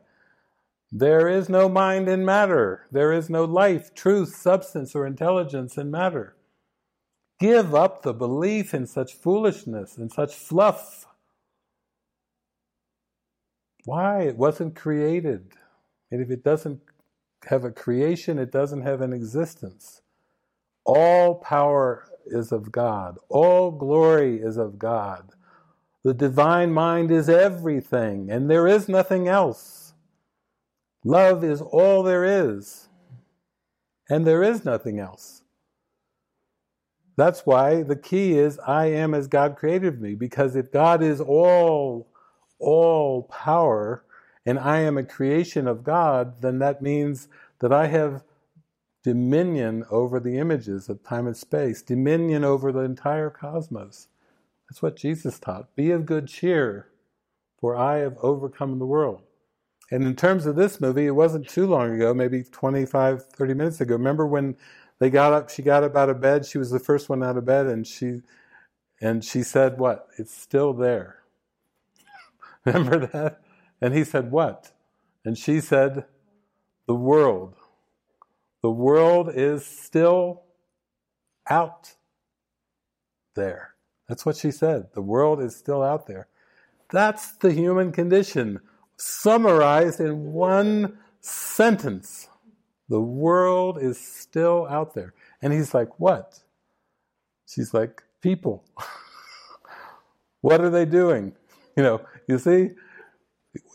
There 0.91 1.29
is 1.29 1.47
no 1.47 1.69
mind 1.69 2.09
in 2.09 2.25
matter. 2.25 2.85
There 2.91 3.13
is 3.13 3.29
no 3.29 3.45
life, 3.45 3.93
truth, 3.95 4.35
substance, 4.35 4.93
or 4.93 5.07
intelligence 5.07 5.77
in 5.77 5.89
matter 5.89 6.35
give 7.41 7.73
up 7.73 8.03
the 8.03 8.13
belief 8.13 8.71
in 8.71 8.85
such 8.85 9.15
foolishness 9.15 9.97
and 9.97 10.11
such 10.11 10.35
fluff. 10.35 11.07
Why? 13.83 14.21
It 14.21 14.37
wasn't 14.37 14.75
created. 14.75 15.53
And 16.11 16.21
if 16.21 16.29
it 16.29 16.43
doesn't 16.43 16.81
have 17.49 17.63
a 17.63 17.71
creation, 17.71 18.37
it 18.37 18.51
doesn't 18.51 18.83
have 18.83 19.01
an 19.01 19.11
existence. 19.11 20.03
All 20.85 21.35
power 21.35 22.07
is 22.27 22.51
of 22.51 22.71
God, 22.71 23.17
all 23.27 23.71
glory 23.71 24.39
is 24.39 24.57
of 24.57 24.77
God. 24.77 25.31
The 26.03 26.13
divine 26.13 26.71
mind 26.71 27.11
is 27.11 27.27
everything, 27.27 28.29
and 28.29 28.49
there 28.49 28.67
is 28.67 28.87
nothing 28.87 29.27
else. 29.27 29.93
Love 31.03 31.43
is 31.43 31.61
all 31.61 32.03
there 32.03 32.23
is. 32.23 32.87
And 34.09 34.25
there 34.25 34.43
is 34.43 34.65
nothing 34.65 34.99
else. 34.99 35.40
That's 37.15 37.45
why 37.45 37.83
the 37.83 37.95
key 37.95 38.37
is 38.37 38.59
I 38.59 38.85
am 38.85 39.13
as 39.13 39.27
God 39.27 39.55
created 39.55 40.01
me, 40.01 40.15
because 40.15 40.55
if 40.55 40.71
God 40.71 41.03
is 41.03 41.21
all, 41.21 42.07
all 42.59 43.23
power, 43.23 44.03
and 44.45 44.57
I 44.57 44.79
am 44.79 44.97
a 44.97 45.03
creation 45.03 45.67
of 45.67 45.83
God, 45.83 46.41
then 46.41 46.59
that 46.59 46.81
means 46.81 47.27
that 47.59 47.71
I 47.71 47.87
have 47.87 48.23
dominion 49.03 49.83
over 49.89 50.19
the 50.19 50.37
images 50.37 50.89
of 50.89 51.03
time 51.03 51.27
and 51.27 51.37
space, 51.37 51.81
dominion 51.81 52.43
over 52.43 52.71
the 52.71 52.81
entire 52.81 53.29
cosmos. 53.29 54.07
That's 54.69 54.81
what 54.81 54.95
Jesus 54.95 55.39
taught. 55.39 55.75
Be 55.75 55.91
of 55.91 56.05
good 56.05 56.27
cheer, 56.27 56.87
for 57.59 57.75
I 57.75 57.97
have 57.97 58.17
overcome 58.21 58.79
the 58.79 58.85
world. 58.85 59.21
And 59.91 60.05
in 60.05 60.15
terms 60.15 60.45
of 60.45 60.55
this 60.55 60.79
movie, 60.79 61.07
it 61.07 61.11
wasn't 61.11 61.49
too 61.49 61.67
long 61.67 61.93
ago, 61.93 62.13
maybe 62.13 62.43
25, 62.43 63.25
30 63.25 63.53
minutes 63.53 63.81
ago. 63.81 63.95
Remember 63.95 64.25
when 64.25 64.55
they 65.01 65.09
got 65.09 65.33
up, 65.33 65.49
she 65.49 65.63
got 65.63 65.83
up 65.83 65.95
out 65.95 66.09
of 66.09 66.21
bed, 66.21 66.45
she 66.45 66.59
was 66.59 66.69
the 66.69 66.79
first 66.79 67.09
one 67.09 67.23
out 67.23 67.35
of 67.35 67.43
bed, 67.43 67.65
and 67.65 67.87
she 67.87 68.21
and 69.01 69.25
she 69.25 69.41
said 69.41 69.79
what? 69.79 70.07
It's 70.19 70.31
still 70.31 70.73
there. 70.73 71.23
Remember 72.65 73.07
that? 73.07 73.41
And 73.81 73.95
he 73.95 74.03
said, 74.03 74.29
What? 74.29 74.71
And 75.25 75.35
she 75.35 75.59
said, 75.59 76.05
The 76.85 76.93
world. 76.93 77.55
The 78.61 78.69
world 78.69 79.31
is 79.33 79.65
still 79.65 80.43
out 81.49 81.95
there. 83.35 83.73
That's 84.07 84.23
what 84.23 84.35
she 84.35 84.51
said. 84.51 84.89
The 84.93 85.01
world 85.01 85.41
is 85.41 85.55
still 85.55 85.81
out 85.81 86.05
there. 86.05 86.27
That's 86.91 87.31
the 87.37 87.53
human 87.53 87.91
condition, 87.91 88.59
summarized 88.97 89.99
in 89.99 90.31
one 90.31 90.99
sentence. 91.21 92.27
The 92.91 92.99
world 92.99 93.81
is 93.81 93.97
still 93.97 94.67
out 94.69 94.95
there. 94.95 95.13
And 95.41 95.53
he's 95.53 95.73
like, 95.73 95.97
What? 95.97 96.41
She's 97.47 97.73
like, 97.73 98.03
People. 98.21 98.65
what 100.41 100.59
are 100.59 100.69
they 100.69 100.85
doing? 100.85 101.33
You 101.77 101.83
know, 101.83 102.01
you 102.27 102.37
see, 102.37 102.71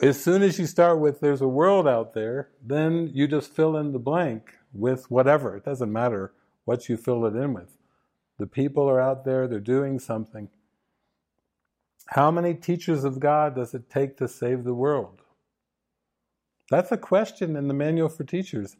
as 0.03 0.23
soon 0.23 0.43
as 0.43 0.59
you 0.59 0.67
start 0.67 1.01
with 1.01 1.21
there's 1.21 1.41
a 1.41 1.49
world 1.49 1.89
out 1.89 2.13
there, 2.13 2.51
then 2.63 3.11
you 3.15 3.27
just 3.27 3.51
fill 3.51 3.75
in 3.79 3.93
the 3.93 3.99
blank 3.99 4.53
with 4.75 5.11
whatever. 5.11 5.57
It 5.57 5.65
doesn't 5.65 5.91
matter 5.91 6.35
what 6.67 6.91
you 6.91 6.99
fill 6.99 7.25
it 7.25 7.35
in 7.35 7.55
with. 7.55 7.79
The 8.39 8.47
people 8.47 8.87
are 8.87 9.01
out 9.01 9.25
there, 9.25 9.49
they're 9.49 9.61
doing 9.61 9.99
something. 9.99 10.51
How 12.09 12.31
many 12.31 12.53
teachers 12.53 13.03
of 13.03 13.19
God 13.19 13.55
does 13.55 13.73
it 13.73 13.89
take 13.89 14.19
to 14.19 14.29
save 14.29 14.65
the 14.65 14.75
world? 14.75 15.23
That's 16.71 16.93
a 16.93 16.99
question 16.99 17.57
in 17.57 17.67
the 17.67 17.75
Manual 17.75 18.11
for 18.11 18.25
Teachers. 18.25 18.77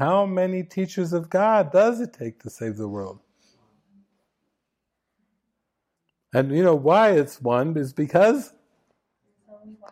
How 0.00 0.24
many 0.24 0.62
teachers 0.62 1.12
of 1.12 1.28
God 1.28 1.72
does 1.72 2.00
it 2.00 2.14
take 2.14 2.42
to 2.42 2.48
save 2.48 2.78
the 2.78 2.88
world? 2.88 3.18
And 6.32 6.56
you 6.56 6.64
know 6.64 6.74
why 6.74 7.10
it's 7.10 7.42
one 7.42 7.76
is 7.76 7.92
because 7.92 8.54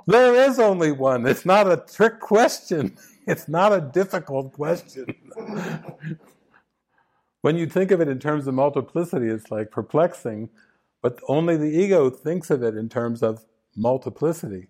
there 0.07 0.35
is 0.35 0.59
only 0.59 0.93
one. 0.93 1.27
It's 1.27 1.45
not 1.45 1.71
a 1.71 1.77
trick 1.77 2.21
question. 2.21 2.97
It's 3.27 3.47
not 3.47 3.75
a 3.75 3.83
difficult 3.83 4.55
question. 4.55 5.15
when 7.43 7.59
you 7.59 7.67
think 7.67 7.91
of 7.91 8.01
it 8.01 8.09
in 8.09 8.19
terms 8.19 8.47
of 8.47 8.55
multiplicity, 8.55 9.29
it's 9.29 9.51
like 9.51 9.71
perplexing, 9.71 10.49
but 11.03 11.21
only 11.29 11.59
the 11.59 11.69
ego 11.69 12.09
thinks 12.09 12.49
of 12.49 12.63
it 12.63 12.75
in 12.75 12.89
terms 12.89 13.23
of 13.23 13.45
multiplicity. 13.77 14.69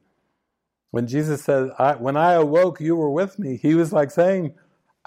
When 0.91 1.07
Jesus 1.07 1.45
says, 1.45 1.71
I, 1.79 1.95
When 1.95 2.17
I 2.17 2.33
awoke, 2.33 2.81
you 2.81 2.97
were 2.97 3.13
with 3.13 3.39
me, 3.39 3.57
he 3.57 3.77
was 3.77 3.93
like 3.93 4.11
saying, 4.11 4.55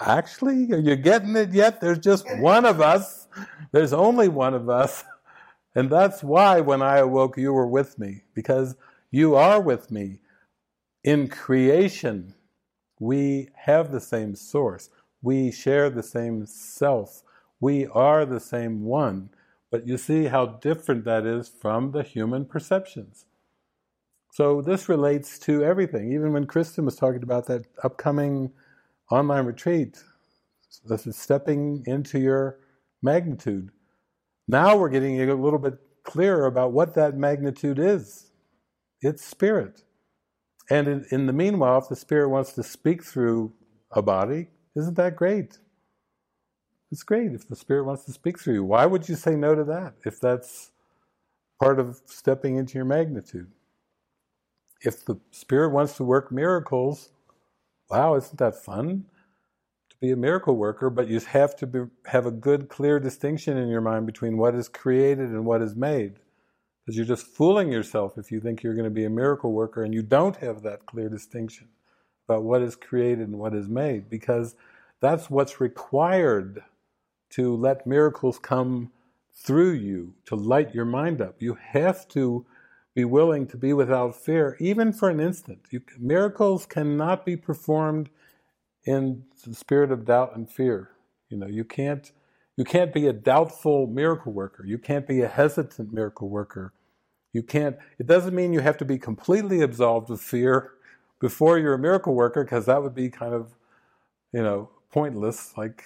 Actually, 0.04 0.72
are 0.72 0.78
you 0.78 0.96
getting 0.96 1.36
it 1.36 1.52
yet? 1.52 1.80
There's 1.80 1.98
just 1.98 2.26
one 2.38 2.64
of 2.64 2.80
us. 2.80 3.28
There's 3.70 3.92
only 3.92 4.28
one 4.28 4.54
of 4.54 4.68
us. 4.68 5.04
And 5.74 5.88
that's 5.88 6.22
why 6.22 6.60
when 6.60 6.82
I 6.82 6.98
awoke, 6.98 7.36
you 7.38 7.52
were 7.52 7.66
with 7.66 7.98
me, 7.98 8.22
because 8.34 8.76
you 9.10 9.34
are 9.36 9.60
with 9.60 9.90
me 9.90 10.18
in 11.04 11.28
creation, 11.28 12.34
we 13.00 13.48
have 13.54 13.90
the 13.90 14.00
same 14.00 14.34
source. 14.34 14.90
We 15.22 15.50
share 15.50 15.88
the 15.88 16.02
same 16.02 16.46
self. 16.46 17.22
We 17.60 17.86
are 17.86 18.26
the 18.26 18.40
same 18.40 18.84
one. 18.84 19.30
But 19.70 19.86
you 19.86 19.96
see 19.96 20.24
how 20.24 20.46
different 20.46 21.04
that 21.04 21.24
is 21.26 21.48
from 21.48 21.92
the 21.92 22.02
human 22.02 22.44
perceptions. 22.44 23.24
So 24.32 24.62
this 24.62 24.88
relates 24.88 25.38
to 25.40 25.64
everything. 25.64 26.12
Even 26.12 26.32
when 26.32 26.46
Kristen 26.46 26.84
was 26.84 26.96
talking 26.96 27.22
about 27.22 27.46
that 27.46 27.66
upcoming 27.82 28.52
online 29.12 29.44
retreat, 29.44 30.02
this 30.86 31.06
is 31.06 31.16
stepping 31.16 31.84
into 31.86 32.18
your 32.18 32.58
magnitude. 33.02 33.70
Now 34.48 34.76
we're 34.76 34.88
getting 34.88 35.20
a 35.20 35.34
little 35.34 35.58
bit 35.58 35.78
clearer 36.02 36.46
about 36.46 36.72
what 36.72 36.94
that 36.94 37.16
magnitude 37.16 37.78
is. 37.78 38.30
It's 39.02 39.24
spirit. 39.24 39.82
And 40.70 40.88
in, 40.88 41.06
in, 41.10 41.26
the 41.26 41.32
meanwhile, 41.32 41.78
if 41.78 41.88
the 41.88 41.96
Spirit 41.96 42.30
wants 42.30 42.52
to 42.54 42.62
speak 42.62 43.04
through 43.04 43.52
a 43.90 44.00
body, 44.00 44.48
isn't 44.76 44.96
that 44.96 45.16
great? 45.16 45.58
It's 46.90 47.02
great 47.02 47.32
if 47.32 47.48
the 47.48 47.56
Spirit 47.56 47.84
wants 47.84 48.04
to 48.04 48.12
speak 48.12 48.38
through 48.38 48.54
you. 48.54 48.64
Why 48.64 48.86
would 48.86 49.08
you 49.08 49.16
say 49.16 49.34
no 49.34 49.54
to 49.54 49.64
that 49.64 49.94
if 50.06 50.20
that's 50.20 50.70
part 51.60 51.78
of 51.78 52.00
stepping 52.06 52.56
into 52.56 52.78
your 52.78 52.84
magnitude? 52.84 53.50
If 54.80 55.04
the 55.04 55.20
Spirit 55.30 55.70
wants 55.70 55.96
to 55.96 56.04
work 56.04 56.32
miracles, 56.32 57.10
wow, 57.92 58.14
isn't 58.16 58.38
that 58.38 58.56
fun? 58.56 59.04
To 59.90 59.96
be 60.00 60.10
a 60.12 60.16
miracle 60.16 60.56
worker, 60.56 60.88
but 60.88 61.08
you 61.08 61.20
have 61.20 61.54
to 61.56 61.66
be, 61.66 61.80
have 62.06 62.24
a 62.24 62.30
good, 62.30 62.70
clear 62.70 62.98
distinction 62.98 63.58
in 63.58 63.68
your 63.68 63.82
mind 63.82 64.06
between 64.06 64.38
what 64.38 64.54
is 64.54 64.66
created 64.66 65.28
and 65.28 65.44
what 65.44 65.60
is 65.60 65.76
made. 65.76 66.14
Because 66.80 66.96
you're 66.96 67.06
just 67.06 67.26
fooling 67.26 67.70
yourself 67.70 68.16
if 68.16 68.32
you 68.32 68.40
think 68.40 68.62
you're 68.62 68.74
going 68.74 68.84
to 68.84 68.90
be 68.90 69.04
a 69.04 69.10
miracle 69.10 69.52
worker 69.52 69.84
and 69.84 69.92
you 69.92 70.02
don't 70.02 70.36
have 70.36 70.62
that 70.62 70.86
clear 70.86 71.10
distinction 71.10 71.68
about 72.26 72.44
what 72.44 72.62
is 72.62 72.76
created 72.76 73.28
and 73.28 73.38
what 73.38 73.54
is 73.54 73.68
made. 73.68 74.08
Because 74.08 74.56
that's 75.00 75.28
what's 75.28 75.60
required 75.60 76.62
to 77.30 77.54
let 77.54 77.86
miracles 77.86 78.38
come 78.38 78.90
through 79.34 79.72
you, 79.72 80.14
to 80.24 80.34
light 80.34 80.74
your 80.74 80.86
mind 80.86 81.20
up. 81.20 81.36
You 81.40 81.58
have 81.60 82.08
to 82.08 82.46
be 82.94 83.04
willing 83.04 83.46
to 83.48 83.56
be 83.56 83.72
without 83.72 84.14
fear, 84.14 84.56
even 84.60 84.92
for 84.92 85.08
an 85.08 85.20
instant. 85.20 85.60
You, 85.70 85.80
miracles 85.98 86.66
cannot 86.66 87.24
be 87.24 87.36
performed 87.36 88.10
in 88.84 89.24
the 89.46 89.54
spirit 89.54 89.90
of 89.90 90.04
doubt 90.04 90.36
and 90.36 90.50
fear. 90.50 90.90
You 91.28 91.38
know, 91.38 91.46
you 91.46 91.64
can't 91.64 92.10
you 92.56 92.64
can't 92.64 92.92
be 92.92 93.06
a 93.06 93.12
doubtful 93.12 93.86
miracle 93.86 94.32
worker. 94.32 94.64
You 94.64 94.78
can't 94.78 95.06
be 95.06 95.22
a 95.22 95.28
hesitant 95.28 95.92
miracle 95.92 96.28
worker. 96.28 96.72
You 97.32 97.42
can't, 97.42 97.76
it 97.98 98.06
doesn't 98.06 98.34
mean 98.34 98.52
you 98.52 98.60
have 98.60 98.76
to 98.78 98.84
be 98.84 98.98
completely 98.98 99.62
absolved 99.62 100.10
of 100.10 100.20
fear 100.20 100.72
before 101.18 101.58
you're 101.58 101.74
a 101.74 101.78
miracle 101.78 102.14
worker, 102.14 102.44
because 102.44 102.66
that 102.66 102.82
would 102.82 102.94
be 102.94 103.08
kind 103.08 103.32
of, 103.32 103.54
you 104.32 104.42
know, 104.42 104.68
pointless, 104.90 105.56
like 105.56 105.82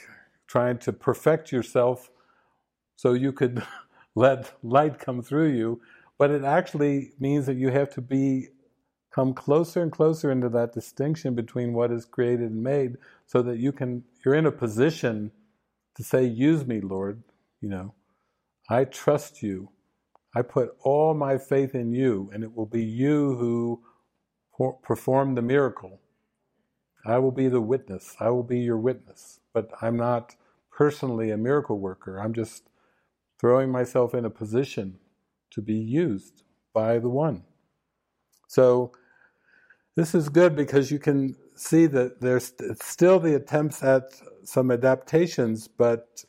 trying 0.48 0.78
to 0.78 0.92
perfect 0.92 1.52
yourself 1.52 2.10
so 2.96 3.12
you 3.12 3.32
could 3.32 3.62
let 4.16 4.52
light 4.64 4.98
come 4.98 5.22
through 5.22 5.50
you. 5.50 5.80
But 6.18 6.30
it 6.30 6.44
actually 6.44 7.12
means 7.18 7.46
that 7.46 7.56
you 7.56 7.70
have 7.70 7.90
to 7.94 8.00
be 8.00 8.48
come 9.14 9.32
closer 9.34 9.82
and 9.82 9.90
closer 9.90 10.30
into 10.30 10.48
that 10.50 10.72
distinction 10.72 11.34
between 11.34 11.72
what 11.72 11.90
is 11.90 12.04
created 12.04 12.50
and 12.50 12.62
made 12.62 12.96
so 13.26 13.42
that 13.42 13.58
you 13.58 13.72
can 13.72 14.04
you're 14.24 14.34
in 14.34 14.46
a 14.46 14.52
position 14.52 15.30
to 15.96 16.02
say, 16.02 16.24
Use 16.24 16.66
me, 16.66 16.80
Lord. 16.80 17.22
You 17.60 17.70
know, 17.70 17.94
I 18.68 18.84
trust 18.84 19.42
you. 19.42 19.70
I 20.34 20.42
put 20.42 20.76
all 20.80 21.14
my 21.14 21.38
faith 21.38 21.74
in 21.74 21.92
you, 21.92 22.30
and 22.32 22.44
it 22.44 22.54
will 22.54 22.66
be 22.66 22.84
you 22.84 23.36
who 23.36 23.82
perform 24.82 25.34
the 25.34 25.42
miracle. 25.42 26.00
I 27.06 27.18
will 27.18 27.32
be 27.32 27.48
the 27.48 27.60
witness. 27.60 28.16
I 28.20 28.30
will 28.30 28.42
be 28.42 28.58
your 28.58 28.76
witness. 28.76 29.40
But 29.54 29.70
I'm 29.80 29.96
not 29.96 30.34
personally 30.70 31.30
a 31.30 31.36
miracle 31.38 31.78
worker. 31.78 32.18
I'm 32.18 32.34
just 32.34 32.68
throwing 33.40 33.70
myself 33.70 34.14
in 34.14 34.24
a 34.24 34.30
position 34.30 34.98
to 35.50 35.62
be 35.62 35.74
used 35.74 36.42
by 36.72 36.98
the 36.98 37.08
one. 37.08 37.44
So 38.48 38.92
this 39.94 40.14
is 40.14 40.28
good 40.28 40.54
because 40.54 40.90
you 40.90 40.98
can 40.98 41.36
see 41.54 41.86
that 41.86 42.20
there's 42.20 42.52
still 42.82 43.18
the 43.18 43.34
attempts 43.34 43.82
at 43.82 44.04
some 44.44 44.70
adaptations, 44.70 45.68
but 45.68 46.24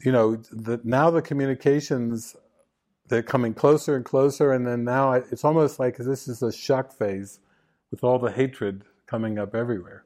you 0.00 0.12
know, 0.12 0.36
the, 0.50 0.80
now 0.84 1.10
the 1.10 1.22
communications 1.22 2.36
they're 3.08 3.22
coming 3.22 3.54
closer 3.54 3.94
and 3.94 4.04
closer, 4.04 4.52
and 4.52 4.66
then 4.66 4.84
now 4.84 5.12
it's 5.12 5.44
almost 5.44 5.78
like 5.78 5.96
this 5.96 6.26
is 6.26 6.42
a 6.42 6.52
shock 6.52 6.92
phase 6.92 7.38
with 7.90 8.02
all 8.02 8.18
the 8.18 8.32
hatred 8.32 8.84
coming 9.06 9.38
up 9.38 9.54
everywhere. 9.54 10.04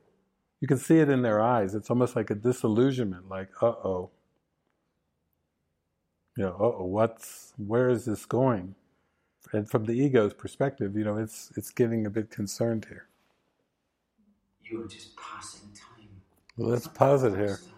You 0.61 0.69
can 0.69 0.77
see 0.77 0.99
it 0.99 1.09
in 1.09 1.23
their 1.23 1.41
eyes. 1.41 1.75
It's 1.75 1.89
almost 1.89 2.15
like 2.15 2.31
a 2.31 2.35
disillusionment, 2.35 3.29
like, 3.29 3.49
uh 3.62 3.69
oh. 3.69 4.11
You 6.36 6.44
know, 6.44 6.57
uh 6.61 6.77
oh, 6.78 6.85
what's, 6.85 7.52
where 7.57 7.90
is 7.90 8.05
this 8.05 8.24
going? 8.24 8.74
And 9.52 9.69
from 9.69 9.85
the 9.85 9.93
ego's 9.93 10.32
perspective, 10.32 10.97
you 10.97 11.05
know, 11.05 11.16
it's, 11.16 11.52
it's 11.57 11.70
getting 11.70 12.07
a 12.07 12.11
bit 12.11 12.31
concerned 12.31 12.86
here. 12.89 13.09
You 14.62 14.85
are 14.85 14.89
just 14.89 15.16
passing 15.16 15.70
time. 15.74 16.09
Well, 16.57 16.70
let's 16.70 16.86
pause 16.89 17.24
it 17.24 17.35
here. 17.35 17.61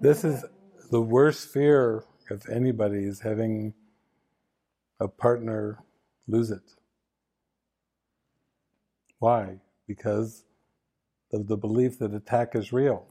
This 0.00 0.24
is 0.24 0.44
the 0.90 1.00
worst 1.00 1.48
fear 1.48 2.04
of 2.30 2.46
anybody 2.50 3.04
is 3.04 3.20
having 3.20 3.72
a 5.00 5.08
partner 5.08 5.78
lose 6.28 6.50
it. 6.50 6.74
Why? 9.18 9.58
Because 9.86 10.44
of 11.32 11.46
the 11.48 11.56
belief 11.56 11.98
that 11.98 12.14
attack 12.14 12.54
is 12.54 12.72
real. 12.72 13.06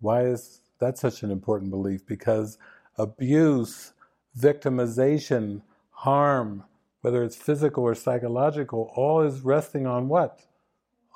Why 0.00 0.24
is 0.24 0.60
that 0.80 0.98
such 0.98 1.22
an 1.22 1.30
important 1.30 1.70
belief? 1.70 2.06
Because 2.06 2.58
abuse, 2.98 3.92
victimization, 4.36 5.62
harm, 5.90 6.64
whether 7.00 7.22
it's 7.22 7.36
physical 7.36 7.84
or 7.84 7.94
psychological, 7.94 8.92
all 8.94 9.20
is 9.22 9.40
resting 9.40 9.86
on 9.86 10.08
what? 10.08 10.40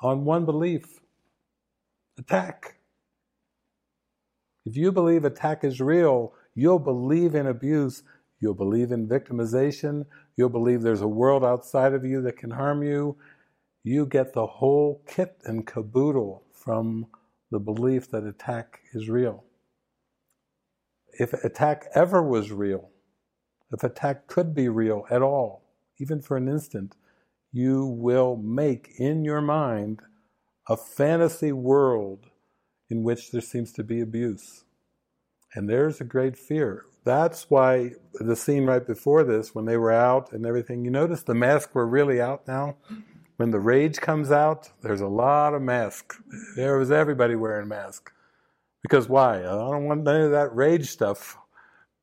On 0.01 0.25
one 0.25 0.45
belief 0.45 1.01
attack. 2.17 2.77
If 4.65 4.77
you 4.77 4.91
believe 4.91 5.25
attack 5.25 5.63
is 5.63 5.81
real, 5.81 6.33
you'll 6.55 6.79
believe 6.79 7.35
in 7.35 7.47
abuse, 7.47 8.03
you'll 8.39 8.53
believe 8.53 8.91
in 8.91 9.07
victimization, 9.07 10.05
you'll 10.37 10.49
believe 10.49 10.81
there's 10.81 11.01
a 11.01 11.07
world 11.07 11.43
outside 11.43 11.93
of 11.93 12.05
you 12.05 12.21
that 12.21 12.37
can 12.37 12.51
harm 12.51 12.81
you. 12.81 13.17
You 13.83 14.05
get 14.05 14.33
the 14.33 14.45
whole 14.45 15.01
kit 15.05 15.41
and 15.43 15.67
caboodle 15.67 16.43
from 16.53 17.07
the 17.51 17.59
belief 17.59 18.09
that 18.11 18.23
attack 18.23 18.79
is 18.93 19.09
real. 19.09 19.43
If 21.19 21.33
attack 21.33 21.87
ever 21.93 22.21
was 22.21 22.51
real, 22.51 22.89
if 23.71 23.83
attack 23.83 24.27
could 24.27 24.53
be 24.53 24.69
real 24.69 25.05
at 25.09 25.21
all, 25.21 25.63
even 25.99 26.21
for 26.21 26.37
an 26.37 26.47
instant, 26.47 26.95
you 27.51 27.85
will 27.85 28.35
make 28.35 28.89
in 28.97 29.23
your 29.23 29.41
mind 29.41 30.01
a 30.67 30.77
fantasy 30.77 31.51
world 31.51 32.25
in 32.89 33.03
which 33.03 33.31
there 33.31 33.41
seems 33.41 33.71
to 33.73 33.83
be 33.83 34.01
abuse. 34.01 34.63
And 35.53 35.69
there's 35.69 36.01
a 36.01 36.05
great 36.05 36.37
fear. 36.37 36.85
That's 37.03 37.49
why 37.49 37.91
the 38.13 38.35
scene 38.35 38.65
right 38.65 38.85
before 38.85 39.23
this, 39.23 39.53
when 39.53 39.65
they 39.65 39.77
were 39.77 39.91
out 39.91 40.31
and 40.31 40.45
everything, 40.45 40.85
you 40.85 40.91
notice 40.91 41.23
the 41.23 41.35
masks 41.35 41.75
were 41.75 41.85
really 41.85 42.21
out 42.21 42.47
now? 42.47 42.77
When 43.37 43.51
the 43.51 43.59
rage 43.59 43.99
comes 43.99 44.31
out, 44.31 44.69
there's 44.81 45.01
a 45.01 45.07
lot 45.07 45.53
of 45.53 45.61
masks. 45.61 46.19
There 46.55 46.77
was 46.77 46.91
everybody 46.91 47.35
wearing 47.35 47.67
masks. 47.67 48.12
Because 48.83 49.09
why? 49.09 49.39
I 49.39 49.41
don't 49.41 49.85
want 49.85 50.07
any 50.07 50.25
of 50.25 50.31
that 50.31 50.53
rage 50.55 50.89
stuff. 50.89 51.37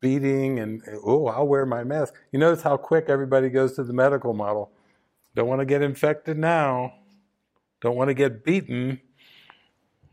Beating 0.01 0.59
and, 0.59 0.83
oh, 1.05 1.27
I'll 1.27 1.47
wear 1.47 1.67
my 1.67 1.85
mask. 1.85 2.15
You 2.33 2.39
notice 2.39 2.63
how 2.63 2.79
quick 2.79 3.05
everybody 3.09 3.51
goes 3.51 3.75
to 3.77 3.85
the 3.85 3.93
medical 3.93 4.33
model. 4.33 4.73
Don't 5.35 5.47
want 5.47 5.61
to 5.61 5.67
get 5.67 5.83
infected 5.83 6.39
now. 6.39 6.95
Don't 7.83 7.97
want 7.97 8.09
to 8.09 8.15
get 8.15 8.43
beaten. 8.43 9.01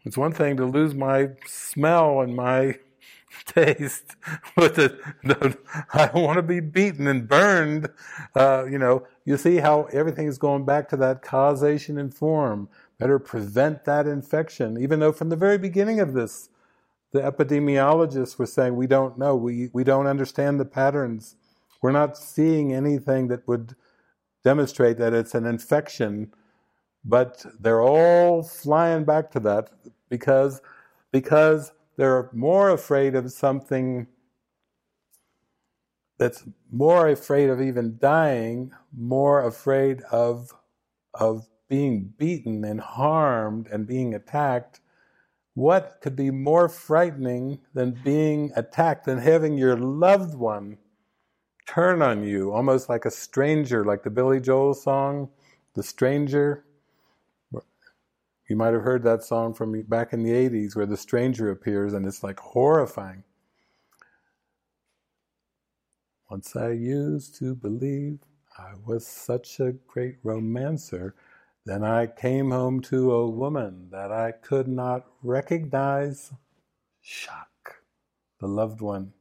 It's 0.04 0.18
one 0.18 0.34
thing 0.34 0.58
to 0.58 0.66
lose 0.66 0.94
my 0.94 1.30
smell 1.46 2.22
and 2.22 2.36
my 2.36 2.78
taste, 3.46 4.16
but 4.56 4.76
the, 4.76 4.98
the, 5.24 5.58
I 5.94 6.08
don't 6.08 6.24
want 6.24 6.38
to 6.38 6.44
be 6.44 6.60
beaten 6.60 7.08
and 7.08 7.28
burned. 7.28 7.90
Uh, 8.36 8.66
you 8.70 8.78
know, 8.78 9.06
you 9.26 9.38
see 9.38 9.58
how 9.58 9.84
everything 9.94 10.28
is 10.28 10.38
going 10.38 10.66
back 10.66 10.90
to 10.90 10.98
that 10.98 11.22
causation 11.22 11.98
and 11.98 12.14
form. 12.14 12.70
Better 12.98 13.20
prevent 13.20 13.86
that 13.86 14.08
infection, 14.08 14.78
even 14.82 15.00
though 15.00 15.12
from 15.12 15.30
the 15.30 15.36
very 15.36 15.58
beginning 15.58 16.00
of 16.00 16.14
this, 16.14 16.50
the 17.12 17.20
epidemiologists 17.20 18.38
were 18.38 18.46
saying 18.46 18.76
we 18.76 18.88
don't 18.88 19.18
know, 19.18 19.36
we, 19.36 19.70
we 19.74 19.84
don't 19.84 20.08
understand 20.08 20.60
the 20.60 20.66
patterns. 20.66 21.36
We're 21.82 21.92
not 21.92 22.18
seeing 22.18 22.74
anything 22.74 23.28
that 23.30 23.48
would 23.48 23.76
demonstrate 24.44 24.98
that 24.98 25.14
it's 25.14 25.36
an 25.36 25.46
infection, 25.46 26.34
but 27.06 27.46
they're 27.60 27.82
all 27.82 28.44
flying 28.44 29.04
back 29.04 29.32
to 29.32 29.40
that 29.42 29.70
because 30.10 30.62
because 31.12 31.72
they're 31.96 32.30
more 32.34 32.70
afraid 32.70 33.16
of 33.16 33.32
something 33.32 34.08
that's 36.18 36.44
more 36.72 37.08
afraid 37.10 37.50
of 37.50 37.62
even 37.62 37.98
dying, 38.00 38.72
more 38.96 39.46
afraid 39.46 40.02
of 40.12 40.52
of 41.14 41.48
being 41.70 42.14
beaten 42.18 42.64
and 42.64 42.80
harmed 42.80 43.68
and 43.68 43.88
being 43.88 44.14
attacked. 44.14 44.80
What 45.58 46.02
could 46.02 46.16
be 46.16 46.30
more 46.30 46.70
frightening 46.70 47.62
than 47.74 48.00
being 48.04 48.52
attacked, 48.56 49.06
than 49.06 49.18
having 49.18 49.58
your 49.58 49.76
loved 49.76 50.36
one 50.36 50.78
turn 51.68 52.04
on 52.04 52.24
you, 52.24 52.54
almost 52.54 52.90
like 52.90 53.06
a 53.06 53.10
stranger, 53.10 53.84
like 53.84 54.04
the 54.04 54.12
Billy 54.12 54.40
Joel 54.40 54.76
song, 54.76 55.32
The 55.74 55.82
Stranger? 55.82 56.64
You 58.48 58.56
might 58.56 58.76
have 58.76 58.84
heard 58.84 59.02
that 59.02 59.24
song 59.24 59.56
from 59.56 59.82
back 59.82 60.14
in 60.14 60.22
the 60.22 60.30
80s 60.30 60.76
where 60.76 60.86
the 60.86 60.96
stranger 60.96 61.50
appears 61.50 61.94
and 61.94 62.06
it's 62.06 62.22
like 62.22 62.40
horrifying. 62.40 63.24
Once 66.30 66.56
I 66.56 66.70
used 66.70 67.36
to 67.40 67.56
believe 67.56 68.20
I 68.60 68.74
was 68.86 69.08
such 69.08 69.60
a 69.60 69.72
great 69.88 70.18
romancer, 70.22 71.16
then 71.68 71.84
I 71.84 72.08
came 72.08 72.52
home 72.52 72.80
to 72.84 73.12
a 73.12 73.30
woman 73.30 73.90
that 73.92 74.10
I 74.10 74.32
could 74.32 74.70
not 74.70 75.06
recognize. 75.22 76.32
Shock. 77.02 77.82
The 78.40 78.48
loved 78.48 78.80
one. 78.80 79.12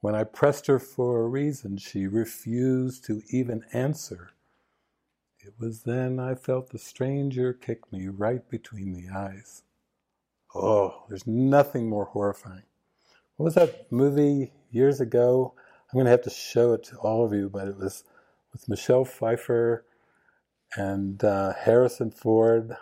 When 0.00 0.16
I 0.16 0.24
pressed 0.24 0.66
her 0.66 0.80
for 0.80 1.22
a 1.22 1.28
reason, 1.28 1.76
she 1.76 2.08
refused 2.08 3.04
to 3.04 3.22
even 3.30 3.64
answer. 3.72 4.32
It 5.38 5.54
was 5.56 5.84
then 5.84 6.18
I 6.18 6.34
felt 6.34 6.70
the 6.70 6.78
stranger 6.78 7.52
kick 7.52 7.92
me 7.92 8.08
right 8.08 8.48
between 8.50 8.92
the 8.92 9.16
eyes. 9.16 9.62
Oh, 10.52 11.04
there's 11.08 11.28
nothing 11.28 11.88
more 11.88 12.06
horrifying. 12.06 12.64
What 13.36 13.44
was 13.44 13.54
that 13.54 13.92
movie 13.92 14.52
years 14.72 15.00
ago? 15.00 15.54
I'm 15.56 15.96
going 15.96 16.06
to 16.06 16.10
have 16.10 16.22
to 16.22 16.30
show 16.30 16.72
it 16.72 16.82
to 16.84 16.96
all 16.96 17.24
of 17.24 17.32
you, 17.32 17.48
but 17.48 17.68
it 17.68 17.76
was 17.76 18.02
with 18.52 18.68
Michelle 18.68 19.04
Pfeiffer 19.04 19.84
and 20.76 21.22
uh, 21.24 21.52
Harrison 21.54 22.10
Ford. 22.10 22.76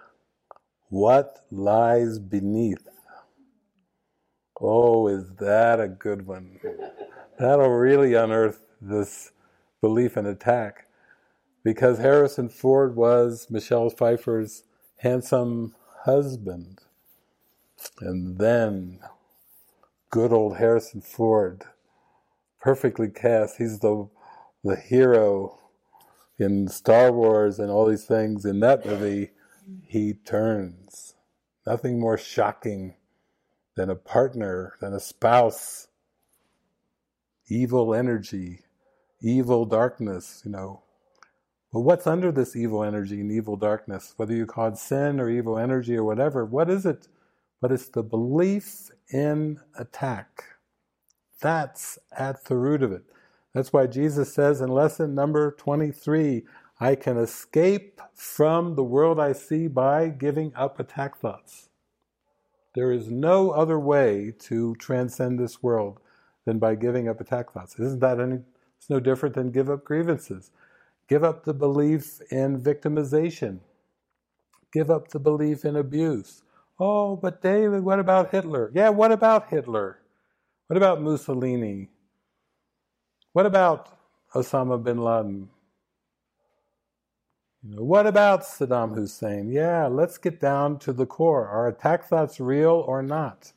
What 0.89 1.45
lies 1.51 2.19
beneath? 2.19 2.87
Oh, 4.61 5.09
is 5.09 5.31
that 5.37 5.81
a 5.81 5.89
good 5.89 6.27
one? 6.27 6.59
That'll 7.39 7.71
really 7.71 8.15
unearth 8.15 8.61
this 8.81 9.33
belief 9.81 10.17
and 10.17 10.27
attack 10.27 10.87
because 11.65 11.99
Harrison 11.99 12.49
Ford 12.49 12.97
was 12.97 13.49
Michelle 13.51 13.91
Pfeiffer's 13.91 14.65
handsome 14.99 15.75
husband. 16.05 16.81
And 18.01 18.39
then 18.39 19.01
good 20.11 20.33
old 20.33 20.57
Harrison 20.57 21.01
Ford, 21.01 21.65
perfectly 22.61 23.09
cast. 23.09 23.59
He's 23.59 23.81
the 23.81 24.09
the 24.65 24.77
hero 24.77 25.59
in 26.39 26.69
Star 26.69 27.13
Wars 27.13 27.59
and 27.59 27.71
all 27.71 27.87
these 27.87 28.05
things. 28.05 28.45
In 28.45 28.61
that 28.61 28.87
movie, 28.87 29.31
he 29.87 30.15
turns. 30.15 31.15
Nothing 31.67 32.01
more 32.01 32.19
shocking 32.19 32.95
than 33.77 33.91
a 33.91 33.97
partner, 33.97 34.75
than 34.81 34.95
a 34.95 35.01
spouse. 35.01 35.89
Evil 37.49 37.95
energy, 37.95 38.61
evil 39.21 39.65
darkness, 39.65 40.43
you 40.45 40.51
know, 40.51 40.83
but 41.73 41.81
what's 41.81 42.07
under 42.07 42.33
this 42.33 42.57
evil 42.57 42.83
energy 42.83 43.21
and 43.21 43.31
evil 43.31 43.57
darkness? 43.57 44.15
Whether 44.17 44.35
you 44.35 44.47
call 44.47 44.69
it 44.69 44.79
sin 44.79 45.21
or 45.21 45.29
evil 45.29 45.59
energy 45.59 45.97
or 45.97 46.05
whatever, 46.05 46.45
what 46.45 46.71
is 46.71 46.87
it? 46.87 47.09
But 47.61 47.73
it's 47.73 47.89
the 47.89 48.03
belief 48.03 48.91
in 49.11 49.61
attack. 49.79 50.45
That's 51.41 51.99
at 52.11 52.45
the 52.45 52.57
root 52.57 52.83
of 52.83 52.93
it. 52.93 53.03
That's 53.59 53.73
why 53.73 53.89
Jesus 53.89 54.33
says 54.33 54.61
in 54.61 54.69
lesson 54.69 55.17
number 55.17 55.51
23 55.51 56.45
I 56.79 56.95
can 56.95 57.17
escape 57.17 58.01
from 58.15 58.77
the 58.77 58.85
world 58.85 59.19
I 59.19 59.33
see 59.33 59.67
by 59.67 60.11
giving 60.11 60.55
up 60.55 60.79
attack 60.79 61.17
thoughts. 61.17 61.69
There 62.77 62.93
is 62.93 63.11
no 63.11 63.51
other 63.51 63.77
way 63.77 64.33
to 64.43 64.77
transcend 64.77 65.41
this 65.41 65.61
world 65.61 65.99
than 66.45 66.61
by 66.61 66.77
giving 66.77 67.09
up 67.09 67.21
attack 67.21 67.53
thoughts. 67.53 67.77
Isn't 67.81 67.99
that 67.99 68.21
any? 68.21 68.43
It's 68.77 68.89
no 68.89 69.01
different 69.01 69.35
than 69.35 69.51
give 69.51 69.69
up 69.69 69.83
grievances. 69.83 70.53
Give 71.09 71.25
up 71.25 71.45
the 71.45 71.53
belief 71.53 72.21
in 72.31 72.61
victimization. 72.61 73.59
Give 74.73 74.89
up 74.89 75.09
the 75.09 75.19
belief 75.19 75.65
in 75.65 75.75
abuse. 75.75 76.45
Oh, 76.79 77.17
but 77.17 77.43
David, 77.43 77.83
what 77.83 77.99
about 77.99 78.31
Hitler? 78.31 78.71
Yeah, 78.73 78.91
what 78.91 79.11
about 79.11 79.49
Hitler? 79.49 79.99
What 80.69 80.77
about 80.77 81.03
Mussolini? 81.03 81.89
What 83.39 83.47
about 83.47 83.91
Osama 84.35 84.83
bin 84.83 84.99
Laden? 84.99 85.49
You 87.63 87.77
know, 87.77 87.85
what 87.85 88.05
about 88.05 88.43
Saddam 88.43 88.97
Hussein? 88.97 89.53
Yeah, 89.53 89.87
let's 89.87 90.19
get 90.19 90.41
down 90.41 90.81
to 90.81 90.93
the 90.93 91.07
core. 91.07 91.47
Are 91.47 91.69
attack 91.69 92.09
thoughts 92.09 92.41
real 92.41 92.85
or 92.85 93.01
not? 93.01 93.53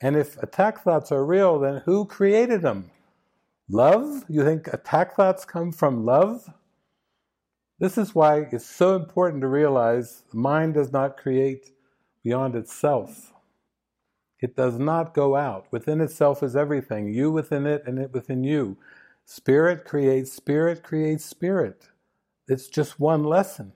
And 0.00 0.14
if 0.14 0.40
attack 0.40 0.84
thoughts 0.84 1.10
are 1.10 1.26
real, 1.26 1.58
then 1.58 1.82
who 1.84 2.04
created 2.04 2.62
them? 2.62 2.92
Love? 3.68 4.22
You 4.28 4.44
think 4.44 4.68
attack 4.68 5.16
thoughts 5.16 5.44
come 5.44 5.72
from 5.72 6.06
love? 6.06 6.54
This 7.80 7.98
is 7.98 8.14
why 8.14 8.46
it's 8.52 8.64
so 8.64 8.94
important 8.94 9.40
to 9.40 9.48
realize 9.48 10.22
the 10.30 10.38
mind 10.38 10.74
does 10.74 10.92
not 10.92 11.16
create 11.16 11.72
beyond 12.22 12.54
itself. 12.54 13.32
It 14.40 14.54
does 14.54 14.78
not 14.78 15.12
go 15.12 15.34
out. 15.34 15.66
Within 15.72 16.00
itself 16.00 16.40
is 16.44 16.54
everything. 16.54 17.12
You 17.12 17.32
within 17.32 17.66
it 17.66 17.82
and 17.84 17.98
it 17.98 18.12
within 18.12 18.44
you. 18.44 18.76
Spirit 19.26 19.84
creates 19.84 20.32
spirit 20.32 20.82
creates 20.82 21.24
spirit. 21.24 21.88
It's 22.46 22.68
just 22.68 23.00
one 23.00 23.24
lesson. 23.24 23.72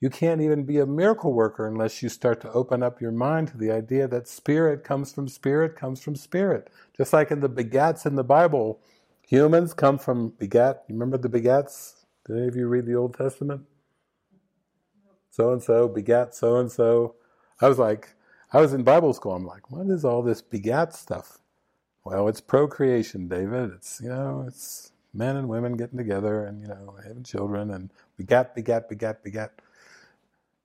You 0.00 0.10
can't 0.10 0.40
even 0.40 0.64
be 0.64 0.78
a 0.78 0.86
miracle 0.86 1.32
worker 1.32 1.66
unless 1.66 2.02
you 2.02 2.08
start 2.08 2.40
to 2.40 2.52
open 2.52 2.82
up 2.82 3.00
your 3.00 3.12
mind 3.12 3.48
to 3.48 3.56
the 3.56 3.70
idea 3.70 4.08
that 4.08 4.28
spirit 4.28 4.82
comes 4.82 5.12
from 5.12 5.28
spirit, 5.28 5.76
comes 5.76 6.02
from 6.02 6.16
spirit. 6.16 6.70
Just 6.96 7.12
like 7.12 7.30
in 7.30 7.40
the 7.40 7.48
begats 7.48 8.04
in 8.04 8.16
the 8.16 8.24
Bible, 8.24 8.80
humans 9.22 9.72
come 9.72 9.98
from 9.98 10.30
begat. 10.38 10.82
You 10.88 10.96
remember 10.96 11.18
the 11.18 11.28
begats? 11.28 12.04
Did 12.26 12.36
any 12.36 12.48
of 12.48 12.56
you 12.56 12.66
read 12.66 12.84
the 12.86 12.96
Old 12.96 13.14
Testament? 13.16 13.62
So 15.30 15.52
and 15.52 15.62
so, 15.62 15.88
begat 15.88 16.34
so 16.34 16.56
and 16.56 16.70
so. 16.70 17.14
I 17.60 17.68
was 17.68 17.78
like, 17.78 18.08
I 18.52 18.60
was 18.60 18.74
in 18.74 18.82
Bible 18.82 19.14
school. 19.14 19.34
I'm 19.34 19.46
like, 19.46 19.70
what 19.70 19.86
is 19.86 20.04
all 20.04 20.22
this 20.22 20.42
begat 20.42 20.94
stuff? 20.94 21.38
Well, 22.04 22.28
it's 22.28 22.40
procreation, 22.40 23.28
David. 23.28 23.72
It's 23.74 24.00
you 24.02 24.08
know, 24.08 24.44
it's 24.46 24.92
men 25.14 25.36
and 25.36 25.48
women 25.48 25.76
getting 25.76 25.98
together 25.98 26.44
and 26.44 26.60
you 26.60 26.68
know 26.68 26.96
having 27.04 27.22
children 27.24 27.70
and 27.70 27.90
begat, 28.16 28.54
begat, 28.54 28.88
begat, 28.88 29.22
begat. 29.22 29.52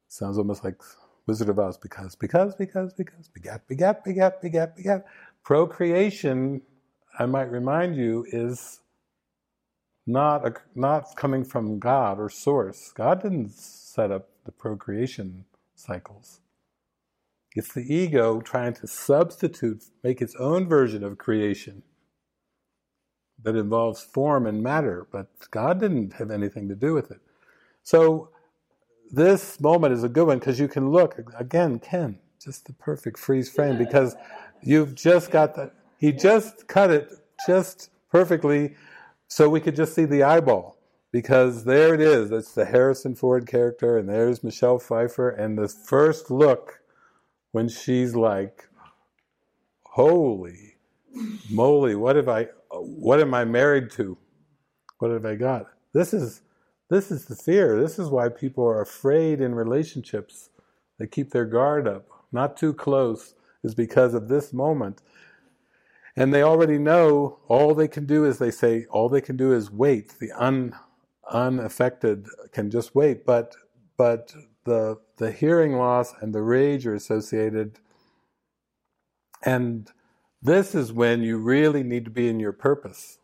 Sounds 0.07 0.37
almost 0.37 0.63
like 0.63 0.81
Wizard 1.27 1.49
of 1.49 1.59
Oz 1.59 1.77
because, 1.77 2.15
because, 2.15 2.55
because, 2.55 2.93
because, 2.93 3.27
begat, 3.27 3.67
begat, 3.67 4.03
begat, 4.03 4.41
begat, 4.41 4.75
begat. 4.75 5.05
Procreation, 5.43 6.61
I 7.19 7.25
might 7.25 7.51
remind 7.51 7.97
you, 7.97 8.25
is 8.29 8.79
not 10.05 10.47
a, 10.47 10.53
not 10.75 11.15
coming 11.17 11.43
from 11.43 11.79
God 11.79 12.19
or 12.19 12.29
source. 12.29 12.91
God 12.95 13.21
didn't 13.21 13.51
set 13.51 14.11
up 14.11 14.29
the 14.45 14.51
procreation 14.53 15.45
cycles. 15.75 16.39
It's 17.57 17.73
the 17.73 17.91
ego 17.91 18.39
trying 18.39 18.73
to 18.75 18.87
substitute, 18.87 19.85
make 20.03 20.21
its 20.21 20.35
own 20.35 20.69
version 20.69 21.03
of 21.03 21.17
creation 21.17 21.81
that 23.41 23.55
involves 23.55 23.99
form 24.03 24.45
and 24.45 24.61
matter, 24.61 25.07
but 25.11 25.27
God 25.49 25.79
didn't 25.79 26.13
have 26.13 26.29
anything 26.29 26.67
to 26.69 26.75
do 26.75 26.93
with 26.93 27.09
it. 27.09 27.19
So 27.81 28.29
this 29.09 29.59
moment 29.59 29.95
is 29.95 30.03
a 30.03 30.09
good 30.09 30.27
one 30.27 30.37
because 30.37 30.59
you 30.59 30.67
can 30.67 30.91
look 30.91 31.19
again, 31.35 31.79
Ken, 31.79 32.19
just 32.39 32.65
the 32.65 32.73
perfect 32.73 33.17
freeze 33.17 33.49
frame 33.49 33.79
because 33.79 34.15
you've 34.61 34.93
just 34.93 35.31
got 35.31 35.55
the 35.55 35.71
he 35.97 36.11
just 36.11 36.67
cut 36.67 36.91
it 36.91 37.11
just 37.47 37.89
perfectly 38.11 38.75
so 39.27 39.49
we 39.49 39.61
could 39.61 39.75
just 39.75 39.95
see 39.95 40.05
the 40.05 40.21
eyeball 40.21 40.77
because 41.11 41.63
there 41.63 41.95
it 41.95 42.01
is. 42.01 42.29
That's 42.29 42.53
the 42.53 42.65
Harrison 42.65 43.15
Ford 43.15 43.47
character, 43.47 43.97
and 43.97 44.07
there's 44.07 44.43
Michelle 44.43 44.77
Pfeiffer, 44.77 45.31
and 45.31 45.57
the 45.57 45.67
first 45.67 46.29
look 46.29 46.81
when 47.57 47.67
she's 47.67 48.15
like, 48.15 48.69
"Holy 49.81 50.75
moly, 51.49 51.95
what 51.95 52.15
have 52.15 52.29
I? 52.29 52.49
What 52.69 53.19
am 53.19 53.33
I 53.33 53.45
married 53.45 53.89
to? 53.97 54.15
What 54.99 55.09
have 55.09 55.25
I 55.25 55.33
got?" 55.33 55.65
This 55.91 56.13
is 56.13 56.43
this 56.91 57.09
is 57.09 57.25
the 57.25 57.35
fear. 57.35 57.81
This 57.81 57.97
is 57.97 58.09
why 58.09 58.29
people 58.29 58.63
are 58.63 58.79
afraid 58.81 59.41
in 59.41 59.55
relationships. 59.55 60.51
They 60.99 61.07
keep 61.07 61.31
their 61.31 61.45
guard 61.45 61.87
up, 61.87 62.05
not 62.31 62.57
too 62.57 62.73
close, 62.75 63.33
is 63.63 63.73
because 63.73 64.13
of 64.13 64.27
this 64.27 64.53
moment. 64.53 65.01
And 66.15 66.31
they 66.31 66.43
already 66.43 66.77
know 66.77 67.39
all 67.47 67.73
they 67.73 67.87
can 67.87 68.05
do 68.05 68.23
is 68.23 68.37
they 68.37 68.51
say, 68.51 68.85
all 68.91 69.09
they 69.09 69.21
can 69.21 69.35
do 69.35 69.51
is 69.51 69.71
wait. 69.71 70.13
The 70.19 70.31
un, 70.33 70.75
unaffected 71.31 72.27
can 72.51 72.69
just 72.69 72.93
wait. 72.93 73.25
But 73.25 73.55
but 73.97 74.35
the 74.67 74.97
the 75.17 75.31
hearing 75.31 75.77
loss 75.77 76.13
and 76.21 76.35
the 76.35 76.41
rage 76.43 76.85
are 76.85 76.93
associated. 76.93 77.79
And 79.43 79.89
this 80.41 80.75
is 80.75 80.93
when 80.93 81.23
you 81.23 81.37
really 81.37 81.83
need 81.83 82.05
to 82.05 82.11
be 82.11 82.27
in 82.27 82.39
your 82.39 82.51
purpose. 82.51 83.17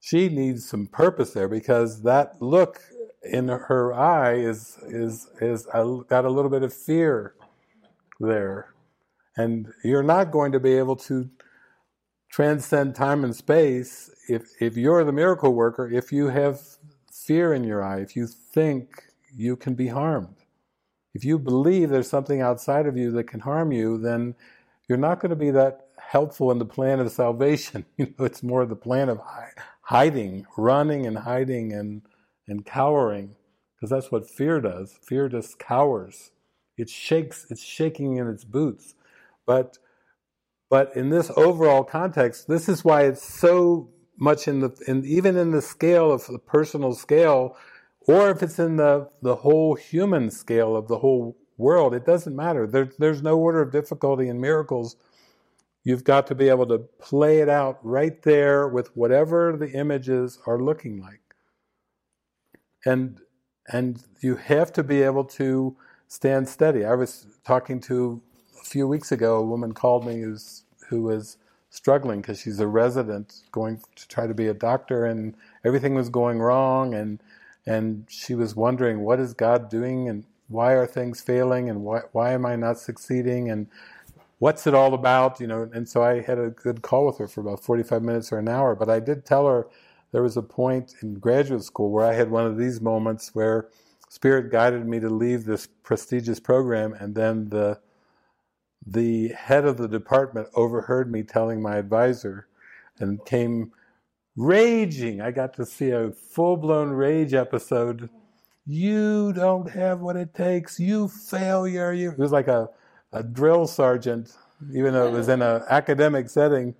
She 0.00 0.28
needs 0.28 0.68
some 0.68 0.86
purpose 0.86 1.32
there 1.32 1.48
because 1.48 2.02
that 2.02 2.40
look 2.40 2.80
in 3.22 3.48
her 3.48 3.92
eye 3.92 4.34
is 4.34 4.78
is 4.88 5.28
is 5.40 5.68
uh, 5.72 5.84
got 6.08 6.24
a 6.24 6.30
little 6.30 6.50
bit 6.50 6.62
of 6.62 6.72
fear 6.72 7.34
there, 8.18 8.74
and 9.36 9.68
you're 9.84 10.02
not 10.02 10.32
going 10.32 10.52
to 10.52 10.60
be 10.60 10.72
able 10.72 10.96
to 10.96 11.28
transcend 12.32 12.94
time 12.94 13.22
and 13.22 13.36
space 13.36 14.10
if 14.28 14.42
if 14.60 14.76
you're 14.76 15.04
the 15.04 15.12
miracle 15.12 15.52
worker 15.52 15.90
if 15.90 16.12
you 16.12 16.28
have 16.28 16.60
fear 17.12 17.52
in 17.52 17.64
your 17.64 17.82
eye 17.82 17.98
if 17.98 18.14
you 18.14 18.24
think 18.26 19.02
you 19.34 19.56
can 19.56 19.74
be 19.74 19.88
harmed 19.88 20.39
if 21.14 21.24
you 21.24 21.38
believe 21.38 21.90
there's 21.90 22.08
something 22.08 22.40
outside 22.40 22.86
of 22.86 22.96
you 22.96 23.10
that 23.10 23.24
can 23.24 23.40
harm 23.40 23.72
you 23.72 23.98
then 23.98 24.34
you're 24.88 24.98
not 24.98 25.20
going 25.20 25.30
to 25.30 25.36
be 25.36 25.50
that 25.50 25.86
helpful 25.98 26.50
in 26.50 26.58
the 26.58 26.64
plan 26.64 27.00
of 27.00 27.10
salvation 27.10 27.84
you 27.96 28.06
know 28.18 28.24
it's 28.24 28.42
more 28.42 28.66
the 28.66 28.76
plan 28.76 29.08
of 29.08 29.20
hiding, 29.90 30.46
running 30.56 31.04
and 31.04 31.18
hiding 31.18 31.72
and, 31.72 32.02
and 32.46 32.64
cowering, 32.64 33.34
because 33.74 33.90
that's 33.90 34.12
what 34.12 34.30
fear 34.30 34.60
does. 34.60 34.96
Fear 35.02 35.28
just 35.28 35.58
cowers. 35.58 36.30
It 36.78 36.88
shakes, 36.88 37.44
it's 37.50 37.62
shaking 37.62 38.16
in 38.16 38.28
its 38.28 38.44
boots. 38.44 38.94
But 39.46 39.78
but 40.68 40.94
in 40.94 41.10
this 41.10 41.32
overall 41.36 41.82
context, 41.82 42.46
this 42.46 42.68
is 42.68 42.84
why 42.84 43.02
it's 43.02 43.24
so 43.24 43.90
much 44.16 44.46
in 44.46 44.60
the 44.60 44.70
in, 44.86 45.04
even 45.04 45.36
in 45.36 45.50
the 45.50 45.60
scale 45.60 46.12
of 46.12 46.24
the 46.28 46.38
personal 46.38 46.94
scale, 46.94 47.56
or 48.06 48.30
if 48.30 48.42
it's 48.42 48.58
in 48.58 48.76
the 48.76 49.08
the 49.22 49.36
whole 49.36 49.74
human 49.76 50.30
scale 50.30 50.76
of 50.76 50.88
the 50.88 50.98
whole 50.98 51.36
world, 51.58 51.94
it 51.94 52.06
doesn't 52.06 52.36
matter. 52.36 52.66
There, 52.66 52.90
there's 52.98 53.22
no 53.22 53.38
order 53.38 53.62
of 53.62 53.72
difficulty 53.72 54.28
in 54.28 54.40
miracles 54.40 54.96
You've 55.84 56.04
got 56.04 56.26
to 56.26 56.34
be 56.34 56.48
able 56.48 56.66
to 56.66 56.78
play 56.78 57.40
it 57.40 57.48
out 57.48 57.78
right 57.82 58.22
there 58.22 58.68
with 58.68 58.94
whatever 58.96 59.56
the 59.56 59.72
images 59.72 60.38
are 60.46 60.60
looking 60.60 61.00
like. 61.00 61.20
And 62.84 63.20
and 63.72 64.02
you 64.20 64.36
have 64.36 64.72
to 64.74 64.82
be 64.82 65.02
able 65.02 65.24
to 65.24 65.76
stand 66.08 66.48
steady. 66.48 66.84
I 66.84 66.94
was 66.94 67.26
talking 67.44 67.80
to 67.82 68.20
a 68.60 68.64
few 68.64 68.88
weeks 68.88 69.12
ago, 69.12 69.38
a 69.38 69.42
woman 69.46 69.72
called 69.72 70.06
me 70.06 70.20
who's 70.20 70.64
who 70.88 71.02
was 71.02 71.38
struggling 71.70 72.20
because 72.20 72.40
she's 72.40 72.60
a 72.60 72.66
resident 72.66 73.42
going 73.52 73.80
to 73.96 74.08
try 74.08 74.26
to 74.26 74.34
be 74.34 74.48
a 74.48 74.54
doctor 74.54 75.06
and 75.06 75.34
everything 75.64 75.94
was 75.94 76.08
going 76.08 76.40
wrong 76.40 76.94
and 76.94 77.22
and 77.66 78.06
she 78.08 78.34
was 78.34 78.54
wondering 78.56 79.00
what 79.00 79.20
is 79.20 79.34
God 79.34 79.68
doing 79.68 80.08
and 80.08 80.24
why 80.48 80.72
are 80.72 80.86
things 80.86 81.20
failing 81.20 81.70
and 81.70 81.82
why 81.82 82.00
why 82.12 82.32
am 82.32 82.44
I 82.44 82.56
not 82.56 82.78
succeeding 82.78 83.50
and 83.50 83.68
what's 84.38 84.66
it 84.66 84.74
all 84.74 84.94
about? 84.94 85.38
You 85.40 85.46
know, 85.46 85.70
and 85.72 85.88
so 85.88 86.02
I 86.02 86.20
had 86.20 86.38
a 86.38 86.50
good 86.50 86.82
call 86.82 87.06
with 87.06 87.18
her 87.18 87.28
for 87.28 87.40
about 87.40 87.62
45 87.62 88.02
minutes 88.02 88.32
or 88.32 88.38
an 88.38 88.48
hour. 88.48 88.74
But 88.74 88.90
I 88.90 88.98
did 88.98 89.24
tell 89.24 89.46
her 89.46 89.68
there 90.12 90.22
was 90.22 90.36
a 90.36 90.42
point 90.42 90.94
in 91.02 91.14
graduate 91.14 91.62
school 91.62 91.90
where 91.90 92.06
I 92.06 92.14
had 92.14 92.30
one 92.30 92.46
of 92.46 92.56
these 92.56 92.80
moments 92.80 93.34
where 93.34 93.68
Spirit 94.08 94.50
guided 94.50 94.86
me 94.86 94.98
to 94.98 95.08
leave 95.08 95.44
this 95.44 95.68
prestigious 95.84 96.40
program, 96.40 96.94
and 96.94 97.14
then 97.14 97.48
the 97.50 97.78
the 98.84 99.28
head 99.28 99.64
of 99.64 99.76
the 99.76 99.86
department 99.86 100.48
overheard 100.54 101.12
me 101.12 101.22
telling 101.22 101.62
my 101.62 101.76
advisor, 101.76 102.48
and 102.98 103.24
came 103.24 103.72
raging. 104.40 105.20
I 105.20 105.30
got 105.30 105.54
to 105.54 105.66
see 105.66 105.90
a 105.90 106.10
full 106.10 106.56
blown 106.56 106.90
rage 106.90 107.34
episode. 107.34 108.08
You 108.66 109.32
don't 109.32 109.70
have 109.70 110.00
what 110.00 110.16
it 110.16 110.34
takes. 110.34 110.78
You 110.78 111.08
failure. 111.08 111.92
You. 111.92 112.12
It 112.12 112.18
was 112.18 112.32
like 112.32 112.48
a 112.48 112.68
a 113.12 113.22
drill 113.22 113.66
sergeant, 113.66 114.36
even 114.74 114.92
though 114.94 115.06
it 115.08 115.12
was 115.12 115.28
in 115.28 115.42
an 115.42 115.62
academic 115.68 116.28
setting, 116.28 116.74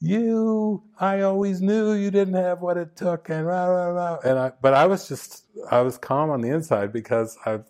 you, 0.00 0.82
I 0.98 1.20
always 1.20 1.60
knew 1.60 1.92
you 1.92 2.10
didn't 2.10 2.34
have 2.34 2.60
what 2.60 2.76
it 2.76 2.96
took, 2.96 3.28
and 3.28 3.46
rah, 3.46 3.66
rah, 3.66 3.88
rah. 3.88 4.18
And 4.24 4.38
I, 4.38 4.52
but 4.60 4.74
I 4.74 4.86
was 4.86 5.08
just, 5.08 5.44
I 5.70 5.82
was 5.82 5.98
calm 5.98 6.30
on 6.30 6.40
the 6.40 6.48
inside 6.48 6.92
because 6.92 7.36
I 7.44 7.60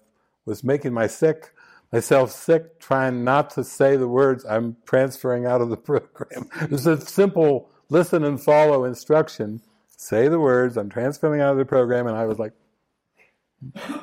was 0.47 0.63
making 0.63 0.93
my 0.93 1.09
sick, 1.09 1.53
myself 1.93 2.31
sick, 2.31 2.79
trying 2.79 3.25
not 3.25 3.51
to 3.51 3.65
say 3.65 3.97
the 3.97 4.09
words 4.09 4.45
I'm 4.45 4.77
transferring 4.87 5.47
out 5.47 5.61
of 5.61 5.71
the 5.71 5.77
program. 5.77 6.49
It 6.63 6.71
was 6.71 6.87
a 6.87 7.01
simple 7.01 7.71
listen 7.91 8.25
and 8.25 8.41
follow 8.41 8.85
instruction. 8.85 9.61
Say 9.91 10.29
the 10.29 10.41
words, 10.41 10.79
I'm 10.79 10.89
transferring 10.89 11.43
out 11.43 11.53
of 11.53 11.59
the 11.59 11.67
program, 11.67 12.07
and 12.07 12.17
I 12.17 12.25
was 12.25 12.39
like, 12.39 12.53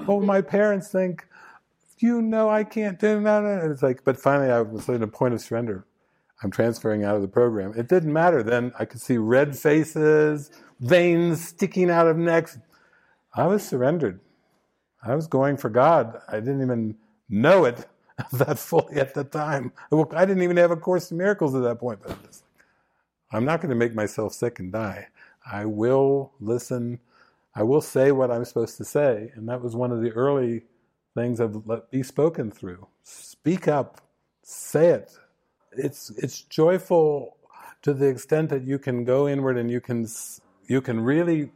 will 0.06 0.22
my 0.22 0.42
parents 0.42 0.90
think? 0.90 1.26
you 2.00 2.22
know 2.22 2.50
I 2.50 2.64
can't 2.64 3.00
do 3.00 3.22
that. 3.24 3.44
And 3.44 3.72
it's 3.72 3.84
like, 3.84 4.04
but 4.04 4.20
finally 4.20 4.52
I 4.52 4.62
was 4.62 4.88
in 4.88 5.04
a 5.04 5.08
point 5.08 5.34
of 5.34 5.42
surrender. 5.42 5.86
I'm 6.44 6.52
transferring 6.52 7.04
out 7.04 7.16
of 7.16 7.22
the 7.22 7.28
program. 7.28 7.74
It 7.76 7.88
didn't 7.88 8.14
matter 8.14 8.44
then. 8.44 8.72
I 8.78 8.86
could 8.86 9.02
see 9.02 9.18
red 9.18 9.58
faces, 9.58 10.52
veins 10.80 11.48
sticking 11.48 11.90
out 11.90 12.08
of 12.08 12.18
necks. 12.18 12.60
I 13.34 13.48
was 13.48 13.68
surrendered. 13.68 14.20
I 15.04 15.16
was 15.16 15.28
going 15.28 15.58
for 15.58 15.70
God. 15.70 16.20
I 16.28 16.40
didn't 16.40 16.62
even 16.62 16.96
know 17.30 17.66
it 17.66 17.88
that 18.34 18.60
fully 18.60 18.98
at 18.98 19.14
the 19.16 19.24
time. 19.24 19.72
I 19.92 20.26
didn't 20.26 20.44
even 20.44 20.58
have 20.58 20.72
a 20.72 20.78
Course 20.78 21.12
in 21.12 21.18
Miracles 21.18 21.56
at 21.56 21.64
that 21.64 21.80
point. 21.80 22.00
But 22.04 22.18
I'm 23.32 23.46
not 23.46 23.62
going 23.62 23.70
to 23.70 23.76
make 23.76 23.96
myself 23.96 24.34
sick 24.34 24.60
and 24.60 24.72
die. 24.72 25.08
I 25.52 25.66
will 25.66 26.34
listen. 26.40 27.00
I 27.56 27.64
will 27.64 27.82
say 27.82 28.12
what 28.12 28.32
I'm 28.32 28.46
supposed 28.46 28.78
to 28.78 28.86
say. 28.86 29.32
And 29.36 29.50
that 29.50 29.62
was 29.62 29.76
one 29.76 29.92
of 29.92 30.02
the 30.02 30.12
early 30.12 30.64
things 31.16 31.40
of 31.40 31.68
let 31.68 31.92
be 31.92 32.04
spoken 32.04 32.52
through. 32.52 32.88
Speak 33.04 33.68
up, 33.68 34.02
say 34.44 34.90
it. 34.90 35.12
it's 35.74 36.12
it's 36.12 36.42
joyful 36.42 37.38
to 37.82 37.94
the 37.94 38.08
extent 38.08 38.50
that 38.50 38.64
you 38.64 38.80
can 38.80 39.04
go 39.04 39.28
inward 39.28 39.58
and 39.58 39.70
you 39.72 39.82
can 39.82 40.08
you 40.68 40.82
can 40.82 41.00
really 41.02 41.52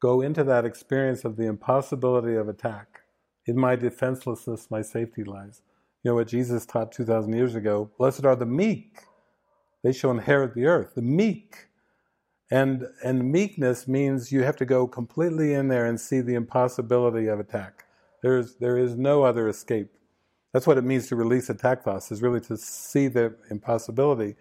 go 0.00 0.20
into 0.20 0.44
that 0.44 0.64
experience 0.64 1.24
of 1.24 1.36
the 1.36 1.46
impossibility 1.46 2.34
of 2.34 2.48
attack. 2.48 3.00
In 3.46 3.58
my 3.58 3.76
defenselessness, 3.76 4.70
my 4.70 4.82
safety 4.82 5.24
lies. 5.24 5.62
You 6.02 6.10
know 6.10 6.14
what 6.16 6.28
Jesus 6.28 6.66
taught 6.66 6.92
2,000 6.92 7.32
years 7.32 7.54
ago? 7.54 7.90
Blessed 7.98 8.24
are 8.24 8.36
the 8.36 8.46
meek. 8.46 9.00
They 9.82 9.92
shall 9.92 10.10
inherit 10.10 10.54
the 10.54 10.66
earth. 10.66 10.94
The 10.94 11.02
meek. 11.02 11.66
And, 12.50 12.86
and 13.04 13.30
meekness 13.30 13.86
means 13.86 14.32
you 14.32 14.42
have 14.42 14.56
to 14.56 14.64
go 14.64 14.86
completely 14.86 15.52
in 15.52 15.68
there 15.68 15.86
and 15.86 16.00
see 16.00 16.20
the 16.20 16.34
impossibility 16.34 17.26
of 17.26 17.38
attack. 17.38 17.84
There's, 18.22 18.56
there 18.56 18.78
is 18.78 18.96
no 18.96 19.22
other 19.22 19.48
escape. 19.48 19.92
That's 20.52 20.66
what 20.66 20.78
it 20.78 20.84
means 20.84 21.08
to 21.08 21.16
release 21.16 21.50
attack 21.50 21.84
thoughts, 21.84 22.10
is 22.10 22.22
really 22.22 22.40
to 22.42 22.56
see 22.56 23.08
the 23.08 23.36
impossibility. 23.50 24.36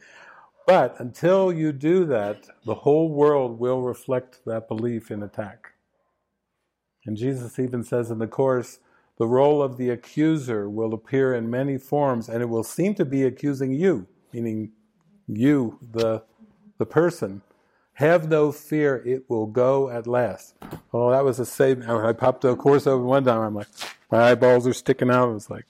But 0.65 0.95
until 0.99 1.51
you 1.51 1.71
do 1.71 2.05
that, 2.05 2.47
the 2.65 2.75
whole 2.75 3.09
world 3.09 3.59
will 3.59 3.81
reflect 3.81 4.39
that 4.45 4.67
belief 4.67 5.11
in 5.11 5.21
attack. 5.21 5.73
And 7.05 7.15
Jesus 7.15 7.59
even 7.59 7.83
says 7.83 8.09
in 8.09 8.19
the 8.19 8.27
Course, 8.27 8.79
the 9.17 9.27
role 9.27 9.61
of 9.61 9.77
the 9.77 9.89
accuser 9.89 10.69
will 10.69 10.93
appear 10.93 11.33
in 11.33 11.49
many 11.49 11.77
forms 11.77 12.29
and 12.29 12.41
it 12.41 12.49
will 12.49 12.63
seem 12.63 12.93
to 12.95 13.05
be 13.05 13.23
accusing 13.23 13.71
you, 13.71 14.07
meaning 14.31 14.71
you, 15.27 15.79
the, 15.81 16.23
the 16.77 16.85
person. 16.85 17.41
Have 17.93 18.29
no 18.29 18.51
fear, 18.51 19.01
it 19.05 19.27
will 19.27 19.47
go 19.47 19.89
at 19.89 20.05
last. 20.05 20.55
Oh, 20.93 21.09
that 21.11 21.25
was 21.25 21.39
a 21.39 21.45
save. 21.45 21.87
I 21.89 22.13
popped 22.13 22.45
a 22.45 22.55
course 22.55 22.85
over 22.85 23.03
one 23.03 23.23
time. 23.23 23.41
I'm 23.41 23.55
like, 23.55 23.67
my 24.11 24.31
eyeballs 24.31 24.67
are 24.67 24.73
sticking 24.73 25.09
out. 25.09 25.35
It's 25.35 25.49
like, 25.49 25.65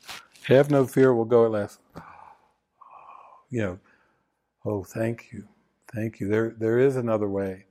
have 0.48 0.70
no 0.70 0.86
fear, 0.86 1.14
we'll 1.14 1.26
go 1.26 1.46
at 1.46 1.52
last. 1.52 1.80
You 3.50 3.62
know, 3.62 3.80
Oh, 4.68 4.84
thank 4.84 5.32
you. 5.32 5.48
Thank 5.96 6.20
you. 6.20 6.28
There, 6.28 6.54
there 6.58 6.78
is 6.78 6.98
another 6.98 7.30
way. 7.30 7.68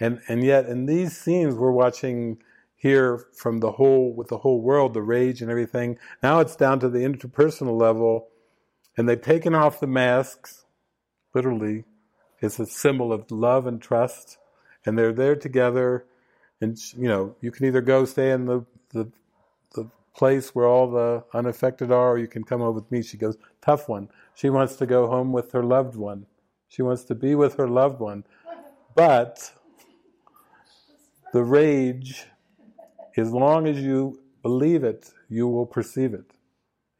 And, 0.00 0.20
and 0.26 0.42
yet, 0.42 0.66
in 0.66 0.86
these 0.86 1.16
scenes, 1.16 1.54
we're 1.54 1.70
watching 1.70 2.38
here 2.74 3.24
from 3.34 3.58
the 3.58 3.70
whole, 3.70 4.12
with 4.12 4.28
the 4.28 4.38
whole 4.38 4.60
world, 4.60 4.92
the 4.92 5.02
rage 5.02 5.42
and 5.42 5.50
everything. 5.50 5.96
Now 6.24 6.40
it's 6.40 6.56
down 6.56 6.80
to 6.80 6.88
the 6.88 7.00
interpersonal 7.00 7.80
level, 7.80 8.30
and 8.96 9.08
they've 9.08 9.22
taken 9.22 9.54
off 9.54 9.78
the 9.78 9.86
masks, 9.86 10.64
literally. 11.34 11.84
It's 12.40 12.58
a 12.58 12.66
symbol 12.66 13.12
of 13.12 13.30
love 13.30 13.66
and 13.66 13.80
trust, 13.80 14.38
and 14.84 14.98
they're 14.98 15.12
there 15.12 15.36
together. 15.36 16.06
And, 16.60 16.78
you 16.96 17.08
know, 17.08 17.36
you 17.40 17.50
can 17.50 17.66
either 17.66 17.80
go 17.80 18.04
stay 18.04 18.30
in 18.30 18.46
the, 18.46 18.64
the, 18.90 19.10
the 19.74 19.90
place 20.16 20.54
where 20.54 20.66
all 20.66 20.90
the 20.90 21.24
unaffected 21.32 21.90
are, 21.90 22.12
or 22.12 22.18
you 22.18 22.28
can 22.28 22.44
come 22.44 22.62
over 22.62 22.80
with 22.80 22.90
me. 22.90 23.02
She 23.02 23.16
goes, 23.16 23.36
tough 23.60 23.88
one. 23.88 24.08
She 24.34 24.50
wants 24.50 24.76
to 24.76 24.86
go 24.86 25.06
home 25.06 25.32
with 25.32 25.52
her 25.52 25.62
loved 25.62 25.96
one. 25.96 26.26
She 26.68 26.82
wants 26.82 27.04
to 27.04 27.14
be 27.14 27.34
with 27.34 27.56
her 27.56 27.68
loved 27.68 28.00
one. 28.00 28.24
But 28.94 29.52
the 31.32 31.42
rage, 31.42 32.26
as 33.16 33.32
long 33.32 33.66
as 33.66 33.80
you 33.80 34.20
believe 34.42 34.84
it, 34.84 35.12
you 35.28 35.46
will 35.48 35.66
perceive 35.66 36.14
it. 36.14 36.32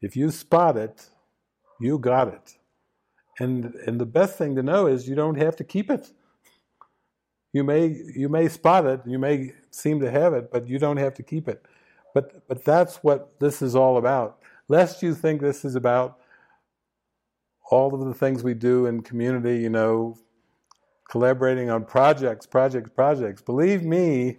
If 0.01 0.15
you 0.15 0.31
spot 0.31 0.77
it, 0.77 1.09
you 1.79 1.97
got 1.99 2.27
it. 2.27 2.57
And 3.41 3.73
and 3.87 3.99
the 3.99 4.05
best 4.05 4.37
thing 4.37 4.55
to 4.55 4.61
know 4.61 4.85
is 4.85 5.09
you 5.09 5.15
don't 5.15 5.37
have 5.37 5.55
to 5.55 5.63
keep 5.63 5.89
it. 5.89 6.11
You 7.53 7.63
may 7.63 7.87
you 8.15 8.29
may 8.29 8.47
spot 8.47 8.85
it, 8.85 9.01
you 9.05 9.17
may 9.17 9.53
seem 9.71 9.99
to 10.01 10.11
have 10.11 10.33
it, 10.33 10.51
but 10.51 10.67
you 10.67 10.77
don't 10.77 10.97
have 10.97 11.15
to 11.15 11.23
keep 11.23 11.47
it. 11.47 11.65
But 12.13 12.47
but 12.47 12.63
that's 12.63 12.97
what 12.97 13.39
this 13.39 13.63
is 13.63 13.75
all 13.75 13.97
about. 13.97 14.37
Lest 14.67 15.01
you 15.01 15.15
think 15.15 15.41
this 15.41 15.65
is 15.65 15.73
about 15.73 16.19
all 17.71 17.95
of 17.95 18.05
the 18.07 18.13
things 18.13 18.43
we 18.43 18.53
do 18.53 18.85
in 18.85 19.01
community, 19.01 19.57
you 19.57 19.69
know, 19.69 20.19
collaborating 21.09 21.71
on 21.71 21.83
projects, 21.83 22.45
projects, 22.45 22.91
projects. 22.93 23.41
Believe 23.41 23.83
me, 23.83 24.37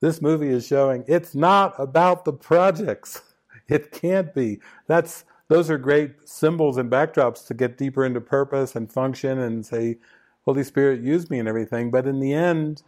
this 0.00 0.22
movie 0.22 0.50
is 0.50 0.64
showing 0.64 1.04
it's 1.08 1.34
not 1.34 1.74
about 1.78 2.24
the 2.24 2.32
projects. 2.32 3.22
It 3.68 3.90
can't 3.90 4.32
be. 4.32 4.60
That's 4.86 5.24
those 5.48 5.70
are 5.70 5.78
great 5.78 6.28
symbols 6.28 6.76
and 6.76 6.90
backdrops 6.90 7.46
to 7.46 7.54
get 7.54 7.78
deeper 7.78 8.04
into 8.04 8.20
purpose 8.20 8.74
and 8.74 8.92
function 8.92 9.38
and 9.38 9.64
say, 9.64 9.98
Holy 10.44 10.64
Spirit, 10.64 11.00
use 11.00 11.30
me 11.30 11.38
and 11.38 11.48
everything. 11.48 11.90
But 11.90 12.06
in 12.06 12.20
the 12.20 12.32
end, 12.32 12.82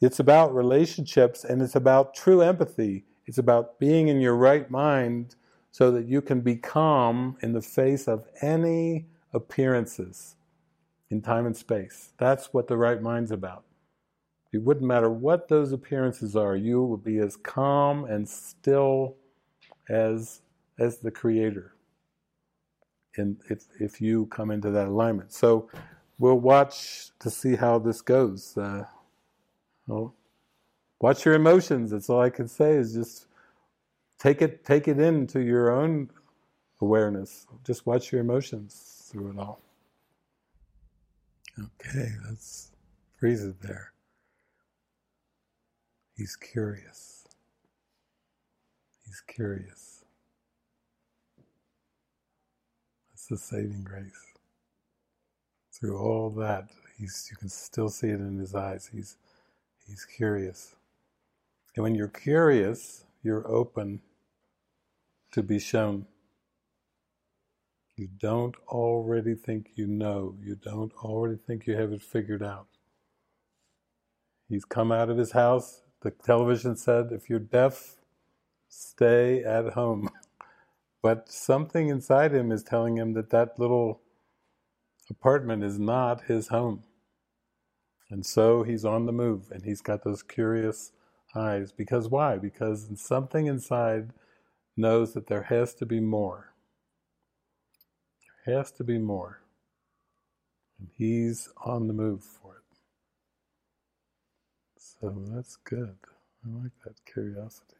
it's 0.00 0.20
about 0.20 0.54
relationships 0.54 1.44
and 1.44 1.62
it's 1.62 1.74
about 1.74 2.14
true 2.14 2.42
empathy. 2.42 3.04
It's 3.26 3.38
about 3.38 3.78
being 3.78 4.08
in 4.08 4.20
your 4.20 4.36
right 4.36 4.70
mind 4.70 5.36
so 5.70 5.90
that 5.90 6.06
you 6.06 6.22
can 6.22 6.40
be 6.40 6.56
calm 6.56 7.36
in 7.42 7.52
the 7.52 7.62
face 7.62 8.08
of 8.08 8.26
any 8.40 9.06
appearances 9.34 10.36
in 11.10 11.22
time 11.22 11.46
and 11.46 11.56
space. 11.56 12.12
That's 12.18 12.52
what 12.52 12.66
the 12.68 12.76
right 12.76 13.00
mind's 13.00 13.30
about. 13.30 13.64
It 14.52 14.62
wouldn't 14.62 14.86
matter 14.86 15.10
what 15.10 15.48
those 15.48 15.72
appearances 15.72 16.34
are, 16.34 16.56
you 16.56 16.82
will 16.82 16.96
be 16.96 17.18
as 17.18 17.36
calm 17.36 18.04
and 18.04 18.28
still 18.28 19.16
as, 19.88 20.40
as 20.78 20.98
the 20.98 21.10
Creator 21.10 21.74
in, 23.16 23.36
if, 23.48 23.64
if 23.80 24.00
you 24.00 24.26
come 24.26 24.50
into 24.50 24.70
that 24.70 24.88
alignment. 24.88 25.32
So 25.32 25.68
we'll 26.18 26.40
watch 26.40 27.10
to 27.20 27.30
see 27.30 27.56
how 27.56 27.78
this 27.78 28.00
goes. 28.00 28.56
Uh, 28.56 28.84
well, 29.86 30.14
watch 31.00 31.24
your 31.24 31.34
emotions. 31.34 31.90
That's 31.90 32.10
all 32.10 32.20
I 32.20 32.30
can 32.30 32.48
say 32.48 32.72
is 32.74 32.94
just 32.94 33.26
take 34.18 34.42
it 34.42 34.64
take 34.64 34.88
it 34.88 34.98
into 34.98 35.40
your 35.40 35.70
own 35.70 36.10
awareness. 36.80 37.46
Just 37.64 37.86
watch 37.86 38.12
your 38.12 38.20
emotions 38.20 39.08
through 39.10 39.30
it 39.30 39.38
all. 39.38 39.60
Okay, 41.58 42.10
let's 42.28 42.72
freeze 43.18 43.44
it 43.44 43.60
there. 43.62 43.92
He's 46.16 46.36
curious. 46.36 47.24
He's 49.06 49.22
curious. 49.26 49.95
The 53.28 53.36
saving 53.36 53.82
grace. 53.84 54.34
Through 55.72 55.98
all 55.98 56.30
that, 56.38 56.68
he's 56.98 57.28
you 57.30 57.36
can 57.36 57.48
still 57.48 57.88
see 57.88 58.08
it 58.08 58.20
in 58.20 58.38
his 58.38 58.54
eyes. 58.54 58.88
He's 58.92 59.16
he's 59.86 60.04
curious. 60.04 60.76
And 61.74 61.82
when 61.82 61.94
you're 61.94 62.08
curious, 62.08 63.04
you're 63.22 63.46
open 63.48 64.00
to 65.32 65.42
be 65.42 65.58
shown. 65.58 66.06
You 67.96 68.08
don't 68.18 68.56
already 68.68 69.34
think 69.34 69.70
you 69.74 69.86
know. 69.86 70.36
You 70.42 70.54
don't 70.54 70.92
already 71.02 71.36
think 71.36 71.66
you 71.66 71.76
have 71.76 71.92
it 71.92 72.02
figured 72.02 72.42
out. 72.42 72.68
He's 74.48 74.64
come 74.64 74.92
out 74.92 75.10
of 75.10 75.18
his 75.18 75.32
house. 75.32 75.82
The 76.02 76.10
television 76.12 76.76
said, 76.76 77.08
if 77.10 77.28
you're 77.28 77.38
deaf, 77.38 77.96
stay 78.68 79.42
at 79.42 79.72
home. 79.72 80.10
But 81.06 81.30
something 81.30 81.88
inside 81.88 82.34
him 82.34 82.50
is 82.50 82.64
telling 82.64 82.96
him 82.96 83.12
that 83.12 83.30
that 83.30 83.60
little 83.60 84.00
apartment 85.08 85.62
is 85.62 85.78
not 85.78 86.22
his 86.22 86.48
home. 86.48 86.82
And 88.10 88.26
so 88.26 88.64
he's 88.64 88.84
on 88.84 89.06
the 89.06 89.12
move 89.12 89.52
and 89.52 89.62
he's 89.64 89.80
got 89.80 90.02
those 90.02 90.24
curious 90.24 90.90
eyes. 91.32 91.70
Because 91.70 92.08
why? 92.08 92.38
Because 92.38 92.88
something 93.00 93.46
inside 93.46 94.14
knows 94.76 95.14
that 95.14 95.28
there 95.28 95.44
has 95.44 95.74
to 95.74 95.86
be 95.86 96.00
more. 96.00 96.54
There 98.44 98.56
has 98.56 98.72
to 98.72 98.82
be 98.82 98.98
more. 98.98 99.42
And 100.80 100.88
he's 100.98 101.50
on 101.64 101.86
the 101.86 101.94
move 101.94 102.24
for 102.24 102.56
it. 102.56 102.78
So 104.76 105.22
that's 105.28 105.54
good. 105.54 105.98
I 106.44 106.62
like 106.64 106.72
that 106.84 106.96
curiosity. 107.06 107.76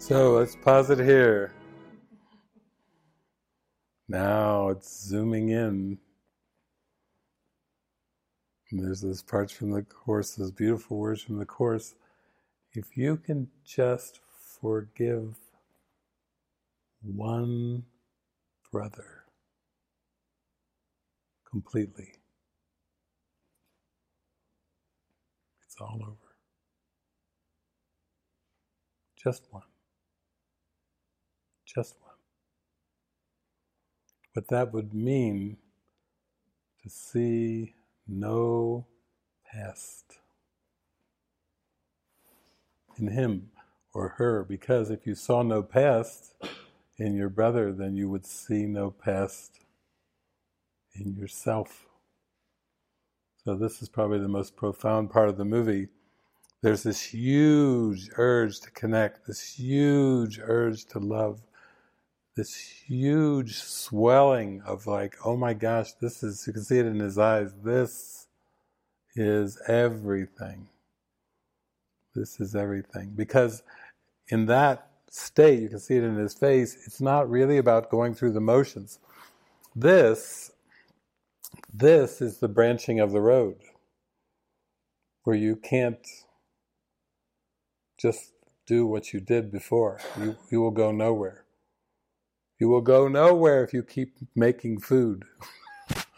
So 0.00 0.34
let's 0.34 0.56
pause 0.56 0.90
it 0.90 1.00
here. 1.00 1.52
Now 4.08 4.68
it's 4.68 5.06
zooming 5.06 5.50
in 5.50 5.98
and 8.70 8.80
there's 8.80 9.00
those 9.00 9.22
parts 9.22 9.52
from 9.52 9.70
the 9.70 9.82
Course, 9.82 10.34
those 10.34 10.52
beautiful 10.52 10.98
words 10.98 11.22
from 11.22 11.38
the 11.38 11.44
Course. 11.44 11.94
If 12.72 12.96
you 12.96 13.16
can 13.16 13.48
just 13.64 14.20
forgive 14.60 15.36
one 17.02 17.84
brother 18.70 19.24
completely, 21.50 22.12
it's 25.66 25.76
all 25.80 25.98
over. 26.02 26.16
Just 29.16 29.42
one. 29.50 29.62
Just 31.78 31.94
one. 32.02 32.10
What 34.32 34.48
that 34.48 34.72
would 34.72 34.92
mean 34.92 35.58
to 36.82 36.90
see 36.90 37.76
no 38.04 38.84
past, 39.52 40.18
in 42.98 43.06
him 43.06 43.50
or 43.94 44.08
her, 44.18 44.42
because 44.42 44.90
if 44.90 45.06
you 45.06 45.14
saw 45.14 45.42
no 45.42 45.62
past 45.62 46.34
in 46.96 47.14
your 47.14 47.28
brother, 47.28 47.72
then 47.72 47.94
you 47.94 48.08
would 48.10 48.26
see 48.26 48.66
no 48.66 48.90
past 48.90 49.60
in 50.96 51.14
yourself. 51.14 51.86
So, 53.44 53.54
this 53.54 53.80
is 53.82 53.88
probably 53.88 54.18
the 54.18 54.26
most 54.26 54.56
profound 54.56 55.12
part 55.12 55.28
of 55.28 55.36
the 55.36 55.44
movie. 55.44 55.86
There's 56.60 56.82
this 56.82 57.00
huge 57.00 58.10
urge 58.16 58.58
to 58.62 58.70
connect, 58.72 59.28
this 59.28 59.54
huge 59.54 60.40
urge 60.42 60.84
to 60.86 60.98
love, 60.98 61.40
this 62.38 62.54
huge 62.54 63.56
swelling 63.58 64.62
of 64.64 64.86
like, 64.86 65.16
oh 65.24 65.36
my 65.36 65.52
gosh, 65.52 65.92
this 65.94 66.22
is, 66.22 66.46
you 66.46 66.52
can 66.52 66.62
see 66.62 66.78
it 66.78 66.86
in 66.86 67.00
his 67.00 67.18
eyes, 67.18 67.52
this 67.64 68.28
is 69.16 69.60
everything. 69.66 70.68
This 72.14 72.38
is 72.38 72.54
everything. 72.54 73.12
Because 73.16 73.64
in 74.28 74.46
that 74.46 74.88
state, 75.10 75.58
you 75.58 75.68
can 75.68 75.80
see 75.80 75.96
it 75.96 76.04
in 76.04 76.14
his 76.14 76.32
face, 76.32 76.76
it's 76.86 77.00
not 77.00 77.28
really 77.28 77.58
about 77.58 77.90
going 77.90 78.14
through 78.14 78.34
the 78.34 78.40
motions. 78.40 79.00
This, 79.74 80.52
this 81.74 82.20
is 82.20 82.38
the 82.38 82.46
branching 82.46 83.00
of 83.00 83.10
the 83.10 83.20
road, 83.20 83.56
where 85.24 85.34
you 85.34 85.56
can't 85.56 86.06
just 87.98 88.30
do 88.64 88.86
what 88.86 89.12
you 89.12 89.18
did 89.18 89.50
before. 89.50 89.98
You, 90.16 90.36
you 90.52 90.60
will 90.60 90.70
go 90.70 90.92
nowhere. 90.92 91.44
You 92.58 92.68
will 92.68 92.80
go 92.80 93.08
nowhere 93.08 93.64
if 93.64 93.72
you 93.72 93.82
keep 93.82 94.16
making 94.34 94.80
food. 94.80 95.24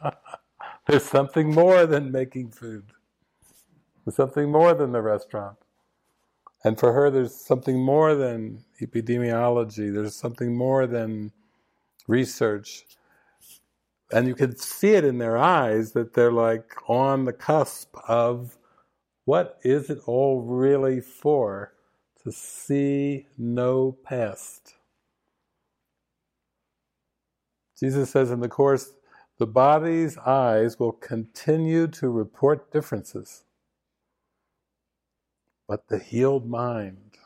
There's 0.86 1.04
something 1.04 1.54
more 1.54 1.86
than 1.86 2.10
making 2.10 2.52
food. 2.52 2.92
There's 4.04 4.16
something 4.16 4.50
more 4.50 4.74
than 4.74 4.92
the 4.92 5.02
restaurant. 5.02 5.56
And 6.64 6.78
for 6.78 6.92
her, 6.92 7.10
there's 7.10 7.34
something 7.34 7.82
more 7.82 8.14
than 8.14 8.64
epidemiology. 8.82 9.92
There's 9.92 10.16
something 10.16 10.56
more 10.56 10.86
than 10.86 11.32
research. 12.06 12.84
And 14.12 14.26
you 14.26 14.34
can 14.34 14.56
see 14.56 14.94
it 14.94 15.04
in 15.04 15.18
their 15.18 15.38
eyes 15.38 15.92
that 15.92 16.14
they're 16.14 16.32
like 16.32 16.74
on 16.88 17.24
the 17.24 17.32
cusp 17.32 17.94
of 18.08 18.58
what 19.24 19.58
is 19.62 19.90
it 19.90 20.00
all 20.06 20.42
really 20.42 21.00
for? 21.00 21.72
To 22.24 22.32
see 22.32 23.26
no 23.38 23.96
past. 24.04 24.74
Jesus 27.80 28.10
says 28.10 28.30
in 28.30 28.40
the 28.40 28.48
Course, 28.48 28.92
the 29.38 29.46
body's 29.46 30.18
eyes 30.18 30.78
will 30.78 30.92
continue 30.92 31.86
to 31.88 32.10
report 32.10 32.70
differences 32.72 33.44
but 35.70 35.86
the 35.86 36.00
healed 36.00 36.50
mind 36.50 37.16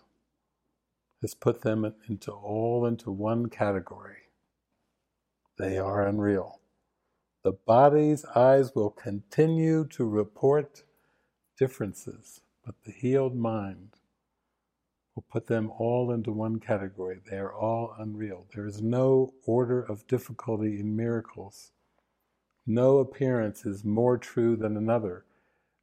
has 1.22 1.34
put 1.34 1.62
them 1.62 1.90
into 2.10 2.30
all 2.30 2.84
into 2.84 3.10
one 3.10 3.46
category. 3.48 4.18
They 5.58 5.78
are 5.78 6.06
unreal. 6.06 6.60
The 7.42 7.52
body's 7.52 8.26
eyes 8.36 8.74
will 8.74 8.90
continue 8.90 9.86
to 9.92 10.04
report 10.04 10.82
differences, 11.58 12.42
but 12.66 12.74
the 12.84 12.92
healed 12.92 13.34
mind 13.34 13.92
will 15.14 15.24
put 15.30 15.46
them 15.46 15.70
all 15.78 16.10
into 16.10 16.32
one 16.32 16.58
category. 16.58 17.20
They 17.30 17.36
are 17.36 17.54
all 17.54 17.94
unreal. 17.98 18.46
There 18.54 18.66
is 18.66 18.82
no 18.82 19.32
order 19.46 19.80
of 19.80 20.06
difficulty 20.06 20.80
in 20.80 20.96
miracles. 20.96 21.72
No 22.66 22.98
appearance 22.98 23.64
is 23.64 23.84
more 23.84 24.18
true 24.18 24.56
than 24.56 24.76
another. 24.76 25.24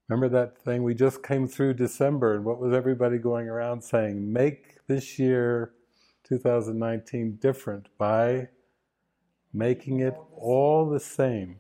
Remember 0.10 0.28
that 0.30 0.58
thing 0.58 0.84
we 0.84 0.94
just 0.94 1.24
came 1.24 1.48
through 1.48 1.76
December, 1.76 2.36
and 2.36 2.44
what 2.44 2.60
was 2.60 2.74
everybody 2.74 3.18
going 3.18 3.48
around 3.48 3.82
saying? 3.82 4.34
Make 4.34 4.86
this 4.88 5.18
year, 5.18 5.72
2019, 6.26 7.38
different 7.42 7.88
by 7.98 8.50
making 9.54 10.00
it 10.02 10.16
all 10.36 10.90
the 10.90 11.00
same. 11.00 11.60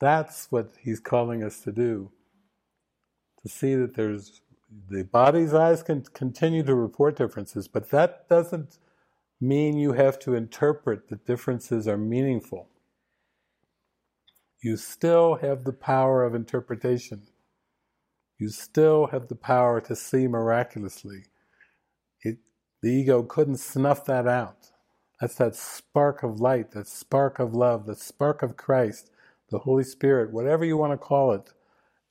That's 0.00 0.50
what 0.50 0.72
he's 0.80 0.98
calling 0.98 1.44
us 1.44 1.60
to 1.60 1.70
do. 1.70 2.10
To 3.42 3.48
see 3.48 3.74
that 3.76 3.94
there's 3.94 4.41
the 4.88 5.04
body's 5.04 5.54
eyes 5.54 5.82
can 5.82 6.02
continue 6.02 6.62
to 6.64 6.74
report 6.74 7.16
differences, 7.16 7.68
but 7.68 7.90
that 7.90 8.28
doesn't 8.28 8.78
mean 9.40 9.76
you 9.76 9.92
have 9.92 10.18
to 10.20 10.34
interpret 10.34 11.08
that 11.08 11.26
differences 11.26 11.88
are 11.88 11.98
meaningful. 11.98 12.68
You 14.62 14.76
still 14.76 15.36
have 15.36 15.64
the 15.64 15.72
power 15.72 16.24
of 16.24 16.34
interpretation 16.34 17.22
you 18.42 18.48
still 18.48 19.06
have 19.12 19.28
the 19.28 19.36
power 19.36 19.80
to 19.82 19.94
see 19.94 20.26
miraculously. 20.26 21.26
It, 22.22 22.38
the 22.82 22.88
ego 22.90 23.22
couldn't 23.22 23.58
snuff 23.58 24.04
that 24.06 24.26
out. 24.26 24.72
That's 25.20 25.36
that 25.36 25.54
spark 25.54 26.24
of 26.24 26.40
light, 26.40 26.72
that 26.72 26.88
spark 26.88 27.38
of 27.38 27.54
love, 27.54 27.86
that 27.86 28.00
spark 28.00 28.42
of 28.42 28.56
Christ, 28.56 29.12
the 29.50 29.60
Holy 29.60 29.84
Spirit, 29.84 30.32
whatever 30.32 30.64
you 30.64 30.76
want 30.76 30.92
to 30.92 30.96
call 30.96 31.30
it, 31.30 31.52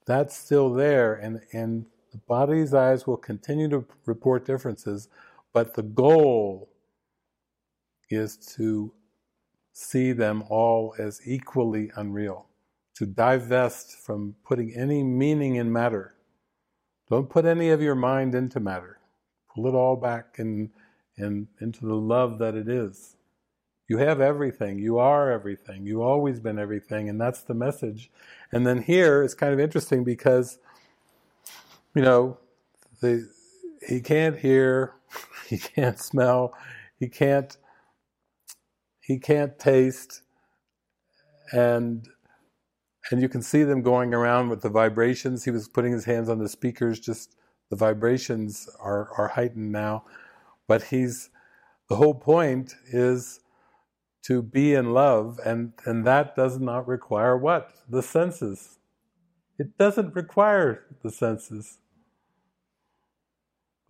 that's 0.07 0.33
still 0.33 0.73
there, 0.73 1.13
and, 1.13 1.41
and 1.51 1.87
the 2.11 2.19
body's 2.19 2.73
eyes 2.73 3.07
will 3.07 3.17
continue 3.17 3.69
to 3.69 3.85
report 4.05 4.45
differences, 4.45 5.07
but 5.53 5.73
the 5.73 5.83
goal 5.83 6.69
is 8.09 8.37
to 8.55 8.93
see 9.73 10.11
them 10.11 10.43
all 10.49 10.93
as 10.99 11.21
equally 11.25 11.91
unreal, 11.95 12.47
to 12.95 13.05
divest 13.05 13.97
from 13.97 14.35
putting 14.43 14.73
any 14.75 15.03
meaning 15.03 15.55
in 15.55 15.71
matter. 15.71 16.15
Don't 17.09 17.29
put 17.29 17.45
any 17.45 17.69
of 17.69 17.81
your 17.81 17.95
mind 17.95 18.35
into 18.35 18.59
matter. 18.59 18.99
Pull 19.53 19.67
it 19.67 19.75
all 19.75 19.95
back 19.95 20.39
and 20.39 20.69
and 21.17 21.47
into 21.59 21.85
the 21.85 21.95
love 21.95 22.39
that 22.39 22.55
it 22.55 22.67
is. 22.67 23.17
You 23.87 23.97
have 23.97 24.21
everything. 24.21 24.79
You 24.79 24.99
are 24.99 25.29
everything. 25.29 25.85
You've 25.85 26.01
always 26.01 26.39
been 26.39 26.57
everything, 26.57 27.09
and 27.09 27.19
that's 27.19 27.41
the 27.41 27.53
message. 27.53 28.09
And 28.51 28.65
then 28.65 28.81
here 28.81 29.21
it's 29.21 29.33
kind 29.33 29.53
of 29.53 29.59
interesting 29.59 30.05
because, 30.05 30.59
you 31.95 32.01
know, 32.01 32.37
the 33.01 33.29
he 33.87 33.99
can't 34.01 34.37
hear, 34.37 34.93
he 35.47 35.57
can't 35.57 35.99
smell, 35.99 36.53
he 36.99 37.07
can't 37.07 37.57
he 39.01 39.19
can't 39.19 39.57
taste, 39.59 40.21
and 41.51 42.07
and 43.09 43.21
you 43.21 43.27
can 43.27 43.41
see 43.41 43.63
them 43.63 43.81
going 43.81 44.13
around 44.13 44.49
with 44.49 44.61
the 44.61 44.69
vibrations. 44.69 45.43
He 45.43 45.51
was 45.51 45.67
putting 45.67 45.91
his 45.91 46.05
hands 46.05 46.29
on 46.29 46.39
the 46.39 46.47
speakers, 46.47 46.99
just 46.99 47.35
the 47.69 47.75
vibrations 47.75 48.69
are, 48.79 49.09
are 49.17 49.29
heightened 49.29 49.71
now. 49.71 50.05
But 50.67 50.83
he's, 50.83 51.29
the 51.89 51.95
whole 51.95 52.13
point 52.13 52.75
is 52.87 53.39
to 54.25 54.41
be 54.41 54.75
in 54.75 54.93
love, 54.93 55.39
and, 55.43 55.73
and 55.85 56.05
that 56.05 56.35
does 56.35 56.59
not 56.59 56.87
require 56.87 57.35
what? 57.35 57.71
The 57.89 58.03
senses. 58.03 58.77
It 59.57 59.77
doesn't 59.77 60.15
require 60.15 60.85
the 61.03 61.11
senses. 61.11 61.79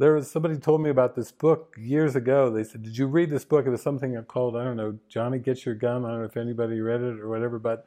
There 0.02 0.14
was 0.14 0.32
somebody 0.32 0.58
told 0.58 0.82
me 0.82 0.90
about 0.90 1.16
this 1.16 1.32
book 1.32 1.76
years 1.78 2.16
ago. 2.16 2.50
They 2.50 2.64
said, 2.64 2.82
"Did 2.82 2.98
you 2.98 3.06
read 3.06 3.30
this 3.30 3.46
book?" 3.46 3.68
It 3.68 3.70
was 3.70 3.84
something 3.84 4.20
called 4.24 4.58
I 4.58 4.64
don't 4.64 4.76
know, 4.76 4.98
Johnny 5.08 5.38
Get 5.38 5.64
Your 5.64 5.76
Gun. 5.76 6.04
I 6.04 6.10
don't 6.10 6.20
know 6.22 6.26
if 6.26 6.38
anybody 6.38 6.82
read 6.82 7.02
it 7.02 7.20
or 7.20 7.30
whatever, 7.30 7.60
but 7.60 7.86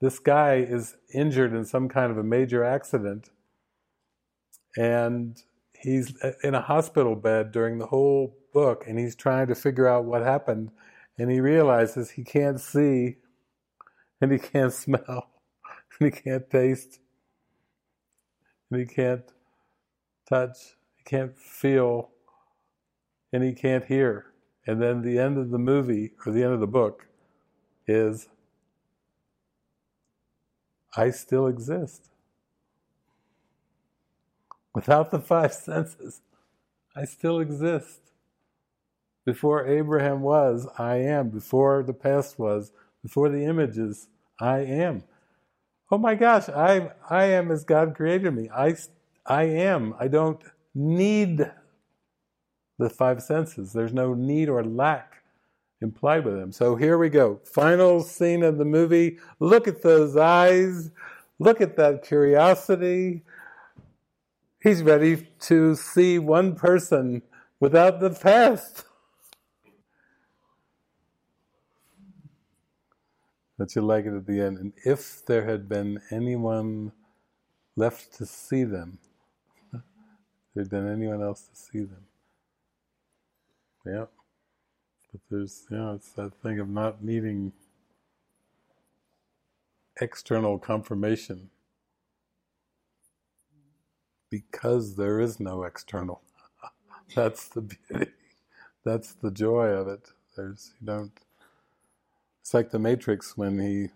this 0.00 0.20
guy 0.20 0.58
is 0.58 0.96
injured 1.12 1.52
in 1.52 1.64
some 1.64 1.88
kind 1.88 2.12
of 2.12 2.18
a 2.18 2.22
major 2.22 2.62
accident 2.62 3.30
and 4.76 5.42
he's 5.74 6.14
uh, 6.22 6.34
in 6.44 6.54
a 6.54 6.60
hospital 6.60 7.16
bed 7.16 7.50
during 7.50 7.78
the 7.78 7.86
whole 7.86 8.36
book 8.52 8.84
and 8.86 8.96
he's 8.96 9.16
trying 9.16 9.48
to 9.48 9.56
figure 9.56 9.88
out 9.88 10.04
what 10.04 10.22
happened 10.22 10.70
and 11.18 11.32
he 11.32 11.40
realizes 11.40 12.10
he 12.10 12.22
can't 12.22 12.60
see 12.60 13.16
and 14.20 14.30
he 14.30 14.38
can't 14.38 14.72
smell 14.84 15.30
and 15.98 16.14
he 16.14 16.22
can't 16.22 16.48
taste 16.48 17.00
and 18.70 18.78
he 18.78 18.86
can't 18.86 19.32
touch 20.28 20.76
can't 21.04 21.36
feel 21.36 22.10
and 23.32 23.42
he 23.42 23.52
can't 23.52 23.84
hear 23.84 24.30
and 24.66 24.80
then 24.80 25.02
the 25.02 25.18
end 25.18 25.38
of 25.38 25.50
the 25.50 25.58
movie 25.58 26.12
or 26.24 26.32
the 26.32 26.42
end 26.42 26.52
of 26.52 26.60
the 26.60 26.66
book 26.66 27.06
is 27.86 28.28
I 30.96 31.10
still 31.10 31.46
exist. 31.46 32.10
Without 34.74 35.10
the 35.10 35.20
five 35.20 35.52
senses, 35.68 36.20
I 36.94 37.04
still 37.04 37.40
exist. 37.40 38.00
Before 39.24 39.66
Abraham 39.66 40.22
was, 40.22 40.66
I 40.78 40.96
am. 40.96 41.28
Before 41.28 41.82
the 41.82 41.92
past 41.92 42.38
was, 42.38 42.72
before 43.02 43.28
the 43.28 43.44
images, 43.44 44.08
I 44.40 44.60
am. 44.60 45.04
Oh 45.90 45.98
my 45.98 46.14
gosh, 46.14 46.48
I, 46.48 46.92
I 47.08 47.24
am 47.24 47.50
as 47.50 47.64
God 47.64 47.94
created 47.94 48.32
me. 48.34 48.48
I, 48.50 48.76
I 49.26 49.44
am. 49.44 49.94
I 49.98 50.08
don't 50.08 50.40
need 50.74 51.50
the 52.78 52.90
five 52.90 53.22
senses. 53.22 53.72
There's 53.72 53.92
no 53.92 54.14
need 54.14 54.48
or 54.48 54.64
lack 54.64 55.22
implied 55.82 56.24
with 56.24 56.34
them. 56.34 56.52
So 56.52 56.76
here 56.76 56.98
we 56.98 57.08
go. 57.08 57.40
Final 57.44 58.02
scene 58.02 58.42
of 58.42 58.58
the 58.58 58.64
movie. 58.64 59.18
Look 59.38 59.66
at 59.66 59.82
those 59.82 60.16
eyes. 60.16 60.90
Look 61.38 61.60
at 61.60 61.76
that 61.76 62.02
curiosity. 62.02 63.22
He's 64.62 64.82
ready 64.82 65.28
to 65.40 65.74
see 65.74 66.18
one 66.18 66.54
person 66.54 67.22
without 67.60 68.00
the 68.00 68.10
past. 68.10 68.84
But 73.56 73.74
you 73.74 73.82
like 73.82 74.04
it 74.06 74.14
at 74.14 74.26
the 74.26 74.40
end. 74.40 74.58
And 74.58 74.72
if 74.84 75.24
there 75.24 75.46
had 75.46 75.68
been 75.68 76.00
anyone 76.10 76.92
left 77.76 78.14
to 78.14 78.26
see 78.26 78.64
them, 78.64 78.98
there'd 80.54 80.72
anyone 80.74 81.22
else 81.22 81.42
to 81.42 81.56
see 81.56 81.80
them. 81.80 82.04
Yeah. 83.86 84.06
But 85.12 85.22
there's, 85.30 85.66
you 85.70 85.76
know, 85.78 85.94
it's 85.94 86.10
that 86.12 86.34
thing 86.42 86.60
of 86.60 86.68
not 86.68 87.02
needing 87.04 87.52
external 90.00 90.58
confirmation 90.58 91.50
because 94.30 94.96
there 94.96 95.20
is 95.20 95.40
no 95.40 95.64
external. 95.64 96.22
That's 97.14 97.48
the 97.48 97.62
beauty. 97.62 98.12
That's 98.84 99.14
the 99.14 99.30
joy 99.32 99.68
of 99.68 99.88
it. 99.88 100.10
There's 100.36 100.72
you 100.80 100.88
don't. 100.88 101.12
It's 102.40 102.54
like 102.54 102.70
the 102.72 102.80
Matrix 102.80 103.36
when 103.36 103.60
he 103.60 103.90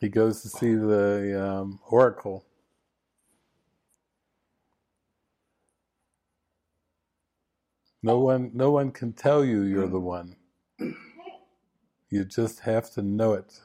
he 0.00 0.10
goes 0.10 0.42
to 0.42 0.50
see 0.50 0.74
the 0.74 1.42
um, 1.44 1.80
oracle. 1.90 2.45
No 8.02 8.18
one, 8.18 8.50
no 8.54 8.70
one 8.70 8.92
can 8.92 9.12
tell 9.12 9.44
you 9.44 9.62
you're 9.62 9.88
the 9.88 9.98
mm. 9.98 10.02
one. 10.02 10.36
You 12.10 12.24
just 12.24 12.60
have 12.60 12.90
to 12.92 13.02
know 13.02 13.32
it. 13.32 13.60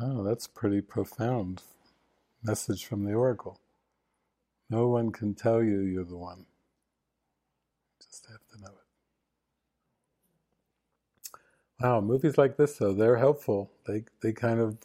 Oh, 0.00 0.22
that's 0.22 0.46
pretty 0.46 0.82
profound 0.82 1.62
message 2.42 2.84
from 2.84 3.04
the 3.04 3.14
oracle. 3.14 3.58
No 4.68 4.88
one 4.88 5.12
can 5.12 5.34
tell 5.34 5.62
you 5.62 5.80
you're 5.80 6.04
the 6.04 6.16
one. 6.18 6.40
You 8.00 8.06
just 8.10 8.26
have 8.26 8.46
to 8.52 8.60
know 8.60 8.68
it. 8.68 8.86
Wow, 11.80 12.00
movies 12.00 12.36
like 12.36 12.56
this 12.56 12.76
though, 12.76 12.92
they're 12.92 13.16
helpful. 13.16 13.70
They 13.86 14.04
they 14.22 14.32
kind 14.32 14.60
of 14.60 14.78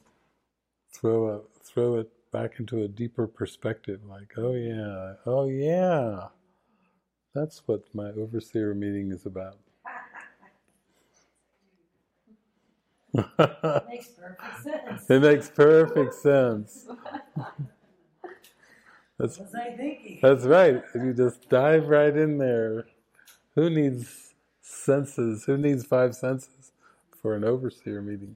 throw 0.94 1.28
a 1.28 1.42
throw 1.64 1.96
it 1.96 2.10
back 2.32 2.60
into 2.60 2.84
a 2.84 2.88
deeper 2.88 3.28
perspective, 3.28 4.02
like, 4.06 4.34
oh 4.38 4.54
yeah, 4.54 5.14
oh 5.26 5.48
yeah. 5.50 6.28
That's 7.34 7.62
what 7.68 7.94
my 7.94 8.10
overseer 8.12 8.74
meeting 8.74 9.12
is 9.12 9.26
about. 9.26 9.58
It 13.14 13.26
makes 13.90 14.08
perfect 14.10 14.64
sense. 14.64 15.10
It 15.10 15.22
makes 15.22 15.50
perfect 15.50 16.14
sense. 16.16 16.88
That's, 19.20 19.38
What 19.38 19.48
was 19.48 19.56
I 19.56 19.76
thinking? 19.78 20.20
that's 20.22 20.46
right. 20.46 20.84
You 20.96 21.14
just 21.14 21.48
dive 21.50 21.88
right 21.88 22.16
in 22.16 22.38
there. 22.40 22.86
Who 23.56 23.70
needs 23.70 24.34
senses? 24.62 25.44
Who 25.46 25.58
needs 25.58 25.86
five 25.86 26.16
senses 26.16 26.72
for 27.22 27.36
an 27.36 27.44
overseer 27.44 28.02
meeting? 28.02 28.36